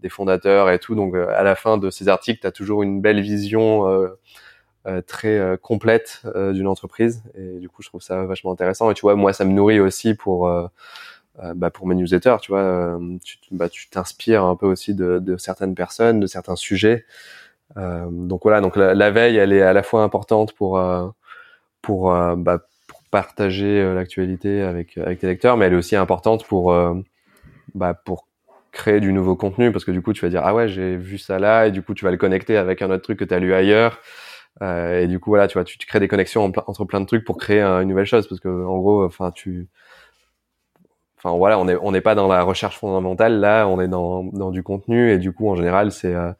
des 0.02 0.10
fondateurs 0.10 0.70
et 0.70 0.80
tout. 0.80 0.96
Donc 0.96 1.16
à 1.16 1.44
la 1.44 1.56
fin 1.56 1.78
de 1.78 1.90
ces 1.90 2.08
articles 2.10 2.42
tu 2.42 2.48
as 2.48 2.52
toujours 2.52 2.84
une 2.84 3.02
belle 3.02 3.22
vision 3.22 3.86
très 5.08 5.58
complète 5.62 6.22
d'une 6.54 6.68
entreprise. 6.68 7.24
Et 7.36 7.60
du 7.60 7.70
coup 7.70 7.82
je 7.82 7.90
trouve 7.90 8.02
ça 8.02 8.24
vachement 8.26 8.52
intéressant. 8.54 8.92
Et 8.92 8.94
tu 8.94 9.02
vois 9.02 9.16
moi 9.16 9.34
ça 9.34 9.46
me 9.46 9.52
nourrit 9.54 9.80
aussi 9.80 10.14
pour 10.16 10.48
euh, 10.48 10.68
bah, 11.56 11.70
pour 11.70 11.88
mes 11.88 11.96
newsletters, 11.96 12.38
tu 12.42 12.52
vois, 12.52 12.62
euh, 12.62 13.18
bah, 13.52 13.70
tu 13.70 13.90
t'inspires 13.90 14.44
un 14.44 14.56
peu 14.56 14.66
aussi 14.66 14.96
de, 14.96 15.20
de, 15.20 15.38
certaines 15.38 15.76
personnes, 15.76 16.20
de 16.20 16.28
certains 16.28 16.56
sujets. 16.56 17.06
Euh, 17.78 18.08
donc 18.10 18.44
voilà, 18.44 18.62
donc 18.62 18.76
la, 18.76 19.12
veille, 19.12 19.38
elle 19.38 19.54
est 19.54 19.62
à 19.62 19.74
la 19.74 19.84
fois 19.84 20.04
importante 20.04 20.54
pour 20.54 20.82
pour, 21.82 22.12
bah, 22.38 22.60
pour 22.88 23.04
partager 23.12 23.94
l'actualité 23.94 24.62
avec 24.62 24.98
avec 24.98 25.20
tes 25.20 25.28
lecteurs, 25.28 25.58
mais 25.58 25.66
elle 25.66 25.74
est 25.74 25.78
aussi 25.78 25.96
importante 25.96 26.46
pour 26.46 26.74
bah, 27.76 27.94
pour 27.94 28.28
créer 28.76 29.00
du 29.00 29.14
nouveau 29.14 29.36
contenu 29.36 29.72
parce 29.72 29.86
que 29.86 29.92
du 29.92 30.02
coup 30.02 30.14
tu 30.14 30.22
vas 30.22 30.30
dire 30.30 30.42
ah 30.44 30.54
ouais 30.54 30.68
j'ai 30.68 30.98
vu 30.98 31.18
ça 31.18 31.40
là 31.40 31.68
et 31.68 31.72
du 31.72 31.82
coup 31.82 31.94
tu 31.94 32.06
vas 32.06 32.12
le 32.12 32.18
connecter 32.18 32.58
avec 32.58 32.82
un 32.82 32.92
autre 32.92 33.04
truc 33.04 33.18
que 33.18 33.24
tu 33.24 33.34
as 33.34 33.40
lu 33.40 33.54
ailleurs 33.54 34.00
euh, 34.62 35.02
et 35.02 35.08
du 35.08 35.20
coup 35.20 35.32
voilà 35.32 35.48
tu 35.48 35.54
vois 35.54 35.64
tu, 35.64 35.78
tu 35.78 35.88
crées 35.88 36.02
des 36.02 36.10
connexions 36.10 36.44
entre 36.44 36.86
plein 36.86 37.00
de 37.02 37.06
trucs 37.06 37.24
pour 37.24 37.38
créer 37.38 37.62
une 37.62 37.88
nouvelle 37.88 38.06
chose 38.06 38.28
parce 38.28 38.42
que 38.42 38.50
en 38.50 38.78
gros 38.78 39.04
enfin 39.06 39.32
tu 39.32 39.70
enfin 41.26 41.38
voilà, 41.38 41.60
on 41.60 41.68
est 41.68 41.78
on 41.82 41.92
n'est 41.92 42.02
pas 42.02 42.16
dans 42.16 42.28
la 42.28 42.44
recherche 42.44 42.78
fondamentale 42.78 43.40
là, 43.40 43.68
on 43.68 43.82
est 43.82 43.88
dans 43.88 44.24
dans 44.24 44.52
du 44.52 44.64
contenu 44.64 45.12
et 45.12 45.18
du 45.18 45.34
coup 45.34 45.50
en 45.50 45.56
général 45.56 45.92
c'est 45.92 46.14
euh, 46.14 46.32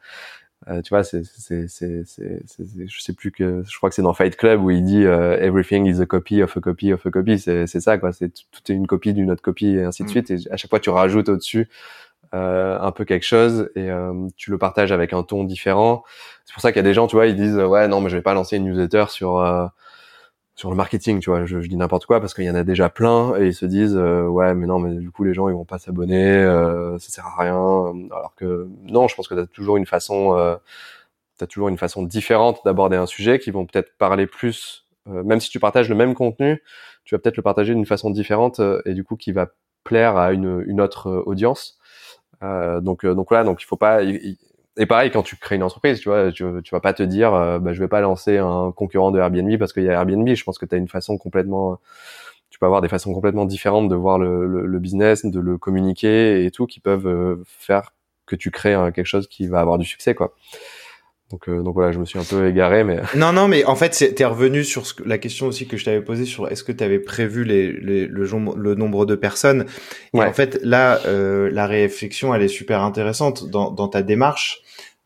euh, 0.68 0.82
tu 0.82 0.88
vois, 0.88 1.04
c'est, 1.04 1.22
c'est, 1.24 1.68
c'est, 1.68 2.02
c'est, 2.04 2.42
je 2.88 3.00
sais 3.00 3.12
plus 3.12 3.30
que, 3.30 3.62
je 3.68 3.76
crois 3.76 3.88
que 3.88 3.94
c'est 3.94 4.02
dans 4.02 4.14
Fight 4.14 4.36
Club 4.36 4.64
où 4.64 4.70
il 4.70 4.82
dit 4.82 5.04
euh, 5.04 5.38
everything 5.38 5.86
is 5.86 6.00
a 6.00 6.06
copy 6.06 6.42
of 6.42 6.56
a 6.56 6.60
copy 6.60 6.92
of 6.92 7.06
a 7.06 7.10
copy. 7.10 7.38
C'est, 7.38 7.68
c'est 7.68 7.80
ça 7.80 7.98
quoi. 7.98 8.12
C'est 8.12 8.30
tout 8.30 8.72
est 8.72 8.74
une 8.74 8.88
copie 8.88 9.12
d'une 9.12 9.30
autre 9.30 9.42
copie 9.42 9.76
et 9.76 9.84
ainsi 9.84 10.02
de 10.02 10.08
mm. 10.08 10.10
suite. 10.10 10.30
Et 10.32 10.38
à 10.50 10.56
chaque 10.56 10.70
fois 10.70 10.80
tu 10.80 10.90
rajoutes 10.90 11.28
au-dessus 11.28 11.68
euh, 12.34 12.78
un 12.80 12.90
peu 12.90 13.04
quelque 13.04 13.24
chose 13.24 13.70
et 13.76 13.88
tu 14.36 14.50
le 14.50 14.58
partages 14.58 14.90
avec 14.90 15.12
un 15.12 15.22
ton 15.22 15.44
différent. 15.44 16.02
C'est 16.44 16.52
pour 16.52 16.62
ça 16.62 16.72
qu'il 16.72 16.78
y 16.78 16.84
a 16.84 16.88
des 16.88 16.94
gens, 16.94 17.06
tu 17.06 17.14
vois, 17.14 17.26
ils 17.26 17.36
disent 17.36 17.58
ouais 17.58 17.86
non 17.86 18.00
mais 18.00 18.10
je 18.10 18.16
vais 18.16 18.22
pas 18.22 18.34
lancer 18.34 18.56
une 18.56 18.64
newsletter 18.64 19.04
sur 19.08 19.38
sur 20.56 20.70
le 20.70 20.76
marketing, 20.76 21.20
tu 21.20 21.28
vois, 21.28 21.44
je, 21.44 21.60
je 21.60 21.68
dis 21.68 21.76
n'importe 21.76 22.06
quoi 22.06 22.18
parce 22.18 22.32
qu'il 22.32 22.44
y 22.44 22.50
en 22.50 22.54
a 22.54 22.64
déjà 22.64 22.88
plein 22.88 23.36
et 23.38 23.48
ils 23.48 23.54
se 23.54 23.66
disent 23.66 23.94
euh, 23.94 24.26
ouais 24.26 24.54
mais 24.54 24.66
non 24.66 24.78
mais 24.78 24.94
du 24.94 25.10
coup 25.10 25.22
les 25.22 25.34
gens 25.34 25.48
ils 25.48 25.54
vont 25.54 25.66
pas 25.66 25.78
s'abonner, 25.78 26.32
euh, 26.32 26.98
ça 26.98 27.10
sert 27.10 27.26
à 27.26 27.42
rien. 27.42 27.54
Alors 28.10 28.34
que 28.34 28.66
non, 28.84 29.06
je 29.06 29.14
pense 29.14 29.28
que 29.28 29.34
tu 29.34 29.40
as 29.40 29.46
toujours 29.46 29.76
une 29.76 29.84
façon, 29.84 30.34
euh, 30.34 30.56
as 31.40 31.46
toujours 31.46 31.68
une 31.68 31.76
façon 31.76 32.02
différente 32.02 32.60
d'aborder 32.64 32.96
un 32.96 33.04
sujet 33.04 33.38
qui 33.38 33.50
vont 33.50 33.66
peut-être 33.66 33.96
parler 33.98 34.26
plus, 34.26 34.86
euh, 35.08 35.22
même 35.24 35.40
si 35.40 35.50
tu 35.50 35.60
partages 35.60 35.90
le 35.90 35.94
même 35.94 36.14
contenu, 36.14 36.62
tu 37.04 37.14
vas 37.14 37.18
peut-être 37.18 37.36
le 37.36 37.42
partager 37.42 37.74
d'une 37.74 37.86
façon 37.86 38.10
différente 38.10 38.60
et 38.86 38.94
du 38.94 39.04
coup 39.04 39.16
qui 39.16 39.32
va 39.32 39.48
plaire 39.84 40.16
à 40.16 40.32
une, 40.32 40.64
une 40.66 40.80
autre 40.80 41.22
audience. 41.26 41.78
donc 42.42 43.04
donc 43.04 43.28
voilà, 43.28 43.44
donc 43.44 43.62
il 43.62 43.66
faut 43.66 43.76
pas, 43.76 44.00
et 44.78 44.86
pareil, 44.86 45.10
quand 45.10 45.22
tu 45.22 45.36
crées 45.36 45.56
une 45.56 45.62
entreprise, 45.62 46.00
tu 46.00 46.08
vois, 46.08 46.30
tu, 46.30 46.44
tu 46.62 46.74
vas 46.74 46.80
pas 46.80 46.92
te 46.92 47.02
dire, 47.02 47.32
euh, 47.34 47.58
bah, 47.58 47.72
je 47.72 47.80
vais 47.80 47.88
pas 47.88 48.00
lancer 48.00 48.36
un 48.36 48.72
concurrent 48.76 49.10
de 49.10 49.18
Airbnb 49.18 49.56
parce 49.58 49.72
qu'il 49.72 49.84
y 49.84 49.88
a 49.88 49.92
Airbnb. 49.92 50.28
Je 50.28 50.44
pense 50.44 50.58
que 50.58 50.66
tu 50.66 50.74
as 50.74 50.78
une 50.78 50.88
façon 50.88 51.16
complètement, 51.16 51.78
tu 52.50 52.58
peux 52.58 52.66
avoir 52.66 52.82
des 52.82 52.88
façons 52.88 53.14
complètement 53.14 53.46
différentes 53.46 53.88
de 53.88 53.94
voir 53.94 54.18
le, 54.18 54.66
le, 54.66 54.78
business, 54.78 55.24
de 55.24 55.40
le 55.40 55.56
communiquer 55.56 56.44
et 56.44 56.50
tout, 56.50 56.66
qui 56.66 56.80
peuvent 56.80 57.06
euh, 57.06 57.42
faire 57.46 57.94
que 58.26 58.36
tu 58.36 58.50
crées 58.50 58.74
quelque 58.94 59.06
chose 59.06 59.28
qui 59.28 59.46
va 59.46 59.60
avoir 59.60 59.78
du 59.78 59.86
succès, 59.86 60.14
quoi. 60.14 60.34
Donc, 61.30 61.50
donc 61.50 61.74
voilà, 61.74 61.90
je 61.90 61.98
me 61.98 62.04
suis 62.04 62.20
un 62.20 62.24
peu 62.24 62.48
égaré, 62.48 62.84
mais 62.84 63.00
non, 63.16 63.32
non, 63.32 63.48
mais 63.48 63.64
en 63.64 63.74
fait, 63.74 64.14
t'es 64.14 64.24
revenu 64.24 64.62
sur 64.62 64.86
ce 64.86 64.94
que, 64.94 65.02
la 65.04 65.18
question 65.18 65.46
aussi 65.46 65.66
que 65.66 65.76
je 65.76 65.84
t'avais 65.84 66.02
posée 66.02 66.24
sur 66.24 66.48
est-ce 66.48 66.62
que 66.62 66.70
tu 66.70 66.84
avais 66.84 67.00
prévu 67.00 67.44
les, 67.44 67.72
les, 67.72 68.06
le, 68.06 68.24
le, 68.56 68.74
nombre 68.74 69.06
de 69.06 69.16
personnes. 69.16 69.66
Et 70.14 70.20
en 70.20 70.32
fait, 70.32 70.60
là, 70.62 71.00
la 71.06 71.66
réflexion, 71.66 72.34
elle 72.34 72.42
est 72.42 72.48
super 72.48 72.82
intéressante 72.82 73.48
dans, 73.48 73.70
dans 73.70 73.88
ta 73.88 74.02
démarche. 74.02 74.62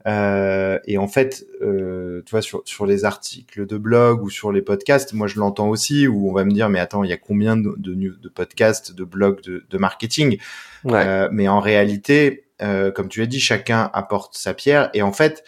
Euh, 0.07 0.78
et 0.86 0.98
en 0.98 1.09
fait, 1.09 1.46
euh, 1.61 2.22
tu 2.24 2.30
vois, 2.30 2.42
sur, 2.42 2.62
sur 2.64 2.86
les 2.86 3.05
articles 3.05 3.66
de 3.66 3.76
blog 3.76 4.22
ou 4.22 4.30
sur 4.30 4.51
les 4.53 4.62
podcasts, 4.62 5.12
moi 5.12 5.26
je 5.26 5.38
l'entends 5.38 5.68
aussi, 5.68 6.07
où 6.07 6.30
on 6.30 6.32
va 6.32 6.44
me 6.44 6.53
dire, 6.53 6.68
mais 6.68 6.78
attends, 6.80 7.05
il 7.05 7.11
y 7.11 7.12
a 7.12 7.18
combien 7.18 7.57
de, 7.57 7.74
de, 7.76 7.94
de 7.94 8.28
podcasts, 8.28 8.94
de 8.94 9.05
blogs, 9.05 9.42
de, 9.42 9.64
de 9.68 9.78
marketing? 9.78 10.38
Euh, 10.86 11.28
Mais 11.32 11.48
en 11.48 11.61
réalité, 11.61 12.44
euh, 12.62 12.90
comme 12.90 13.09
tu 13.09 13.22
as 13.22 13.26
dit, 13.26 13.40
chacun 13.40 13.90
apporte 13.92 14.36
sa 14.36 14.55
pierre. 14.55 14.90
Et 14.94 15.03
en 15.03 15.12
fait, 15.12 15.44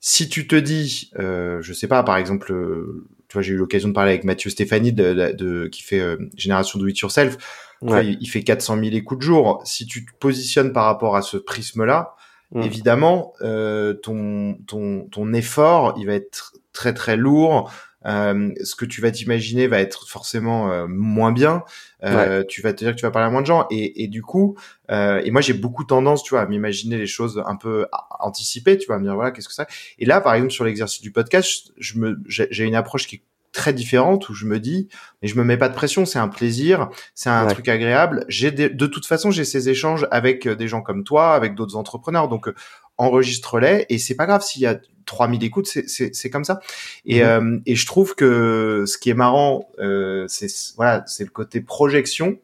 si 0.00 0.28
tu 0.28 0.46
te 0.46 0.56
dis, 0.56 1.10
euh, 1.18 1.58
je 1.62 1.72
sais 1.72 1.88
pas, 1.88 2.02
par 2.02 2.16
exemple, 2.16 2.52
euh, 2.52 3.06
tu 3.28 3.34
vois, 3.34 3.42
j'ai 3.42 3.52
eu 3.52 3.56
l'occasion 3.56 3.88
de 3.88 3.94
parler 3.94 4.12
avec 4.12 4.24
Mathieu 4.24 4.50
Stéphanie, 4.50 4.92
de, 4.92 5.32
de 5.32 5.66
qui 5.66 5.82
fait 5.82 6.02
Génération 6.36 6.78
Do 6.78 6.86
It 6.86 6.98
Yourself. 6.98 7.36
Ouais. 7.80 8.16
il 8.20 8.28
fait 8.28 8.44
400 8.44 8.78
000 8.78 8.94
écoutes 8.94 9.22
jour. 9.22 9.60
Si 9.64 9.86
tu 9.86 10.06
te 10.06 10.12
positionnes 10.20 10.72
par 10.72 10.84
rapport 10.84 11.16
à 11.16 11.22
ce 11.22 11.36
prisme-là, 11.36 12.14
Mm. 12.52 12.62
évidemment, 12.62 13.32
euh, 13.40 13.94
ton, 13.94 14.58
ton, 14.66 15.08
ton 15.10 15.32
effort, 15.32 15.94
il 15.96 16.06
va 16.06 16.14
être 16.14 16.54
très 16.72 16.94
très 16.94 17.16
lourd. 17.16 17.70
Euh, 18.04 18.50
ce 18.64 18.74
que 18.74 18.84
tu 18.84 19.00
vas 19.00 19.12
t'imaginer 19.12 19.68
va 19.68 19.78
être 19.78 20.08
forcément 20.08 20.72
euh, 20.72 20.86
moins 20.88 21.30
bien. 21.30 21.62
Euh, 22.02 22.42
Tu 22.48 22.60
vas 22.60 22.72
te 22.72 22.78
dire 22.78 22.90
que 22.90 22.96
tu 22.96 23.06
vas 23.06 23.12
parler 23.12 23.28
à 23.28 23.30
moins 23.30 23.42
de 23.42 23.46
gens. 23.46 23.66
Et, 23.70 24.02
et 24.02 24.08
du 24.08 24.22
coup, 24.22 24.56
euh, 24.90 25.22
et 25.24 25.30
moi 25.30 25.40
j'ai 25.40 25.52
beaucoup 25.52 25.84
tendance, 25.84 26.24
tu 26.24 26.30
vois, 26.30 26.40
à 26.40 26.46
m'imaginer 26.46 26.98
les 26.98 27.06
choses 27.06 27.40
un 27.46 27.54
peu 27.54 27.86
anticipées. 28.18 28.76
Tu 28.76 28.88
vas 28.88 28.98
me 28.98 29.04
dire 29.04 29.14
voilà 29.14 29.30
qu'est-ce 29.30 29.48
que 29.48 29.54
ça? 29.54 29.66
Et 29.98 30.04
là, 30.04 30.20
par 30.20 30.34
exemple, 30.34 30.52
sur 30.52 30.64
l'exercice 30.64 31.00
du 31.00 31.12
podcast, 31.12 31.72
je 31.78 31.98
me 31.98 32.18
j'ai 32.26 32.64
une 32.64 32.74
approche 32.74 33.06
qui 33.06 33.16
est 33.16 33.22
très 33.52 33.72
différente 33.72 34.28
où 34.28 34.34
je 34.34 34.46
me 34.46 34.58
dis 34.58 34.88
mais 35.20 35.28
je 35.28 35.36
me 35.36 35.44
mets 35.44 35.58
pas 35.58 35.68
de 35.68 35.74
pression 35.74 36.06
c'est 36.06 36.18
un 36.18 36.28
plaisir 36.28 36.88
c'est 37.14 37.30
un 37.30 37.46
truc 37.46 37.68
agréable 37.68 38.24
j'ai 38.28 38.50
de 38.50 38.86
toute 38.86 39.06
façon 39.06 39.30
j'ai 39.30 39.44
ces 39.44 39.68
échanges 39.68 40.08
avec 40.10 40.46
euh, 40.46 40.56
des 40.56 40.68
gens 40.68 40.80
comme 40.80 41.04
toi 41.04 41.34
avec 41.34 41.54
d'autres 41.54 41.76
entrepreneurs 41.76 42.28
donc 42.28 42.48
euh, 42.48 42.54
enregistre-les 42.98 43.86
et 43.88 43.98
c'est 43.98 44.14
pas 44.14 44.26
grave 44.26 44.42
s'il 44.42 44.62
y 44.62 44.66
a 44.66 44.78
3000 45.06 45.42
écoutes 45.44 45.66
c'est 45.66 46.14
c'est 46.14 46.30
comme 46.30 46.44
ça 46.44 46.60
et 47.04 47.22
mhm. 47.22 47.26
euh, 47.26 47.60
et 47.66 47.74
je 47.74 47.86
trouve 47.86 48.14
que 48.14 48.84
ce 48.86 48.98
qui 48.98 49.10
est 49.10 49.14
marrant 49.14 49.68
euh, 49.78 50.26
c'est 50.28 50.48
voilà 50.76 51.04
c'est 51.06 51.24
le 51.24 51.30
côté 51.30 51.60
projection 51.60 52.38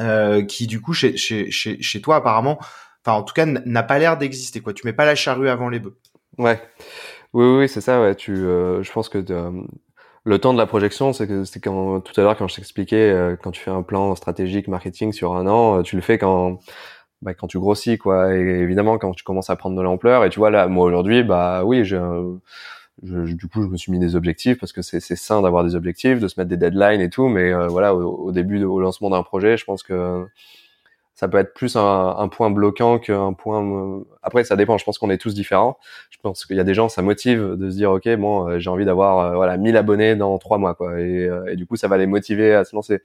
euh, 0.00 0.44
qui 0.44 0.66
du 0.66 0.80
coup 0.80 0.92
chez 0.92 1.16
chez 1.16 1.50
chez, 1.50 1.80
chez 1.80 2.00
toi 2.00 2.16
apparemment 2.16 2.58
enfin 3.04 3.18
en 3.18 3.22
tout 3.22 3.34
cas 3.34 3.46
n'a 3.46 3.82
pas 3.82 3.98
l'air 3.98 4.18
d'exister 4.18 4.60
quoi 4.60 4.72
tu 4.72 4.86
mets 4.86 4.92
pas 4.92 5.06
la 5.06 5.14
charrue 5.14 5.48
avant 5.48 5.68
les 5.68 5.78
bœufs 5.78 5.96
ouais 6.38 6.60
oui, 7.32 7.46
oui, 7.58 7.68
c'est 7.68 7.80
ça. 7.80 8.00
Ouais. 8.00 8.14
Tu, 8.14 8.36
je 8.36 8.92
pense 8.92 9.08
que 9.08 9.18
le 10.24 10.38
temps 10.38 10.52
de 10.54 10.58
la 10.58 10.66
projection, 10.66 11.12
c'est 11.12 11.26
que 11.26 11.44
c'est 11.44 11.60
quand 11.60 12.00
tout 12.00 12.18
à 12.18 12.24
l'heure 12.24 12.36
quand 12.36 12.48
je 12.48 12.56
t'expliquais 12.56 13.10
euh, 13.10 13.36
quand 13.36 13.50
tu 13.50 13.60
fais 13.60 13.70
un 13.70 13.82
plan 13.82 14.14
stratégique 14.14 14.68
marketing 14.68 15.12
sur 15.12 15.34
un 15.34 15.46
an, 15.46 15.78
euh, 15.80 15.82
tu 15.82 15.96
le 15.96 16.02
fais 16.02 16.18
quand 16.18 16.60
bah, 17.22 17.34
quand 17.34 17.46
tu 17.46 17.58
grossis 17.58 17.98
quoi. 17.98 18.34
Et 18.34 18.40
évidemment 18.40 18.98
quand 18.98 19.12
tu 19.12 19.24
commences 19.24 19.50
à 19.50 19.56
prendre 19.56 19.76
de 19.76 19.82
l'ampleur. 19.82 20.24
Et 20.24 20.30
tu 20.30 20.38
vois 20.38 20.50
là, 20.50 20.66
moi 20.68 20.86
aujourd'hui, 20.86 21.22
bah 21.24 21.64
oui, 21.64 21.84
je, 21.84 21.98
du 23.02 23.48
coup 23.48 23.62
je 23.62 23.68
me 23.68 23.76
suis 23.76 23.92
mis 23.92 23.98
des 23.98 24.16
objectifs 24.16 24.58
parce 24.58 24.72
que 24.72 24.82
c'est 24.82 25.00
sain 25.00 25.42
d'avoir 25.42 25.64
des 25.64 25.74
objectifs, 25.76 26.20
de 26.20 26.28
se 26.28 26.40
mettre 26.40 26.48
des 26.50 26.56
deadlines 26.56 27.00
et 27.02 27.10
tout. 27.10 27.28
Mais 27.28 27.52
euh, 27.52 27.68
voilà, 27.68 27.94
au, 27.94 28.28
au, 28.28 28.32
début, 28.32 28.64
au 28.64 28.80
lancement 28.80 29.10
d'un 29.10 29.22
projet, 29.22 29.56
je 29.58 29.64
pense 29.64 29.82
que 29.82 30.26
ça 31.14 31.28
peut 31.28 31.38
être 31.38 31.54
plus 31.54 31.76
un, 31.76 32.16
un 32.18 32.28
point 32.28 32.50
bloquant 32.50 32.98
qu'un 32.98 33.32
point. 33.32 34.02
Après, 34.22 34.44
ça 34.44 34.56
dépend. 34.56 34.78
Je 34.78 34.84
pense 34.84 34.98
qu'on 34.98 35.10
est 35.10 35.18
tous 35.18 35.34
différents. 35.34 35.78
Je 36.10 36.18
pense 36.22 36.44
qu'il 36.44 36.56
y 36.56 36.60
a 36.60 36.64
des 36.64 36.74
gens, 36.74 36.88
ça 36.88 37.02
motive 37.02 37.54
de 37.56 37.70
se 37.70 37.76
dire, 37.76 37.92
ok, 37.92 38.08
bon, 38.16 38.48
euh, 38.48 38.58
j'ai 38.58 38.70
envie 38.70 38.84
d'avoir 38.84 39.18
euh, 39.20 39.34
voilà 39.36 39.56
1000 39.56 39.76
abonnés 39.76 40.16
dans 40.16 40.36
trois 40.38 40.58
mois, 40.58 40.74
quoi. 40.74 41.00
Et, 41.00 41.24
euh, 41.28 41.54
du 41.54 41.66
coup, 41.66 41.76
ça 41.76 41.88
va 41.88 41.98
les 41.98 42.06
motiver 42.06 42.54
à 42.54 42.64
se 42.64 42.74
lancer. 42.74 43.02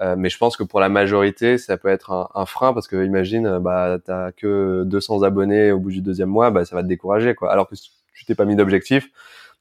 Euh, 0.00 0.14
mais 0.16 0.30
je 0.30 0.38
pense 0.38 0.56
que 0.56 0.62
pour 0.62 0.80
la 0.80 0.88
majorité, 0.88 1.58
ça 1.58 1.76
peut 1.76 1.88
être 1.88 2.12
un, 2.12 2.28
un 2.34 2.46
frein 2.46 2.72
parce 2.72 2.88
que 2.88 3.04
imagine, 3.04 3.58
bah, 3.58 3.98
t'as 4.04 4.32
que 4.32 4.84
200 4.86 5.22
abonnés 5.22 5.72
au 5.72 5.80
bout 5.80 5.90
du 5.90 6.00
deuxième 6.00 6.28
mois, 6.30 6.50
bah, 6.50 6.64
ça 6.64 6.76
va 6.76 6.82
te 6.82 6.88
décourager, 6.88 7.34
quoi. 7.34 7.50
Alors 7.52 7.68
que 7.68 7.74
tu 8.14 8.24
t'es 8.24 8.34
pas 8.34 8.44
mis 8.44 8.56
d'objectif, 8.56 9.10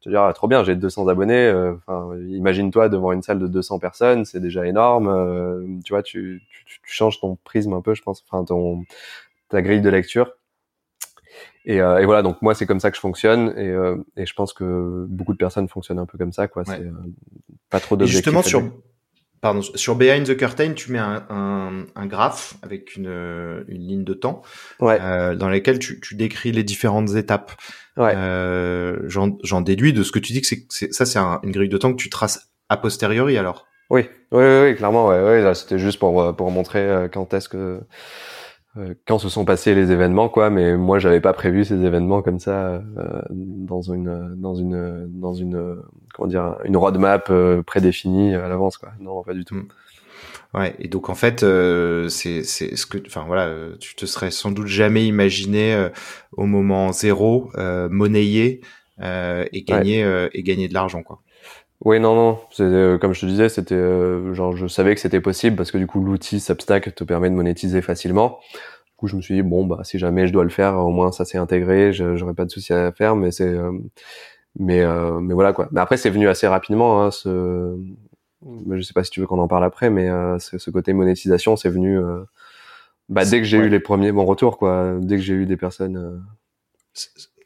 te 0.01 0.09
dire, 0.09 0.21
ah, 0.21 0.33
trop 0.33 0.47
bien, 0.47 0.63
j'ai 0.63 0.75
200 0.75 1.07
abonnés. 1.07 1.51
Enfin, 1.77 2.09
imagine-toi 2.29 2.89
devant 2.89 3.11
une 3.11 3.21
salle 3.21 3.39
de 3.39 3.47
200 3.47 3.79
personnes, 3.79 4.25
c'est 4.25 4.39
déjà 4.39 4.65
énorme. 4.65 5.81
tu 5.83 5.93
vois, 5.93 6.03
tu, 6.03 6.43
tu, 6.65 6.79
changes 6.83 7.19
ton 7.19 7.35
prisme 7.43 7.73
un 7.73 7.81
peu, 7.81 7.95
je 7.95 8.01
pense, 8.01 8.23
enfin 8.29 8.43
ton 8.43 8.83
ta 9.49 9.61
grille 9.61 9.81
de 9.81 9.89
lecture. 9.89 10.33
Et, 11.65 11.81
euh, 11.81 11.99
et 11.99 12.05
voilà, 12.05 12.21
donc 12.21 12.41
moi 12.41 12.55
c'est 12.55 12.65
comme 12.65 12.79
ça 12.79 12.89
que 12.89 12.95
je 12.95 13.01
fonctionne 13.01 13.53
et, 13.57 13.67
euh, 13.67 13.97
et 14.15 14.25
je 14.25 14.33
pense 14.33 14.53
que 14.53 15.05
beaucoup 15.09 15.33
de 15.33 15.37
personnes 15.37 15.67
fonctionnent 15.67 15.99
un 15.99 16.05
peu 16.05 16.17
comme 16.17 16.31
ça, 16.31 16.47
quoi. 16.47 16.63
C'est 16.65 16.79
euh, 16.79 16.91
pas 17.69 17.81
trop 17.81 17.97
d'objectifs. 17.97 18.23
Justement 18.23 18.41
sur 18.41 18.61
pardon 19.41 19.61
sur 19.61 19.95
Behind 19.95 20.25
the 20.25 20.35
Curtain, 20.35 20.73
tu 20.73 20.91
mets 20.91 20.99
un, 20.99 21.25
un, 21.29 21.85
un 21.95 22.05
graphe 22.05 22.55
avec 22.63 22.95
une, 22.95 23.63
une 23.67 23.81
ligne 23.81 24.03
de 24.03 24.13
temps 24.13 24.41
ouais. 24.79 24.97
euh, 25.01 25.35
dans 25.35 25.49
laquelle 25.49 25.79
tu, 25.79 25.99
tu 25.99 26.15
décris 26.15 26.51
les 26.51 26.63
différentes 26.63 27.15
étapes. 27.15 27.51
Ouais. 27.97 28.13
Euh, 28.15 28.99
J'en 29.07 29.61
déduis 29.61 29.93
de 29.93 30.03
ce 30.03 30.11
que 30.11 30.19
tu 30.19 30.33
dis 30.33 30.41
que 30.41 30.47
c'est 30.47 30.93
ça 30.93 31.05
c'est 31.05 31.19
une 31.19 31.51
grille 31.51 31.69
de 31.69 31.77
temps 31.77 31.91
que 31.91 32.01
tu 32.01 32.09
traces 32.09 32.51
a 32.69 32.77
posteriori 32.77 33.37
alors. 33.37 33.65
Oui, 33.89 34.09
oui, 34.31 34.43
oui, 34.63 34.75
clairement, 34.75 35.07
ouais, 35.07 35.21
ouais 35.21 35.55
c'était 35.55 35.79
juste 35.79 35.99
pour 35.99 36.21
euh, 36.21 36.33
pour 36.33 36.51
montrer 36.51 36.79
euh, 36.79 37.07
quand 37.07 37.33
est-ce 37.33 37.47
que 37.47 37.79
euh, 38.77 38.93
quand 39.07 39.17
se 39.17 39.29
sont 39.29 39.45
passés 39.45 39.73
les 39.73 39.91
événements, 39.91 40.27
quoi. 40.27 40.49
Mais 40.49 40.75
moi, 40.75 40.99
j'avais 40.99 41.21
pas 41.21 41.31
prévu 41.33 41.63
ces 41.63 41.85
événements 41.85 42.21
comme 42.21 42.39
ça 42.39 42.81
dans 43.29 43.81
une 43.81 44.35
dans 44.35 44.55
une 44.55 45.07
dans 45.09 45.33
une 45.33 45.81
comment 46.17 46.27
dire 46.27 46.57
une 46.65 46.75
roadmap 46.75 47.31
prédéfinie 47.65 48.35
à 48.35 48.49
l'avance, 48.49 48.77
quoi. 48.77 48.89
Non, 48.99 49.23
pas 49.23 49.33
du 49.33 49.45
tout. 49.45 49.55
Mm. 49.55 49.67
Ouais, 50.53 50.75
et 50.79 50.87
donc 50.87 51.09
en 51.09 51.15
fait, 51.15 51.45
c'est 52.09 52.43
c'est 52.43 52.75
ce 52.75 52.85
que, 52.85 52.97
enfin 53.05 53.23
voilà, 53.27 53.53
tu 53.79 53.95
te 53.95 54.05
serais 54.05 54.31
sans 54.31 54.51
doute 54.51 54.67
jamais 54.67 55.05
imaginé 55.05 55.89
au 56.31 56.45
moment 56.45 56.91
zéro 56.91 57.51
monnayer 57.89 58.61
et 59.01 59.63
gagner 59.63 60.27
et 60.33 60.43
gagner 60.43 60.67
de 60.67 60.73
l'argent, 60.73 61.03
quoi. 61.03 61.21
Oui, 61.85 61.99
non, 61.99 62.15
non. 62.15 62.39
Euh, 62.59 62.97
comme 62.97 63.13
je 63.13 63.21
te 63.21 63.25
disais, 63.27 63.49
c'était 63.49 63.75
euh, 63.75 64.33
genre 64.33 64.55
je 64.55 64.67
savais 64.67 64.95
que 64.95 65.01
c'était 65.01 65.21
possible 65.21 65.55
parce 65.55 65.71
que 65.71 65.77
du 65.77 65.85
coup 65.85 66.03
l'outil 66.03 66.39
Substack 66.39 66.95
te 66.95 67.03
permet 67.03 67.29
de 67.29 67.35
monétiser 67.35 67.81
facilement. 67.81 68.39
Du 68.53 68.93
coup, 68.97 69.07
je 69.07 69.15
me 69.15 69.21
suis 69.21 69.35
dit 69.35 69.43
bon 69.43 69.65
bah 69.65 69.81
si 69.83 69.99
jamais 69.99 70.27
je 70.27 70.33
dois 70.33 70.43
le 70.43 70.49
faire, 70.49 70.75
au 70.77 70.89
moins 70.89 71.11
ça 71.11 71.23
s'est 71.23 71.37
intégré, 71.37 71.93
j'aurais 71.93 72.33
pas 72.33 72.45
de 72.45 72.49
souci 72.49 72.73
à 72.73 72.91
faire. 72.91 73.15
Mais 73.15 73.31
c'est 73.31 73.55
euh, 74.59 75.19
mais 75.19 75.21
mais 75.21 75.33
voilà 75.33 75.53
quoi. 75.53 75.67
Mais 75.71 75.81
après 75.81 75.97
c'est 75.97 76.09
venu 76.09 76.27
assez 76.27 76.47
rapidement. 76.47 77.03
Hein, 77.03 77.11
ce 77.11 77.77
je 78.69 78.81
sais 78.81 78.93
pas 78.93 79.03
si 79.03 79.11
tu 79.11 79.19
veux 79.19 79.27
qu'on 79.27 79.39
en 79.39 79.47
parle 79.47 79.63
après, 79.63 79.89
mais 79.89 80.09
ce 80.39 80.69
côté 80.69 80.93
monétisation, 80.93 81.55
c'est 81.55 81.69
venu 81.69 81.99
bah, 83.09 83.25
dès 83.25 83.39
que 83.39 83.45
j'ai 83.45 83.57
eu 83.57 83.69
les 83.69 83.79
premiers 83.79 84.11
bons 84.11 84.25
retours 84.25 84.57
quoi. 84.57 84.93
Dès 84.99 85.15
que 85.15 85.21
j'ai 85.21 85.33
eu 85.33 85.45
des 85.45 85.57
personnes 85.57 86.23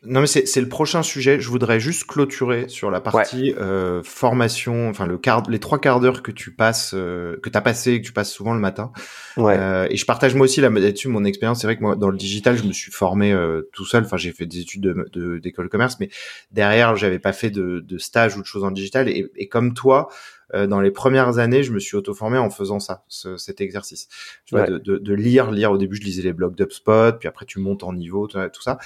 non 0.03 0.21
mais 0.21 0.27
c'est 0.27 0.61
le 0.61 0.67
prochain 0.67 1.03
sujet. 1.03 1.39
Je 1.39 1.47
voudrais 1.47 1.79
juste 1.79 2.05
clôturer 2.05 2.67
sur 2.69 2.89
la 2.89 3.01
partie 3.01 3.53
euh, 3.59 4.01
formation, 4.01 4.89
enfin 4.89 5.05
le 5.05 5.19
quart, 5.19 5.43
les 5.47 5.59
trois 5.59 5.79
quarts 5.79 5.99
d'heure 5.99 6.23
que 6.23 6.31
tu 6.31 6.51
passes, 6.51 6.93
euh, 6.95 7.37
que 7.43 7.49
t'as 7.49 7.61
passé, 7.61 8.01
que 8.01 8.05
tu 8.07 8.11
passes 8.11 8.31
souvent 8.31 8.55
le 8.55 8.59
matin. 8.59 8.91
Ouais. 9.37 9.55
Euh, 9.55 9.85
et 9.91 9.97
je 9.97 10.05
partage 10.05 10.33
moi 10.33 10.45
aussi 10.45 10.59
là-dessus 10.59 11.07
mon 11.07 11.23
expérience. 11.23 11.61
C'est 11.61 11.67
vrai 11.67 11.77
que 11.77 11.83
moi 11.83 11.95
dans 11.95 12.09
le 12.09 12.17
digital, 12.17 12.57
je 12.57 12.63
me 12.63 12.73
suis 12.73 12.91
formé 12.91 13.31
euh, 13.31 13.69
tout 13.73 13.85
seul. 13.85 14.03
Enfin, 14.03 14.17
j'ai 14.17 14.31
fait 14.31 14.47
des 14.47 14.61
études 14.61 14.81
de 14.81 15.37
d'école 15.37 15.65
de, 15.65 15.69
commerce, 15.69 15.97
mais 15.99 16.09
derrière, 16.51 16.95
j'avais 16.95 17.19
pas 17.19 17.33
fait 17.33 17.51
de, 17.51 17.79
de 17.87 17.97
stage 17.99 18.37
ou 18.37 18.41
de 18.41 18.47
choses 18.47 18.63
en 18.63 18.71
digital. 18.71 19.07
Et, 19.07 19.31
et 19.35 19.49
comme 19.49 19.75
toi, 19.75 20.09
dans 20.53 20.81
les 20.81 20.91
premières 20.91 21.37
années, 21.37 21.63
je 21.63 21.71
me 21.71 21.79
suis 21.79 21.95
auto-formé 21.95 22.37
en 22.37 22.49
faisant 22.49 22.79
ça, 22.79 23.05
ce, 23.07 23.37
cet 23.37 23.61
exercice. 23.61 24.07
Tu 24.45 24.55
vois, 24.55 24.67
de, 24.67 24.77
de, 24.77 24.97
de, 24.97 25.13
lire, 25.13 25.51
lire. 25.51 25.71
Au 25.71 25.77
début, 25.77 25.95
je 25.95 26.03
lisais 26.03 26.23
les 26.23 26.33
blogs 26.33 26.55
d'UpSpot, 26.55 27.13
puis 27.19 27.27
après, 27.27 27.45
tu 27.45 27.59
montes 27.59 27.83
en 27.83 27.93
niveau, 27.93 28.27
tout, 28.27 28.61
ça. 28.61 28.77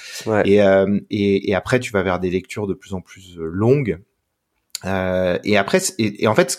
Et, 0.46 0.62
euh, 0.62 1.00
et, 1.10 1.50
et, 1.50 1.56
après, 1.56 1.80
tu 1.80 1.92
vas 1.92 2.04
vers 2.04 2.20
des 2.20 2.30
lectures 2.30 2.68
de 2.68 2.74
plus 2.74 2.94
en 2.94 3.02
plus 3.02 3.38
euh, 3.38 3.50
longues. 3.52 4.00
Euh, 4.86 5.40
et 5.44 5.58
après, 5.58 5.80
et, 5.98 6.24
et, 6.24 6.28
en 6.28 6.36
fait, 6.36 6.58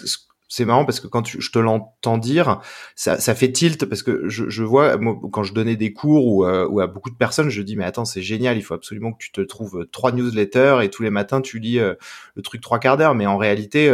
c'est 0.49 0.65
marrant 0.65 0.85
parce 0.85 1.01
que 1.01 1.07
quand 1.07 1.23
tu, 1.23 1.41
je 1.41 1.51
te 1.51 1.59
l'entends 1.59 2.19
dire, 2.19 2.61
ça, 2.95 3.19
ça, 3.19 3.35
fait 3.35 3.53
tilt 3.53 3.85
parce 3.87 4.03
que 4.03 4.29
je, 4.29 4.49
je 4.49 4.63
vois 4.65 4.97
moi, 4.97 5.19
quand 5.33 5.43
je 5.43 5.53
donnais 5.53 5.77
des 5.77 5.93
cours 5.93 6.27
ou, 6.27 6.45
euh, 6.45 6.67
ou, 6.69 6.81
à 6.81 6.87
beaucoup 6.87 7.11
de 7.11 7.17
personnes, 7.17 7.51
je 7.51 7.63
dis 7.63 7.77
mais 7.77 7.85
attends 7.85 8.05
c'est 8.05 8.23
génial, 8.23 8.57
il 8.57 8.63
faut 8.63 8.75
absolument 8.75 9.13
que 9.13 9.19
tu 9.19 9.33
te 9.33 9.41
trouves 9.41 9.87
trois 9.91 10.13
newsletters 10.13 10.79
et 10.83 10.89
tous 10.89 11.03
les 11.03 11.11
matins 11.11 11.41
tu 11.41 11.59
lis 11.59 11.79
le 11.79 12.43
truc 12.43 12.61
trois 12.61 12.79
quarts 12.79 12.97
d'heure. 12.97 13.15
Mais 13.15 13.27
en 13.27 13.37
réalité, 13.37 13.93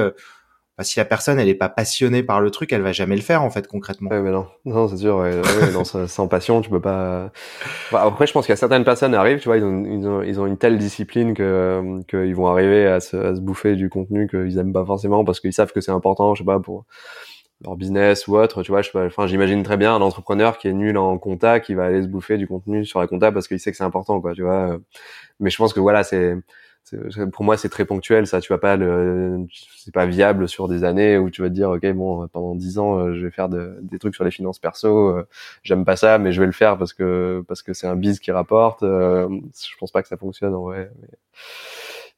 bah, 0.79 0.85
si 0.85 0.99
la 0.99 1.05
personne 1.05 1.39
elle 1.39 1.49
est 1.49 1.55
pas 1.55 1.68
passionnée 1.68 2.23
par 2.23 2.41
le 2.41 2.51
truc, 2.51 2.73
elle 2.73 2.83
va 2.83 2.93
jamais 2.93 3.16
le 3.16 3.23
faire 3.23 3.43
en 3.43 3.51
fait 3.51 3.66
concrètement. 3.66 4.11
Ouais, 4.11 4.20
mais 4.20 4.31
non, 4.31 4.47
non, 4.64 4.89
c'est 4.89 4.97
sûr. 4.97 5.18
Ouais, 5.18 5.41
sans 6.07 6.29
passion, 6.29 6.62
tu 6.62 6.70
peux 6.70 6.81
pas. 6.81 7.31
Bah, 7.91 8.03
après, 8.05 8.27
je 8.27 8.33
pense 8.33 8.47
qu'il 8.47 8.53
y 8.53 8.55
a 8.55 8.57
certaines 8.57 8.85
personnes 8.85 9.14
arrivent, 9.14 9.41
tu 9.41 9.49
vois, 9.49 9.59
ils 9.59 9.64
ont, 9.64 9.85
ils 9.85 10.09
ont, 10.09 10.23
ils 10.23 10.41
ont 10.41 10.47
une 10.47 10.57
telle 10.57 10.79
discipline 10.79 11.35
que 11.35 12.01
qu'ils 12.09 12.35
vont 12.35 12.47
arriver 12.47 12.87
à 12.87 13.01
se, 13.01 13.16
à 13.16 13.35
se 13.35 13.41
bouffer 13.41 13.77
du 13.77 13.91
contenu 13.91 14.29
qu'ils 14.29 14.59
aiment 14.59 14.73
pas 14.73 14.85
forcément 14.85 15.25
parce 15.25 15.41
qu'ils 15.41 15.53
savent 15.53 15.73
que 15.73 15.81
c'est 15.81 15.93
important, 15.93 16.35
je 16.35 16.43
sais 16.43 16.47
pas 16.47 16.59
pour 16.59 16.85
leur 17.64 17.77
business 17.77 18.27
ou 18.27 18.37
autre, 18.37 18.62
tu 18.62 18.73
vois, 18.73 18.81
enfin, 19.07 19.27
j'imagine 19.27 19.62
très 19.62 19.77
bien 19.77 19.95
un 19.95 20.01
entrepreneur 20.01 20.59
qui 20.59 20.68
est 20.68 20.73
nul 20.73 20.99
en 20.99 21.16
compta, 21.18 21.61
qui 21.61 21.75
va 21.75 21.85
aller 21.85 22.03
se 22.03 22.09
bouffer 22.09 22.37
du 22.37 22.47
contenu 22.47 22.85
sur 22.85 22.99
la 22.99 23.07
compta 23.07 23.31
parce 23.31 23.47
qu'il 23.47 23.61
sait 23.61 23.70
que 23.70 23.77
c'est 23.77 23.85
important, 23.85 24.20
quoi, 24.20 24.35
tu 24.35 24.43
vois. 24.43 24.79
Mais 25.39 25.51
je 25.51 25.57
pense 25.57 25.73
que 25.73 25.81
voilà, 25.81 26.03
c'est, 26.03 26.35
pour 27.32 27.45
moi, 27.45 27.57
c'est 27.57 27.68
très 27.68 27.84
ponctuel, 27.84 28.26
ça. 28.26 28.40
Tu 28.40 28.53
vas 28.53 28.59
pas 28.59 28.76
c'est 29.76 29.93
pas 29.93 30.07
viable 30.07 30.49
sur 30.49 30.68
des 30.68 30.84
années 30.84 31.18
où 31.18 31.30
tu 31.30 31.43
vas 31.43 31.49
te 31.49 31.55
dire, 31.55 31.70
ok, 31.70 31.86
bon, 31.93 32.26
pendant 32.28 32.55
dix 32.55 32.78
ans, 32.78 32.99
euh, 32.99 33.14
je 33.14 33.24
vais 33.24 33.30
faire 33.30 33.49
des 33.49 33.99
trucs 33.99 34.14
sur 34.14 34.24
les 34.24 34.30
finances 34.30 34.59
perso. 34.59 35.09
Euh, 35.09 35.26
j'aime 35.62 35.84
pas 35.84 35.97
ça, 35.97 36.18
mais 36.18 36.32
je 36.32 36.40
vais 36.40 36.47
le 36.47 36.53
faire 36.53 36.78
parce 36.78 36.93
que 36.93 37.45
parce 37.49 37.62
que 37.62 37.72
c'est 37.72 37.86
un 37.86 37.97
biz 37.97 38.20
qui 38.20 38.30
rapporte. 38.30 38.82
Euh, 38.82 39.28
je 39.55 39.76
pense 39.78 39.90
pas 39.93 40.03
que 40.03 40.09
ça 40.09 40.16
fonctionne 40.16 40.55
en 40.55 40.62
vrai. 40.62 40.90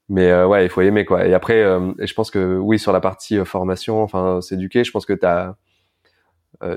Mais, 0.09 0.45
ouais, 0.45 0.67
il 0.67 0.69
faut 0.69 0.83
aimer 0.83 1.05
quoi. 1.07 1.27
Et 1.27 1.33
après, 1.35 1.63
je 1.63 2.15
pense 2.15 2.31
que 2.31 2.59
oui, 2.59 2.79
sur 2.79 2.93
la 2.93 3.01
partie 3.01 3.43
formation, 3.45 4.03
enfin, 4.03 4.41
s'éduquer, 4.43 4.85
je 4.85 4.91
pense 4.91 5.07
que 5.07 5.15
t'as 5.15 5.55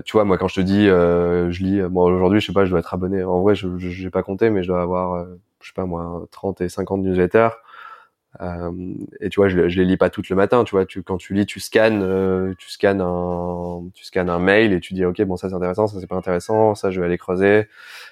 tu 0.06 0.14
vois, 0.14 0.26
moi, 0.26 0.38
quand 0.38 0.50
je 0.50 0.56
te 0.56 0.62
dis, 0.62 0.86
je 0.88 1.64
lis, 1.64 1.82
moi, 1.82 2.06
aujourd'hui, 2.06 2.42
je 2.42 2.48
sais 2.48 2.54
pas, 2.54 2.66
je 2.66 2.72
dois 2.72 2.80
être 2.80 2.94
abonné. 2.94 3.24
En 3.24 3.42
vrai, 3.42 3.56
je 3.56 3.68
n'ai 3.68 4.10
pas 4.10 4.24
compté, 4.24 4.50
mais 4.50 4.64
je 4.64 4.68
dois 4.70 4.82
avoir, 4.82 5.26
je 5.62 5.68
sais 5.68 5.74
pas, 5.74 5.86
moi, 5.86 6.26
30 6.32 6.62
et 6.62 6.70
50 6.70 7.02
newsletters. 7.02 7.50
Euh, 8.42 8.72
et 9.20 9.30
tu 9.30 9.40
vois, 9.40 9.50
je, 9.50 9.68
je 9.68 9.80
les 9.80 9.86
lis 9.86 9.98
pas 9.98 10.10
toutes 10.10 10.30
le 10.30 10.36
matin. 10.36 10.64
Tu 10.64 10.72
vois, 10.72 10.86
tu, 10.86 11.02
quand 11.02 11.18
tu 11.18 11.34
lis, 11.34 11.46
tu 11.46 11.60
scannes, 11.60 12.02
euh, 12.04 12.54
tu 12.58 12.70
scannes 12.70 13.02
un, 13.02 13.84
tu 13.94 14.06
scannes 14.06 14.30
un 14.30 14.40
mail 14.40 14.74
et 14.74 14.80
tu 14.80 14.94
dis, 14.94 15.06
ok, 15.06 15.22
bon, 15.24 15.38
ça 15.38 15.50
c'est 15.50 15.56
intéressant, 15.56 15.88
ça 15.88 16.00
c'est 16.00 16.08
pas 16.08 16.16
intéressant, 16.16 16.76
ça 16.76 16.92
je 16.92 17.00
vais 17.00 17.06
aller 17.06 17.18
creuser. 17.18 17.68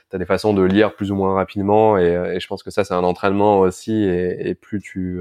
T'as 0.09 0.17
des 0.17 0.25
façons 0.25 0.53
de 0.53 0.63
lire 0.63 0.95
plus 0.95 1.11
ou 1.11 1.15
moins 1.15 1.35
rapidement, 1.35 1.97
et, 1.97 2.33
et 2.35 2.39
je 2.39 2.47
pense 2.47 2.63
que 2.63 2.71
ça 2.71 2.83
c'est 2.83 2.93
un 2.93 3.03
entraînement 3.03 3.59
aussi. 3.59 4.03
Et, 4.03 4.49
et 4.49 4.55
plus 4.55 4.79
tu, 4.79 5.19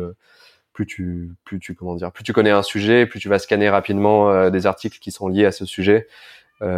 plus 0.72 0.86
tu, 0.86 1.30
plus 1.44 1.58
tu, 1.58 1.74
comment 1.74 1.96
dire, 1.96 2.10
plus 2.12 2.24
tu 2.24 2.32
connais 2.32 2.50
un 2.50 2.62
sujet, 2.62 3.06
plus 3.06 3.20
tu 3.20 3.28
vas 3.28 3.38
scanner 3.38 3.68
rapidement 3.68 4.30
euh, 4.30 4.50
des 4.50 4.66
articles 4.66 4.98
qui 4.98 5.10
sont 5.10 5.28
liés 5.28 5.46
à 5.46 5.52
ce 5.52 5.66
sujet 5.66 6.06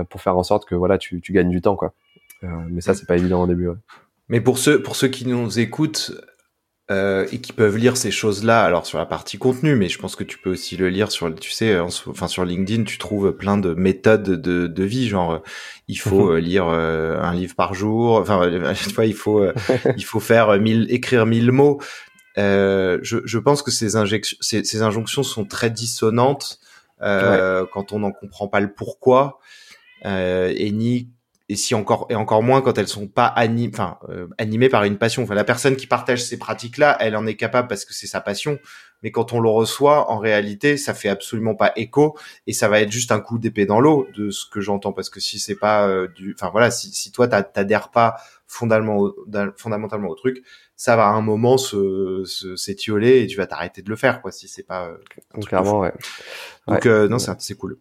pour 0.08 0.20
faire 0.20 0.36
en 0.36 0.42
sorte 0.42 0.66
que 0.66 0.74
voilà, 0.74 0.98
tu, 0.98 1.20
tu 1.20 1.32
gagnes 1.32 1.50
du 1.50 1.60
temps, 1.60 1.76
quoi. 1.76 1.92
mais 2.42 2.80
ça 2.80 2.92
c'est 2.92 3.06
pas 3.06 3.16
évident 3.16 3.42
au 3.42 3.46
début. 3.46 3.68
Ouais. 3.68 3.76
Mais 4.28 4.40
pour 4.40 4.58
ceux, 4.58 4.82
pour 4.82 4.96
ceux 4.96 5.08
qui 5.08 5.28
nous 5.28 5.60
écoutent, 5.60 6.12
euh, 6.88 7.26
et 7.32 7.40
qui 7.40 7.52
peuvent 7.52 7.76
lire 7.76 7.96
ces 7.96 8.12
choses-là, 8.12 8.62
alors 8.62 8.86
sur 8.86 8.98
la 8.98 9.06
partie 9.06 9.38
contenu, 9.38 9.74
mais 9.74 9.88
je 9.88 9.98
pense 9.98 10.14
que 10.14 10.22
tu 10.22 10.38
peux 10.38 10.50
aussi 10.50 10.76
le 10.76 10.88
lire 10.88 11.10
sur, 11.10 11.34
tu 11.34 11.50
sais, 11.50 11.76
enfin 11.80 12.28
sur 12.28 12.44
LinkedIn, 12.44 12.84
tu 12.84 12.98
trouves 12.98 13.32
plein 13.32 13.58
de 13.58 13.74
méthodes 13.74 14.22
de, 14.22 14.68
de 14.68 14.84
vie, 14.84 15.08
genre 15.08 15.32
euh, 15.32 15.38
il 15.88 15.98
faut 15.98 16.30
euh, 16.32 16.38
lire 16.38 16.66
un 16.66 17.34
livre 17.34 17.56
par 17.56 17.74
jour, 17.74 18.18
enfin 18.18 18.48
tu 18.74 18.90
vois, 18.90 19.04
il 19.04 19.14
faut 19.14 19.44
il 19.96 20.04
faut 20.04 20.20
faire 20.20 20.60
mille, 20.60 20.86
écrire 20.88 21.26
mille 21.26 21.50
mots. 21.50 21.80
je, 22.36 23.20
je 23.24 23.38
pense 23.38 23.62
que 23.62 23.72
ces, 23.72 23.96
injections, 23.96 24.38
ces, 24.40 24.62
ces 24.62 24.82
injonctions 24.82 25.24
sont 25.24 25.44
très 25.44 25.70
dissonantes 25.70 26.60
quand 27.00 27.92
on 27.92 27.98
n'en 27.98 28.12
comprend 28.12 28.46
pas 28.46 28.60
le 28.60 28.72
pourquoi 28.72 29.40
et 30.04 30.70
ni 30.70 31.08
et 31.48 31.54
si 31.54 31.74
encore 31.74 32.06
et 32.10 32.16
encore 32.16 32.42
moins 32.42 32.60
quand 32.60 32.76
elles 32.76 32.88
sont 32.88 33.06
pas 33.06 33.26
animées, 33.26 33.70
enfin 33.72 33.98
euh, 34.08 34.26
animées 34.38 34.68
par 34.68 34.84
une 34.84 34.98
passion. 34.98 35.22
Enfin, 35.22 35.34
la 35.34 35.44
personne 35.44 35.76
qui 35.76 35.86
partage 35.86 36.22
ces 36.24 36.38
pratiques-là, 36.38 36.96
elle 37.00 37.16
en 37.16 37.26
est 37.26 37.36
capable 37.36 37.68
parce 37.68 37.84
que 37.84 37.94
c'est 37.94 38.08
sa 38.08 38.20
passion. 38.20 38.58
Mais 39.02 39.12
quand 39.12 39.32
on 39.32 39.40
le 39.40 39.48
reçoit, 39.48 40.10
en 40.10 40.18
réalité, 40.18 40.76
ça 40.76 40.94
fait 40.94 41.08
absolument 41.08 41.54
pas 41.54 41.72
écho 41.76 42.18
et 42.46 42.52
ça 42.52 42.68
va 42.68 42.80
être 42.80 42.90
juste 42.90 43.12
un 43.12 43.20
coup 43.20 43.38
d'épée 43.38 43.66
dans 43.66 43.78
l'eau 43.78 44.08
de 44.16 44.30
ce 44.30 44.46
que 44.50 44.60
j'entends. 44.60 44.92
Parce 44.92 45.08
que 45.08 45.20
si 45.20 45.38
c'est 45.38 45.54
pas 45.54 45.86
euh, 45.86 46.08
du, 46.08 46.34
enfin 46.36 46.50
voilà, 46.50 46.72
si, 46.72 46.90
si 46.92 47.12
toi 47.12 47.28
t'adhères 47.28 47.90
pas 47.90 48.16
fondamentalement, 48.48 49.12
fondamentalement 49.56 50.08
au 50.08 50.14
truc, 50.16 50.42
ça 50.74 50.96
va 50.96 51.06
à 51.06 51.10
un 51.10 51.20
moment 51.20 51.58
se 51.58 52.24
s'étioler 52.56 53.22
et 53.22 53.26
tu 53.28 53.36
vas 53.36 53.46
t'arrêter 53.46 53.82
de 53.82 53.90
le 53.90 53.96
faire 53.96 54.20
quoi. 54.20 54.32
Si 54.32 54.48
c'est 54.48 54.64
pas 54.64 54.88
euh, 54.88 54.96
clairement 55.42 55.80
ouais. 55.80 55.92
Donc 56.66 56.86
non, 56.86 57.18
c'est 57.18 57.54
cool. 57.54 57.78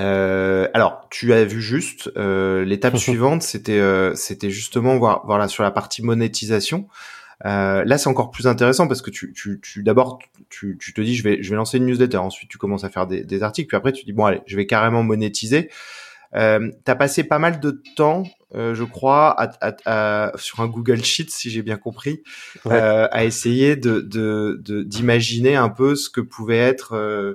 Euh, 0.00 0.68
alors, 0.74 1.06
tu 1.10 1.32
as 1.32 1.44
vu 1.44 1.60
juste 1.60 2.10
euh, 2.16 2.64
l'étape 2.64 2.96
suivante, 2.98 3.42
c'était 3.42 3.78
euh, 3.78 4.14
c'était 4.14 4.50
justement 4.50 4.96
voir 4.98 5.22
voilà 5.26 5.46
sur 5.48 5.62
la 5.62 5.70
partie 5.70 6.02
monétisation. 6.02 6.88
Euh, 7.46 7.84
là, 7.84 7.96
c'est 7.96 8.08
encore 8.08 8.30
plus 8.30 8.46
intéressant 8.46 8.86
parce 8.86 9.02
que 9.02 9.10
tu, 9.10 9.32
tu, 9.32 9.60
tu 9.62 9.82
d'abord 9.82 10.18
tu, 10.48 10.76
tu 10.78 10.92
te 10.92 11.00
dis 11.00 11.14
je 11.14 11.22
vais 11.22 11.42
je 11.42 11.50
vais 11.50 11.56
lancer 11.56 11.78
une 11.78 11.86
newsletter, 11.86 12.18
ensuite 12.18 12.50
tu 12.50 12.58
commences 12.58 12.84
à 12.84 12.90
faire 12.90 13.06
des, 13.06 13.24
des 13.24 13.42
articles, 13.42 13.68
puis 13.68 13.76
après 13.76 13.92
tu 13.92 14.04
dis 14.04 14.12
bon 14.12 14.24
allez 14.24 14.40
je 14.46 14.56
vais 14.56 14.66
carrément 14.66 15.02
monétiser. 15.02 15.70
Euh, 16.36 16.70
tu 16.84 16.90
as 16.90 16.94
passé 16.94 17.24
pas 17.24 17.38
mal 17.38 17.58
de 17.60 17.82
temps, 17.96 18.22
euh, 18.54 18.74
je 18.74 18.84
crois, 18.84 19.34
à, 19.36 19.76
à, 19.84 20.32
sur 20.36 20.60
un 20.60 20.68
Google 20.68 21.02
Sheet, 21.02 21.28
si 21.30 21.50
j'ai 21.50 21.62
bien 21.62 21.76
compris, 21.76 22.22
euh, 22.66 23.08
à 23.10 23.24
essayer 23.24 23.74
de 23.74 24.00
d'imaginer 24.84 25.52
de, 25.52 25.56
un 25.56 25.68
peu 25.68 25.96
ce 25.96 26.08
que 26.08 26.20
pouvait 26.20 26.58
être, 26.58 26.94
euh, 26.94 27.34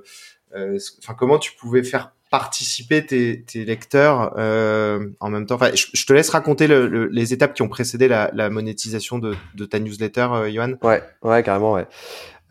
enfin 0.99 1.13
comment 1.13 1.39
tu 1.39 1.51
pouvais 1.59 1.83
faire 1.83 2.14
participer 2.31 3.05
tes, 3.05 3.43
tes 3.43 3.65
lecteurs 3.65 4.33
euh, 4.37 5.07
en 5.19 5.29
même 5.29 5.45
temps. 5.45 5.55
Enfin, 5.55 5.71
je, 5.73 6.05
te 6.05 6.13
laisse 6.13 6.29
raconter 6.29 6.67
le, 6.67 7.07
les 7.07 7.33
étapes 7.33 7.53
qui 7.53 7.61
ont 7.61 7.69
précédé 7.69 8.07
la, 8.07 8.29
la 8.33 8.49
monétisation 8.49 9.19
de, 9.19 9.35
de, 9.53 9.65
ta 9.65 9.79
newsletter, 9.79 10.27
euh, 10.31 10.51
Johan. 10.51 10.73
Ouais, 10.81 11.03
ouais, 11.21 11.43
carrément, 11.43 11.73
ouais. 11.73 11.87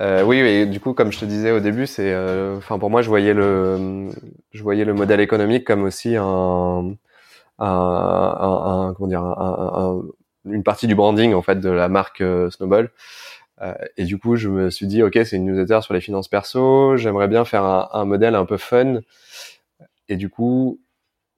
Euh, 0.01 0.22
oui, 0.25 0.39
et 0.39 0.66
du 0.66 0.81
coup, 0.81 0.93
comme 0.93 1.12
je 1.12 1.20
te 1.20 1.25
disais 1.25 1.53
au 1.53 1.61
début, 1.61 1.87
c'est, 1.87 2.12
euh, 2.12 2.57
enfin, 2.57 2.79
pour 2.79 2.91
moi, 2.91 3.03
je 3.03 3.09
voyais 3.09 3.35
le, 3.35 4.11
je 4.53 4.62
voyais 4.62 4.85
le 4.85 4.95
modèle 4.95 5.20
économique 5.20 5.64
comme 5.64 5.85
aussi 5.85 6.16
un, 6.16 6.95
un, 7.59 7.66
un, 7.66 8.89
un 8.89 8.95
comment 8.95 9.09
dire, 9.09 9.22
un, 9.22 10.03
une 10.47 10.62
partie 10.62 10.87
du 10.87 10.95
branding 10.95 11.33
en 11.35 11.43
fait 11.43 11.61
de 11.61 11.70
la 11.70 11.89
marque 11.89 12.20
euh, 12.20 12.51
Snowball. 12.51 12.91
Euh, 13.62 13.75
et 13.97 14.05
du 14.05 14.18
coup, 14.18 14.35
je 14.37 14.49
me 14.49 14.68
suis 14.68 14.87
dit, 14.87 15.03
ok, 15.03 15.18
c'est 15.25 15.37
une 15.37 15.45
newsletter 15.47 15.81
sur 15.83 15.95
les 15.95 16.01
finances 16.01 16.29
perso. 16.29 16.97
J'aimerais 16.97 17.29
bien 17.29 17.45
faire 17.45 17.64
un 17.64 18.05
modèle 18.05 18.35
un 18.35 18.45
peu 18.45 18.57
fun 18.57 19.01
et 20.09 20.16
du 20.16 20.28
coup, 20.28 20.80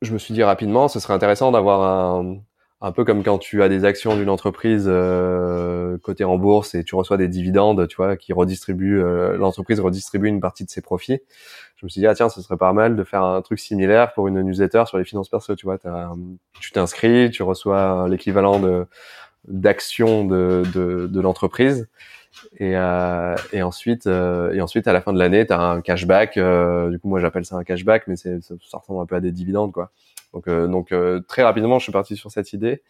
je 0.02 0.12
me 0.12 0.18
suis 0.18 0.34
dit 0.34 0.42
rapidement, 0.42 0.88
ce 0.88 1.00
serait 1.00 1.14
intéressant 1.14 1.52
d'avoir 1.52 1.82
un, 1.82 2.38
un 2.82 2.92
peu 2.92 3.04
comme 3.04 3.22
quand 3.22 3.38
tu 3.38 3.62
as 3.62 3.68
des 3.68 3.84
actions 3.84 4.16
d'une 4.16 4.28
entreprise 4.28 4.84
euh, 4.86 5.96
cotée 5.98 6.24
en 6.24 6.36
bourse 6.36 6.74
et 6.74 6.84
tu 6.84 6.94
reçois 6.94 7.16
des 7.16 7.28
dividendes, 7.28 7.88
tu 7.88 7.96
vois, 7.96 8.16
qui 8.16 8.32
redistribuent, 8.32 9.00
euh, 9.00 9.36
l'entreprise 9.38 9.80
redistribue 9.80 10.28
une 10.28 10.40
partie 10.40 10.64
de 10.64 10.70
ses 10.70 10.82
profits. 10.82 11.20
Je 11.76 11.86
me 11.86 11.88
suis 11.88 12.00
dit 12.00 12.06
ah 12.06 12.14
tiens, 12.14 12.28
ce 12.28 12.42
serait 12.42 12.56
pas 12.58 12.72
mal 12.72 12.96
de 12.96 13.04
faire 13.04 13.22
un 13.22 13.40
truc 13.40 13.58
similaire 13.58 14.12
pour 14.12 14.28
une 14.28 14.42
newsletter 14.42 14.84
sur 14.86 14.98
les 14.98 15.04
finances 15.04 15.28
perso, 15.28 15.54
tu 15.56 15.66
vois, 15.66 15.78
tu 16.60 16.72
t'inscris, 16.72 17.30
tu 17.30 17.42
reçois 17.42 18.08
l'équivalent 18.08 18.60
de 18.60 18.86
d'actions 19.48 20.24
de, 20.24 20.64
de, 20.74 21.06
de 21.06 21.20
l'entreprise 21.20 21.88
et, 22.58 22.76
euh, 22.76 23.34
et 23.52 23.62
ensuite, 23.62 24.06
euh, 24.06 24.52
et 24.52 24.60
ensuite 24.60 24.86
à 24.88 24.92
la 24.92 25.00
fin 25.00 25.12
de 25.12 25.18
l'année, 25.18 25.46
tu 25.46 25.52
as 25.52 25.60
un 25.60 25.80
cashback. 25.80 26.36
Euh, 26.36 26.90
du 26.90 26.98
coup, 26.98 27.08
moi 27.08 27.20
j'appelle 27.20 27.44
ça 27.44 27.56
un 27.56 27.64
cashback, 27.64 28.06
mais 28.06 28.16
c'est 28.16 28.42
ça 28.42 28.78
ressemble 28.78 29.00
un 29.00 29.06
peu 29.06 29.16
à 29.16 29.20
des 29.20 29.32
dividendes, 29.32 29.72
quoi. 29.72 29.90
Donc, 30.34 30.48
euh, 30.48 30.66
donc 30.66 30.92
euh, 30.92 31.20
très 31.28 31.42
rapidement, 31.42 31.78
je 31.78 31.84
suis 31.84 31.92
parti 31.92 32.16
sur 32.16 32.30
cette 32.30 32.52
idée. 32.52 32.82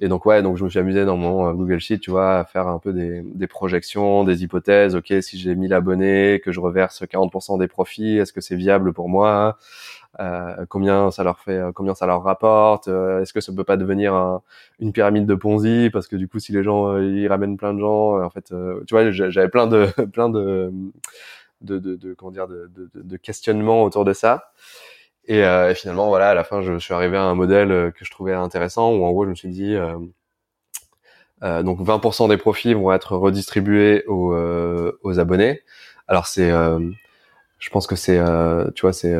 Et 0.00 0.08
donc 0.08 0.26
ouais, 0.26 0.42
donc 0.42 0.56
je 0.56 0.64
me 0.64 0.70
suis 0.70 0.78
amusé 0.78 1.04
dans 1.04 1.16
mon 1.16 1.52
Google 1.54 1.78
Sheet, 1.78 2.00
tu 2.00 2.10
vois, 2.10 2.40
à 2.40 2.44
faire 2.44 2.66
un 2.66 2.78
peu 2.78 2.92
des, 2.92 3.22
des 3.22 3.46
projections, 3.46 4.24
des 4.24 4.42
hypothèses. 4.42 4.96
Ok, 4.96 5.12
si 5.20 5.38
j'ai 5.38 5.54
1000 5.54 5.72
abonnés, 5.72 6.40
que 6.44 6.52
je 6.52 6.60
reverse 6.60 7.02
40% 7.04 7.58
des 7.58 7.68
profits, 7.68 8.18
est-ce 8.18 8.32
que 8.32 8.40
c'est 8.40 8.56
viable 8.56 8.92
pour 8.92 9.08
moi? 9.08 9.56
Euh, 10.20 10.64
combien 10.68 11.10
ça 11.10 11.24
leur 11.24 11.40
fait, 11.40 11.60
combien 11.74 11.94
ça 11.94 12.06
leur 12.06 12.22
rapporte, 12.22 12.86
euh, 12.88 13.20
est-ce 13.20 13.32
que 13.32 13.40
ça 13.40 13.52
peut 13.52 13.64
pas 13.64 13.76
devenir 13.76 14.14
un, 14.14 14.42
une 14.78 14.92
pyramide 14.92 15.26
de 15.26 15.34
Ponzi 15.34 15.90
parce 15.92 16.06
que 16.06 16.14
du 16.14 16.28
coup 16.28 16.38
si 16.38 16.52
les 16.52 16.62
gens 16.62 16.88
euh, 16.88 17.04
ils 17.04 17.26
ramènent 17.26 17.56
plein 17.56 17.74
de 17.74 17.80
gens, 17.80 18.22
en 18.22 18.30
fait, 18.30 18.52
tu 18.86 18.94
vois, 18.94 19.10
j'avais 19.10 19.48
plein 19.48 19.66
de 19.66 19.86
plein 20.12 20.28
de 20.28 20.72
de, 21.62 21.78
de, 21.78 21.96
de 21.96 22.14
comment 22.14 22.30
dire 22.30 22.46
de, 22.46 22.70
de, 22.94 23.16
questionnements 23.16 23.82
autour 23.84 24.04
de 24.04 24.12
ça. 24.12 24.52
Et, 25.26 25.38
et, 25.40 25.74
finalement, 25.74 26.08
voilà, 26.08 26.30
à 26.30 26.34
la 26.34 26.44
fin, 26.44 26.60
je, 26.62 26.78
suis 26.78 26.92
arrivé 26.92 27.16
à 27.16 27.22
un 27.22 27.34
modèle 27.34 27.92
que 27.92 28.04
je 28.04 28.10
trouvais 28.10 28.34
intéressant 28.34 28.92
où 28.92 29.04
en 29.04 29.10
gros, 29.12 29.24
je 29.24 29.30
me 29.30 29.34
suis 29.34 29.48
dit 29.48 29.74
euh, 31.42 31.62
donc 31.62 31.80
20% 31.80 32.28
des 32.28 32.36
profits 32.36 32.74
vont 32.74 32.92
être 32.92 33.16
redistribués 33.16 34.04
aux, 34.06 34.36
aux 35.02 35.18
abonnés. 35.18 35.62
Alors 36.08 36.26
c'est, 36.26 36.50
je 36.50 37.70
pense 37.70 37.86
que 37.86 37.96
c'est, 37.96 38.20
tu 38.74 38.82
vois, 38.82 38.92
c'est 38.92 39.16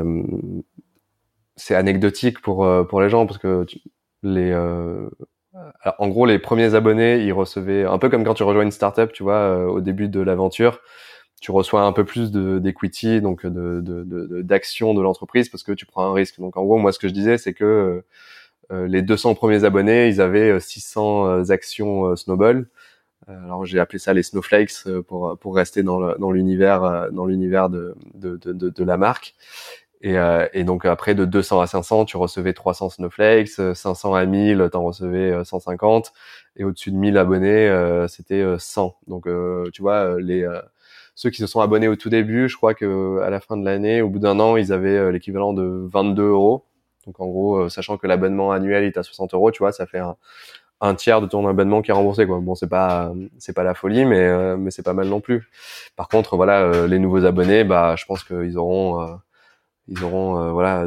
c'est 1.56 1.74
anecdotique 1.74 2.40
pour 2.40 2.64
euh, 2.64 2.84
pour 2.84 3.00
les 3.00 3.08
gens 3.08 3.26
parce 3.26 3.38
que 3.38 3.66
les 4.22 4.50
euh, 4.50 5.08
en 5.98 6.08
gros 6.08 6.26
les 6.26 6.38
premiers 6.38 6.74
abonnés 6.74 7.24
ils 7.24 7.32
recevaient 7.32 7.84
un 7.84 7.98
peu 7.98 8.08
comme 8.08 8.24
quand 8.24 8.34
tu 8.34 8.42
rejoins 8.42 8.62
une 8.64 8.70
startup 8.70 9.12
tu 9.12 9.22
vois 9.22 9.34
euh, 9.34 9.66
au 9.66 9.80
début 9.80 10.08
de 10.08 10.20
l'aventure 10.20 10.80
tu 11.40 11.52
reçois 11.52 11.82
un 11.82 11.92
peu 11.92 12.04
plus 12.04 12.30
de 12.32 12.58
d'equity 12.58 13.20
donc 13.20 13.46
de 13.46 13.80
d'actions 14.42 14.88
de, 14.88 14.94
de, 14.94 14.98
de 14.98 15.04
l'entreprise 15.04 15.48
parce 15.48 15.62
que 15.62 15.72
tu 15.72 15.86
prends 15.86 16.06
un 16.06 16.14
risque. 16.14 16.40
Donc 16.40 16.56
en 16.56 16.64
gros 16.64 16.78
moi 16.78 16.92
ce 16.92 16.98
que 16.98 17.08
je 17.08 17.12
disais 17.12 17.38
c'est 17.38 17.54
que 17.54 18.02
les 18.70 19.02
200 19.02 19.34
premiers 19.34 19.64
abonnés 19.64 20.08
ils 20.08 20.20
avaient 20.22 20.58
600 20.58 21.50
actions 21.50 22.16
Snowball. 22.16 22.66
Alors 23.28 23.66
j'ai 23.66 23.78
appelé 23.78 23.98
ça 23.98 24.14
les 24.14 24.22
snowflakes 24.22 24.88
pour 25.06 25.38
pour 25.38 25.54
rester 25.54 25.82
dans 25.82 26.30
l'univers 26.30 27.10
dans 27.12 27.26
l'univers 27.26 27.68
de, 27.68 27.94
de, 28.14 28.36
de, 28.36 28.70
de, 28.70 28.84
la 28.84 28.96
marque 28.96 29.34
et, 30.04 30.18
euh, 30.18 30.46
et, 30.52 30.64
donc 30.64 30.84
après 30.84 31.14
de 31.14 31.24
200 31.24 31.62
à 31.62 31.66
500, 31.66 32.04
tu 32.04 32.18
recevais 32.18 32.52
300 32.52 32.90
snowflakes, 32.90 33.48
500 33.48 34.14
euh, 34.14 34.18
à 34.18 34.26
1000, 34.26 34.68
t'en 34.70 34.84
recevais 34.84 35.42
150, 35.42 36.06
euh, 36.06 36.60
et 36.60 36.64
au-dessus 36.64 36.90
de 36.90 36.96
1000 36.96 37.16
abonnés, 37.16 38.04
c'était 38.06 38.44
100. 38.58 38.98
Donc 39.06 39.26
tu 39.72 39.80
vois, 39.80 40.20
les 40.20 40.46
ceux 41.14 41.30
qui 41.30 41.38
se 41.40 41.46
sont 41.46 41.60
abonnés 41.60 41.88
au 41.88 41.96
tout 41.96 42.10
début, 42.10 42.50
je 42.50 42.56
crois 42.56 42.74
que 42.74 43.20
à 43.22 43.30
la 43.30 43.40
fin 43.40 43.56
de 43.56 43.64
l'année, 43.64 44.02
au 44.02 44.10
bout 44.10 44.18
d'un 44.18 44.38
an, 44.40 44.56
ils 44.58 44.74
avaient 44.74 45.10
l'équivalent 45.10 45.54
de 45.54 45.88
22 45.90 46.22
euros. 46.22 46.66
Donc 47.06 47.18
en 47.20 47.26
gros, 47.26 47.70
sachant 47.70 47.96
que 47.96 48.06
l'abonnement 48.06 48.52
annuel 48.52 48.84
est 48.84 48.98
à 48.98 49.02
60 49.02 49.32
euros, 49.32 49.50
tu 49.52 49.60
vois, 49.60 49.72
ça 49.72 49.86
fait 49.86 50.00
un, 50.80 50.94
tiers 50.96 51.22
de 51.22 51.26
ton 51.26 51.48
abonnement 51.48 51.80
qui 51.80 51.92
est 51.92 51.94
remboursé 51.94 52.26
quoi. 52.26 52.40
Bon, 52.40 52.54
c'est 52.54 52.68
pas 52.68 53.10
c'est 53.38 53.54
pas 53.54 53.62
la 53.62 53.72
folie 53.72 54.04
mais 54.04 54.18
euh, 54.20 54.58
mais 54.58 54.70
c'est 54.70 54.82
pas 54.82 54.92
mal 54.92 55.08
non 55.08 55.20
plus. 55.20 55.48
Par 55.96 56.08
contre, 56.08 56.36
voilà, 56.36 56.60
euh, 56.60 56.86
les 56.88 56.98
nouveaux 56.98 57.24
abonnés, 57.24 57.64
bah 57.64 57.94
je 57.96 58.04
pense 58.04 58.22
qu'ils 58.22 58.58
auront 58.58 59.00
euh, 59.00 59.14
ils 59.88 60.02
auront 60.04 60.52
voilà 60.52 60.84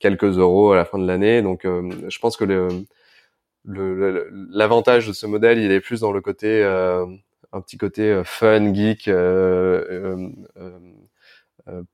quelques 0.00 0.38
euros 0.38 0.72
à 0.72 0.76
la 0.76 0.84
fin 0.84 0.98
de 0.98 1.06
l'année. 1.06 1.42
Donc 1.42 1.62
je 1.64 2.18
pense 2.18 2.36
que 2.36 2.44
le 2.44 2.68
l'avantage 4.50 5.06
de 5.06 5.12
ce 5.12 5.26
modèle, 5.26 5.58
il 5.58 5.72
est 5.72 5.80
plus 5.80 6.00
dans 6.00 6.12
le 6.12 6.20
côté 6.20 6.62
un 6.64 7.60
petit 7.60 7.78
côté 7.78 8.22
fun, 8.24 8.74
geek, 8.74 9.10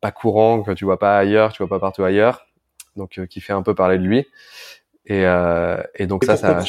pas 0.01 0.11
courant 0.13 0.63
que 0.63 0.73
tu 0.73 0.85
vois 0.85 0.99
pas 0.99 1.19
ailleurs, 1.19 1.53
tu 1.53 1.63
vois 1.63 1.69
pas 1.69 1.81
partout 1.81 2.05
ailleurs, 2.05 2.47
donc 2.97 3.25
qui 3.29 3.41
fait 3.41 3.53
un 3.53 3.63
peu 3.63 3.75
parler 3.75 3.99
de 3.99 4.05
lui. 4.05 4.27
Et, 5.07 5.25
et 5.95 6.07
donc 6.07 6.25
ça, 6.25 6.37
ça, 6.37 6.61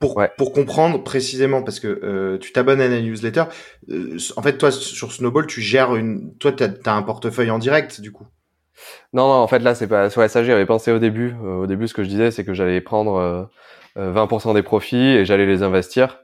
pour, 0.00 0.20
pour 0.38 0.52
comprendre 0.52 1.04
précisément, 1.04 1.62
parce 1.62 1.78
que 1.78 1.86
euh, 1.86 2.38
tu 2.38 2.52
t'abonnes 2.52 2.80
à 2.80 2.88
la 2.88 3.02
newsletter, 3.02 3.44
euh, 3.90 4.16
en 4.34 4.42
fait, 4.42 4.56
toi, 4.56 4.72
sur 4.72 5.12
Snowball, 5.12 5.46
tu 5.46 5.60
gères 5.60 5.94
une... 5.94 6.34
Toi, 6.38 6.52
tu 6.52 6.64
as, 6.64 6.94
un 6.94 7.02
portefeuille 7.02 7.50
en 7.50 7.58
direct, 7.58 8.00
du 8.00 8.10
coup 8.10 8.26
Non, 9.12 9.28
non, 9.28 9.34
en 9.34 9.46
fait, 9.46 9.60
là, 9.60 9.74
c'est 9.74 9.86
pas... 9.86 10.08
Ouais, 10.16 10.28
ça, 10.28 10.44
j'y 10.44 10.52
avais 10.52 10.66
pensé 10.66 10.92
au 10.92 10.98
début. 10.98 11.34
Euh, 11.42 11.62
au 11.62 11.66
début, 11.66 11.88
ce 11.88 11.94
que 11.94 12.02
je 12.02 12.08
disais, 12.08 12.30
c'est 12.30 12.44
que 12.44 12.54
j'allais 12.54 12.80
prendre 12.80 13.48
20% 13.96 14.54
des 14.54 14.62
profits 14.62 14.96
et 14.96 15.24
j'allais 15.24 15.46
les 15.46 15.62
investir. 15.62 16.20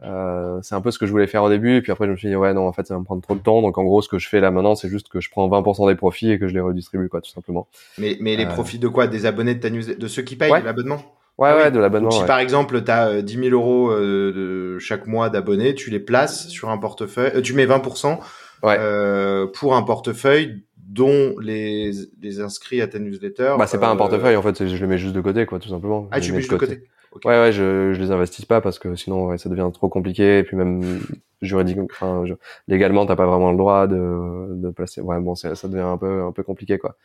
c'est 0.00 0.74
un 0.74 0.80
peu 0.80 0.90
ce 0.90 0.98
que 0.98 1.06
je 1.06 1.10
voulais 1.10 1.26
faire 1.26 1.42
au 1.42 1.48
début, 1.48 1.76
et 1.76 1.82
puis 1.82 1.92
après, 1.92 2.06
je 2.06 2.12
me 2.12 2.16
suis 2.16 2.28
dit, 2.28 2.36
ouais, 2.36 2.54
non, 2.54 2.66
en 2.66 2.72
fait, 2.72 2.86
ça 2.86 2.94
va 2.94 3.00
me 3.00 3.04
prendre 3.04 3.22
trop 3.22 3.34
de 3.34 3.40
temps. 3.40 3.62
Donc, 3.62 3.78
en 3.78 3.84
gros, 3.84 4.02
ce 4.02 4.08
que 4.08 4.18
je 4.18 4.28
fais 4.28 4.40
là 4.40 4.50
maintenant, 4.50 4.74
c'est 4.74 4.88
juste 4.88 5.08
que 5.08 5.20
je 5.20 5.30
prends 5.30 5.48
20% 5.48 5.88
des 5.88 5.94
profits 5.94 6.30
et 6.32 6.38
que 6.38 6.48
je 6.48 6.54
les 6.54 6.60
redistribue, 6.60 7.08
quoi, 7.08 7.20
tout 7.20 7.30
simplement. 7.30 7.68
Mais, 7.98 8.16
mais 8.20 8.36
les 8.36 8.46
profits 8.46 8.78
de 8.78 8.88
quoi? 8.88 9.06
Des 9.06 9.26
abonnés 9.26 9.54
de 9.54 9.60
ta 9.60 9.70
newsletter 9.70 10.00
De 10.00 10.08
ceux 10.08 10.22
qui 10.22 10.36
payent 10.36 10.50
l'abonnement? 10.64 11.00
Ouais, 11.38 11.50
ah 11.52 11.56
ouais, 11.56 11.70
de 11.70 11.78
l'abonnement. 11.78 12.10
Si 12.10 12.24
par 12.24 12.38
exemple, 12.38 12.82
tu 12.82 12.90
as 12.90 13.20
10 13.20 13.34
000 13.34 13.48
euros 13.50 13.90
euh, 13.90 14.32
de 14.74 14.78
chaque 14.78 15.06
mois 15.06 15.28
d'abonnés, 15.28 15.74
tu 15.74 15.90
les 15.90 16.00
places 16.00 16.48
sur 16.48 16.70
un 16.70 16.78
portefeuille, 16.78 17.32
euh, 17.34 17.42
tu 17.42 17.52
mets 17.52 17.66
20% 17.66 18.18
euh, 18.64 19.46
pour 19.46 19.76
un 19.76 19.82
portefeuille 19.82 20.64
dont 20.96 21.34
les, 21.40 21.92
les 22.20 22.40
inscrits 22.40 22.80
à 22.80 22.88
ta 22.88 22.98
newsletter. 22.98 23.54
Bah, 23.58 23.66
c'est 23.66 23.78
pas 23.78 23.90
un 23.90 23.96
portefeuille, 23.96 24.36
en 24.36 24.42
fait, 24.42 24.66
je 24.66 24.76
les 24.76 24.86
mets 24.86 24.98
juste 24.98 25.14
de 25.14 25.20
côté, 25.20 25.46
quoi, 25.46 25.58
tout 25.58 25.68
simplement. 25.68 26.08
Ah, 26.10 26.20
tu 26.20 26.32
mets 26.32 26.40
juste 26.40 26.50
de 26.50 26.56
côté. 26.56 26.82
Ouais, 27.24 27.40
ouais, 27.40 27.52
je, 27.52 27.94
je 27.94 28.00
les 28.00 28.10
investis 28.10 28.44
pas 28.44 28.60
parce 28.60 28.78
que 28.78 28.94
sinon, 28.94 29.28
ouais, 29.28 29.38
ça 29.38 29.48
devient 29.48 29.70
trop 29.72 29.88
compliqué. 29.88 30.38
Et 30.38 30.42
puis 30.42 30.54
même 30.54 31.00
juridiquement, 31.40 31.86
enfin, 31.90 32.24
je, 32.26 32.34
légalement, 32.68 33.06
t'as 33.06 33.16
pas 33.16 33.26
vraiment 33.26 33.52
le 33.52 33.56
droit 33.56 33.86
de, 33.86 34.48
de 34.50 34.70
placer. 34.70 35.00
Ouais, 35.00 35.18
bon, 35.20 35.34
ça 35.34 35.54
devient 35.64 35.80
un 35.80 35.96
peu, 35.96 36.22
un 36.24 36.32
peu 36.32 36.42
compliqué, 36.42 36.76
quoi. 36.76 36.96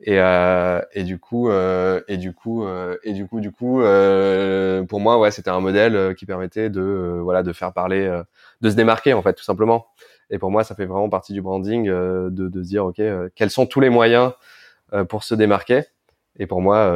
Et, 0.00 0.18
euh, 0.18 0.80
et 0.94 1.04
du 1.04 1.20
coup, 1.20 1.48
euh, 1.48 2.00
et 2.08 2.16
du 2.16 2.32
coup, 2.32 2.64
euh, 2.66 2.96
et 3.04 3.12
du 3.12 3.26
coup, 3.28 3.40
du 3.40 3.52
coup, 3.52 3.82
euh, 3.82 4.82
pour 4.82 4.98
moi, 4.98 5.18
ouais, 5.20 5.30
c'était 5.30 5.50
un 5.50 5.60
modèle 5.60 5.94
euh, 5.94 6.12
qui 6.12 6.26
permettait 6.26 6.68
de, 6.68 6.80
euh, 6.80 7.20
voilà, 7.22 7.44
de 7.44 7.52
faire 7.52 7.72
parler, 7.72 8.20
de 8.60 8.70
se 8.70 8.74
démarquer 8.74 9.14
en 9.14 9.22
fait, 9.22 9.34
tout 9.34 9.44
simplement. 9.44 9.86
Et 10.30 10.38
pour 10.38 10.50
moi, 10.50 10.64
ça 10.64 10.74
fait 10.74 10.86
vraiment 10.86 11.08
partie 11.08 11.32
du 11.32 11.42
branding 11.42 11.86
de, 11.86 12.30
de 12.30 12.62
se 12.62 12.68
dire, 12.68 12.84
ok, 12.86 13.00
quels 13.34 13.50
sont 13.50 13.66
tous 13.66 13.80
les 13.80 13.90
moyens 13.90 14.32
pour 15.08 15.24
se 15.24 15.34
démarquer. 15.34 15.82
Et 16.38 16.46
pour 16.46 16.60
moi, 16.60 16.92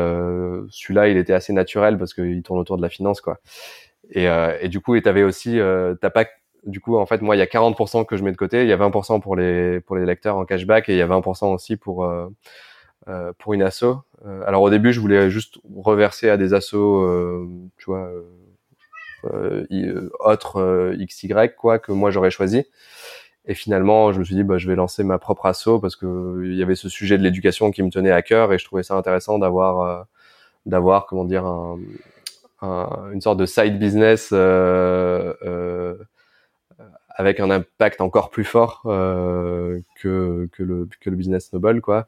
celui-là, 0.70 1.08
il 1.08 1.16
était 1.16 1.32
assez 1.32 1.52
naturel 1.52 1.96
parce 1.96 2.12
qu'il 2.12 2.42
tourne 2.42 2.58
autour 2.58 2.76
de 2.76 2.82
la 2.82 2.88
finance, 2.88 3.20
quoi. 3.20 3.38
Et, 4.10 4.26
et 4.60 4.68
du 4.68 4.80
coup, 4.80 4.96
et 4.96 5.02
t'avais 5.02 5.22
aussi, 5.22 5.60
t'as 6.00 6.10
pas 6.10 6.26
du 6.66 6.80
coup, 6.80 6.96
en 6.96 7.06
fait, 7.06 7.22
moi, 7.22 7.36
il 7.36 7.38
y 7.38 7.42
a 7.42 7.46
40% 7.46 8.04
que 8.04 8.16
je 8.16 8.24
mets 8.24 8.32
de 8.32 8.36
côté, 8.36 8.62
il 8.62 8.68
y 8.68 8.72
a 8.72 8.76
20% 8.76 9.20
pour 9.20 9.36
les 9.36 9.80
pour 9.80 9.96
les 9.96 10.04
lecteurs 10.04 10.36
en 10.36 10.44
cashback 10.44 10.88
et 10.88 10.92
il 10.94 10.98
y 10.98 11.02
a 11.02 11.06
20% 11.06 11.54
aussi 11.54 11.76
pour 11.76 12.04
euh, 13.08 13.32
pour 13.38 13.54
une 13.54 13.62
asso. 13.62 13.84
Euh, 14.26 14.42
alors 14.46 14.60
au 14.62 14.68
début, 14.68 14.92
je 14.92 15.00
voulais 15.00 15.30
juste 15.30 15.58
reverser 15.74 16.28
à 16.28 16.36
des 16.36 16.52
assos, 16.52 17.00
euh, 17.02 17.48
tu 17.78 17.86
vois, 17.86 18.10
autres 20.20 20.94
XY 20.98 21.32
quoi 21.56 21.78
que 21.78 21.92
moi 21.92 22.10
j'aurais 22.10 22.30
choisi. 22.30 22.66
Et 23.50 23.54
finalement, 23.54 24.12
je 24.12 24.20
me 24.20 24.24
suis 24.24 24.36
dit, 24.36 24.44
bah, 24.44 24.58
je 24.58 24.68
vais 24.68 24.76
lancer 24.76 25.02
ma 25.02 25.18
propre 25.18 25.46
asso 25.46 25.80
parce 25.82 25.96
que 25.96 26.42
il 26.44 26.54
y 26.54 26.62
avait 26.62 26.76
ce 26.76 26.88
sujet 26.88 27.18
de 27.18 27.22
l'éducation 27.24 27.72
qui 27.72 27.82
me 27.82 27.90
tenait 27.90 28.12
à 28.12 28.22
cœur 28.22 28.52
et 28.52 28.58
je 28.58 28.64
trouvais 28.64 28.84
ça 28.84 28.94
intéressant 28.94 29.38
d'avoir, 29.40 30.06
d'avoir, 30.66 31.06
comment 31.06 31.24
dire, 31.24 31.44
un, 31.46 31.78
une 33.12 33.20
sorte 33.20 33.38
de 33.38 33.46
side 33.46 33.78
business 33.78 34.30
euh, 34.32 35.34
euh, 35.42 35.96
avec 37.08 37.40
un 37.40 37.50
impact 37.50 38.00
encore 38.00 38.30
plus 38.30 38.44
fort 38.44 38.82
euh, 38.86 39.80
que, 39.96 40.48
que, 40.52 40.62
le, 40.62 40.88
que 41.00 41.10
le 41.10 41.16
business 41.16 41.48
snowball, 41.48 41.80
quoi. 41.80 42.06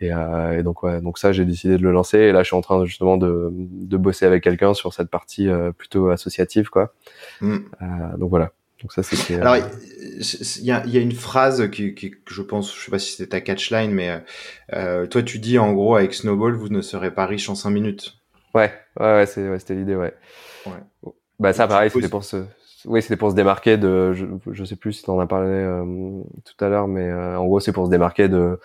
Et, 0.00 0.12
euh, 0.12 0.58
et, 0.58 0.62
donc 0.62 0.82
ouais, 0.82 1.00
donc 1.00 1.18
ça 1.18 1.32
j'ai 1.32 1.44
décidé 1.44 1.76
de 1.76 1.82
le 1.82 1.92
lancer. 1.92 2.18
Et 2.18 2.32
là 2.32 2.42
je 2.42 2.48
suis 2.48 2.56
en 2.56 2.60
train 2.60 2.84
justement 2.84 3.16
de, 3.16 3.50
de 3.52 3.96
bosser 3.96 4.26
avec 4.26 4.42
quelqu'un 4.42 4.74
sur 4.74 4.92
cette 4.92 5.08
partie 5.08 5.48
euh, 5.48 5.70
plutôt 5.70 6.08
associative 6.08 6.68
quoi. 6.68 6.92
Mm. 7.40 7.56
Euh, 7.80 8.16
donc 8.18 8.30
voilà. 8.30 8.50
Donc 8.84 8.92
ça 8.92 9.02
c'est. 9.02 9.40
Alors 9.40 9.56
il 9.56 10.64
y 10.66 10.70
a, 10.70 10.84
y 10.84 10.98
a, 10.98 11.00
une 11.00 11.12
phrase 11.12 11.70
qui, 11.70 11.94
qui, 11.94 12.10
que 12.10 12.34
je 12.34 12.42
pense, 12.42 12.76
je 12.76 12.84
sais 12.84 12.90
pas 12.90 12.98
si 12.98 13.12
c'était 13.12 13.30
ta 13.30 13.40
catchline, 13.40 13.90
mais 13.90 14.22
euh, 14.74 15.06
toi 15.06 15.22
tu 15.22 15.38
dis 15.38 15.58
en 15.58 15.72
gros 15.72 15.96
avec 15.96 16.12
Snowball 16.12 16.54
vous 16.54 16.68
ne 16.68 16.82
serez 16.82 17.10
pas 17.10 17.24
riche 17.24 17.48
en 17.48 17.54
5 17.54 17.70
minutes. 17.70 18.18
Ouais, 18.54 18.70
ouais, 19.00 19.06
ouais 19.06 19.26
c'était 19.26 19.48
ouais, 19.48 19.58
l'idée, 19.70 19.96
ouais. 19.96 20.12
ouais. 20.66 21.12
Bah 21.40 21.54
ça 21.54 21.66
pareil, 21.66 21.90
c'était 21.90 22.10
pour 22.10 22.24
se, 22.24 22.44
oui, 22.84 23.00
c'était 23.00 23.16
pour 23.16 23.30
se 23.30 23.34
démarquer 23.34 23.78
de, 23.78 24.12
je, 24.12 24.26
je 24.52 24.64
sais 24.66 24.76
plus 24.76 24.92
si 24.92 25.02
tu 25.04 25.10
en 25.10 25.18
as 25.18 25.26
parlé 25.26 25.48
euh, 25.48 26.22
tout 26.44 26.62
à 26.62 26.68
l'heure, 26.68 26.86
mais 26.86 27.08
euh, 27.08 27.38
en 27.38 27.46
gros 27.46 27.60
c'est 27.60 27.72
pour 27.72 27.86
se 27.86 27.90
démarquer 27.90 28.28
de 28.28 28.60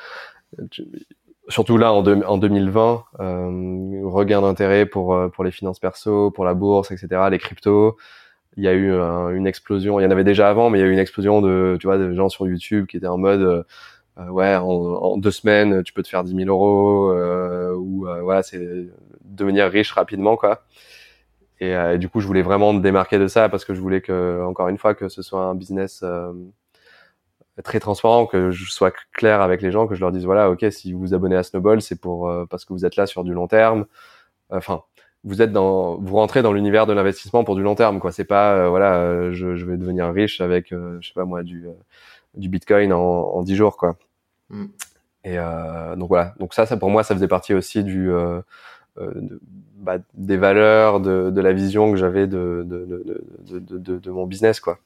surtout 1.50 1.78
là 1.78 1.94
en, 1.94 2.06
en 2.06 2.38
2020, 2.38 3.04
euh, 3.20 4.02
regain 4.04 4.42
d'intérêt 4.42 4.86
pour 4.86 5.14
euh, 5.14 5.30
pour 5.30 5.44
les 5.44 5.52
finances 5.52 5.80
perso, 5.80 6.32
pour 6.32 6.46
la 6.46 6.54
bourse, 6.54 6.92
etc., 6.92 7.22
les 7.32 7.40
cryptos. 7.40 7.98
Il 8.58 8.64
y 8.64 8.68
a 8.68 8.74
eu 8.74 8.92
une 9.36 9.48
explosion. 9.48 10.00
Il 10.00 10.04
y 10.04 10.06
en 10.06 10.12
avait 10.12 10.24
déjà 10.24 10.50
avant, 10.50 10.70
mais 10.70 10.80
il 10.80 10.82
y 10.82 10.86
a 10.86 10.88
eu 10.88 10.92
une 10.92 11.00
explosion 11.00 11.42
de 11.42 11.78
tu 11.80 11.88
vois 11.88 11.98
de 11.98 12.14
gens 12.14 12.30
sur 12.30 12.48
YouTube 12.48 12.88
qui 12.88 12.98
étaient 12.98 13.08
en 13.08 13.18
mode 13.18 13.42
euh, 13.42 14.30
ouais 14.30 14.56
en, 14.56 15.18
deux 15.18 15.32
semaines 15.32 15.84
tu 15.84 15.94
peux 15.94 16.04
te 16.04 16.10
faire 16.10 16.24
10 16.24 16.36
000 16.36 16.50
euros 16.50 17.14
ou 17.78 18.06
voilà 18.24 18.44
c'est 18.44 18.90
devenir 19.24 19.70
riche 19.70 19.92
rapidement 19.94 20.36
quoi. 20.36 20.64
Et, 21.62 21.72
et, 21.72 21.98
du 21.98 22.10
coup 22.10 22.20
je 22.20 22.28
voulais 22.28 22.42
vraiment 22.42 22.74
me 22.74 22.82
démarquer 22.82 23.20
de 23.20 23.28
ça 23.28 23.50
parce 23.50 23.66
que 23.66 23.74
je 23.74 23.82
voulais 23.82 24.02
que 24.02 24.44
encore 24.46 24.68
une 24.70 24.78
fois 24.78 24.96
que 24.96 25.10
ce 25.10 25.22
soit 25.22 25.44
un 25.44 25.56
business 25.56 26.04
très 27.64 27.80
transparent, 27.80 28.26
que 28.26 28.52
je 28.52 28.72
sois 28.72 28.92
clair 29.14 29.42
avec 29.42 29.62
les 29.62 29.72
gens, 29.72 29.88
que 29.88 29.96
je 29.96 30.02
leur 30.02 30.12
dise 30.12 30.26
voilà, 30.26 30.50
ok, 30.50 30.66
si 30.72 30.94
vous 30.94 31.00
vous 31.00 31.14
abonnez 31.14 31.36
à 31.36 31.44
Snowball, 31.44 31.82
c'est 31.82 32.00
pour 32.00 32.30
euh, 32.30 32.46
parce 32.46 32.66
que 32.66 32.74
vous 32.74 32.86
êtes 32.86 32.96
là 32.96 33.06
sur 33.06 33.24
du 33.24 33.34
long 33.34 33.48
terme. 33.48 33.86
Enfin, 34.50 34.84
vous 35.24 35.42
êtes 35.42 35.52
dans, 35.52 35.98
vous 35.98 36.16
rentrez 36.16 36.42
dans 36.42 36.54
l'univers 36.54 36.86
de 36.88 36.94
l'investissement 36.94 37.44
pour 37.44 37.56
du 37.56 37.62
long 37.62 37.76
terme, 37.76 38.00
quoi. 38.00 38.12
C'est 38.12 38.26
pas 38.26 38.54
euh, 38.56 38.70
voilà, 38.70 38.96
euh, 38.96 39.34
je, 39.34 39.56
je, 39.56 39.66
vais 39.66 39.78
devenir 39.78 40.10
riche 40.12 40.42
avec, 40.42 40.70
je 40.70 41.08
sais 41.08 41.14
pas 41.14 41.26
moi, 41.26 41.44
du 41.44 41.68
du 42.36 42.48
Bitcoin 42.48 42.94
en, 42.94 43.00
en 43.00 43.42
10 43.44 43.56
jours, 43.56 43.78
quoi. 43.78 43.98
Mm. 44.50 44.66
Et 45.26 45.36
donc 45.98 46.08
voilà, 46.08 46.34
donc 46.40 46.54
ça, 46.54 46.66
ça 46.66 46.78
pour 46.78 46.90
moi, 46.90 47.04
ça 47.04 47.14
faisait 47.14 47.28
partie 47.28 47.54
aussi 47.54 47.84
du 47.84 48.10
de, 48.98 49.42
bah, 49.76 49.98
des 50.14 50.38
valeurs, 50.38 51.02
de, 51.02 51.30
de 51.30 51.42
la 51.42 51.54
vision 51.54 51.92
que 51.92 51.98
j'avais 51.98 52.26
de 52.26 52.64
de, 52.66 52.86
de, 52.86 53.60
de, 53.60 53.78
de, 53.78 53.98
de 53.98 54.12
mon 54.12 54.26
business, 54.26 54.60
quoi. 54.60 54.80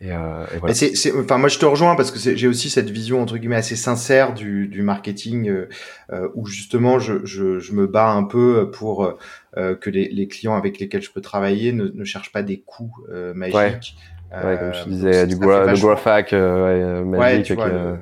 Et, 0.00 0.12
euh, 0.12 0.44
et 0.54 0.58
voilà. 0.58 0.74
c'est, 0.74 0.94
c'est, 0.94 1.12
enfin, 1.16 1.38
moi, 1.38 1.48
je 1.48 1.58
te 1.58 1.66
rejoins 1.66 1.96
parce 1.96 2.10
que 2.10 2.36
j'ai 2.36 2.46
aussi 2.46 2.70
cette 2.70 2.90
vision 2.90 3.20
entre 3.20 3.38
guillemets 3.38 3.56
assez 3.56 3.76
sincère 3.76 4.34
du, 4.34 4.68
du 4.68 4.82
marketing 4.82 5.48
euh, 5.48 5.68
euh, 6.12 6.28
où 6.34 6.46
justement 6.46 6.98
je, 6.98 7.24
je, 7.24 7.58
je, 7.58 7.72
me 7.72 7.86
bats 7.86 8.10
un 8.10 8.24
peu 8.24 8.70
pour 8.70 9.18
euh, 9.56 9.74
que 9.74 9.90
les, 9.90 10.08
les, 10.08 10.28
clients 10.28 10.56
avec 10.56 10.78
lesquels 10.78 11.02
je 11.02 11.10
peux 11.10 11.20
travailler 11.20 11.72
ne, 11.72 11.86
ne 11.86 12.04
cherchent 12.04 12.32
pas 12.32 12.42
des 12.42 12.60
coûts 12.60 12.92
euh, 13.10 13.34
magiques. 13.34 13.96
Ouais. 14.30 14.44
ouais 14.44 14.58
comme 14.58 14.74
je 14.74 14.88
disais, 14.88 15.26
du 15.26 15.36
growth 15.36 15.80
growth 15.80 16.06
hack 16.06 16.32
magique. 16.32 17.50
Ouais, 17.50 17.68
le 17.68 17.98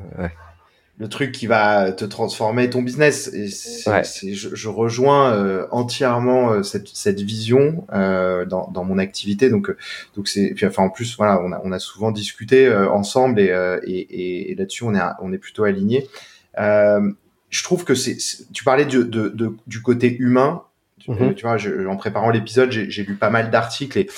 truc 1.08 1.32
qui 1.32 1.46
va 1.46 1.92
te 1.92 2.04
transformer 2.04 2.68
ton 2.68 2.82
business. 2.82 3.28
Et 3.28 3.48
c'est, 3.48 4.34
je, 4.34 4.54
je, 4.54 4.68
rejoins 4.68 5.32
euh, 5.32 5.66
entièrement 5.70 6.52
euh, 6.52 6.62
cette, 6.62 6.88
cette 6.88 7.20
vision 7.20 7.86
euh, 7.92 8.44
dans, 8.44 8.70
dans 8.70 8.84
mon 8.84 8.98
activité. 8.98 9.48
Donc, 9.48 9.74
donc 10.14 10.28
c'est, 10.28 10.52
puis 10.54 10.66
enfin 10.66 10.82
en 10.84 10.90
plus, 10.90 11.16
voilà, 11.16 11.40
on 11.42 11.52
a, 11.52 11.60
on 11.64 11.72
a 11.72 11.78
souvent 11.78 12.10
discuté 12.10 12.70
ensemble 12.72 13.40
et, 13.40 13.50
et, 13.84 14.52
et, 14.52 14.54
là-dessus 14.54 14.84
on 14.84 14.94
est, 14.94 15.00
on 15.20 15.32
est 15.32 15.38
plutôt 15.38 15.64
alignés. 15.64 16.06
je 16.58 17.62
trouve 17.64 17.84
que 17.84 17.94
c'est, 17.94 18.16
tu 18.52 18.64
parlais 18.64 18.84
de, 18.84 19.02
de, 19.02 19.28
de, 19.28 19.56
du 19.66 19.82
côté 19.82 20.14
humain. 20.18 20.64
Tu 20.98 21.42
vois, 21.42 21.56
je, 21.56 21.86
en 21.86 21.96
préparant 21.96 22.28
l'épisode, 22.28 22.70
j'ai, 22.70 22.90
j'ai 22.90 23.04
lu 23.04 23.14
pas 23.14 23.30
mal 23.30 23.50
d'articles 23.50 23.98
et 23.98 24.10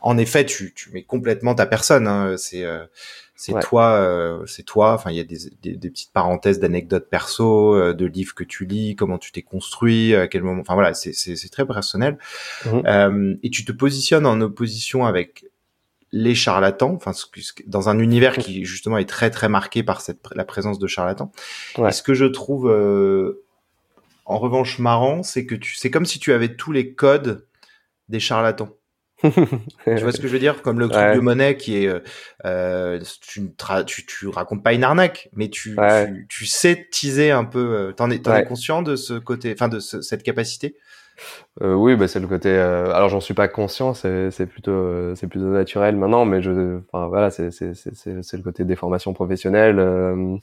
en 0.00 0.16
effet, 0.16 0.46
tu, 0.46 0.72
tu 0.74 0.90
mets 0.92 1.02
complètement 1.02 1.54
ta 1.54 1.66
personne. 1.66 2.06
Hein, 2.06 2.36
c'est 2.38 2.64
c'est 3.40 3.58
toi, 3.60 3.92
euh, 3.94 4.44
c'est 4.44 4.64
toi. 4.64 4.92
Enfin, 4.92 5.10
il 5.10 5.16
y 5.16 5.20
a 5.20 5.24
des, 5.24 5.38
des, 5.62 5.74
des 5.74 5.90
petites 5.90 6.12
parenthèses 6.12 6.60
d'anecdotes 6.60 7.08
perso, 7.08 7.74
euh, 7.74 7.94
de 7.94 8.04
livres 8.04 8.34
que 8.34 8.44
tu 8.44 8.66
lis, 8.66 8.96
comment 8.96 9.16
tu 9.16 9.32
t'es 9.32 9.40
construit, 9.40 10.14
à 10.14 10.28
quel 10.28 10.42
moment. 10.42 10.60
Enfin 10.60 10.74
voilà, 10.74 10.92
c'est 10.92 11.50
très 11.50 11.66
personnel. 11.66 12.18
Mhm. 12.66 12.82
Euh, 12.84 13.34
et 13.42 13.48
tu 13.48 13.64
te 13.64 13.72
positionnes 13.72 14.26
en 14.26 14.42
opposition 14.42 15.06
avec 15.06 15.46
les 16.12 16.34
charlatans, 16.34 16.92
enfin 16.94 17.12
dans 17.66 17.88
un 17.88 17.98
univers 17.98 18.36
qui 18.36 18.66
justement 18.66 18.98
est 18.98 19.08
très 19.08 19.30
très 19.30 19.48
marqué 19.48 19.82
par 19.82 20.02
cette 20.02 20.18
la 20.34 20.44
présence 20.44 20.78
de 20.78 20.86
charlatans. 20.86 21.32
Et 21.78 21.92
ce 21.92 22.02
que 22.02 22.12
je 22.12 22.26
trouve 22.26 22.68
euh, 22.68 23.42
en 24.26 24.38
revanche 24.38 24.78
marrant, 24.80 25.22
c'est 25.22 25.46
que 25.46 25.54
tu 25.54 25.76
c'est 25.76 25.90
comme 25.90 26.04
si 26.04 26.18
tu 26.18 26.34
avais 26.34 26.56
tous 26.56 26.72
les 26.72 26.92
codes 26.92 27.46
des 28.10 28.20
charlatans. 28.20 28.68
tu 29.84 30.02
vois 30.02 30.12
ce 30.12 30.20
que 30.20 30.28
je 30.28 30.32
veux 30.32 30.38
dire? 30.38 30.62
Comme 30.62 30.78
le 30.78 30.88
truc 30.88 31.14
de 31.14 31.20
monnaie 31.20 31.56
qui 31.56 31.84
est, 31.84 31.88
euh, 31.88 32.00
euh 32.44 33.00
tu, 33.20 33.50
tu, 33.86 34.06
tu, 34.06 34.28
racontes 34.28 34.62
pas 34.62 34.72
une 34.72 34.84
arnaque, 34.84 35.28
mais 35.34 35.48
tu, 35.48 35.76
tu, 36.28 36.46
sais 36.46 36.88
teaser 36.90 37.30
un 37.30 37.44
peu. 37.44 37.58
Euh, 37.58 37.92
t'en 37.92 38.10
es, 38.10 38.16
es 38.16 38.44
conscient 38.44 38.82
de 38.82 38.96
ce 38.96 39.14
côté, 39.14 39.52
enfin 39.52 39.68
de 39.68 39.78
cette 39.80 40.22
capacité? 40.22 40.76
Euh, 41.62 41.74
oui, 41.74 41.96
bah, 41.96 42.08
c'est 42.08 42.20
le 42.20 42.26
côté. 42.26 42.48
Euh, 42.50 42.92
alors, 42.92 43.08
j'en 43.08 43.20
suis 43.20 43.34
pas 43.34 43.48
conscient, 43.48 43.94
c'est, 43.94 44.30
c'est 44.30 44.46
plutôt, 44.46 44.72
euh, 44.72 45.14
c'est 45.14 45.26
plutôt 45.26 45.46
naturel 45.46 45.96
maintenant, 45.96 46.24
mais 46.24 46.42
je, 46.42 46.80
enfin, 46.92 47.08
voilà, 47.08 47.30
c'est, 47.30 47.50
c'est, 47.50 47.74
c'est, 47.74 47.94
c'est 48.22 48.36
le 48.36 48.42
côté 48.42 48.64
des 48.64 48.76
formations 48.76 49.12
professionnelles. 49.12 49.78
Euh, 49.78 50.36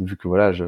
vu 0.00 0.16
que 0.16 0.28
voilà, 0.28 0.52
je, 0.52 0.64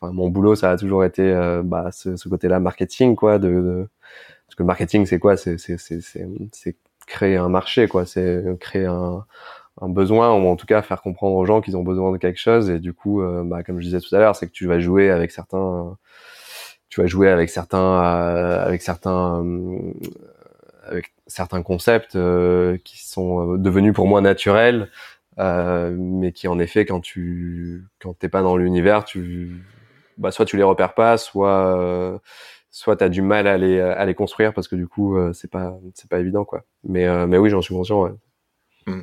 enfin, 0.00 0.12
mon 0.12 0.28
boulot, 0.28 0.54
ça 0.54 0.70
a 0.70 0.76
toujours 0.76 1.04
été, 1.04 1.32
bah, 1.64 1.90
ce, 1.92 2.16
ce, 2.16 2.28
côté-là, 2.28 2.60
marketing, 2.60 3.16
quoi. 3.16 3.38
De, 3.38 3.48
de, 3.48 3.88
parce 4.48 4.56
que 4.56 4.62
le 4.62 4.66
marketing, 4.66 5.06
c'est 5.06 5.18
quoi? 5.18 5.36
C'est, 5.36 5.58
c'est, 5.58 6.76
créer 7.06 7.36
un 7.36 7.48
marché, 7.48 7.88
quoi. 7.88 8.04
C'est 8.04 8.44
créer 8.60 8.86
un, 8.86 9.24
un 9.80 9.88
besoin 9.88 10.34
ou 10.34 10.46
en 10.48 10.56
tout 10.56 10.66
cas 10.66 10.82
faire 10.82 11.00
comprendre 11.02 11.36
aux 11.36 11.46
gens 11.46 11.60
qu'ils 11.60 11.76
ont 11.76 11.82
besoin 11.82 12.12
de 12.12 12.18
quelque 12.18 12.40
chose. 12.40 12.70
Et 12.70 12.80
du 12.80 12.92
coup, 12.92 13.22
bah, 13.44 13.62
comme 13.62 13.80
je 13.80 13.84
disais 13.84 14.00
tout 14.00 14.14
à 14.14 14.18
l'heure, 14.18 14.36
c'est 14.36 14.46
que 14.46 14.52
tu 14.52 14.66
vas 14.66 14.80
jouer 14.80 15.10
avec 15.10 15.30
certains 15.30 15.96
tu 16.88 17.00
vas 17.00 17.06
jouer 17.06 17.28
avec 17.28 17.50
certains 17.50 18.02
euh, 18.02 18.64
avec 18.64 18.82
certains 18.82 19.44
euh, 19.44 19.92
avec 20.84 21.12
certains 21.26 21.62
concepts 21.62 22.16
euh, 22.16 22.78
qui 22.84 23.06
sont 23.06 23.56
devenus 23.56 23.94
pour 23.94 24.06
moi 24.06 24.20
naturels 24.20 24.88
mais 25.36 26.32
qui 26.32 26.48
en 26.48 26.58
effet 26.58 26.84
quand 26.84 27.00
tu 27.00 27.84
quand 28.00 28.18
t'es 28.18 28.28
pas 28.28 28.42
dans 28.42 28.56
l'univers 28.56 29.04
tu 29.04 29.62
bah 30.16 30.32
soit 30.32 30.44
tu 30.44 30.56
les 30.56 30.64
repères 30.64 30.94
pas 30.94 31.16
soit 31.16 32.20
soit 32.70 32.96
tu 32.96 33.04
as 33.04 33.08
du 33.08 33.22
mal 33.22 33.46
à 33.46 33.56
les 33.56 33.80
à 33.80 34.04
les 34.04 34.14
construire 34.14 34.52
parce 34.52 34.68
que 34.68 34.76
du 34.76 34.86
coup 34.86 35.16
c'est 35.32 35.50
pas 35.50 35.78
c'est 35.94 36.08
pas 36.08 36.20
évident 36.20 36.44
quoi 36.44 36.64
mais 36.84 37.26
mais 37.26 37.38
oui 37.38 37.50
j'en 37.50 37.62
suis 37.62 37.74
conscient. 37.74 38.10
Mmh. 38.86 39.02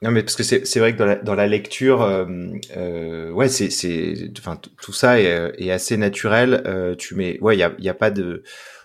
Non, 0.00 0.12
mais 0.12 0.22
parce 0.22 0.36
que 0.36 0.44
c'est 0.44 0.78
vrai 0.78 0.92
que 0.92 0.98
dans 0.98 1.06
la 1.06 1.16
dans 1.16 1.34
la 1.34 1.48
lecture, 1.48 2.02
euh, 2.02 2.24
euh, 2.76 3.32
ouais, 3.32 3.48
c'est 3.48 4.30
enfin 4.38 4.60
tout 4.80 4.92
ça 4.92 5.20
est, 5.20 5.26
euh, 5.26 5.50
est 5.58 5.72
assez 5.72 5.96
naturel. 5.96 6.62
Euh, 6.66 6.94
tu 6.94 7.16
mets, 7.16 7.38
ouais, 7.40 7.56
il 7.56 7.58
y 7.58 7.64
a 7.64 7.72
y 7.78 7.88
a 7.88 7.94
pas 7.94 8.12
de 8.12 8.44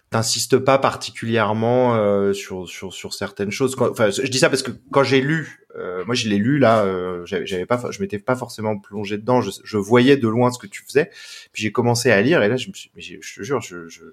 t'insistes 0.09 0.57
pas 0.57 0.79
particulièrement 0.79 1.95
euh, 1.95 2.33
sur 2.33 2.67
sur 2.67 2.93
sur 2.93 3.13
certaines 3.13 3.51
choses. 3.51 3.75
enfin, 3.79 4.09
je 4.09 4.23
dis 4.23 4.39
ça 4.39 4.49
parce 4.49 4.63
que 4.63 4.71
quand 4.91 5.03
j'ai 5.03 5.21
lu, 5.21 5.62
euh, 5.75 6.05
moi 6.05 6.15
je 6.15 6.29
l'ai 6.29 6.37
lu 6.37 6.59
là, 6.59 6.83
euh, 6.83 7.25
j'avais 7.25 7.65
pas, 7.65 7.81
je 7.89 8.01
m'étais 8.01 8.19
pas 8.19 8.35
forcément 8.35 8.77
plongé 8.77 9.17
dedans. 9.17 9.41
Je, 9.41 9.51
je, 9.63 9.77
voyais 9.77 10.17
de 10.17 10.27
loin 10.27 10.51
ce 10.51 10.59
que 10.59 10.67
tu 10.67 10.83
faisais. 10.83 11.09
Puis 11.51 11.63
j'ai 11.63 11.71
commencé 11.71 12.11
à 12.11 12.21
lire 12.21 12.43
et 12.43 12.47
là 12.47 12.57
je 12.57 12.69
me 12.69 12.73
suis, 12.73 12.91
je, 12.95 13.15
je 13.21 13.35
te 13.35 13.43
jure, 13.43 13.61
je, 13.61 13.87
je 13.87 14.03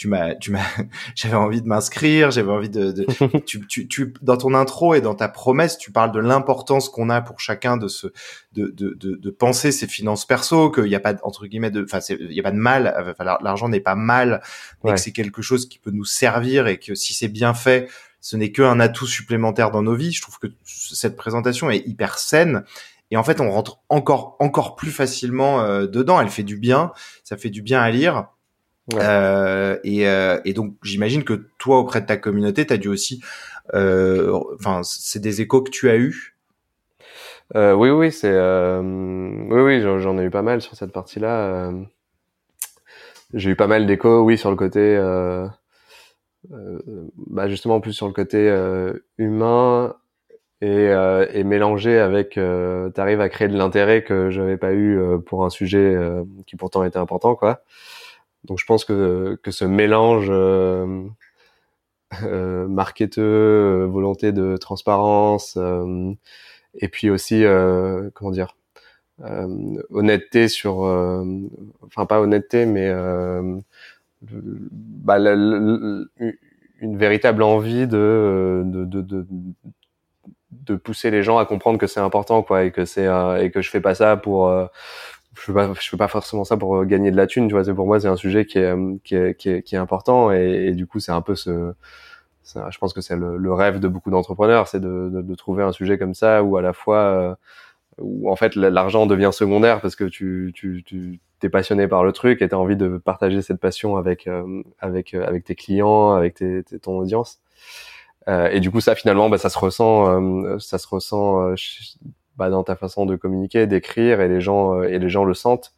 tu 0.00 0.08
m'as, 0.08 0.34
tu 0.34 0.50
m'as, 0.50 0.64
j'avais 1.14 1.34
envie 1.34 1.60
de 1.60 1.66
m'inscrire, 1.66 2.30
j'avais 2.30 2.50
envie 2.50 2.70
de, 2.70 2.90
de 2.90 3.06
tu, 3.46 3.66
tu, 3.66 3.86
tu, 3.86 4.14
dans 4.22 4.38
ton 4.38 4.54
intro 4.54 4.94
et 4.94 5.02
dans 5.02 5.14
ta 5.14 5.28
promesse, 5.28 5.76
tu 5.76 5.92
parles 5.92 6.12
de 6.12 6.20
l'importance 6.20 6.88
qu'on 6.88 7.10
a 7.10 7.20
pour 7.20 7.38
chacun 7.40 7.76
de 7.76 7.86
se, 7.86 8.06
de, 8.52 8.68
de, 8.68 8.94
de, 8.94 9.16
de 9.16 9.30
penser 9.30 9.72
ses 9.72 9.86
finances 9.86 10.24
perso, 10.24 10.70
qu'il 10.70 10.84
n'y 10.84 10.94
a 10.94 11.00
pas 11.00 11.16
entre 11.22 11.46
guillemets 11.46 11.70
de, 11.70 11.84
enfin, 11.84 11.98
il 12.08 12.32
y 12.32 12.40
a 12.40 12.42
pas 12.42 12.50
de 12.50 12.56
mal, 12.56 12.94
enfin, 12.98 13.36
l'argent 13.42 13.68
n'est 13.68 13.80
pas 13.80 13.94
mal, 13.94 14.40
mais 14.84 14.94
que 14.94 15.00
c'est 15.00 15.12
quelque 15.12 15.42
chose 15.42 15.68
qui 15.68 15.78
peut 15.78 15.90
nous 15.90 16.06
servir 16.06 16.66
et 16.66 16.78
que 16.78 16.94
si 16.94 17.12
c'est 17.12 17.28
bien 17.28 17.52
fait, 17.52 17.88
ce 18.20 18.36
n'est 18.36 18.52
qu'un 18.52 18.80
atout 18.80 19.06
supplémentaire 19.06 19.70
dans 19.70 19.82
nos 19.82 19.94
vies. 19.94 20.12
Je 20.12 20.22
trouve 20.22 20.38
que 20.38 20.48
cette 20.64 21.16
présentation 21.16 21.70
est 21.70 21.86
hyper 21.86 22.18
saine 22.18 22.64
et 23.10 23.16
en 23.16 23.24
fait 23.24 23.40
on 23.40 23.50
rentre 23.50 23.80
encore 23.88 24.36
encore 24.40 24.76
plus 24.76 24.90
facilement 24.90 25.62
euh, 25.62 25.86
dedans. 25.86 26.20
Elle 26.20 26.28
fait 26.28 26.42
du 26.42 26.56
bien, 26.56 26.92
ça 27.24 27.36
fait 27.36 27.50
du 27.50 27.62
bien 27.62 27.80
à 27.80 27.90
lire. 27.90 28.26
Euh, 28.94 29.78
et, 29.84 30.08
euh, 30.08 30.40
et, 30.44 30.52
donc 30.52 30.74
j'imagine 30.82 31.22
que 31.24 31.46
toi 31.58 31.78
auprès 31.78 32.00
de 32.00 32.06
ta 32.06 32.16
communauté, 32.16 32.66
tu 32.66 32.72
as 32.72 32.76
dû 32.76 32.88
aussi, 32.88 33.22
euh, 33.74 34.36
enfin 34.58 34.80
c'est 34.82 35.20
des 35.20 35.40
échos 35.40 35.62
que 35.62 35.70
tu 35.70 35.88
as 35.90 35.96
eu. 35.96 36.36
Euh, 37.56 37.74
oui 37.74 37.90
oui 37.90 38.12
c'est 38.12 38.32
oui 38.32 39.60
oui 39.60 39.80
j'en 39.80 40.18
ai 40.18 40.24
eu 40.24 40.30
pas 40.30 40.42
mal 40.42 40.60
sur 40.60 40.76
cette 40.76 40.92
partie-là. 40.92 41.72
J'ai 43.32 43.50
eu 43.50 43.56
pas 43.56 43.68
mal 43.68 43.86
d'échos 43.86 44.22
oui 44.22 44.36
sur 44.36 44.50
le 44.50 44.56
côté 44.56 44.96
bah 47.28 47.48
justement 47.48 47.80
plus 47.80 47.92
sur 47.92 48.06
le 48.06 48.12
côté 48.12 48.48
humain 49.18 49.94
et, 50.60 50.86
et 51.32 51.44
mélangé 51.44 51.98
avec 51.98 52.38
t'arrives 52.94 53.20
à 53.20 53.28
créer 53.28 53.48
de 53.48 53.56
l'intérêt 53.56 54.02
que 54.04 54.30
j'avais 54.30 54.56
pas 54.56 54.72
eu 54.74 55.00
pour 55.26 55.44
un 55.44 55.50
sujet 55.50 55.96
qui 56.46 56.56
pourtant 56.56 56.84
était 56.84 56.98
important 56.98 57.34
quoi. 57.34 57.62
Donc 58.44 58.58
je 58.58 58.64
pense 58.64 58.84
que, 58.84 59.38
que 59.42 59.50
ce 59.50 59.64
mélange 59.64 60.28
euh, 60.30 61.04
euh, 62.22 62.66
marketeux, 62.66 63.22
euh, 63.22 63.86
volonté 63.86 64.32
de 64.32 64.56
transparence, 64.56 65.56
euh, 65.58 66.12
et 66.74 66.88
puis 66.88 67.10
aussi, 67.10 67.44
euh, 67.44 68.10
comment 68.14 68.30
dire, 68.30 68.56
honnêteté 69.90 70.48
sur, 70.48 70.78
enfin 71.82 72.06
pas 72.06 72.22
honnêteté, 72.22 72.64
mais 72.64 72.90
bah, 74.22 75.18
une 75.18 76.06
véritable 76.82 77.42
envie 77.42 77.86
de, 77.86 78.62
de, 78.64 78.84
de, 78.84 79.00
de 79.02 79.26
de 80.50 80.74
pousser 80.74 81.10
les 81.10 81.22
gens 81.22 81.38
à 81.38 81.46
comprendre 81.46 81.78
que 81.78 81.86
c'est 81.86 82.00
important 82.00 82.42
quoi 82.42 82.64
et 82.64 82.72
que 82.72 82.84
c'est 82.84 83.06
et 83.40 83.50
que 83.50 83.62
je 83.62 83.70
fais 83.70 83.80
pas 83.80 83.94
ça 83.94 84.16
pour 84.16 84.50
je 85.34 85.40
fais 85.40 85.52
pas 85.52 85.72
je 85.78 85.96
pas 85.96 86.08
forcément 86.08 86.44
ça 86.44 86.56
pour 86.56 86.76
euh, 86.76 86.84
gagner 86.84 87.10
de 87.10 87.16
la 87.16 87.26
thune 87.26 87.48
tu 87.48 87.54
vois. 87.54 87.64
C'est 87.64 87.74
pour 87.74 87.86
moi 87.86 88.00
c'est 88.00 88.08
un 88.08 88.16
sujet 88.16 88.44
qui 88.46 88.58
est 88.58 88.64
euh, 88.64 88.96
qui 89.04 89.14
est, 89.14 89.34
qui 89.34 89.74
est, 89.74 89.78
important 89.78 90.30
et, 90.32 90.72
du 90.72 90.86
coup 90.86 91.00
c'est 91.00 91.12
un 91.12 91.22
peu 91.22 91.34
ce 91.34 91.72
je 92.44 92.78
pense 92.78 92.92
que 92.92 93.00
c'est 93.00 93.16
le, 93.16 93.52
rêve 93.52 93.78
de 93.78 93.88
beaucoup 93.88 94.10
d'entrepreneurs 94.10 94.66
c'est 94.66 94.80
de, 94.80 95.10
de, 95.12 95.22
de, 95.22 95.34
trouver 95.36 95.62
un 95.62 95.72
sujet 95.72 95.98
comme 95.98 96.14
ça 96.14 96.42
où 96.42 96.56
à 96.56 96.62
la 96.62 96.72
fois 96.72 96.98
euh, 96.98 97.34
où 97.98 98.30
en 98.30 98.36
fait 98.36 98.56
l'argent 98.56 99.06
devient 99.06 99.30
secondaire 99.32 99.80
parce 99.80 99.94
que 99.94 100.04
tu 100.04 100.52
tu 100.54 100.82
tu 100.84 101.20
t'es 101.40 101.48
passionné 101.48 101.88
par 101.88 102.04
le 102.04 102.12
truc 102.12 102.42
et 102.42 102.48
t'as 102.48 102.56
envie 102.56 102.76
de 102.76 102.98
partager 102.98 103.42
cette 103.42 103.60
passion 103.60 103.96
avec 103.96 104.28
avec 104.78 105.14
avec 105.14 105.44
tes 105.44 105.54
clients 105.54 106.12
avec 106.12 106.34
tes, 106.34 106.62
ton 106.82 106.98
audience 106.98 107.40
euh, 108.28 108.48
et 108.48 108.60
du 108.60 108.70
coup 108.70 108.80
ça 108.80 108.94
finalement 108.94 109.28
bah, 109.28 109.38
ça 109.38 109.48
se 109.48 109.58
ressent 109.58 110.58
ça 110.58 110.78
se 110.78 110.86
ressent 110.86 111.54
bah, 112.40 112.48
dans 112.48 112.64
ta 112.64 112.74
façon 112.74 113.04
de 113.04 113.16
communiquer, 113.16 113.66
d'écrire, 113.66 114.22
et 114.22 114.28
les 114.28 114.40
gens 114.40 114.80
euh, 114.80 114.84
et 114.84 114.98
les 114.98 115.10
gens 115.10 115.24
le 115.24 115.34
sentent 115.34 115.74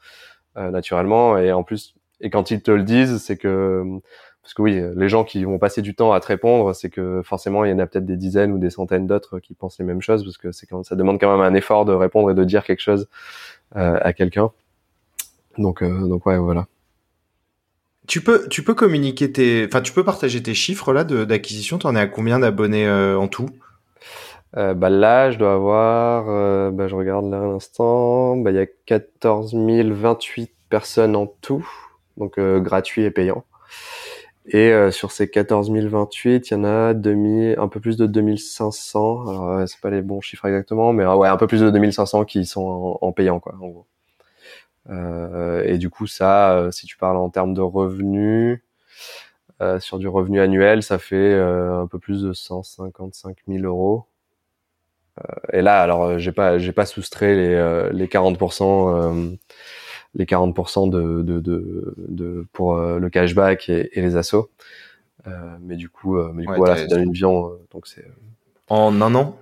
euh, 0.57 0.71
naturellement. 0.71 1.37
Et 1.37 1.51
en 1.53 1.65
plus, 1.65 1.97
et 2.21 2.31
quand 2.31 2.53
ils 2.53 2.63
te 2.63 2.71
le 2.71 2.85
disent, 2.85 3.19
c'est 3.19 3.37
que 3.37 3.83
parce 4.43 4.55
que 4.55 4.63
oui, 4.63 4.81
les 4.95 5.09
gens 5.09 5.25
qui 5.25 5.43
vont 5.43 5.59
passer 5.59 5.83
du 5.83 5.97
temps 5.97 6.13
à 6.13 6.21
te 6.21 6.29
répondre, 6.29 6.73
c'est 6.73 6.89
que 6.89 7.21
forcément 7.25 7.65
il 7.65 7.73
y 7.73 7.75
en 7.75 7.81
a 7.81 7.87
peut-être 7.87 8.07
des 8.07 8.17
dizaines 8.17 8.53
ou 8.53 8.59
des 8.59 8.71
centaines 8.71 9.09
d'autres 9.09 9.41
qui 9.41 9.55
pensent 9.55 9.79
les 9.81 9.85
mêmes 9.85 10.03
choses, 10.03 10.23
parce 10.23 10.39
que 10.39 10.53
c'est 10.53 10.67
quand 10.67 10.85
ça 10.85 10.95
demande 10.95 11.21
quand 11.21 11.37
même 11.37 11.45
un 11.45 11.55
effort 11.55 11.85
de 11.85 11.93
répondre 11.93 12.31
et 12.31 12.35
de 12.35 12.45
dire 12.45 12.63
quelque 12.63 12.81
chose 12.81 13.09
euh, 13.77 13.99
à 14.01 14.13
quelqu'un. 14.13 14.53
Donc 15.59 15.83
euh, 15.83 16.07
donc 16.07 16.27
ouais 16.27 16.39
voilà. 16.39 16.67
Tu 18.07 18.21
peux 18.21 18.49
tu 18.49 18.63
peux 18.63 18.75
communiquer 18.75 19.33
tes, 19.33 19.67
enfin 19.67 19.81
tu 19.81 19.93
peux 19.93 20.05
partager 20.05 20.43
tes 20.43 20.55
chiffres 20.55 20.93
là 20.93 21.05
d'acquisition. 21.05 21.79
Tu 21.79 21.87
en 21.87 21.95
es 21.95 22.01
à 22.01 22.07
combien 22.07 22.39
d'abonnés 22.41 22.89
en 22.91 23.29
tout? 23.29 23.49
Euh, 24.57 24.75
bah 24.75 24.91
là, 24.91 25.31
je 25.31 25.39
dois 25.39 25.55
avoir, 25.55 26.29
euh, 26.29 26.71
bah, 26.71 26.87
je 26.87 26.95
regarde 26.95 27.31
là 27.31 27.39
à 27.39 27.47
l'instant, 27.47 28.37
bah, 28.37 28.51
il 28.51 28.57
y 28.57 28.61
a 28.61 28.67
14 28.87 29.55
028 29.55 30.51
personnes 30.69 31.17
en 31.17 31.27
tout, 31.27 31.67
donc 32.19 32.39
euh, 32.39 32.61
gratuit 32.61 33.03
et 33.05 33.11
payant. 33.11 33.45
Et 34.47 34.73
euh, 34.73 34.91
sur 34.91 35.13
ces 35.13 35.31
14 35.31 35.71
028, 35.71 36.51
il 36.51 36.55
y 36.55 36.57
en 36.57 36.65
a 36.65 36.95
2000, 36.95 37.57
un 37.59 37.69
peu 37.69 37.81
plus 37.81 37.97
de 37.97 38.07
2500. 38.07 39.29
Alors 39.29 39.69
c'est 39.69 39.81
pas 39.81 39.91
les 39.91 40.03
bons 40.03 40.21
chiffres 40.21 40.47
exactement, 40.47 40.93
mais 40.93 41.07
ouais, 41.07 41.29
un 41.29 41.37
peu 41.37 41.47
plus 41.47 41.61
de 41.61 41.71
2500 41.71 42.25
qui 42.25 42.45
sont 42.45 42.99
en, 43.01 43.13
payant 43.13 43.41
quoi, 43.41 43.55
en 43.61 43.69
gros. 43.69 43.87
Et 44.91 45.79
du 45.79 45.91
coup, 45.91 46.07
ça, 46.07 46.69
si 46.73 46.87
tu 46.87 46.97
parles 46.97 47.17
en 47.17 47.31
termes 47.31 47.55
de 47.55 47.61
revenus, 47.61 48.61
sur 49.79 49.99
du 49.99 50.09
revenu 50.09 50.41
annuel, 50.41 50.83
ça 50.83 50.99
fait 50.99 51.35
un 51.35 51.87
peu 51.87 51.99
plus 51.99 52.23
de 52.23 52.33
155 52.33 53.37
000 53.49 53.65
euros 53.65 54.07
euh, 55.21 55.59
et 55.59 55.63
là, 55.63 55.83
alors 55.83 56.05
euh, 56.05 56.19
j'ai 56.19 56.33
pas 56.33 56.59
j'ai 56.59 56.73
pas 56.73 56.87
soustrait 56.87 57.35
les 57.35 57.55
euh, 57.55 57.91
les 57.93 58.07
40% 58.07 59.39
les 60.15 60.27
40% 60.27 60.91
de, 60.91 61.23
de, 61.23 61.41
de, 61.41 61.95
de, 61.97 62.47
pour 62.53 62.77
le 62.77 63.09
cashback 63.09 63.71
et, 63.71 63.91
les 63.97 64.17
assos. 64.17 64.51
mais 65.61 65.77
du 65.77 65.89
coup, 65.89 66.19
mais 66.35 66.43
du 66.43 66.49
coup 66.49 66.55
voilà, 66.57 66.77
ça 66.77 66.87
donne 66.87 67.05
une 67.05 67.13
viande. 67.13 67.59
donc 67.73 67.87
c'est 67.87 68.05
en 68.69 69.01
un 69.01 69.15
an? 69.15 69.39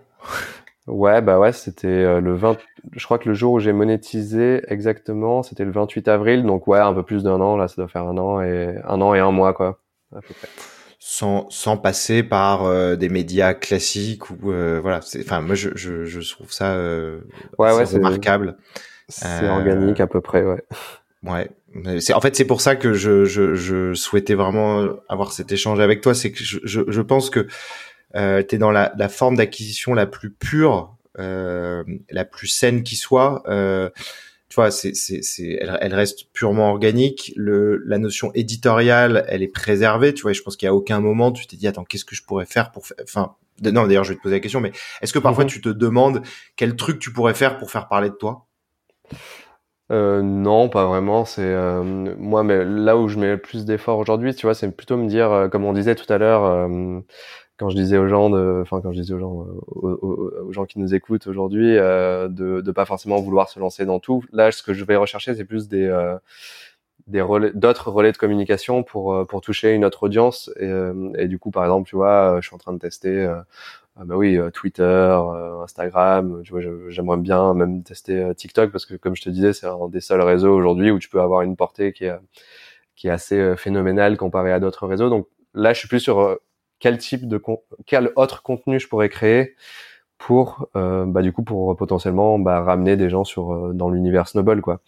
Ouais, 0.90 1.22
bah 1.22 1.38
ouais, 1.38 1.52
c'était 1.52 2.20
le 2.20 2.34
20. 2.34 2.58
Je 2.92 3.04
crois 3.04 3.18
que 3.18 3.28
le 3.28 3.34
jour 3.34 3.52
où 3.54 3.60
j'ai 3.60 3.72
monétisé 3.72 4.62
exactement, 4.68 5.42
c'était 5.42 5.64
le 5.64 5.70
28 5.72 6.08
avril. 6.08 6.44
Donc 6.44 6.66
ouais, 6.66 6.78
un 6.80 6.92
peu 6.94 7.02
plus 7.02 7.22
d'un 7.22 7.40
an. 7.40 7.56
Là, 7.56 7.68
ça 7.68 7.76
doit 7.76 7.88
faire 7.88 8.04
un 8.06 8.18
an 8.18 8.40
et 8.42 8.76
un 8.84 9.00
an 9.00 9.14
et 9.14 9.20
un 9.20 9.30
mois 9.30 9.52
quoi, 9.54 9.80
à 10.14 10.20
peu 10.22 10.34
près. 10.34 10.48
sans 10.98 11.48
sans 11.50 11.76
passer 11.78 12.22
par 12.22 12.64
euh, 12.64 12.96
des 12.96 13.08
médias 13.08 13.54
classiques 13.54 14.30
ou 14.30 14.52
euh, 14.52 14.80
voilà 14.82 15.00
c'est 15.02 15.20
enfin 15.24 15.40
moi 15.40 15.54
je, 15.54 15.70
je, 15.74 16.04
je 16.04 16.20
trouve 16.30 16.52
ça 16.52 16.72
euh, 16.74 17.20
ouais, 17.58 17.72
ouais, 17.72 17.84
remarquable 17.84 18.56
c'est 19.08 19.48
organique 19.48 20.00
à 20.00 20.06
peu 20.06 20.20
près 20.20 20.44
ouais 20.44 20.62
ouais 21.24 21.50
c'est 22.00 22.12
en 22.12 22.20
fait 22.20 22.36
c'est 22.36 22.44
pour 22.44 22.60
ça 22.60 22.76
que 22.76 22.92
je, 22.92 23.24
je, 23.24 23.54
je 23.54 23.94
souhaitais 23.94 24.34
vraiment 24.34 24.86
avoir 25.08 25.32
cet 25.32 25.52
échange 25.52 25.80
avec 25.80 26.02
toi 26.02 26.14
c'est 26.14 26.32
que 26.32 26.42
je, 26.42 26.58
je, 26.64 26.82
je 26.86 27.00
pense 27.00 27.30
que 27.30 27.46
euh, 28.16 28.42
tu 28.46 28.56
es 28.56 28.58
dans 28.58 28.70
la, 28.70 28.92
la 28.96 29.08
forme 29.08 29.36
d'acquisition 29.36 29.94
la 29.94 30.06
plus 30.06 30.30
pure 30.30 30.96
la 31.16 32.24
plus 32.24 32.48
saine 32.48 32.82
qui 32.82 32.96
soit 32.96 33.42
tu 34.50 34.56
vois, 34.56 34.72
c'est, 34.72 34.94
c'est, 34.94 35.22
c'est, 35.22 35.58
elle, 35.60 35.78
elle, 35.80 35.94
reste 35.94 36.24
purement 36.32 36.70
organique. 36.70 37.32
Le, 37.36 37.76
la 37.86 37.98
notion 37.98 38.32
éditoriale, 38.34 39.24
elle 39.28 39.44
est 39.44 39.48
préservée. 39.48 40.12
Tu 40.12 40.22
vois, 40.22 40.32
je 40.32 40.42
pense 40.42 40.56
qu'il 40.56 40.66
y 40.66 40.68
a 40.68 40.74
aucun 40.74 40.98
moment 40.98 41.30
tu 41.30 41.46
t'es 41.46 41.56
dit 41.56 41.68
attends, 41.68 41.84
qu'est-ce 41.84 42.04
que 42.04 42.16
je 42.16 42.24
pourrais 42.24 42.46
faire 42.46 42.72
pour, 42.72 42.84
faire... 42.84 42.96
enfin, 43.04 43.36
non, 43.62 43.86
d'ailleurs, 43.86 44.02
je 44.02 44.10
vais 44.10 44.16
te 44.16 44.22
poser 44.22 44.36
la 44.36 44.40
question, 44.40 44.60
mais 44.60 44.72
est-ce 45.02 45.12
que 45.12 45.20
parfois 45.20 45.44
mhm. 45.44 45.50
tu 45.50 45.60
te 45.60 45.68
demandes 45.68 46.22
quel 46.56 46.74
truc 46.74 46.98
tu 46.98 47.12
pourrais 47.12 47.34
faire 47.34 47.58
pour 47.58 47.70
faire 47.70 47.86
parler 47.86 48.08
de 48.08 48.14
toi? 48.14 48.46
Euh, 49.92 50.22
non, 50.22 50.68
pas 50.68 50.86
vraiment. 50.86 51.24
C'est 51.24 51.42
euh, 51.42 51.82
moi, 52.16 52.42
mais 52.42 52.64
là 52.64 52.96
où 52.96 53.08
je 53.08 53.18
mets 53.18 53.32
le 53.32 53.38
plus 53.40 53.64
d'efforts 53.64 53.98
aujourd'hui, 53.98 54.34
tu 54.34 54.46
vois, 54.46 54.54
c'est 54.54 54.70
plutôt 54.74 54.96
me 54.96 55.08
dire, 55.08 55.30
euh, 55.30 55.48
comme 55.48 55.64
on 55.64 55.72
disait 55.72 55.94
tout 55.94 56.10
à 56.12 56.18
l'heure, 56.18 56.44
euh, 56.44 57.00
quand 57.60 57.68
je 57.68 57.76
disais 57.76 57.98
aux 57.98 58.08
gens, 58.08 58.30
de, 58.30 58.60
enfin 58.62 58.80
quand 58.80 58.90
je 58.90 59.00
disais 59.00 59.12
aux 59.12 59.18
gens, 59.18 59.42
euh, 59.42 59.98
aux, 60.00 60.50
gens 60.50 60.64
qui 60.64 60.78
nous 60.78 60.94
écoutent 60.94 61.26
aujourd'hui, 61.26 61.76
euh, 61.76 62.26
de 62.26 62.62
ne 62.64 62.72
pas 62.72 62.86
forcément 62.86 63.20
vouloir 63.20 63.50
se 63.50 63.60
lancer 63.60 63.84
dans 63.84 64.00
tout. 64.00 64.24
Là, 64.32 64.50
ce 64.50 64.62
que 64.62 64.72
je 64.72 64.82
vais 64.82 64.96
rechercher, 64.96 65.34
c'est 65.34 65.44
plus 65.44 65.68
des 65.68 65.84
euh, 65.84 66.16
des 67.06 67.20
relais, 67.20 67.52
d'autres 67.54 67.90
relais 67.90 68.12
de 68.12 68.16
communication 68.16 68.82
pour 68.82 69.26
pour 69.26 69.42
toucher 69.42 69.74
une 69.74 69.84
autre 69.84 70.04
audience. 70.04 70.50
Et, 70.58 70.70
et, 71.18 71.28
du 71.28 71.38
coup, 71.38 71.50
par 71.50 71.64
exemple, 71.64 71.86
tu 71.86 71.96
vois, 71.96 72.38
je 72.40 72.46
suis 72.46 72.54
en 72.54 72.58
train 72.58 72.72
de 72.72 72.78
tester. 72.78 73.26
Ah 73.96 74.04
bah 74.04 74.16
oui, 74.16 74.38
Twitter, 74.54 75.18
Instagram, 75.62 76.40
tu 76.44 76.52
vois, 76.52 76.62
j'aimerais 76.88 77.18
bien 77.18 77.52
même 77.52 77.82
tester 77.82 78.34
TikTok 78.34 78.72
parce 78.72 78.86
que 78.86 78.94
comme 78.94 79.16
je 79.16 79.22
te 79.22 79.28
disais, 79.28 79.52
c'est 79.52 79.66
un 79.66 79.88
des 79.88 80.00
seuls 80.00 80.22
réseaux 80.22 80.54
aujourd'hui 80.54 80.90
où 80.90 80.98
tu 80.98 81.10
peux 81.10 81.20
avoir 81.20 81.42
une 81.42 81.56
portée 81.56 81.92
qui 81.92 82.06
est 82.06 82.16
qui 82.96 83.08
est 83.08 83.10
assez 83.10 83.56
phénoménale 83.56 84.16
comparée 84.16 84.52
à 84.52 84.60
d'autres 84.60 84.86
réseaux. 84.86 85.10
Donc 85.10 85.26
là, 85.54 85.72
je 85.74 85.80
suis 85.80 85.88
plus 85.88 86.00
sur 86.00 86.38
quel 86.80 86.98
type 86.98 87.28
de 87.28 87.40
quel 87.86 88.10
autre 88.16 88.42
contenu 88.42 88.80
je 88.80 88.88
pourrais 88.88 89.08
créer 89.08 89.54
pour 90.18 90.68
euh, 90.76 91.06
bah 91.06 91.22
du 91.22 91.32
coup 91.32 91.42
pour 91.42 91.76
potentiellement 91.76 92.38
bah, 92.38 92.62
ramener 92.62 92.96
des 92.96 93.08
gens 93.08 93.24
sur 93.24 93.52
euh, 93.52 93.72
dans 93.72 93.88
l'univers 93.88 94.28
Snowball 94.28 94.60
quoi. 94.60 94.80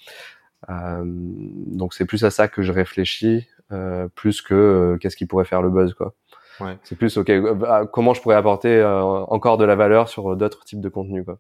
Euh, 0.71 1.03
donc 1.05 1.95
c'est 1.95 2.05
plus 2.05 2.25
à 2.25 2.31
ça 2.31 2.49
que 2.49 2.63
je 2.63 2.71
réfléchis 2.71 3.49
euh, 3.73 4.09
plus 4.15 4.43
que 4.43 4.55
euh, 4.55 4.99
qu'est-ce 4.99 5.17
qui 5.17 5.27
pourrait 5.27 5.45
faire 5.45 5.63
le 5.63 5.71
buzz 5.71 5.95
quoi. 5.95 6.15
Ouais. 6.61 6.77
C'est 6.85 6.97
plus 6.97 7.17
ok 7.17 7.33
bah, 7.57 7.87
comment 7.91 8.15
je 8.15 8.21
pourrais 8.21 8.37
apporter 8.37 8.85
encore 8.85 9.57
de 9.57 9.65
la 9.65 9.75
valeur 9.75 10.09
sur 10.09 10.37
d'autres 10.37 10.65
types 10.65 10.81
de 10.81 10.89
contenus 10.89 11.25
quoi. 11.25 11.39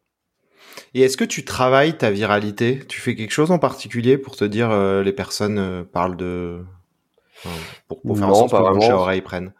Et 0.94 1.02
est-ce 1.02 1.18
que 1.18 1.24
tu 1.24 1.44
travailles 1.44 1.98
ta 1.98 2.10
viralité? 2.10 2.80
Tu 2.88 3.00
fais 3.00 3.14
quelque 3.14 3.30
chose 3.30 3.50
en 3.50 3.58
particulier 3.58 4.16
pour 4.16 4.36
te 4.36 4.44
dire 4.44 4.74
les 5.02 5.12
personnes 5.12 5.84
parlent 5.84 6.16
de 6.16 6.64
pour, 7.88 8.00
pour 8.00 8.16
faire 8.16 8.28
en 8.28 8.34
sorte 8.34 8.52
que 8.52 8.86
le 8.86 8.92
oreille 8.94 9.20
prenne 9.20 9.52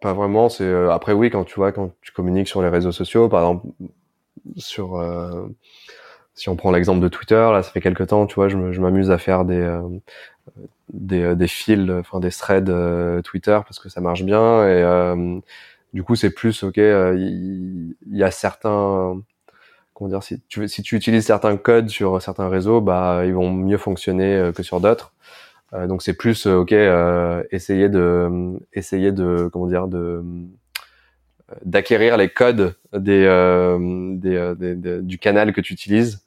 pas 0.00 0.14
vraiment. 0.14 0.48
C'est 0.48 0.64
euh, 0.64 0.90
après 0.90 1.12
oui 1.12 1.30
quand 1.30 1.44
tu 1.44 1.54
vois 1.56 1.72
quand 1.72 1.92
tu 2.02 2.12
communiques 2.12 2.48
sur 2.48 2.62
les 2.62 2.68
réseaux 2.68 2.92
sociaux, 2.92 3.28
par 3.28 3.42
exemple 3.42 3.66
sur 4.56 4.96
euh, 4.96 5.46
si 6.34 6.48
on 6.48 6.56
prend 6.56 6.70
l'exemple 6.72 7.00
de 7.00 7.08
Twitter, 7.08 7.34
là 7.34 7.62
ça 7.62 7.70
fait 7.70 7.80
quelques 7.80 8.08
temps, 8.08 8.26
tu 8.26 8.36
vois, 8.36 8.48
je 8.48 8.56
m'amuse 8.56 9.10
à 9.10 9.18
faire 9.18 9.44
des 9.44 9.60
euh, 9.60 9.82
des, 10.92 11.36
des 11.36 11.48
fils, 11.48 11.90
enfin 11.90 12.20
des 12.20 12.30
threads 12.30 13.22
Twitter 13.22 13.58
parce 13.64 13.78
que 13.78 13.88
ça 13.88 14.00
marche 14.00 14.24
bien 14.24 14.66
et 14.66 15.42
du 15.94 16.02
coup 16.02 16.16
c'est 16.16 16.30
plus 16.30 16.62
ok, 16.64 16.78
il 16.78 17.94
y, 18.10 18.22
a 18.24 18.30
certains 18.30 19.20
comment 19.94 20.10
dire 20.10 20.22
si 20.22 20.40
tu 20.48 20.66
si 20.68 20.82
tu 20.82 20.96
utilises 20.96 21.26
certains 21.26 21.56
codes 21.56 21.88
sur 21.88 22.20
certains 22.22 22.48
réseaux, 22.48 22.80
bah 22.80 23.22
ils 23.26 23.34
vont 23.34 23.50
mieux 23.52 23.78
fonctionner 23.78 24.50
que 24.54 24.62
sur 24.62 24.80
d'autres. 24.80 25.12
Euh, 25.72 25.86
donc 25.86 26.02
c'est 26.02 26.14
plus 26.14 26.46
euh, 26.46 26.56
ok, 26.56 26.72
euh, 26.72 27.42
essayer 27.50 27.88
de 27.88 28.58
essayer 28.72 29.12
de 29.12 29.48
comment 29.52 29.66
dire 29.66 29.88
de 29.88 30.22
d'acquérir 31.64 32.16
les 32.16 32.28
codes 32.28 32.74
des, 32.92 33.26
des, 34.16 35.02
du 35.02 35.18
canal 35.18 35.52
que 35.52 35.60
tu 35.60 35.72
utilises 35.72 36.24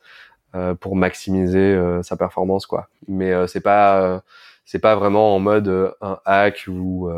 pour 0.81 0.97
maximiser 0.97 1.79
sa 2.03 2.17
performance 2.17 2.65
quoi. 2.65 2.89
Mais 3.07 3.31
c'est 3.47 3.61
pas 3.61 4.21
c'est 4.65 4.79
pas 4.79 4.95
vraiment 4.95 5.33
en 5.33 5.39
mode 5.39 5.95
un 6.01 6.19
hack 6.25 6.65
ou 6.67 7.09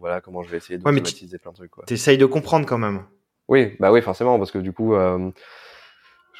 voilà 0.00 0.20
comment 0.20 0.42
je 0.42 0.50
vais 0.50 0.56
essayer 0.56 0.78
de 0.78 0.84
ouais, 0.84 0.92
plein 0.92 1.52
de 1.52 1.56
trucs 1.56 1.70
quoi. 1.70 1.84
T'essayes 1.86 2.18
de 2.18 2.26
comprendre 2.26 2.66
quand 2.66 2.78
même. 2.78 3.02
Oui, 3.46 3.76
bah 3.78 3.92
oui, 3.92 4.02
forcément, 4.02 4.38
parce 4.38 4.50
que 4.50 4.58
du 4.58 4.72
coup, 4.72 4.94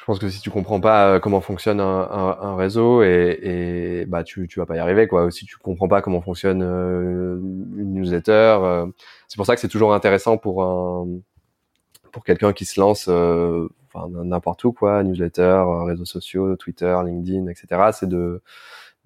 je 0.03 0.05
pense 0.05 0.19
que 0.19 0.27
si 0.27 0.41
tu 0.41 0.49
comprends 0.49 0.81
pas 0.81 1.13
euh, 1.13 1.19
comment 1.21 1.39
fonctionne 1.39 1.79
un, 1.79 2.01
un, 2.11 2.37
un 2.41 2.55
réseau 2.57 3.03
et, 3.03 3.39
et, 4.01 4.05
bah 4.05 4.25
tu 4.25 4.49
tu 4.49 4.59
vas 4.59 4.65
pas 4.65 4.75
y 4.75 4.79
arriver 4.79 5.07
quoi. 5.07 5.31
Si 5.31 5.45
tu 5.45 5.55
comprends 5.55 5.87
pas 5.87 6.01
comment 6.01 6.19
fonctionne 6.19 6.61
euh, 6.61 7.37
une 7.77 7.93
newsletter, 7.93 8.57
euh, 8.63 8.85
c'est 9.29 9.37
pour 9.37 9.45
ça 9.45 9.55
que 9.55 9.61
c'est 9.61 9.69
toujours 9.69 9.93
intéressant 9.93 10.37
pour 10.37 10.61
un 10.61 11.07
pour 12.11 12.25
quelqu'un 12.25 12.51
qui 12.51 12.65
se 12.65 12.81
lance 12.81 13.07
enfin 13.07 14.09
n'importe 14.25 14.65
où 14.65 14.73
quoi, 14.73 15.03
newsletter, 15.03 15.63
réseaux 15.85 16.03
sociaux, 16.03 16.57
Twitter, 16.57 16.93
LinkedIn, 17.05 17.47
etc. 17.47 17.91
C'est 17.93 18.09
de 18.09 18.41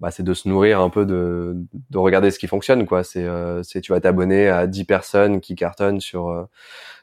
bah, 0.00 0.10
c'est 0.10 0.22
de 0.22 0.34
se 0.34 0.48
nourrir 0.48 0.80
un 0.80 0.90
peu 0.90 1.06
de, 1.06 1.56
de 1.90 1.98
regarder 1.98 2.30
ce 2.30 2.38
qui 2.38 2.46
fonctionne 2.46 2.86
quoi. 2.86 3.04
C'est 3.04 3.26
c'est 3.62 3.80
tu 3.80 3.92
vas 3.92 4.00
t'abonner 4.00 4.48
à 4.48 4.66
10 4.66 4.84
personnes 4.84 5.40
qui 5.40 5.54
cartonnent 5.54 6.00
sur 6.00 6.48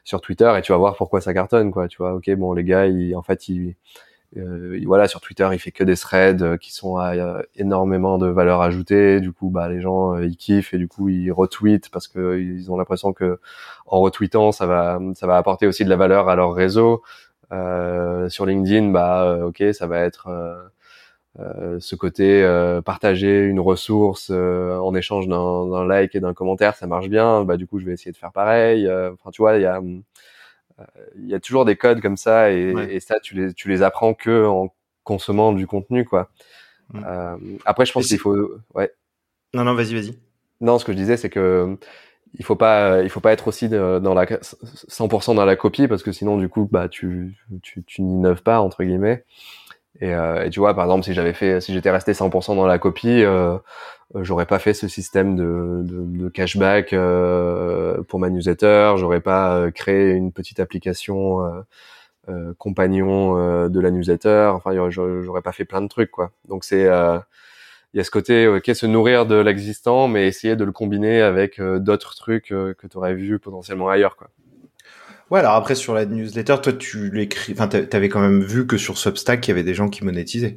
sur 0.04 0.20
Twitter 0.20 0.52
et 0.58 0.62
tu 0.62 0.72
vas 0.72 0.78
voir 0.78 0.96
pourquoi 0.96 1.20
ça 1.20 1.34
cartonne 1.34 1.70
quoi. 1.72 1.88
Tu 1.88 1.98
vois 1.98 2.14
ok 2.14 2.30
bon 2.36 2.52
les 2.54 2.64
gars 2.64 2.86
ils, 2.86 3.14
en 3.16 3.22
fait 3.22 3.48
ils 3.48 3.76
euh, 4.36 4.80
voilà 4.86 5.08
sur 5.08 5.20
Twitter 5.20 5.48
il 5.52 5.58
fait 5.58 5.70
que 5.70 5.84
des 5.84 5.96
threads 5.96 6.42
euh, 6.42 6.56
qui 6.56 6.72
sont 6.74 6.96
à 6.98 7.14
euh, 7.14 7.42
énormément 7.54 8.18
de 8.18 8.26
valeur 8.26 8.60
ajoutée. 8.60 9.20
Du 9.20 9.32
coup 9.32 9.50
bah 9.50 9.68
les 9.68 9.80
gens 9.80 10.14
euh, 10.14 10.26
ils 10.26 10.36
kiffent 10.36 10.74
et 10.74 10.78
du 10.78 10.88
coup 10.88 11.08
ils 11.08 11.30
retweetent 11.32 11.90
parce 11.90 12.08
que 12.08 12.38
ils 12.38 12.70
ont 12.70 12.76
l'impression 12.76 13.12
que 13.12 13.40
en 13.86 14.00
retweetant 14.00 14.52
ça 14.52 14.66
va 14.66 15.00
ça 15.14 15.26
va 15.26 15.36
apporter 15.36 15.66
aussi 15.66 15.84
de 15.84 15.90
la 15.90 15.96
valeur 15.96 16.28
à 16.28 16.36
leur 16.36 16.54
réseau. 16.54 17.02
Sur 18.28 18.44
LinkedIn 18.46 18.90
bah 18.90 19.38
ok 19.46 19.62
ça 19.72 19.86
va 19.86 20.00
être 20.00 20.26
euh, 20.28 20.56
ce 21.80 21.96
côté 21.96 22.42
euh, 22.42 22.80
partager 22.80 23.44
une 23.44 23.60
ressource 23.60 24.30
euh, 24.30 24.78
en 24.78 24.94
échange 24.94 25.28
d'un 25.28 25.84
like 25.86 26.14
et 26.14 26.20
d'un 26.20 26.34
commentaire, 26.34 26.76
ça 26.76 26.86
marche 26.86 27.08
bien. 27.08 27.44
Bah 27.44 27.56
du 27.56 27.66
coup, 27.66 27.78
je 27.78 27.84
vais 27.84 27.92
essayer 27.92 28.12
de 28.12 28.16
faire 28.16 28.32
pareil. 28.32 28.90
Enfin, 28.90 29.30
tu 29.30 29.42
vois, 29.42 29.56
il 29.56 29.62
y 29.62 29.66
a 29.66 29.80
il 31.16 31.26
y 31.26 31.34
a 31.34 31.40
toujours 31.40 31.64
des 31.64 31.76
codes 31.76 32.02
comme 32.02 32.18
ça 32.18 32.52
et, 32.52 32.74
et, 32.90 33.00
ça, 33.00 33.18
tu 33.18 33.34
les 33.34 33.54
tu 33.54 33.68
les 33.68 33.82
apprends 33.82 34.12
que 34.12 34.46
en 34.46 34.74
consommant 35.04 35.52
du 35.52 35.66
contenu, 35.66 36.04
quoi. 36.04 36.30
après, 37.64 37.86
je 37.86 37.92
pense 37.92 38.08
qu'il 38.08 38.18
faut, 38.18 38.56
ouais. 38.74 38.92
Non, 39.54 39.64
non, 39.64 39.74
vas-y, 39.74 39.94
vas-y. 39.94 40.18
Non, 40.60 40.78
ce 40.78 40.84
que 40.84 40.92
je 40.92 40.96
disais, 40.96 41.16
c'est 41.16 41.30
que 41.30 41.78
il 42.38 42.44
faut 42.44 42.56
pas 42.56 43.02
il 43.02 43.08
faut 43.10 43.20
pas 43.20 43.32
être 43.32 43.48
aussi 43.48 43.68
dans 43.68 44.14
la 44.14 44.26
100% 44.26 45.34
dans 45.34 45.44
la 45.44 45.56
copie 45.56 45.88
parce 45.88 46.02
que 46.02 46.12
sinon 46.12 46.36
du 46.36 46.48
coup 46.48 46.68
bah 46.70 46.88
tu 46.88 47.34
tu, 47.62 47.82
tu 47.84 48.02
n'innoves 48.02 48.42
pas 48.42 48.60
entre 48.60 48.84
guillemets 48.84 49.24
et, 50.00 50.14
euh, 50.14 50.48
tu 50.50 50.60
vois, 50.60 50.74
par 50.74 50.84
exemple, 50.84 51.04
si 51.04 51.14
j'avais 51.14 51.32
fait, 51.32 51.60
si 51.60 51.72
j'étais 51.72 51.90
resté 51.90 52.12
100% 52.12 52.54
dans 52.56 52.66
la 52.66 52.78
copie, 52.78 53.22
euh, 53.24 53.58
j'aurais 54.14 54.46
pas 54.46 54.58
fait 54.58 54.74
ce 54.74 54.88
système 54.88 55.36
de, 55.36 55.82
de, 55.84 56.24
de 56.24 56.28
cashback 56.28 56.92
euh, 56.92 58.02
pour 58.04 58.18
ma 58.20 58.30
newsletter. 58.30 58.94
J'aurais 58.98 59.20
pas 59.20 59.56
euh, 59.56 59.70
créé 59.70 60.12
une 60.12 60.32
petite 60.32 60.60
application 60.60 61.44
euh, 61.44 61.62
euh, 62.28 62.54
compagnon 62.58 63.68
de 63.68 63.80
la 63.80 63.90
newsletter. 63.90 64.50
Enfin, 64.54 64.72
j'aurais 64.90 65.42
pas 65.42 65.52
fait 65.52 65.64
plein 65.64 65.82
de 65.82 65.88
trucs, 65.88 66.10
quoi. 66.10 66.32
Donc 66.48 66.64
c'est 66.64 66.86
il 67.94 67.98
y 67.98 68.00
a 68.00 68.04
ce 68.04 68.10
côté, 68.10 68.46
ok, 68.48 68.66
se 68.74 68.86
nourrir 68.86 69.26
de 69.26 69.36
l'existant, 69.36 70.08
mais 70.08 70.26
essayer 70.28 70.56
de 70.56 70.64
le 70.64 70.72
combiner 70.72 71.22
avec 71.22 71.60
d'autres 71.60 72.14
trucs 72.14 72.48
que 72.48 72.86
tu 72.90 72.96
aurais 72.96 73.14
vu 73.14 73.38
potentiellement 73.38 73.88
ailleurs, 73.88 74.16
quoi. 74.16 74.28
Ouais, 75.30 75.40
alors 75.40 75.54
après 75.54 75.74
sur 75.74 75.94
la 75.94 76.06
newsletter, 76.06 76.56
toi 76.62 76.72
tu 76.72 77.10
l'écris, 77.10 77.52
enfin 77.52 77.66
t'avais 77.68 78.08
quand 78.08 78.20
même 78.20 78.42
vu 78.42 78.66
que 78.66 78.76
sur 78.76 78.96
Substack 78.96 79.46
il 79.46 79.50
y 79.50 79.52
avait 79.52 79.64
des 79.64 79.74
gens 79.74 79.88
qui 79.88 80.04
monétisaient. 80.04 80.56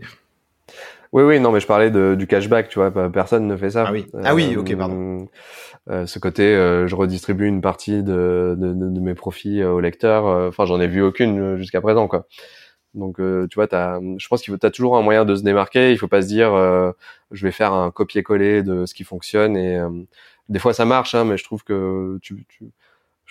Oui, 1.12 1.24
oui, 1.24 1.40
non, 1.40 1.52
mais 1.52 1.60
je 1.60 1.66
parlais 1.66 1.90
de, 1.90 2.14
du 2.14 2.28
cashback, 2.28 2.70
tu 2.70 2.78
vois, 2.78 2.92
personne 3.10 3.48
ne 3.48 3.58
fait 3.58 3.72
ça. 3.72 3.86
Ah 3.88 3.92
oui, 3.92 4.06
ah 4.24 4.36
oui, 4.36 4.56
ok, 4.56 4.76
pardon. 4.78 5.28
Euh, 5.90 6.06
ce 6.06 6.20
côté, 6.20 6.44
euh, 6.44 6.86
je 6.88 6.96
redistribue 6.96 7.48
une 7.48 7.62
partie 7.62 8.04
de, 8.04 8.56
de, 8.56 8.74
de 8.74 9.00
mes 9.00 9.16
profits 9.16 9.62
euh, 9.62 9.72
aux 9.72 9.80
lecteurs. 9.80 10.28
Euh, 10.28 10.50
enfin, 10.50 10.66
j'en 10.66 10.80
ai 10.80 10.88
vu 10.88 11.02
aucune 11.02 11.58
jusqu'à 11.58 11.82
présent, 11.82 12.08
quoi. 12.08 12.28
Donc, 12.94 13.18
tu 13.18 13.56
vois, 13.56 13.74
as, 13.74 14.00
je 14.18 14.28
pense 14.28 14.42
qu'il 14.42 14.54
faut, 14.54 14.66
as 14.66 14.72
toujours 14.72 14.98
un 14.98 15.02
moyen 15.02 15.26
de 15.26 15.36
se 15.36 15.42
démarquer. 15.42 15.92
Il 15.92 15.98
faut 15.98 16.08
pas 16.08 16.22
se 16.22 16.28
dire, 16.28 16.52
je 17.32 17.46
vais 17.46 17.52
faire 17.52 17.74
un 17.74 17.92
copier-coller 17.92 18.64
de 18.64 18.86
ce 18.88 18.94
qui 18.96 19.04
fonctionne. 19.04 19.56
Et 19.58 19.80
des 20.48 20.60
fois, 20.60 20.74
ça 20.74 20.86
marche, 20.86 21.14
hein, 21.14 21.24
mais 21.24 21.38
je 21.38 21.44
trouve 21.44 21.64
que 21.64 22.18
tu, 22.22 22.46
tu 22.50 22.66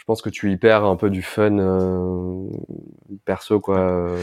pense 0.09 0.23
que 0.23 0.31
tu 0.31 0.51
y 0.51 0.57
perds 0.57 0.85
un 0.85 0.97
peu 0.97 1.11
du 1.11 1.23
fun 1.23 1.59
euh, 1.59 2.49
perso 3.25 3.61
quoi. 3.61 4.17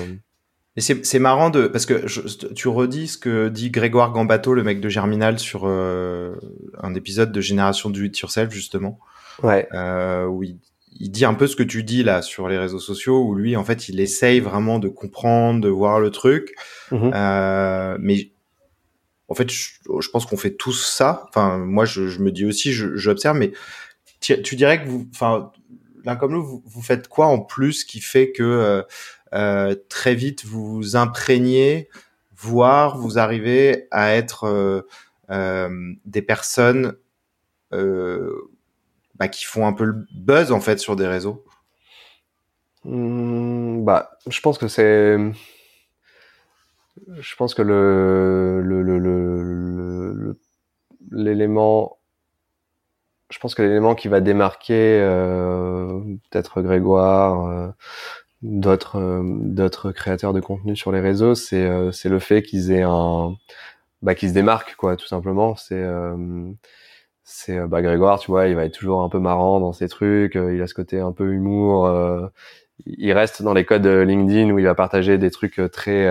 Et 0.77 0.81
c'est 0.81 1.19
marrant 1.19 1.49
de 1.49 1.67
parce 1.67 1.85
que 1.85 2.05
tu 2.53 2.67
redis 2.67 3.07
ce 3.07 3.17
que 3.17 3.47
dit 3.47 3.69
Grégoire 3.69 4.11
Gambato, 4.11 4.53
le 4.53 4.61
mec 4.61 4.81
de 4.81 4.89
Germinal, 4.89 5.39
sur 5.39 5.61
euh, 5.65 6.35
un 6.83 6.93
épisode 6.95 7.31
de 7.31 7.39
Génération 7.39 7.89
du 7.89 8.01
8 8.01 8.19
Yourself 8.19 8.51
justement. 8.51 8.99
Ouais. 9.41 9.69
Euh, 9.73 10.25
où 10.25 10.43
il, 10.43 10.59
dit 10.99 11.23
un 11.23 11.33
peu 11.33 11.47
ce 11.47 11.55
que 11.55 11.63
tu 11.63 11.83
dis 11.83 12.03
là 12.03 12.21
sur 12.21 12.49
les 12.49 12.57
réseaux 12.57 12.79
sociaux, 12.79 13.23
où 13.23 13.35
lui, 13.35 13.55
en 13.55 13.63
fait, 13.63 13.87
il 13.87 14.01
essaye 14.01 14.41
vraiment 14.41 14.79
de 14.79 14.89
comprendre, 14.89 15.61
de 15.61 15.69
voir 15.69 16.01
le 16.01 16.09
truc. 16.09 16.53
Mhm. 16.91 17.11
Euh, 17.13 17.97
mais 18.01 18.31
en 19.29 19.33
fait, 19.33 19.49
je, 19.49 20.09
pense 20.11 20.25
qu'on 20.25 20.37
fait 20.37 20.55
tous 20.55 20.85
ça. 20.85 21.25
Enfin, 21.29 21.57
moi, 21.57 21.85
je, 21.85 22.19
me 22.19 22.31
dis 22.31 22.45
aussi, 22.45 22.73
j'observe, 22.73 23.37
mais 23.37 23.53
tu, 24.19 24.55
dirais 24.55 24.83
que 24.83 24.89
vous, 24.89 25.07
enfin, 25.13 25.51
l'un 26.05 26.15
comme 26.15 26.33
l'autre, 26.33 26.61
vous, 26.63 26.81
faites 26.81 27.07
quoi 27.07 27.27
en 27.27 27.39
plus 27.39 27.83
qui 27.83 27.99
fait 27.99 28.31
que 28.31 28.43
euh, 28.43 28.83
euh, 29.33 29.75
très 29.89 30.15
vite 30.15 30.45
vous 30.45 30.65
vous 30.65 30.95
imprégnez, 30.95 31.89
voire 32.35 32.97
vous 32.97 33.17
arrivez 33.19 33.87
à 33.91 34.15
être 34.15 34.45
euh, 35.29 35.95
des 36.05 36.21
personnes 36.21 36.95
bah, 37.71 39.27
qui 39.27 39.45
font 39.45 39.67
un 39.67 39.73
peu 39.73 39.85
le 39.85 40.05
buzz 40.13 40.51
en 40.51 40.61
fait 40.61 40.79
sur 40.79 40.95
des 40.95 41.07
réseaux? 41.07 41.43
Mmh, 42.85 43.83
Bah, 43.83 44.17
je 44.27 44.39
pense 44.39 44.57
que 44.57 44.67
c'est 44.67 45.17
je 47.17 47.35
pense 47.35 47.53
que 47.53 47.61
le, 47.61 48.61
l'élément, 51.11 51.97
je 53.29 53.39
pense 53.39 53.55
que 53.55 53.61
l'élément 53.61 53.95
qui 53.95 54.07
va 54.07 54.21
démarquer 54.21 54.99
euh, 55.01 55.99
peut-être 56.29 56.61
Grégoire, 56.61 57.47
euh, 57.47 57.67
d'autres 58.41 58.99
euh, 58.99 59.91
créateurs 59.93 60.33
de 60.33 60.39
contenu 60.41 60.75
sur 60.75 60.91
les 60.91 60.99
réseaux, 60.99 61.35
c'est 61.35 61.91
c'est 61.91 62.09
le 62.09 62.19
fait 62.19 62.43
qu'ils 62.43 62.71
aient 62.71 62.83
un, 62.83 63.35
bah 64.01 64.15
qu'ils 64.15 64.29
se 64.29 64.33
démarquent 64.35 64.75
quoi, 64.75 64.95
tout 64.97 65.07
simplement. 65.07 65.55
C'est 65.55 65.83
c'est 67.23 67.59
bah 67.67 67.81
Grégoire, 67.81 68.19
tu 68.19 68.31
vois, 68.31 68.47
il 68.47 68.55
va 68.55 68.65
être 68.65 68.73
toujours 68.77 69.01
un 69.03 69.09
peu 69.09 69.19
marrant 69.19 69.59
dans 69.59 69.73
ses 69.73 69.87
trucs, 69.87 70.35
il 70.35 70.61
a 70.61 70.67
ce 70.67 70.73
côté 70.75 70.99
un 70.99 71.11
peu 71.11 71.33
humour. 71.33 71.89
il 72.85 73.11
reste 73.13 73.41
dans 73.41 73.53
les 73.53 73.65
codes 73.65 73.87
LinkedIn 73.87 74.51
où 74.51 74.59
il 74.59 74.65
va 74.65 74.75
partager 74.75 75.17
des 75.17 75.31
trucs 75.31 75.61
très 75.71 76.07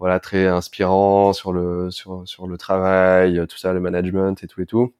voilà 0.00 0.20
très 0.20 0.46
inspirant 0.46 1.32
sur 1.32 1.52
le 1.52 1.90
sur 1.90 2.26
sur 2.26 2.46
le 2.46 2.56
travail, 2.58 3.44
tout 3.48 3.58
ça, 3.58 3.72
le 3.72 3.80
management 3.80 4.42
et 4.44 4.46
tout 4.48 4.60
et 4.62 4.66
tout, 4.66 4.80
euh, 4.84 4.90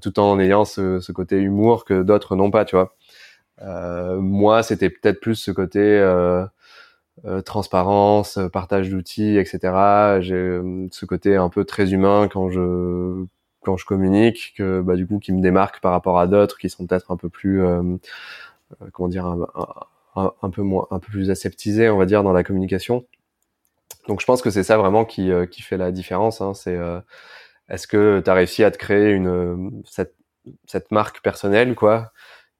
tout 0.00 0.18
en 0.18 0.38
ayant 0.38 0.64
ce, 0.64 1.00
ce 1.00 1.12
côté 1.12 1.40
humour 1.40 1.84
que 1.84 2.02
d'autres 2.02 2.36
n'ont 2.36 2.50
pas, 2.50 2.64
tu 2.64 2.76
vois. 2.76 2.94
Euh, 3.62 4.20
moi, 4.20 4.62
c'était 4.62 4.90
peut-être 4.90 5.20
plus 5.20 5.36
ce 5.36 5.50
côté 5.50 5.80
euh, 5.80 6.44
euh 7.24 7.42
transparence, 7.42 8.38
partage 8.52 8.90
d'outils, 8.90 9.38
etc. 9.38 10.20
J'ai 10.20 10.34
euh, 10.34 10.88
ce 10.90 11.06
côté 11.06 11.36
un 11.36 11.48
peu 11.48 11.64
très 11.64 11.92
humain 11.92 12.28
quand 12.32 12.50
je 12.50 13.24
quand 13.62 13.76
je 13.76 13.86
communique, 13.86 14.54
que 14.58 14.80
bah 14.82 14.96
du 14.96 15.06
coup 15.06 15.18
qui 15.18 15.32
me 15.32 15.40
démarque 15.40 15.80
par 15.80 15.92
rapport 15.92 16.18
à 16.18 16.26
d'autres 16.26 16.58
qui 16.58 16.68
sont 16.70 16.86
peut-être 16.86 17.10
un 17.10 17.16
peu 17.16 17.30
plus 17.30 17.62
comment 18.92 19.08
dire 19.08 19.26
un, 20.16 20.50
peu 20.50 20.62
moins 20.62 20.86
un 20.90 20.98
peu 20.98 21.08
plus 21.10 21.30
aseptisés, 21.30 21.88
on 21.88 21.98
va 21.98 22.06
dire, 22.06 22.22
dans 22.22 22.32
la 22.32 22.44
communication. 22.44 23.06
Donc 24.08 24.20
je 24.20 24.26
pense 24.26 24.42
que 24.42 24.50
c'est 24.50 24.62
ça 24.62 24.76
vraiment 24.76 25.04
qui, 25.04 25.30
euh, 25.30 25.46
qui 25.46 25.62
fait 25.62 25.76
la 25.76 25.92
différence. 25.92 26.40
Hein. 26.40 26.54
C'est 26.54 26.76
euh, 26.76 27.00
est-ce 27.68 27.86
que 27.86 28.20
tu 28.24 28.30
as 28.30 28.34
réussi 28.34 28.64
à 28.64 28.70
te 28.70 28.78
créer 28.78 29.10
une 29.12 29.28
euh, 29.28 29.56
cette, 29.86 30.14
cette 30.66 30.90
marque 30.90 31.22
personnelle 31.22 31.74
quoi 31.74 32.12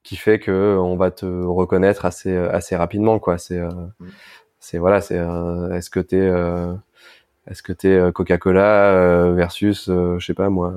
qui 0.02 0.16
fait 0.16 0.38
que 0.38 0.76
on 0.78 0.96
va 0.96 1.10
te 1.10 1.26
reconnaître 1.26 2.04
assez 2.04 2.36
assez 2.36 2.76
rapidement 2.76 3.18
quoi? 3.18 3.38
C'est 3.38 3.60
mmh. 3.60 3.92
c'est 4.60 4.78
voilà 4.78 5.00
c'est 5.00 5.16
est-ce 5.72 5.90
que 5.90 6.00
t'es 6.00 6.30
est-ce 7.46 7.62
que 7.62 7.72
t'es 7.72 8.12
Coca-Cola 8.12 9.32
versus 9.32 9.86
je 9.88 10.24
sais 10.24 10.34
pas 10.34 10.50
moi 10.50 10.72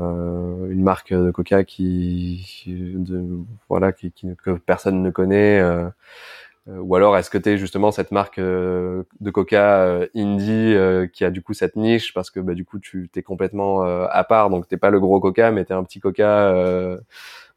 une 0.70 0.84
marque 0.84 1.14
de 1.14 1.32
Coca 1.32 1.64
qui, 1.64 2.64
de, 2.68 3.24
voilà 3.70 3.92
qui, 3.92 4.12
qui, 4.12 4.28
que 4.44 4.52
personne 4.52 5.02
ne 5.02 5.10
connaît 5.10 5.60
euh, 5.60 5.90
ou 6.68 6.96
alors 6.96 7.18
est-ce 7.18 7.30
que 7.30 7.38
tu 7.38 7.50
es 7.50 7.58
justement 7.58 7.92
cette 7.92 8.12
marque 8.12 8.40
euh, 8.40 9.04
de 9.22 9.32
Coca 9.32 9.84
euh, 9.84 10.08
indie 10.16 10.76
qui 11.14 11.24
a 11.24 11.32
du 11.32 11.42
coup 11.42 11.54
cette 11.54 11.76
niche 11.78 12.14
parce 12.14 12.30
que 12.30 12.40
bah, 12.40 12.54
du 12.54 12.66
coup 12.66 12.80
tu 12.80 13.10
t'es 13.12 13.22
complètement 13.22 13.82
à 13.82 14.24
part 14.24 14.50
donc 14.50 14.68
t'es 14.68 14.78
pas 14.78 14.90
le 14.90 15.00
gros 15.00 15.20
Coca 15.20 15.52
mais 15.52 15.64
t'es 15.64 15.74
un 15.74 15.84
petit 15.84 16.00
Coca 16.00 16.52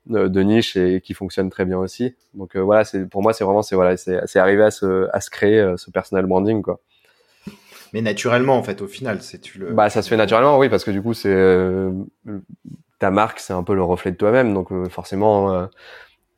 de 0.06 0.42
niche 0.42 0.76
et 0.76 1.00
qui 1.00 1.14
fonctionne 1.14 1.50
très 1.50 1.64
bien 1.64 1.78
aussi. 1.78 2.14
Donc 2.34 2.56
voilà, 2.56 2.84
c'est 2.84 3.08
pour 3.08 3.22
moi 3.22 3.32
c'est 3.32 3.44
vraiment 3.44 3.62
c'est 3.62 3.74
voilà, 3.74 3.96
c'est 3.96 4.38
arrivé 4.38 4.62
à 4.62 4.70
se 4.70 5.08
à 5.12 5.20
se 5.20 5.30
créer 5.30 5.74
ce 5.76 5.90
personal 5.90 6.26
branding 6.26 6.62
quoi. 6.62 6.80
Mais 7.92 8.02
naturellement 8.02 8.56
en 8.56 8.62
fait 8.62 8.80
au 8.82 8.86
final, 8.86 9.20
c'est 9.22 9.40
tu 9.40 9.58
le 9.58 9.72
Bah 9.72 9.90
ça 9.90 10.02
se 10.02 10.08
fait 10.08 10.16
naturellement 10.16 10.58
oui 10.58 10.68
parce 10.68 10.84
que 10.84 10.90
du 10.90 11.02
coup 11.02 11.14
c'est 11.14 11.88
ta 12.98 13.10
marque, 13.10 13.40
c'est 13.40 13.52
un 13.52 13.62
peu 13.62 13.74
le 13.74 13.82
reflet 13.82 14.12
de 14.12 14.16
toi-même 14.16 14.54
donc 14.54 14.70
forcément 14.88 15.68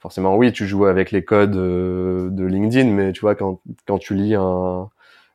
forcément 0.02 0.36
oui, 0.36 0.52
tu 0.52 0.66
joues 0.66 0.86
avec 0.86 1.12
les 1.12 1.24
codes 1.24 1.56
euh, 1.56 2.28
de 2.30 2.44
LinkedIn, 2.44 2.90
mais 2.90 3.12
tu 3.12 3.20
vois 3.20 3.36
quand 3.36 3.60
quand 3.86 3.98
tu 3.98 4.14
lis 4.14 4.34
un 4.34 4.90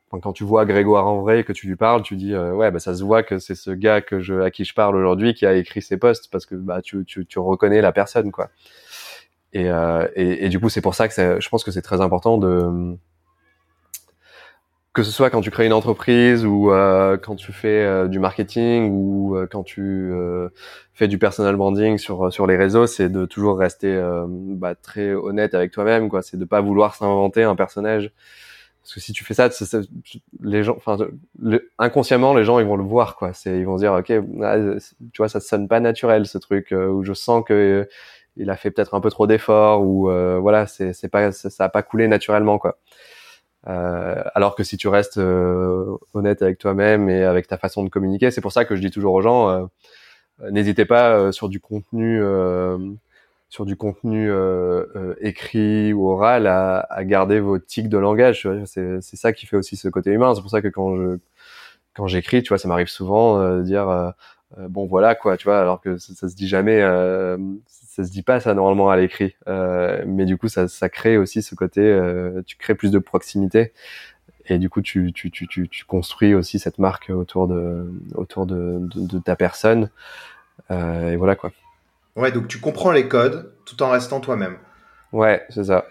quand 0.09 0.33
tu 0.33 0.43
vois 0.43 0.65
Grégoire 0.65 1.07
en 1.07 1.21
vrai 1.21 1.41
et 1.41 1.43
que 1.43 1.53
tu 1.53 1.67
lui 1.67 1.75
parles, 1.75 2.01
tu 2.01 2.15
dis 2.17 2.33
euh, 2.33 2.53
ouais 2.53 2.69
bah 2.71 2.79
ça 2.79 2.93
se 2.95 3.03
voit 3.03 3.23
que 3.23 3.39
c'est 3.39 3.55
ce 3.55 3.71
gars 3.71 4.01
que 4.01 4.19
je 4.19 4.41
à 4.41 4.51
qui 4.51 4.65
je 4.65 4.73
parle 4.73 4.95
aujourd'hui 4.95 5.33
qui 5.33 5.45
a 5.45 5.53
écrit 5.55 5.81
ces 5.81 5.97
posts 5.97 6.29
parce 6.31 6.45
que 6.45 6.55
bah 6.55 6.81
tu 6.81 7.05
tu, 7.05 7.25
tu 7.25 7.39
reconnais 7.39 7.81
la 7.81 7.93
personne 7.93 8.31
quoi. 8.31 8.49
Et, 9.53 9.69
euh, 9.69 10.07
et, 10.15 10.45
et, 10.45 10.49
du 10.49 10.59
coup 10.59 10.69
c'est 10.69 10.81
pour 10.81 10.95
ça 10.95 11.07
que 11.07 11.39
je 11.39 11.49
pense 11.49 11.63
que 11.63 11.71
c'est 11.71 11.81
très 11.81 12.01
important 12.01 12.37
de 12.37 12.97
que 14.97 15.03
ce 15.03 15.11
soit 15.11 15.29
quand 15.29 15.41
tu 15.41 15.51
crées 15.51 15.67
une 15.67 15.73
entreprise 15.73 16.43
ou 16.43 16.71
euh, 16.71 17.17
quand 17.17 17.35
tu 17.35 17.53
fais 17.53 17.83
euh, 17.83 18.07
du 18.07 18.17
marketing 18.17 18.89
ou 18.89 19.35
euh, 19.35 19.45
quand 19.45 19.61
tu 19.61 20.11
fais 20.95 21.07
du 21.07 21.19
personal 21.19 21.55
branding 21.55 21.99
sur 21.99 22.33
sur 22.33 22.47
les 22.47 22.57
réseaux, 22.57 22.87
c'est 22.87 23.07
de 23.07 23.25
toujours 23.25 23.59
rester 23.59 23.95
bah, 24.27 24.73
très 24.73 25.13
honnête 25.13 25.53
avec 25.53 25.71
toi-même, 25.71 26.09
quoi. 26.09 26.23
C'est 26.23 26.37
de 26.37 26.45
pas 26.45 26.61
vouloir 26.61 26.95
s'inventer 26.95 27.43
un 27.43 27.55
personnage, 27.55 28.11
parce 28.81 28.95
que 28.95 28.99
si 28.99 29.13
tu 29.13 29.23
fais 29.23 29.35
ça, 29.35 29.49
les 30.41 30.63
gens, 30.63 30.75
enfin, 30.75 30.97
inconsciemment, 31.77 32.33
les 32.33 32.43
gens 32.43 32.57
ils 32.59 32.65
vont 32.65 32.75
le 32.75 32.83
voir, 32.83 33.17
quoi. 33.17 33.33
C'est 33.33 33.59
ils 33.59 33.67
vont 33.67 33.75
dire, 33.75 33.93
ok, 33.93 34.11
ah, 34.41 34.57
tu 35.13 35.17
vois, 35.19 35.29
ça 35.29 35.39
sonne 35.39 35.67
pas 35.67 35.79
naturel 35.79 36.25
ce 36.25 36.39
truc, 36.39 36.71
où 36.71 37.03
je 37.03 37.13
sens 37.13 37.43
que 37.45 37.87
il 38.35 38.49
a 38.49 38.57
fait 38.57 38.71
peut-être 38.71 38.95
un 38.95 39.01
peu 39.01 39.11
trop 39.11 39.27
d'efforts 39.27 39.83
ou 39.83 40.09
voilà, 40.41 40.65
c'est 40.65 41.11
pas 41.11 41.31
ça, 41.31 41.51
ça 41.51 41.65
a 41.65 41.69
pas 41.69 41.83
coulé 41.83 42.07
naturellement, 42.07 42.57
quoi. 42.57 42.79
Euh, 43.67 44.23
alors 44.33 44.55
que 44.55 44.63
si 44.63 44.77
tu 44.77 44.87
restes 44.87 45.17
euh, 45.17 45.97
honnête 46.13 46.41
avec 46.41 46.57
toi-même 46.57 47.09
et 47.09 47.23
avec 47.23 47.47
ta 47.47 47.57
façon 47.57 47.83
de 47.83 47.89
communiquer, 47.89 48.31
c'est 48.31 48.41
pour 48.41 48.51
ça 48.51 48.65
que 48.65 48.75
je 48.75 48.81
dis 48.81 48.91
toujours 48.91 49.13
aux 49.13 49.21
gens, 49.21 49.49
euh, 49.49 49.65
n'hésitez 50.51 50.85
pas 50.85 51.31
sur 51.31 51.49
du 51.49 51.59
contenu, 51.59 52.21
sur 53.49 53.65
du 53.65 53.75
contenu 53.75 54.31
écrit 55.21 55.93
ou 55.93 56.09
oral 56.09 56.47
à, 56.47 56.79
à, 56.79 57.03
garder 57.03 57.39
vos 57.39 57.59
tics 57.59 57.89
de 57.89 57.97
langage. 57.97 58.47
C'est 58.65 59.01
ça 59.01 59.33
qui 59.33 59.45
fait 59.47 59.57
aussi 59.57 59.75
ce 59.75 59.89
côté 59.89 60.11
humain. 60.11 60.33
C'est 60.35 60.41
pour 60.41 60.51
ça 60.51 60.61
que 60.61 60.67
quand 60.69 60.95
je 60.97 61.17
quand 61.95 62.07
j'écris, 62.07 62.43
tu 62.43 62.49
vois, 62.49 62.59
ça 62.59 62.67
m'arrive 62.67 62.87
souvent 62.87 63.39
de 63.57 63.63
dire 63.63 64.13
bon 64.57 64.85
voilà 64.85 65.15
quoi, 65.15 65.37
tu 65.37 65.45
vois, 65.45 65.59
alors 65.59 65.81
que 65.81 65.97
ça, 65.97 66.13
ça 66.13 66.29
se 66.29 66.35
dit 66.35 66.47
jamais 66.47 66.81
ça 67.97 68.03
se 68.03 68.11
dit 68.11 68.21
pas 68.21 68.39
ça 68.39 68.53
normalement 68.53 68.91
à 68.91 68.95
l'écrit, 68.95 69.35
euh, 69.47 70.03
mais 70.05 70.25
du 70.25 70.37
coup 70.37 70.47
ça, 70.47 70.67
ça 70.67 70.87
crée 70.87 71.17
aussi 71.17 71.41
ce 71.41 71.55
côté, 71.55 71.81
euh, 71.81 72.43
tu 72.45 72.55
crées 72.55 72.75
plus 72.75 72.91
de 72.91 72.99
proximité 72.99 73.73
et 74.45 74.59
du 74.59 74.69
coup 74.69 74.83
tu, 74.83 75.11
tu, 75.13 75.31
tu, 75.31 75.47
tu, 75.47 75.67
tu 75.67 75.83
construis 75.83 76.35
aussi 76.35 76.59
cette 76.59 76.77
marque 76.77 77.09
autour 77.09 77.47
de 77.47 77.91
autour 78.13 78.45
de, 78.45 78.77
de, 78.81 79.17
ta 79.17 79.35
personne 79.35 79.89
euh, 80.69 81.13
et 81.13 81.15
voilà 81.15 81.35
quoi. 81.35 81.51
Ouais, 82.15 82.31
donc 82.31 82.47
tu 82.47 82.59
comprends 82.59 82.91
les 82.91 83.07
codes 83.07 83.51
tout 83.65 83.81
en 83.81 83.89
restant 83.89 84.19
toi-même. 84.19 84.57
Ouais, 85.11 85.43
c'est 85.49 85.63
ça. 85.63 85.87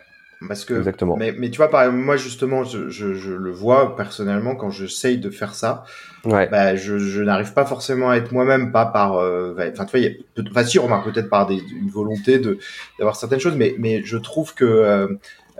Parce 0.47 0.65
que, 0.65 0.75
Exactement. 0.75 1.17
Mais, 1.17 1.35
mais 1.37 1.51
tu 1.51 1.57
vois, 1.57 1.71
par 1.71 1.83
exemple, 1.83 1.99
moi 1.99 2.17
justement, 2.17 2.63
je, 2.63 2.89
je, 2.89 3.15
je 3.15 3.33
le 3.33 3.51
vois 3.51 3.97
personnellement 3.97 4.55
quand 4.55 4.71
j'essaye 4.71 5.19
de 5.19 5.31
faire 5.31 5.55
ça. 5.55 5.85
Ouais. 6.25 6.49
Bah, 6.49 6.77
je, 6.77 6.99
je 6.99 7.23
n'arrive 7.23 7.55
pas 7.55 7.65
forcément 7.65 8.11
à 8.11 8.17
être 8.17 8.33
moi-même, 8.33 8.71
pas 8.71 8.87
par. 8.87 9.17
Euh, 9.17 9.55
enfin, 9.73 9.87
tu 9.87 9.91
vois, 9.93 10.01
y 10.01 10.07
a, 10.07 10.43
enfin, 10.51 10.65
si, 10.65 10.79
remarque 10.79 11.11
peut-être 11.11 11.31
par 11.31 11.47
des, 11.47 11.57
une 11.57 11.89
volonté 11.89 12.39
de 12.39 12.59
d'avoir 12.99 13.17
certaines 13.17 13.41
choses, 13.41 13.57
mais 13.57 13.75
mais 13.79 14.03
je 14.05 14.19
trouve 14.19 14.55
que 14.55 14.65
euh, 14.65 15.09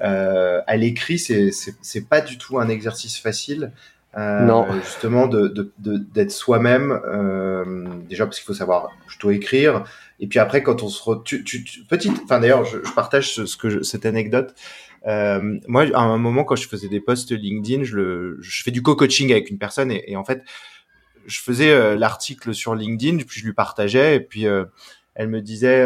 euh, 0.03 0.61
à 0.67 0.77
l'écrit, 0.77 1.19
c'est 1.19 1.51
c'est 1.53 2.09
pas 2.09 2.21
du 2.21 2.37
tout 2.37 2.59
un 2.59 2.69
exercice 2.69 3.19
facile. 3.19 3.73
Euh, 4.17 4.41
non. 4.41 4.67
Justement, 4.83 5.27
de 5.27 5.49
d'être 5.49 5.71
de, 5.79 5.97
d'être 5.99 6.31
soi-même. 6.31 7.01
Euh, 7.07 7.85
déjà 8.09 8.25
parce 8.25 8.39
qu'il 8.39 8.47
faut 8.47 8.55
savoir 8.55 8.91
plutôt 9.07 9.31
écrire 9.31 9.85
et 10.19 10.27
puis 10.27 10.39
après, 10.39 10.63
quand 10.63 10.83
on 10.83 10.89
se 10.89 11.03
re... 11.03 11.23
tu, 11.25 11.45
tu, 11.45 11.65
petite, 11.89 12.21
enfin 12.25 12.41
d'ailleurs, 12.41 12.65
je, 12.65 12.79
partage 12.95 13.35
ce, 13.35 13.57
que 13.57 13.83
cette 13.83 14.07
anecdote. 14.07 14.55
Euh, 15.07 15.59
moi, 15.69 15.85
à 15.95 16.01
un 16.01 16.19
moment, 16.19 16.45
quand 16.45 16.57
je 16.57 16.69
faisais 16.69 16.89
des 16.89 17.01
posts 17.01 17.33
LinkedIn, 17.33 17.85
je, 17.85 17.97
le, 17.97 18.39
je 18.41 18.63
fais 18.63 18.71
du 18.71 18.83
co-coaching 18.83 19.31
avec 19.31 19.51
une 19.51 19.59
personne 19.59 19.91
et, 19.91 20.17
en 20.17 20.25
fait, 20.25 20.43
je 21.27 21.41
faisais 21.41 21.71
euh, 21.71 21.97
l'article 21.97 22.55
sur 22.55 22.75
LinkedIn, 22.75 23.19
puis 23.19 23.41
je 23.41 23.47
lui 23.47 23.53
partageais 23.53 24.17
et 24.17 24.21
puis 24.21 24.47
euh, 24.47 24.65
elle 25.15 25.29
me 25.29 25.41
disait, 25.41 25.83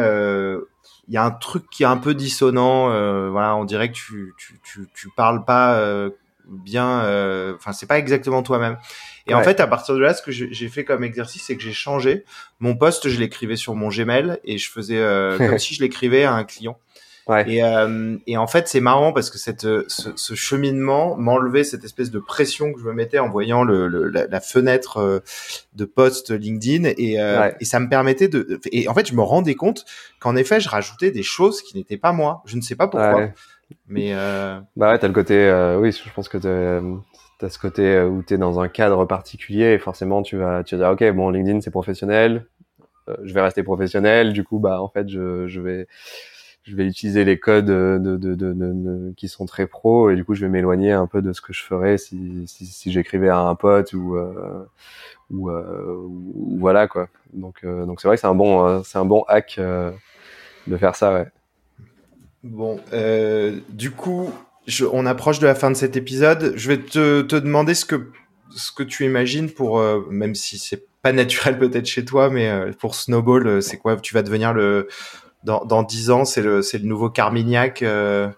il 1.08 1.14
y 1.14 1.16
a 1.16 1.24
un 1.24 1.30
truc 1.30 1.68
qui 1.70 1.82
est 1.82 1.86
un 1.86 1.96
peu 1.96 2.14
dissonant. 2.14 2.88
voilà, 3.30 3.56
on 3.56 3.64
dirait 3.64 3.90
que 3.90 3.96
tu 3.96 4.32
tu 4.38 4.60
tu, 4.64 4.88
tu 4.94 5.08
parles 5.16 5.44
pas 5.44 6.10
bien. 6.50 6.98
Enfin, 7.54 7.72
c'est 7.72 7.86
pas 7.86 7.98
exactement 7.98 8.42
toi-même. 8.42 8.76
Et 9.26 9.34
en 9.34 9.42
fait, 9.42 9.60
à 9.60 9.66
partir 9.66 9.94
de 9.94 10.00
là, 10.00 10.14
ce 10.14 10.22
que 10.22 10.30
j'ai 10.32 10.68
fait 10.68 10.84
comme 10.84 11.04
exercice, 11.04 11.44
c'est 11.46 11.56
que 11.56 11.62
j'ai 11.62 11.72
changé 11.72 12.24
mon 12.58 12.76
poste. 12.76 13.08
Je 13.08 13.18
l'écrivais 13.18 13.56
sur 13.56 13.74
mon 13.74 13.88
Gmail 13.88 14.38
et 14.44 14.58
je 14.58 14.70
faisais 14.70 14.98
comme 15.38 15.58
si 15.58 15.74
je 15.74 15.82
l'écrivais 15.82 16.24
à 16.24 16.34
un 16.34 16.44
client. 16.44 16.78
Et, 17.46 17.62
euh, 17.62 18.16
et, 18.26 18.36
en 18.36 18.46
fait, 18.46 18.66
c'est 18.68 18.80
marrant 18.80 19.12
parce 19.12 19.30
que 19.30 19.38
cette, 19.38 19.60
ce, 19.60 20.10
ce 20.14 20.34
cheminement 20.34 21.16
m'enlevait 21.16 21.64
cette 21.64 21.84
espèce 21.84 22.10
de 22.10 22.18
pression 22.18 22.72
que 22.72 22.80
je 22.80 22.84
me 22.84 22.92
mettais 22.92 23.18
en 23.18 23.28
voyant 23.28 23.62
le, 23.62 23.86
le 23.86 24.08
la, 24.08 24.26
la, 24.26 24.40
fenêtre 24.40 24.98
euh, 24.98 25.20
de 25.74 25.84
post 25.84 26.30
LinkedIn 26.30 26.90
et, 26.96 27.20
euh, 27.20 27.50
et, 27.60 27.64
ça 27.64 27.78
me 27.78 27.88
permettait 27.88 28.28
de. 28.28 28.60
Et 28.72 28.88
en 28.88 28.94
fait, 28.94 29.06
je 29.06 29.14
me 29.14 29.22
rendais 29.22 29.54
compte 29.54 29.84
qu'en 30.18 30.34
effet, 30.34 30.60
je 30.60 30.68
rajoutais 30.68 31.10
des 31.10 31.22
choses 31.22 31.62
qui 31.62 31.76
n'étaient 31.76 31.98
pas 31.98 32.12
moi. 32.12 32.42
Je 32.46 32.56
ne 32.56 32.62
sais 32.62 32.76
pas 32.76 32.88
pourquoi. 32.88 33.28
Mais 33.88 34.12
euh... 34.14 34.60
bah 34.76 34.90
ouais, 34.92 34.98
t'as 34.98 35.08
le 35.08 35.14
côté. 35.14 35.34
Euh, 35.34 35.78
oui, 35.78 35.92
je 35.92 36.12
pense 36.12 36.28
que 36.28 36.38
t'as 36.38 37.46
as 37.46 37.50
ce 37.50 37.58
côté 37.58 38.00
où 38.02 38.22
t'es 38.22 38.38
dans 38.38 38.60
un 38.60 38.68
cadre 38.68 39.04
particulier 39.06 39.72
et 39.72 39.78
forcément 39.78 40.22
tu 40.22 40.36
vas 40.36 40.62
tu 40.62 40.76
vas 40.76 40.94
dire 40.94 41.08
ok 41.08 41.16
bon 41.16 41.30
LinkedIn 41.30 41.60
c'est 41.62 41.70
professionnel, 41.70 42.46
je 43.22 43.32
vais 43.34 43.40
rester 43.40 43.62
professionnel. 43.62 44.32
Du 44.32 44.44
coup 44.44 44.58
bah 44.58 44.80
en 44.82 44.88
fait 44.88 45.08
je 45.08 45.46
je 45.48 45.60
vais 45.60 45.86
je 46.62 46.76
vais 46.76 46.86
utiliser 46.86 47.24
les 47.24 47.38
codes 47.38 47.64
de, 47.66 47.98
de, 47.98 48.16
de, 48.34 48.52
de, 48.52 49.14
qui 49.16 49.28
sont 49.28 49.46
très 49.46 49.66
pro 49.66 50.10
et 50.10 50.16
du 50.16 50.24
coup 50.24 50.34
je 50.34 50.42
vais 50.42 50.48
m'éloigner 50.50 50.92
un 50.92 51.06
peu 51.06 51.22
de 51.22 51.32
ce 51.32 51.40
que 51.40 51.52
je 51.52 51.62
ferais 51.64 51.96
si, 51.98 52.44
si, 52.46 52.66
si 52.66 52.92
j'écrivais 52.92 53.30
à 53.30 53.38
un 53.38 53.54
pote 53.54 53.92
ou 53.94 54.16
euh, 54.16 54.64
ou, 55.30 55.50
euh, 55.50 55.96
ou, 56.06 56.58
voilà 56.58 56.86
quoi 56.88 57.08
donc 57.32 57.60
euh, 57.64 57.86
donc 57.86 58.00
c'est 58.00 58.08
vrai 58.08 58.16
que 58.16 58.20
c'est 58.20 58.26
un 58.26 58.34
bon 58.34 58.66
euh, 58.66 58.80
c'est 58.84 58.98
un 58.98 59.04
bon 59.06 59.24
hack 59.28 59.56
euh, 59.58 59.90
de 60.66 60.76
faire 60.76 60.96
ça 60.96 61.14
ouais 61.14 61.28
bon 62.42 62.80
du 63.68 63.90
coup 63.90 64.32
je, 64.66 64.84
on 64.84 65.06
approche 65.06 65.38
de 65.38 65.46
la 65.46 65.54
fin 65.54 65.70
de 65.70 65.76
cet 65.76 65.96
épisode 65.96 66.52
je 66.56 66.68
vais 66.68 66.78
te, 66.78 67.22
te 67.22 67.36
demander 67.36 67.74
ce 67.74 67.84
que 67.84 68.10
ce 68.54 68.72
que 68.72 68.82
tu 68.82 69.04
imagines 69.04 69.50
pour 69.50 69.82
même 70.10 70.34
si 70.34 70.58
c'est 70.58 70.84
pas 71.02 71.12
naturel 71.12 71.58
peut-être 71.58 71.86
chez 71.86 72.04
toi 72.04 72.30
mais 72.30 72.50
pour 72.78 72.94
Snowball 72.94 73.62
c'est 73.62 73.76
quoi? 73.76 73.96
Tu 73.96 74.14
vas 74.14 74.22
devenir 74.22 74.52
le 74.52 74.88
dans, 75.44 75.64
dans 75.64 75.82
10 75.82 76.10
ans, 76.10 76.24
c'est 76.24 76.42
le, 76.42 76.62
c'est 76.62 76.78
le 76.78 76.86
nouveau 76.86 77.10
Carmignac 77.10 77.82
euh, 77.82 78.28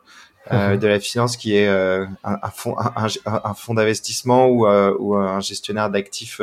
euh, 0.52 0.72
mhm. 0.72 0.78
de 0.78 0.86
la 0.86 1.00
finance 1.00 1.36
qui 1.36 1.56
est 1.56 1.68
euh, 1.68 2.04
un, 2.24 2.38
un, 2.42 2.50
fonds, 2.50 2.76
un, 2.78 3.06
un 3.26 3.54
fonds 3.54 3.74
d'investissement 3.74 4.46
ou, 4.46 4.66
ou 4.66 5.16
un 5.16 5.40
gestionnaire 5.40 5.90
d'actifs 5.90 6.40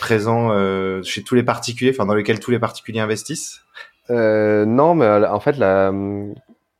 présent 0.00 0.50
chez 1.02 1.22
tous 1.22 1.34
les 1.34 1.42
particuliers, 1.42 1.92
enfin 1.94 2.06
dans 2.06 2.14
lequel 2.14 2.40
tous 2.40 2.50
les 2.50 2.58
particuliers 2.58 3.00
investissent. 3.00 3.60
Non, 4.10 4.94
mais 4.94 5.06
en 5.26 5.40
fait, 5.40 5.56
la, 5.58 5.92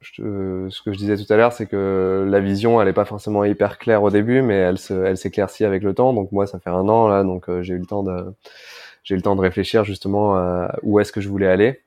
je, 0.00 0.68
ce 0.68 0.82
que 0.82 0.92
je 0.92 0.98
disais 0.98 1.16
tout 1.16 1.32
à 1.32 1.36
l'heure, 1.36 1.52
c'est 1.52 1.66
que 1.66 2.26
la 2.28 2.40
vision, 2.40 2.80
elle 2.80 2.88
est 2.88 2.92
pas 2.92 3.04
forcément 3.04 3.44
hyper 3.44 3.78
claire 3.78 4.02
au 4.02 4.10
début, 4.10 4.42
mais 4.42 4.56
elle 4.56 4.78
se, 4.78 4.92
elle 4.92 5.16
s'éclaircit 5.16 5.64
avec 5.64 5.82
le 5.82 5.94
temps. 5.94 6.12
Donc 6.12 6.32
moi, 6.32 6.46
ça 6.46 6.58
fait 6.58 6.70
un 6.70 6.88
an 6.88 7.08
là, 7.08 7.22
donc 7.24 7.44
j'ai 7.62 7.74
eu 7.74 7.78
le 7.78 7.86
temps 7.86 8.02
de, 8.02 8.34
j'ai 9.04 9.14
eu 9.14 9.18
le 9.18 9.22
temps 9.22 9.36
de 9.36 9.40
réfléchir 9.40 9.84
justement 9.84 10.36
à 10.36 10.76
où 10.82 11.00
est-ce 11.00 11.12
que 11.12 11.20
je 11.20 11.28
voulais 11.28 11.48
aller. 11.48 11.80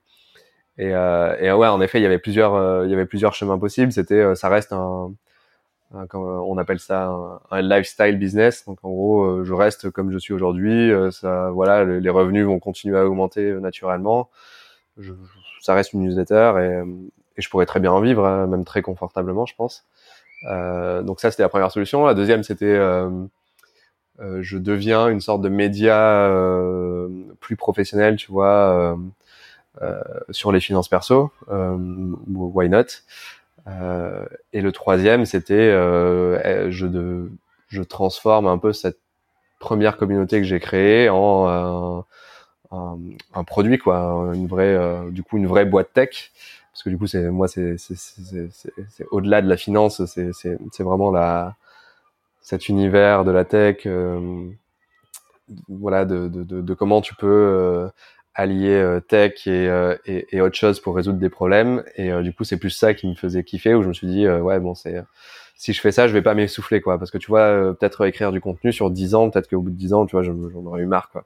Et, 0.77 0.93
euh, 0.93 1.37
et 1.39 1.51
ouais, 1.51 1.67
en 1.67 1.81
effet, 1.81 1.99
il 1.99 2.03
y 2.03 2.05
avait 2.05 2.19
plusieurs, 2.19 2.53
euh, 2.55 2.85
il 2.85 2.91
y 2.91 2.93
avait 2.93 3.05
plusieurs 3.05 3.33
chemins 3.33 3.57
possibles. 3.57 3.91
C'était, 3.91 4.15
euh, 4.15 4.35
ça 4.35 4.49
reste 4.49 4.73
un, 4.73 5.13
un, 5.93 6.07
on 6.13 6.57
appelle 6.57 6.79
ça 6.79 7.05
un, 7.05 7.39
un, 7.51 7.61
lifestyle 7.61 8.17
business. 8.17 8.65
Donc 8.65 8.79
en 8.83 8.89
gros, 8.89 9.23
euh, 9.23 9.43
je 9.45 9.53
reste 9.53 9.89
comme 9.91 10.11
je 10.11 10.17
suis 10.17 10.33
aujourd'hui. 10.33 10.91
ça, 11.11 11.49
voilà, 11.51 11.85
les, 11.85 12.09
revenus 12.09 12.45
vont 12.45 12.59
continuer 12.59 12.97
à 12.97 13.05
augmenter 13.05 13.53
naturellement. 13.53 14.29
Je, 14.97 15.13
ça 15.61 15.73
reste 15.73 15.93
une 15.93 16.01
newsletter 16.01 16.53
et, 16.59 16.83
et, 17.37 17.41
je 17.41 17.49
pourrais 17.49 17.65
très 17.65 17.79
bien 17.79 17.91
en 17.91 18.01
vivre, 18.01 18.25
hein, 18.25 18.47
même 18.47 18.63
très 18.63 18.81
confortablement, 18.81 19.45
je 19.45 19.55
pense. 19.55 19.85
Euh, 20.49 21.01
donc 21.01 21.19
ça, 21.19 21.31
c'était 21.31 21.43
la 21.43 21.49
première 21.49 21.71
solution. 21.71 22.05
La 22.05 22.13
deuxième, 22.13 22.43
c'était 22.43 22.65
euh, 22.65 23.09
je 24.41 24.57
deviens 24.57 25.09
une 25.09 25.21
sorte 25.21 25.41
de 25.41 25.49
média 25.49 26.31
plus 27.39 27.55
professionnel, 27.55 28.15
tu 28.15 28.31
vois, 28.31 28.97
euh, 29.81 30.01
sur 30.29 30.53
les 30.53 30.61
finances 30.61 30.87
perso, 30.87 31.31
euh, 31.49 31.75
why 32.27 32.69
not 32.69 32.83
euh, 33.67 34.25
Et 34.53 34.61
le 34.61 34.71
troisième, 34.71 35.25
c'était 35.25 35.67
eh, 35.67 36.71
je, 36.71 37.27
je 37.67 37.81
transforme 37.81 38.47
un 38.47 38.57
peu 38.57 38.71
cette 38.71 38.99
première 39.59 39.97
communauté 39.97 40.37
que 40.37 40.45
j'ai 40.47 40.59
créée 40.59 41.09
en 41.09 42.05
un, 43.33 43.43
produit 43.43 43.77
quoi, 43.77 44.31
une 44.33 44.47
vraie, 44.47 44.77
du 45.11 45.23
coup 45.23 45.37
une 45.37 45.47
vraie 45.47 45.65
boîte 45.65 45.93
tech 45.93 46.31
parce 46.71 46.83
que 46.83 46.89
du 46.89 46.97
coup 46.97 47.07
c'est 47.07 47.29
moi 47.29 47.47
c'est 47.47 47.77
au-delà 49.11 49.41
de 49.41 49.47
la 49.47 49.57
finance 49.57 50.05
c'est 50.05 50.31
c'est 50.33 50.83
vraiment 50.83 51.11
la 51.11 51.55
cet 52.41 52.69
univers 52.69 53.23
de 53.25 53.31
la 53.31 53.45
tech 53.45 53.83
euh, 53.85 54.49
voilà 55.69 56.05
de, 56.05 56.27
de, 56.27 56.73
comment 56.73 57.01
tu 57.01 57.15
peux 57.15 57.27
euh, 57.27 57.87
allier 58.35 58.69
euh, 58.69 58.99
tech 58.99 59.47
et, 59.47 59.69
euh, 59.69 59.95
et, 60.05 60.27
et, 60.35 60.41
autre 60.41 60.55
chose 60.55 60.79
pour 60.79 60.95
résoudre 60.95 61.17
des 61.17 61.29
problèmes. 61.29 61.83
Et 61.95 62.11
euh, 62.11 62.21
du 62.21 62.33
coup, 62.33 62.43
c'est 62.43 62.57
plus 62.57 62.69
ça 62.69 62.93
qui 62.93 63.07
me 63.07 63.15
faisait 63.15 63.43
kiffer, 63.43 63.73
où 63.73 63.81
je 63.81 63.87
me 63.87 63.93
suis 63.93 64.07
dit, 64.07 64.27
ouais, 64.27 64.59
bon, 64.59 64.75
c'est 64.75 65.01
si 65.57 65.71
je 65.71 65.79
fais 65.79 65.93
ça, 65.93 66.07
je 66.09 66.13
vais 66.13 66.21
pas 66.21 66.33
m'essouffler, 66.33 66.81
quoi. 66.81 66.99
Parce 66.99 67.11
que 67.11 67.17
tu 67.17 67.27
vois, 67.27 67.73
peut-être 67.79 68.05
écrire 68.05 68.33
du 68.33 68.41
contenu 68.41 68.73
sur 68.73 68.91
10 68.91 69.15
ans, 69.15 69.29
peut-être 69.29 69.49
qu'au 69.49 69.61
bout 69.61 69.69
de 69.69 69.77
10 69.77 69.93
ans, 69.93 70.05
tu 70.05 70.15
vois, 70.15 70.23
j'en 70.23 70.35
aurais 70.65 70.81
eu 70.81 70.85
marre, 70.85 71.09
quoi. 71.09 71.23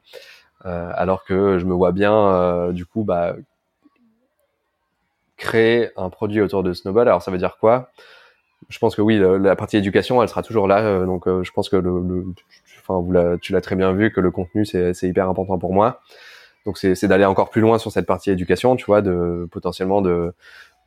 Alors 0.64 1.24
que 1.24 1.58
je 1.60 1.66
me 1.66 1.74
vois 1.74 1.92
bien, 1.92 2.72
du 2.72 2.86
coup, 2.86 3.04
bah, 3.04 3.36
créer 5.38 5.90
un 5.96 6.10
produit 6.10 6.42
autour 6.42 6.64
de 6.64 6.74
Snowball. 6.74 7.08
Alors, 7.08 7.22
ça 7.22 7.32
veut 7.32 7.38
dire 7.38 7.58
quoi? 7.60 7.92
Je 8.68 8.78
pense 8.78 8.96
que 8.96 9.02
oui, 9.02 9.20
la 9.20 9.56
partie 9.56 9.78
éducation, 9.78 10.22
elle 10.22 10.30
sera 10.30 10.44
toujours 10.44 10.68
là. 10.68 11.06
donc, 11.06 11.26
je 11.28 11.52
pense 11.52 11.70
que 11.70 11.78
le, 11.78 12.02
le 12.02 12.26
enfin, 12.88 13.38
tu 13.42 13.54
l'as 13.54 13.62
très 13.62 13.76
bien 13.76 13.94
vu 13.94 14.12
que 14.12 14.20
le 14.20 14.32
contenu, 14.32 14.66
c'est 14.66 15.04
hyper 15.04 15.30
important 15.30 15.58
pour 15.58 15.74
moi. 15.74 16.02
Donc 16.66 16.78
c'est 16.78 17.08
d'aller 17.08 17.26
encore 17.26 17.50
plus 17.50 17.62
loin 17.62 17.78
sur 17.80 17.92
cette 17.92 18.06
partie 18.06 18.32
éducation, 18.32 18.76
tu 18.76 18.86
vois, 18.86 19.02
de 19.02 19.48
potentiellement 19.52 20.02
de 20.02 20.34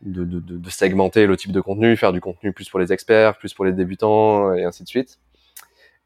de, 0.03 0.25
de, 0.25 0.41
de, 0.41 0.71
segmenter 0.71 1.27
le 1.27 1.37
type 1.37 1.53
de 1.53 1.61
contenu, 1.61 1.97
faire 1.97 2.13
du 2.13 2.21
contenu 2.21 2.53
plus 2.53 2.69
pour 2.69 2.81
les 2.81 2.93
experts, 2.93 3.39
plus 3.39 3.55
pour 3.55 3.65
les 3.65 3.73
débutants 3.73 4.53
et 4.53 4.65
ainsi 4.65 4.83
de 4.83 4.89
suite. 4.89 5.21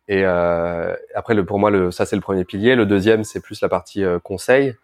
Et 0.09 0.23
euh, 0.25 0.95
après, 1.15 1.35
le, 1.35 1.45
pour 1.45 1.59
moi, 1.59 1.71
le, 1.71 1.91
ça 1.91 2.07
c'est 2.07 2.17
le 2.17 2.23
premier 2.23 2.45
pilier. 2.45 2.75
Le 2.77 2.87
deuxième, 2.87 3.25
c'est 3.25 3.41
plus 3.41 3.61
la 3.61 3.69
partie 3.69 4.05
euh, 4.05 4.19
conseil, 4.21 4.75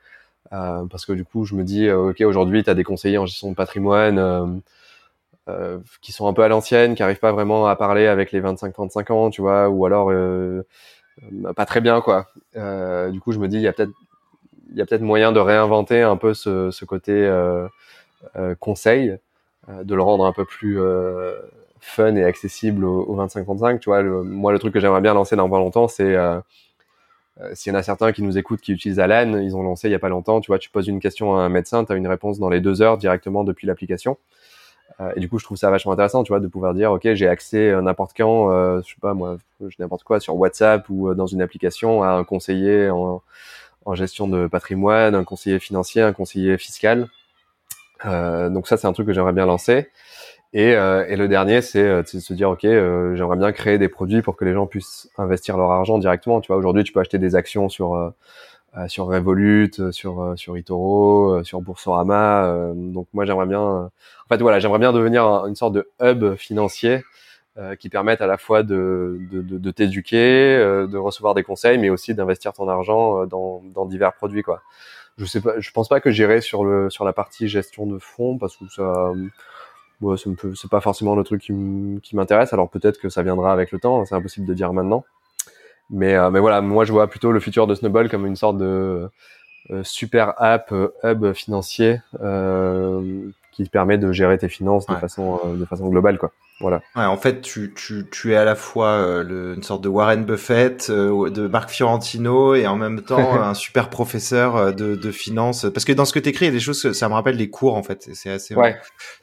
euh, 0.52 0.84
parce 0.90 1.06
que 1.06 1.12
du 1.12 1.24
coup, 1.24 1.44
je 1.44 1.54
me 1.54 1.64
dis, 1.64 1.88
euh, 1.88 2.10
ok, 2.10 2.20
aujourd'hui, 2.22 2.64
tu 2.64 2.70
as 2.70 2.74
des 2.74 2.84
conseillers 2.84 3.18
en 3.18 3.26
gestion 3.26 3.50
de 3.50 3.56
patrimoine 3.56 4.18
euh, 4.18 4.46
euh, 5.48 5.78
qui 6.02 6.12
sont 6.12 6.28
un 6.28 6.32
peu 6.32 6.42
à 6.42 6.48
l'ancienne, 6.48 6.94
qui 6.94 7.02
arrivent 7.02 7.18
pas 7.20 7.32
vraiment 7.32 7.66
à 7.66 7.76
parler 7.76 8.06
avec 8.06 8.32
les 8.32 8.40
25-35 8.40 9.12
ans, 9.12 9.30
tu 9.30 9.42
vois, 9.42 9.68
ou 9.68 9.86
alors 9.86 10.12
pas 11.56 11.66
très 11.66 11.80
bien, 11.80 12.00
quoi. 12.00 12.28
du 12.54 13.20
coup, 13.20 13.32
je 13.32 13.38
me 13.38 13.48
dis, 13.48 13.56
il 13.56 13.62
y 13.62 13.68
a 13.68 13.72
peut-être 13.72 13.92
il 14.72 14.78
y 14.78 14.82
a 14.82 14.86
peut-être 14.86 15.02
moyen 15.02 15.32
de 15.32 15.40
réinventer 15.40 16.02
un 16.02 16.16
peu 16.16 16.34
ce, 16.34 16.70
ce 16.70 16.84
côté 16.84 17.12
euh, 17.12 17.68
euh, 18.36 18.54
conseil, 18.58 19.18
euh, 19.68 19.84
de 19.84 19.94
le 19.94 20.02
rendre 20.02 20.26
un 20.26 20.32
peu 20.32 20.44
plus 20.44 20.80
euh, 20.80 21.34
fun 21.84 22.14
et 22.16 22.24
accessible 22.24 22.84
au, 22.84 23.02
au 23.02 23.16
25-35. 23.16 23.78
Tu 23.80 23.90
vois, 23.90 24.02
moi, 24.02 24.52
le 24.52 24.58
truc 24.58 24.72
que 24.72 24.80
j'aimerais 24.80 25.00
bien 25.00 25.14
lancer 25.14 25.36
dans 25.36 25.50
pas 25.50 25.58
longtemps, 25.58 25.88
c'est 25.88 26.16
s'il 27.54 27.72
y 27.72 27.76
en 27.76 27.78
a 27.78 27.82
certains 27.82 28.12
qui 28.12 28.22
nous 28.22 28.38
écoutent, 28.38 28.60
qui 28.60 28.72
utilisent 28.72 29.00
Alan, 29.00 29.38
ils 29.38 29.56
ont 29.56 29.62
lancé 29.62 29.88
il 29.88 29.90
y 29.90 29.94
a 29.94 29.98
pas 29.98 30.08
longtemps. 30.08 30.40
Tu 30.40 30.48
vois, 30.48 30.58
tu 30.58 30.70
poses 30.70 30.86
une 30.86 31.00
question 31.00 31.36
à 31.36 31.42
un 31.42 31.48
médecin, 31.48 31.84
tu 31.84 31.92
as 31.92 31.96
une 31.96 32.06
réponse 32.06 32.38
dans 32.38 32.50
les 32.50 32.60
deux 32.60 32.82
heures 32.82 32.98
directement 32.98 33.42
depuis 33.42 33.66
l'application. 33.66 34.18
et 35.16 35.20
du 35.20 35.28
coup, 35.28 35.38
je 35.38 35.44
trouve 35.44 35.56
ça 35.56 35.70
vachement 35.70 35.92
intéressant, 35.92 36.22
tu 36.22 36.30
vois, 36.30 36.40
de 36.40 36.46
pouvoir 36.46 36.74
dire, 36.74 36.92
ok, 36.92 37.14
j'ai 37.14 37.28
accès 37.28 37.74
n'importe 37.82 38.12
quand, 38.16 38.52
euh, 38.52 38.80
je 38.84 38.90
sais 38.90 39.00
pas 39.00 39.14
moi, 39.14 39.38
n'importe 39.78 40.04
quoi 40.04 40.20
sur 40.20 40.36
WhatsApp 40.36 40.88
ou 40.90 41.14
dans 41.14 41.26
une 41.26 41.42
application 41.42 42.02
à 42.02 42.10
un 42.10 42.24
conseiller 42.24 42.90
en, 42.90 43.22
en 43.84 43.94
gestion 43.94 44.28
de 44.28 44.46
patrimoine, 44.46 45.14
un 45.14 45.24
conseiller 45.24 45.58
financier, 45.58 46.02
un 46.02 46.12
conseiller 46.12 46.58
fiscal. 46.58 47.08
Euh, 48.04 48.48
donc 48.48 48.66
ça, 48.66 48.76
c'est 48.76 48.86
un 48.86 48.92
truc 48.92 49.06
que 49.06 49.12
j'aimerais 49.12 49.32
bien 49.32 49.46
lancer. 49.46 49.90
Et, 50.54 50.74
euh, 50.74 51.06
et 51.08 51.16
le 51.16 51.28
dernier, 51.28 51.62
c'est 51.62 51.82
euh, 51.82 52.02
de 52.02 52.06
se 52.20 52.34
dire, 52.34 52.50
ok, 52.50 52.64
euh, 52.64 53.16
j'aimerais 53.16 53.36
bien 53.38 53.52
créer 53.52 53.78
des 53.78 53.88
produits 53.88 54.20
pour 54.22 54.36
que 54.36 54.44
les 54.44 54.52
gens 54.52 54.66
puissent 54.66 55.08
investir 55.16 55.56
leur 55.56 55.70
argent 55.70 55.98
directement. 55.98 56.40
Tu 56.40 56.48
vois, 56.48 56.56
aujourd'hui, 56.56 56.84
tu 56.84 56.92
peux 56.92 57.00
acheter 57.00 57.18
des 57.18 57.34
actions 57.34 57.68
sur 57.68 57.94
euh, 57.94 58.10
sur 58.88 59.06
Revolut, 59.06 59.72
sur 59.90 60.32
sur 60.36 60.56
Itoro, 60.56 61.44
sur 61.44 61.60
Boursorama. 61.60 62.72
donc 62.74 63.06
moi, 63.12 63.26
j'aimerais 63.26 63.46
bien, 63.46 63.60
en 63.60 63.90
fait, 64.30 64.38
voilà, 64.38 64.60
j'aimerais 64.60 64.78
bien 64.78 64.92
devenir 64.94 65.24
une 65.46 65.54
sorte 65.54 65.74
de 65.74 65.90
hub 66.00 66.36
financier 66.36 67.02
euh, 67.58 67.76
qui 67.76 67.90
permettent 67.90 68.22
à 68.22 68.26
la 68.26 68.38
fois 68.38 68.62
de, 68.62 69.18
de, 69.30 69.42
de, 69.42 69.58
de 69.58 69.70
t'éduquer, 69.70 70.56
euh, 70.56 70.86
de 70.86 70.96
recevoir 70.96 71.34
des 71.34 71.42
conseils, 71.42 71.76
mais 71.76 71.90
aussi 71.90 72.14
d'investir 72.14 72.54
ton 72.54 72.66
argent 72.66 73.20
euh, 73.20 73.26
dans, 73.26 73.60
dans, 73.74 73.84
divers 73.84 74.14
produits. 74.14 74.42
Quoi. 74.42 74.62
Je 75.18 75.26
sais 75.26 75.42
pas, 75.42 75.60
je 75.60 75.70
pense 75.70 75.86
pas 75.86 76.00
que 76.00 76.10
j'irai 76.10 76.40
sur 76.40 76.64
le 76.64 76.88
sur 76.88 77.04
la 77.04 77.12
partie 77.12 77.48
gestion 77.48 77.84
de 77.84 77.98
fonds 77.98 78.38
parce 78.38 78.56
que 78.56 78.66
ça, 78.70 79.12
me 80.02 80.54
c'est 80.54 80.70
pas 80.70 80.80
forcément 80.80 81.14
le 81.14 81.24
truc 81.24 81.40
qui 81.42 82.16
m'intéresse. 82.16 82.52
Alors 82.52 82.68
peut-être 82.68 82.98
que 82.98 83.08
ça 83.08 83.22
viendra 83.22 83.52
avec 83.52 83.72
le 83.72 83.78
temps, 83.78 84.04
c'est 84.04 84.14
impossible 84.14 84.46
de 84.46 84.54
dire 84.54 84.72
maintenant. 84.72 85.04
Mais 85.90 86.16
mais 86.30 86.40
voilà, 86.40 86.60
moi 86.60 86.84
je 86.84 86.92
vois 86.92 87.08
plutôt 87.08 87.32
le 87.32 87.40
futur 87.40 87.66
de 87.66 87.74
Snowball 87.74 88.08
comme 88.08 88.26
une 88.26 88.36
sorte 88.36 88.58
de 88.58 89.08
super 89.82 90.34
app 90.38 90.74
hub 91.04 91.32
financier 91.32 92.00
qui 93.52 93.64
te 93.64 93.70
permet 93.70 93.98
de 93.98 94.12
gérer 94.12 94.38
tes 94.38 94.48
finances 94.48 94.86
de 94.86 94.94
façon 94.96 95.40
de 95.54 95.64
façon 95.64 95.88
globale 95.88 96.18
quoi. 96.18 96.32
Voilà. 96.62 96.80
Ouais, 96.94 97.04
en 97.04 97.16
fait, 97.16 97.40
tu, 97.40 97.74
tu, 97.74 98.06
tu 98.10 98.32
es 98.32 98.36
à 98.36 98.44
la 98.44 98.54
fois 98.54 98.90
euh, 98.90 99.24
le, 99.24 99.54
une 99.54 99.64
sorte 99.64 99.82
de 99.82 99.88
Warren 99.88 100.24
Buffett, 100.24 100.90
euh, 100.90 101.28
de 101.28 101.48
Marc 101.48 101.70
Fiorentino, 101.70 102.54
et 102.54 102.68
en 102.68 102.76
même 102.76 103.02
temps 103.02 103.34
un 103.42 103.54
super 103.54 103.90
professeur 103.90 104.56
euh, 104.56 104.70
de, 104.70 104.94
de 104.94 105.10
finance. 105.10 105.66
Parce 105.74 105.84
que 105.84 105.92
dans 105.92 106.04
ce 106.04 106.12
que 106.12 106.20
tu 106.20 106.28
écris, 106.28 106.44
il 106.44 106.48
y 106.48 106.50
a 106.50 106.54
des 106.54 106.60
choses, 106.60 106.92
ça 106.92 107.08
me 107.08 107.14
rappelle 107.14 107.36
les 107.36 107.50
cours, 107.50 107.74
en 107.74 107.82
fait. 107.82 108.08
C'est 108.14 108.30
assez. 108.30 108.54
Ouais. 108.54 108.76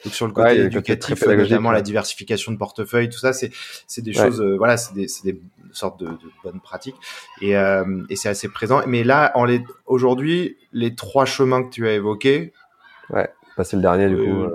Donc 0.04 0.12
sur 0.12 0.26
le 0.26 0.32
côté 0.32 0.60
éducatif, 0.60 1.26
notamment 1.26 1.72
la 1.72 1.80
diversification 1.80 2.52
de 2.52 2.58
portefeuille, 2.58 3.08
tout 3.08 3.18
ça, 3.18 3.32
c'est 3.32 3.50
c'est 3.86 4.02
des 4.02 4.12
choses, 4.12 4.42
voilà, 4.58 4.76
c'est 4.76 4.94
des, 4.94 5.08
c'est 5.08 5.24
des 5.24 5.40
sortes 5.72 5.98
de, 5.98 6.06
de, 6.06 6.18
bonnes 6.44 6.60
pratiques, 6.60 6.96
et, 7.40 7.52
et 7.52 8.16
c'est 8.16 8.28
assez 8.28 8.48
présent. 8.48 8.82
Mais 8.86 9.02
là, 9.02 9.32
en 9.34 9.46
les, 9.46 9.64
aujourd'hui, 9.86 10.58
les 10.72 10.94
trois 10.94 11.24
chemins 11.24 11.62
que 11.62 11.70
tu 11.70 11.88
as 11.88 11.92
évoqués. 11.92 12.52
Ouais. 13.08 13.28
C'est 13.64 13.76
le 13.76 13.82
dernier 13.82 14.08
du 14.08 14.16
coup. 14.16 14.46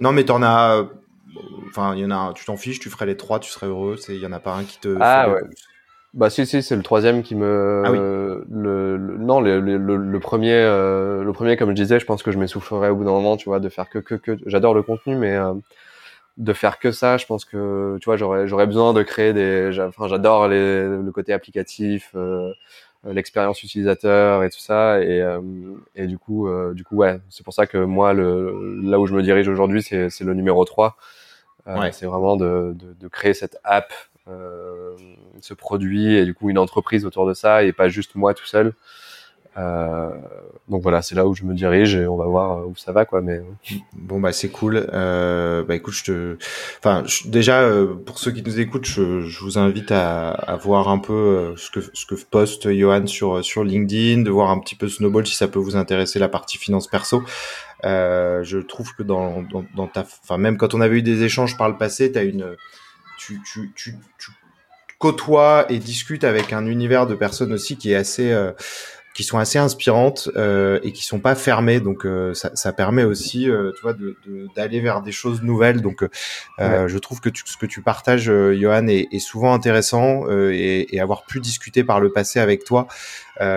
Non, 0.00 0.12
mais 0.12 0.24
t'en 0.24 0.42
as 0.42 0.86
Enfin, 1.68 1.94
il 1.94 2.00
y 2.00 2.04
en 2.04 2.10
a, 2.10 2.32
tu 2.34 2.44
t'en 2.44 2.56
fiches, 2.56 2.80
tu 2.80 2.90
ferais 2.90 3.06
les 3.06 3.16
trois, 3.16 3.38
tu 3.38 3.50
serais 3.50 3.66
heureux. 3.66 3.96
Il 4.08 4.16
y 4.16 4.26
en 4.26 4.32
a 4.32 4.40
pas 4.40 4.54
un 4.54 4.64
qui 4.64 4.78
te. 4.80 4.96
Ah 5.00 5.30
ouais. 5.30 5.42
Bah 6.12 6.28
si 6.28 6.44
si 6.44 6.60
c'est 6.60 6.74
le 6.74 6.82
troisième 6.82 7.22
qui 7.22 7.36
me 7.36 7.84
ah, 7.86 7.92
oui. 7.92 7.98
le, 7.98 8.98
non 9.20 9.40
le, 9.40 9.60
le, 9.60 9.76
le, 9.76 10.20
premier 10.20 10.54
euh, 10.54 11.22
le 11.22 11.32
premier 11.32 11.56
comme 11.56 11.68
je 11.68 11.74
disais 11.76 12.00
je 12.00 12.04
pense 12.04 12.24
que 12.24 12.32
je 12.32 12.38
m'essoufflerais 12.38 12.88
au 12.88 12.96
bout 12.96 13.04
d'un 13.04 13.12
moment 13.12 13.36
tu 13.36 13.48
vois 13.48 13.60
de 13.60 13.68
faire 13.68 13.88
que 13.88 14.00
que 14.00 14.16
que 14.16 14.36
j'adore 14.46 14.74
le 14.74 14.82
contenu 14.82 15.14
mais 15.14 15.36
euh, 15.36 15.54
de 16.36 16.52
faire 16.52 16.80
que 16.80 16.90
ça 16.90 17.16
je 17.16 17.26
pense 17.26 17.44
que 17.44 17.96
tu 18.00 18.06
vois 18.06 18.16
j'aurais 18.16 18.48
j'aurais 18.48 18.66
besoin 18.66 18.92
de 18.92 19.04
créer 19.04 19.32
des 19.32 19.78
enfin 19.78 20.08
j'adore 20.08 20.48
le 20.48 21.08
côté 21.14 21.32
applicatif 21.32 22.10
euh, 22.16 22.50
l'expérience 23.04 23.62
utilisateur 23.62 24.44
et 24.44 24.50
tout 24.50 24.58
ça. 24.58 25.00
Et 25.02 25.20
euh, 25.22 25.40
et 25.96 26.06
du 26.06 26.18
coup 26.18 26.48
euh, 26.48 26.74
du 26.74 26.84
coup 26.84 26.96
ouais 26.96 27.20
c'est 27.28 27.44
pour 27.44 27.54
ça 27.54 27.66
que 27.66 27.78
moi 27.78 28.12
le 28.12 28.80
là 28.82 29.00
où 29.00 29.06
je 29.06 29.14
me 29.14 29.22
dirige 29.22 29.48
aujourd'hui 29.48 29.82
c'est 29.82 30.10
c'est 30.10 30.24
le 30.24 30.34
numéro 30.34 30.64
3 30.64 30.96
euh, 31.66 31.88
c'est 31.92 32.06
vraiment 32.06 32.36
de, 32.36 32.74
de, 32.74 32.94
de, 32.98 33.08
créer 33.08 33.34
cette 33.34 33.58
app, 33.64 33.92
euh, 34.28 34.96
ce 35.40 35.54
produit 35.54 36.16
et 36.16 36.24
du 36.24 36.34
coup 36.34 36.50
une 36.50 36.58
entreprise 36.58 37.04
autour 37.04 37.26
de 37.26 37.34
ça 37.34 37.64
et 37.64 37.72
pas 37.72 37.88
juste 37.88 38.14
moi 38.14 38.34
tout 38.34 38.46
seul. 38.46 38.72
Euh, 39.56 40.10
donc 40.68 40.82
voilà, 40.82 41.02
c'est 41.02 41.16
là 41.16 41.26
où 41.26 41.34
je 41.34 41.44
me 41.44 41.54
dirige 41.54 41.96
et 41.96 42.06
on 42.06 42.16
va 42.16 42.26
voir 42.26 42.66
où 42.66 42.76
ça 42.76 42.92
va 42.92 43.04
quoi. 43.04 43.20
Mais 43.20 43.42
bon 43.92 44.20
bah 44.20 44.32
c'est 44.32 44.48
cool. 44.48 44.86
Euh, 44.92 45.64
bah 45.64 45.74
écoute, 45.74 45.94
je 45.94 46.04
te, 46.04 46.38
enfin 46.78 47.02
déjà 47.26 47.62
euh, 47.62 47.94
pour 47.94 48.18
ceux 48.18 48.30
qui 48.30 48.42
nous 48.42 48.60
écoutent, 48.60 48.86
je, 48.86 49.40
vous 49.42 49.58
invite 49.58 49.90
à, 49.90 50.58
voir 50.62 50.88
un 50.88 50.98
peu 50.98 51.12
euh, 51.12 51.56
ce 51.56 51.70
que 51.70 51.80
ce 51.92 52.06
que 52.06 52.14
poste 52.14 52.70
Johan 52.70 53.06
sur 53.06 53.44
sur 53.44 53.64
LinkedIn, 53.64 54.22
de 54.22 54.30
voir 54.30 54.50
un 54.50 54.60
petit 54.60 54.76
peu 54.76 54.88
Snowball 54.88 55.26
si 55.26 55.34
ça 55.34 55.48
peut 55.48 55.58
vous 55.58 55.76
intéresser 55.76 56.18
la 56.18 56.28
partie 56.28 56.58
finance 56.58 56.86
perso. 56.86 57.24
Euh, 57.84 58.44
je 58.44 58.58
trouve 58.58 58.94
que 58.94 59.02
dans, 59.02 59.42
dans, 59.74 59.86
ta, 59.86 60.02
enfin 60.02 60.36
même 60.36 60.58
quand 60.58 60.74
on 60.74 60.80
avait 60.80 60.98
eu 60.98 61.02
des 61.02 61.22
échanges 61.22 61.56
par 61.56 61.68
le 61.68 61.78
passé, 61.78 62.12
as 62.14 62.22
une, 62.22 62.56
tu, 63.18 63.40
tu, 63.44 63.72
tu, 63.74 63.96
tu 64.18 64.30
côtoies 64.98 65.64
et 65.70 65.78
discutes 65.78 66.24
avec 66.24 66.52
un 66.52 66.66
univers 66.66 67.06
de 67.06 67.14
personnes 67.14 67.54
aussi 67.54 67.78
qui 67.78 67.92
est 67.92 67.96
assez 67.96 68.30
euh, 68.30 68.52
qui 69.20 69.26
sont 69.26 69.38
assez 69.38 69.58
inspirantes 69.58 70.30
euh, 70.36 70.80
et 70.82 70.92
qui 70.92 71.04
sont 71.04 71.20
pas 71.20 71.34
fermées. 71.34 71.80
Donc 71.80 72.06
euh, 72.06 72.32
ça, 72.32 72.50
ça, 72.54 72.72
permet 72.72 73.04
aussi 73.04 73.50
euh, 73.50 73.70
tu 73.76 73.82
vois 73.82 73.92
d'aller 74.56 74.78
de, 74.78 74.82
vers 74.82 75.02
des 75.02 75.12
choses 75.12 75.42
nouvelles. 75.42 75.82
Donc 75.82 76.02
euh, 76.58 76.88
je 76.88 76.96
trouve 76.96 77.20
que 77.20 77.28
tu, 77.28 77.42
ce 77.44 77.58
que 77.58 77.66
tu 77.66 77.82
partages 77.82 78.32
Johan 78.32 78.86
est, 78.86 79.08
est 79.12 79.18
souvent 79.18 79.52
intéressant 79.52 80.24
et, 80.30 80.86
et, 80.90 81.00
avoir 81.00 81.26
pu 81.26 81.40
discuter 81.40 81.84
par 81.84 82.00
le 82.00 82.10
passé 82.10 82.40
avec 82.40 82.64
toi 82.64 82.86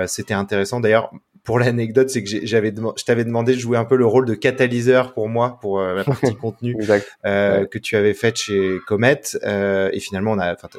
c'était 0.06 0.34
intéressant. 0.34 0.80
D'ailleurs 0.82 1.12
pour 1.44 1.60
l'anecdote, 1.60 2.10
c'est 2.10 2.24
que 2.24 2.30
j'avais, 2.44 2.74
je 2.74 3.04
t'avais 3.04 3.26
demandé 3.26 3.54
de 3.54 3.60
jouer 3.60 3.78
un 3.78 3.84
peu 3.84 3.98
le 3.98 4.06
rôle 4.06 4.26
de 4.26 4.34
catalyseur 4.34 5.14
pour 5.14 5.28
moi, 5.28 5.58
pour 5.60 5.80
euh, 5.80 5.96
la 5.96 6.04
partie 6.04 6.36
contenu 6.42 6.76
euh, 7.26 7.66
que 7.66 7.78
tu 7.78 7.98
avais 7.98 8.14
faite 8.14 8.38
chez 8.38 8.78
Comet. 8.88 9.22
Euh, 9.44 9.90
et 9.92 10.00
finalement, 10.00 10.32
on 10.32 10.40
a, 10.40 10.54
enfin, 10.54 10.70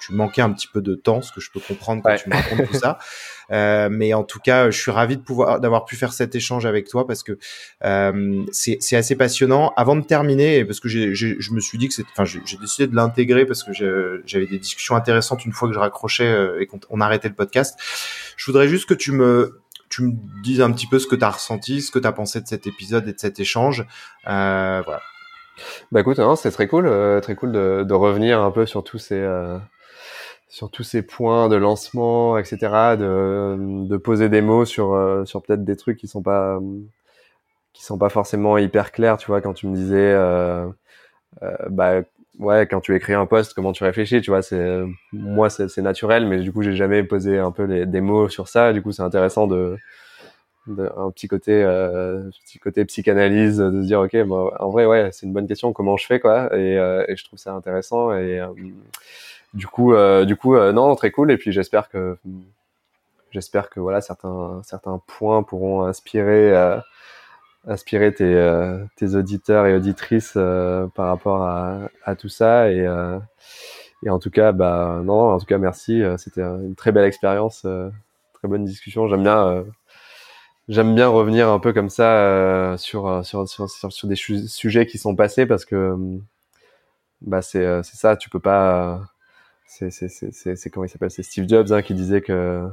tu 0.00 0.12
manquais 0.12 0.42
un 0.42 0.50
petit 0.52 0.66
peu 0.66 0.80
de 0.80 0.94
temps, 0.94 1.22
ce 1.22 1.32
que 1.32 1.40
je 1.40 1.50
peux 1.50 1.60
comprendre 1.60 2.02
quand 2.02 2.16
tu 2.16 2.28
me 2.28 2.34
racontes 2.34 2.66
tout 2.70 2.78
ça. 2.78 2.98
Euh, 3.52 3.88
mais 3.90 4.14
en 4.14 4.22
tout 4.22 4.38
cas, 4.38 4.70
je 4.70 4.80
suis 4.80 4.92
ravi 4.92 5.16
de 5.16 5.22
pouvoir 5.22 5.58
d'avoir 5.58 5.84
pu 5.84 5.96
faire 5.96 6.12
cet 6.12 6.36
échange 6.36 6.66
avec 6.66 6.86
toi 6.86 7.04
parce 7.04 7.24
que 7.24 7.36
euh, 7.84 8.44
c'est 8.52 8.94
assez 8.94 9.16
passionnant. 9.16 9.72
Avant 9.76 9.96
de 9.96 10.02
terminer, 10.02 10.64
parce 10.64 10.78
que 10.78 10.88
j'ai 10.88 11.16
je 11.16 11.52
me 11.52 11.58
suis 11.58 11.76
dit 11.76 11.88
que 11.88 12.02
enfin, 12.12 12.24
j'ai 12.24 12.56
décidé 12.58 12.86
de 12.86 12.94
l'intégrer 12.94 13.46
parce 13.46 13.64
que 13.64 13.72
j'avais 13.72 14.46
des 14.46 14.60
discussions 14.60 14.94
intéressantes 14.94 15.44
une 15.44 15.50
fois 15.50 15.66
que 15.66 15.74
je 15.74 15.80
raccrochais 15.80 16.30
euh, 16.30 16.60
et 16.60 16.66
qu'on 16.66 17.00
arrêtait 17.00 17.28
le 17.28 17.34
podcast. 17.34 17.76
Je 18.36 18.46
voudrais 18.46 18.68
juste 18.68 18.88
que 18.88 18.94
tu 18.94 19.10
me 19.10 19.60
tu 19.90 20.02
me 20.02 20.12
dises 20.42 20.62
un 20.62 20.70
petit 20.70 20.86
peu 20.86 20.98
ce 20.98 21.06
que 21.06 21.16
tu 21.16 21.24
as 21.24 21.30
ressenti, 21.30 21.82
ce 21.82 21.90
que 21.90 21.98
tu 21.98 22.06
as 22.06 22.12
pensé 22.12 22.40
de 22.40 22.46
cet 22.46 22.66
épisode 22.66 23.06
et 23.08 23.12
de 23.12 23.18
cet 23.18 23.40
échange. 23.40 23.84
Euh, 24.28 24.82
voilà. 24.84 25.02
Bah 25.92 26.00
écoute, 26.00 26.18
c'est 26.36 26.52
très 26.52 26.68
cool, 26.68 26.86
euh, 26.86 27.20
très 27.20 27.34
cool 27.34 27.52
de, 27.52 27.84
de, 27.86 27.94
revenir 27.94 28.40
un 28.40 28.50
peu 28.50 28.64
sur 28.64 28.82
tous 28.82 28.98
ces 28.98 29.18
euh, 29.18 29.58
sur 30.50 30.70
tous 30.70 30.82
ces 30.82 31.02
points 31.02 31.48
de 31.48 31.56
lancement, 31.56 32.36
etc. 32.36 32.58
De, 32.98 33.56
de 33.86 33.96
poser 33.96 34.28
des 34.28 34.42
mots 34.42 34.66
sur 34.66 34.92
euh, 34.92 35.24
sur 35.24 35.42
peut-être 35.42 35.64
des 35.64 35.76
trucs 35.76 35.96
qui 35.98 36.08
sont 36.08 36.22
pas 36.22 36.60
qui 37.72 37.84
sont 37.84 37.96
pas 37.98 38.10
forcément 38.10 38.58
hyper 38.58 38.92
clairs. 38.92 39.16
Tu 39.16 39.28
vois, 39.28 39.40
quand 39.40 39.54
tu 39.54 39.66
me 39.66 39.74
disais 39.76 40.14
bah 41.70 42.02
ouais, 42.38 42.66
quand 42.66 42.80
tu 42.80 42.94
écris 42.96 43.14
un 43.14 43.26
post, 43.26 43.54
comment 43.54 43.72
tu 43.72 43.84
réfléchis, 43.84 44.20
tu 44.20 44.30
vois, 44.30 44.42
c'est 44.42 44.82
moi 45.12 45.50
c'est 45.50 45.78
naturel, 45.78 46.26
mais 46.26 46.40
du 46.40 46.52
coup 46.52 46.62
j'ai 46.62 46.74
jamais 46.74 47.02
posé 47.04 47.38
un 47.38 47.52
peu 47.52 47.64
les, 47.64 47.86
des 47.86 48.00
mots 48.00 48.28
sur 48.28 48.48
ça. 48.48 48.72
Du 48.72 48.82
coup 48.82 48.92
c'est 48.92 49.02
intéressant 49.02 49.46
de, 49.46 49.76
de, 50.66 50.90
un 50.96 51.10
petit 51.10 51.28
côté 51.28 51.62
euh, 51.62 52.30
petit 52.44 52.58
côté 52.58 52.84
psychanalyse 52.84 53.58
de 53.58 53.82
se 53.82 53.86
dire 53.86 54.00
ok, 54.00 54.16
bon, 54.24 54.50
en 54.58 54.70
vrai 54.70 54.86
ouais 54.86 55.10
c'est 55.12 55.26
une 55.26 55.32
bonne 55.32 55.46
question, 55.46 55.72
comment 55.72 55.96
je 55.96 56.06
fais 56.06 56.20
quoi, 56.20 56.46
et, 56.56 56.78
euh, 56.78 57.04
et 57.08 57.16
je 57.16 57.24
trouve 57.24 57.38
ça 57.38 57.52
intéressant 57.52 58.12
et 58.12 58.40
euh, 58.40 58.48
du 59.54 59.66
coup 59.66 59.94
euh, 59.94 60.24
du 60.24 60.36
coup 60.36 60.56
non 60.56 60.94
très 60.96 61.10
cool. 61.10 61.30
Et 61.30 61.36
puis 61.36 61.52
j'espère 61.52 61.88
que 61.88 62.16
j'espère 63.32 63.70
que 63.70 63.80
voilà 63.80 64.00
certains 64.00 64.60
certains 64.64 65.00
points 65.06 65.42
pourront 65.42 65.84
inspirer 65.84 66.80
inspirer 67.66 68.14
tes, 68.14 68.24
euh, 68.24 68.84
tes 68.96 69.14
auditeurs 69.14 69.66
et 69.66 69.74
auditrices 69.74 70.34
euh, 70.36 70.86
par 70.88 71.08
rapport 71.08 71.42
à, 71.42 71.88
à, 72.04 72.16
tout 72.16 72.28
ça. 72.28 72.70
Et, 72.70 72.80
euh, 72.80 73.18
et 74.04 74.10
en 74.10 74.18
tout 74.18 74.30
cas 74.30 74.52
bah 74.52 75.00
non 75.04 75.32
en 75.32 75.38
tout 75.38 75.46
cas 75.46 75.58
merci. 75.58 76.02
C'était 76.18 76.42
une 76.42 76.74
très 76.74 76.92
belle 76.92 77.04
expérience 77.04 77.66
très 78.34 78.48
bonne 78.48 78.64
discussion. 78.64 79.08
J'aime 79.08 79.22
bien 79.22 79.64
j'aime 80.68 80.94
bien 80.94 81.08
revenir 81.08 81.48
un 81.50 81.58
peu 81.58 81.72
comme 81.72 81.90
ça 81.90 82.76
sur, 82.78 83.24
sur, 83.26 83.48
sur, 83.48 83.68
sur, 83.68 84.08
des 84.08 84.16
sujets 84.16 84.86
qui 84.86 84.98
sont 84.98 85.16
passés 85.16 85.46
parce 85.46 85.64
que 85.66 85.96
bah 87.20 87.42
c'est 87.42 87.82
c'est 87.82 87.96
ça. 87.96 88.16
Tu 88.16 88.30
peux 88.30 88.40
pas 88.40 89.02
c'est 89.70 89.90
c'est 89.90 90.56
c'est 90.56 90.70
comment 90.70 90.84
il 90.84 90.88
s'appelle? 90.88 91.10
C'est 91.10 91.22
Steve 91.22 91.48
Jobs 91.48 91.72
hein, 91.72 91.82
qui 91.82 91.94
disait 91.94 92.20
que 92.20 92.68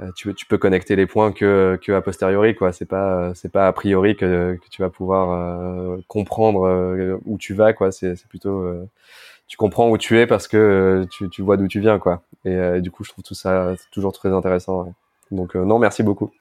euh, 0.00 0.12
tu, 0.16 0.34
tu 0.34 0.46
peux 0.46 0.58
connecter 0.58 0.96
les 0.96 1.06
points 1.06 1.32
que, 1.32 1.78
que 1.82 1.92
a 1.92 2.02
posteriori 2.02 2.54
quoi. 2.54 2.72
C'est 2.72 2.86
pas 2.86 3.32
c'est 3.34 3.50
pas 3.50 3.66
a 3.66 3.72
priori 3.72 4.16
que, 4.16 4.58
que 4.62 4.68
tu 4.70 4.82
vas 4.82 4.90
pouvoir 4.90 5.32
euh, 5.32 5.98
comprendre 6.08 6.66
euh, 6.66 7.18
où 7.26 7.38
tu 7.38 7.54
vas 7.54 7.72
quoi. 7.72 7.90
C'est 7.92 8.16
c'est 8.16 8.28
plutôt 8.28 8.64
tu 9.48 9.56
comprends 9.56 9.90
où 9.90 9.98
tu 9.98 10.18
es 10.18 10.26
parce 10.26 10.46
que 10.48 11.06
tu, 11.10 11.28
tu 11.30 11.42
vois 11.42 11.56
d'où 11.56 11.68
tu 11.68 11.80
viens 11.80 11.98
quoi. 11.98 12.22
Et, 12.44 12.80
du 12.80 12.90
coup 12.90 13.04
je 13.04 13.10
trouve 13.10 13.24
tout 13.24 13.34
ça 13.34 13.74
toujours 13.92 14.12
très 14.12 14.30
intéressant 14.30 14.94
donc 15.30 15.54
non 15.54 15.78
merci 15.78 16.02
beaucoup 16.02 16.32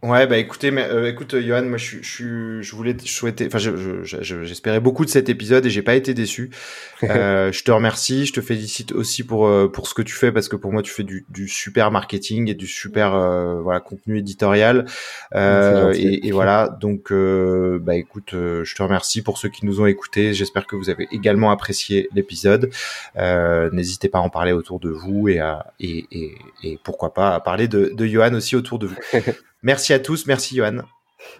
Ouais, 0.00 0.28
bah 0.28 0.38
écoutez, 0.38 0.70
mais, 0.70 0.84
euh, 0.84 1.10
écoute, 1.10 1.36
Johan, 1.40 1.64
moi 1.64 1.76
je, 1.76 1.96
je, 2.02 2.62
je 2.62 2.76
voulais 2.76 2.96
souhaiter, 3.04 3.48
enfin, 3.48 3.58
j'espérais 3.58 4.76
je, 4.76 4.80
beaucoup 4.80 5.04
de 5.04 5.10
cet 5.10 5.28
épisode 5.28 5.66
et 5.66 5.70
j'ai 5.70 5.82
pas 5.82 5.96
été 5.96 6.14
déçu. 6.14 6.50
euh, 7.02 7.50
je 7.50 7.64
te 7.64 7.72
remercie, 7.72 8.24
je 8.24 8.32
te 8.32 8.40
félicite 8.40 8.92
aussi 8.92 9.24
pour 9.24 9.48
euh, 9.48 9.66
pour 9.66 9.88
ce 9.88 9.94
que 9.94 10.02
tu 10.02 10.14
fais 10.14 10.30
parce 10.30 10.48
que 10.48 10.54
pour 10.54 10.72
moi 10.72 10.82
tu 10.82 10.92
fais 10.92 11.02
du, 11.02 11.26
du 11.30 11.48
super 11.48 11.90
marketing 11.90 12.48
et 12.48 12.54
du 12.54 12.68
super 12.68 13.12
euh, 13.12 13.60
voilà 13.60 13.80
contenu 13.80 14.18
éditorial. 14.18 14.86
Euh, 15.34 15.92
et, 15.96 16.28
et, 16.28 16.30
voilà, 16.30 16.68
donc 16.80 17.12
bah 17.12 17.96
écoute, 17.96 18.30
je 18.34 18.74
te 18.74 18.82
remercie 18.84 19.22
pour 19.22 19.36
ceux 19.36 19.48
qui 19.48 19.66
nous 19.66 19.80
ont 19.80 19.86
écoutés. 19.86 20.32
J'espère 20.32 20.68
que 20.68 20.76
vous 20.76 20.90
avez 20.90 21.08
également 21.10 21.50
apprécié 21.50 22.08
l'épisode. 22.14 22.70
N'hésitez 23.16 24.08
pas 24.08 24.18
à 24.18 24.22
en 24.22 24.30
parler 24.30 24.52
autour 24.52 24.78
de 24.78 24.90
vous 24.90 25.28
et 25.28 25.40
à 25.40 25.72
et, 25.80 26.06
et, 26.12 26.34
et 26.62 26.78
pourquoi 26.84 27.12
pas 27.12 27.34
à 27.34 27.40
parler 27.40 27.66
de, 27.66 27.90
de 27.92 28.06
Johan 28.06 28.34
aussi 28.34 28.54
autour 28.54 28.78
de 28.78 28.86
vous. 28.86 28.96
Merci 29.62 29.92
à 29.92 29.98
tous, 29.98 30.26
merci 30.26 30.56
Johan. 30.56 30.78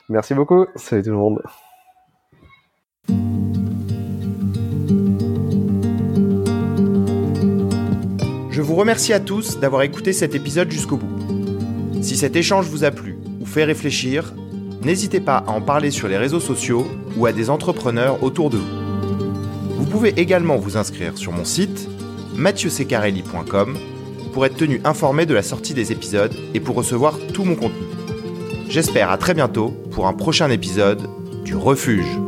Merci 0.09 0.35
beaucoup, 0.35 0.67
salut 0.75 1.03
tout 1.03 1.11
le 1.11 1.17
monde. 1.17 1.43
Je 8.51 8.61
vous 8.61 8.75
remercie 8.75 9.13
à 9.13 9.21
tous 9.21 9.61
d'avoir 9.61 9.83
écouté 9.83 10.13
cet 10.13 10.35
épisode 10.35 10.71
jusqu'au 10.71 10.97
bout. 10.97 12.03
Si 12.03 12.17
cet 12.17 12.35
échange 12.35 12.67
vous 12.67 12.83
a 12.83 12.91
plu 12.91 13.17
ou 13.41 13.47
fait 13.47 13.63
réfléchir, 13.63 14.35
n'hésitez 14.83 15.21
pas 15.21 15.37
à 15.37 15.51
en 15.51 15.61
parler 15.61 15.93
sur 15.93 16.09
les 16.09 16.17
réseaux 16.17 16.41
sociaux 16.41 16.89
ou 17.17 17.27
à 17.27 17.33
des 17.33 17.51
entrepreneurs 17.51 18.21
autour 18.25 18.51
de 18.51 18.57
vous. 18.57 19.77
Vous 19.77 19.87
pouvez 19.87 20.09
également 20.21 20.57
vous 20.57 20.77
inscrire 20.77 21.17
sur 21.17 21.31
mon 21.31 21.45
site 21.45 21.89
mathieusecarelli.com 22.35 23.79
pour 24.33 24.45
être 24.45 24.57
tenu 24.57 24.81
informé 24.85 25.25
de 25.25 25.35
la 25.35 25.43
sortie 25.43 25.75
des 25.75 25.93
épisodes 25.93 26.35
et 26.53 26.61
pour 26.61 26.75
recevoir 26.75 27.17
tout 27.33 27.45
mon 27.45 27.55
contenu. 27.55 27.98
J'espère 28.69 29.11
à 29.11 29.17
très 29.17 29.33
bientôt 29.33 29.71
pour 29.93 30.07
un 30.07 30.13
prochain 30.13 30.51
épisode 30.51 31.09
du 31.43 31.57
Refuge. 31.57 32.19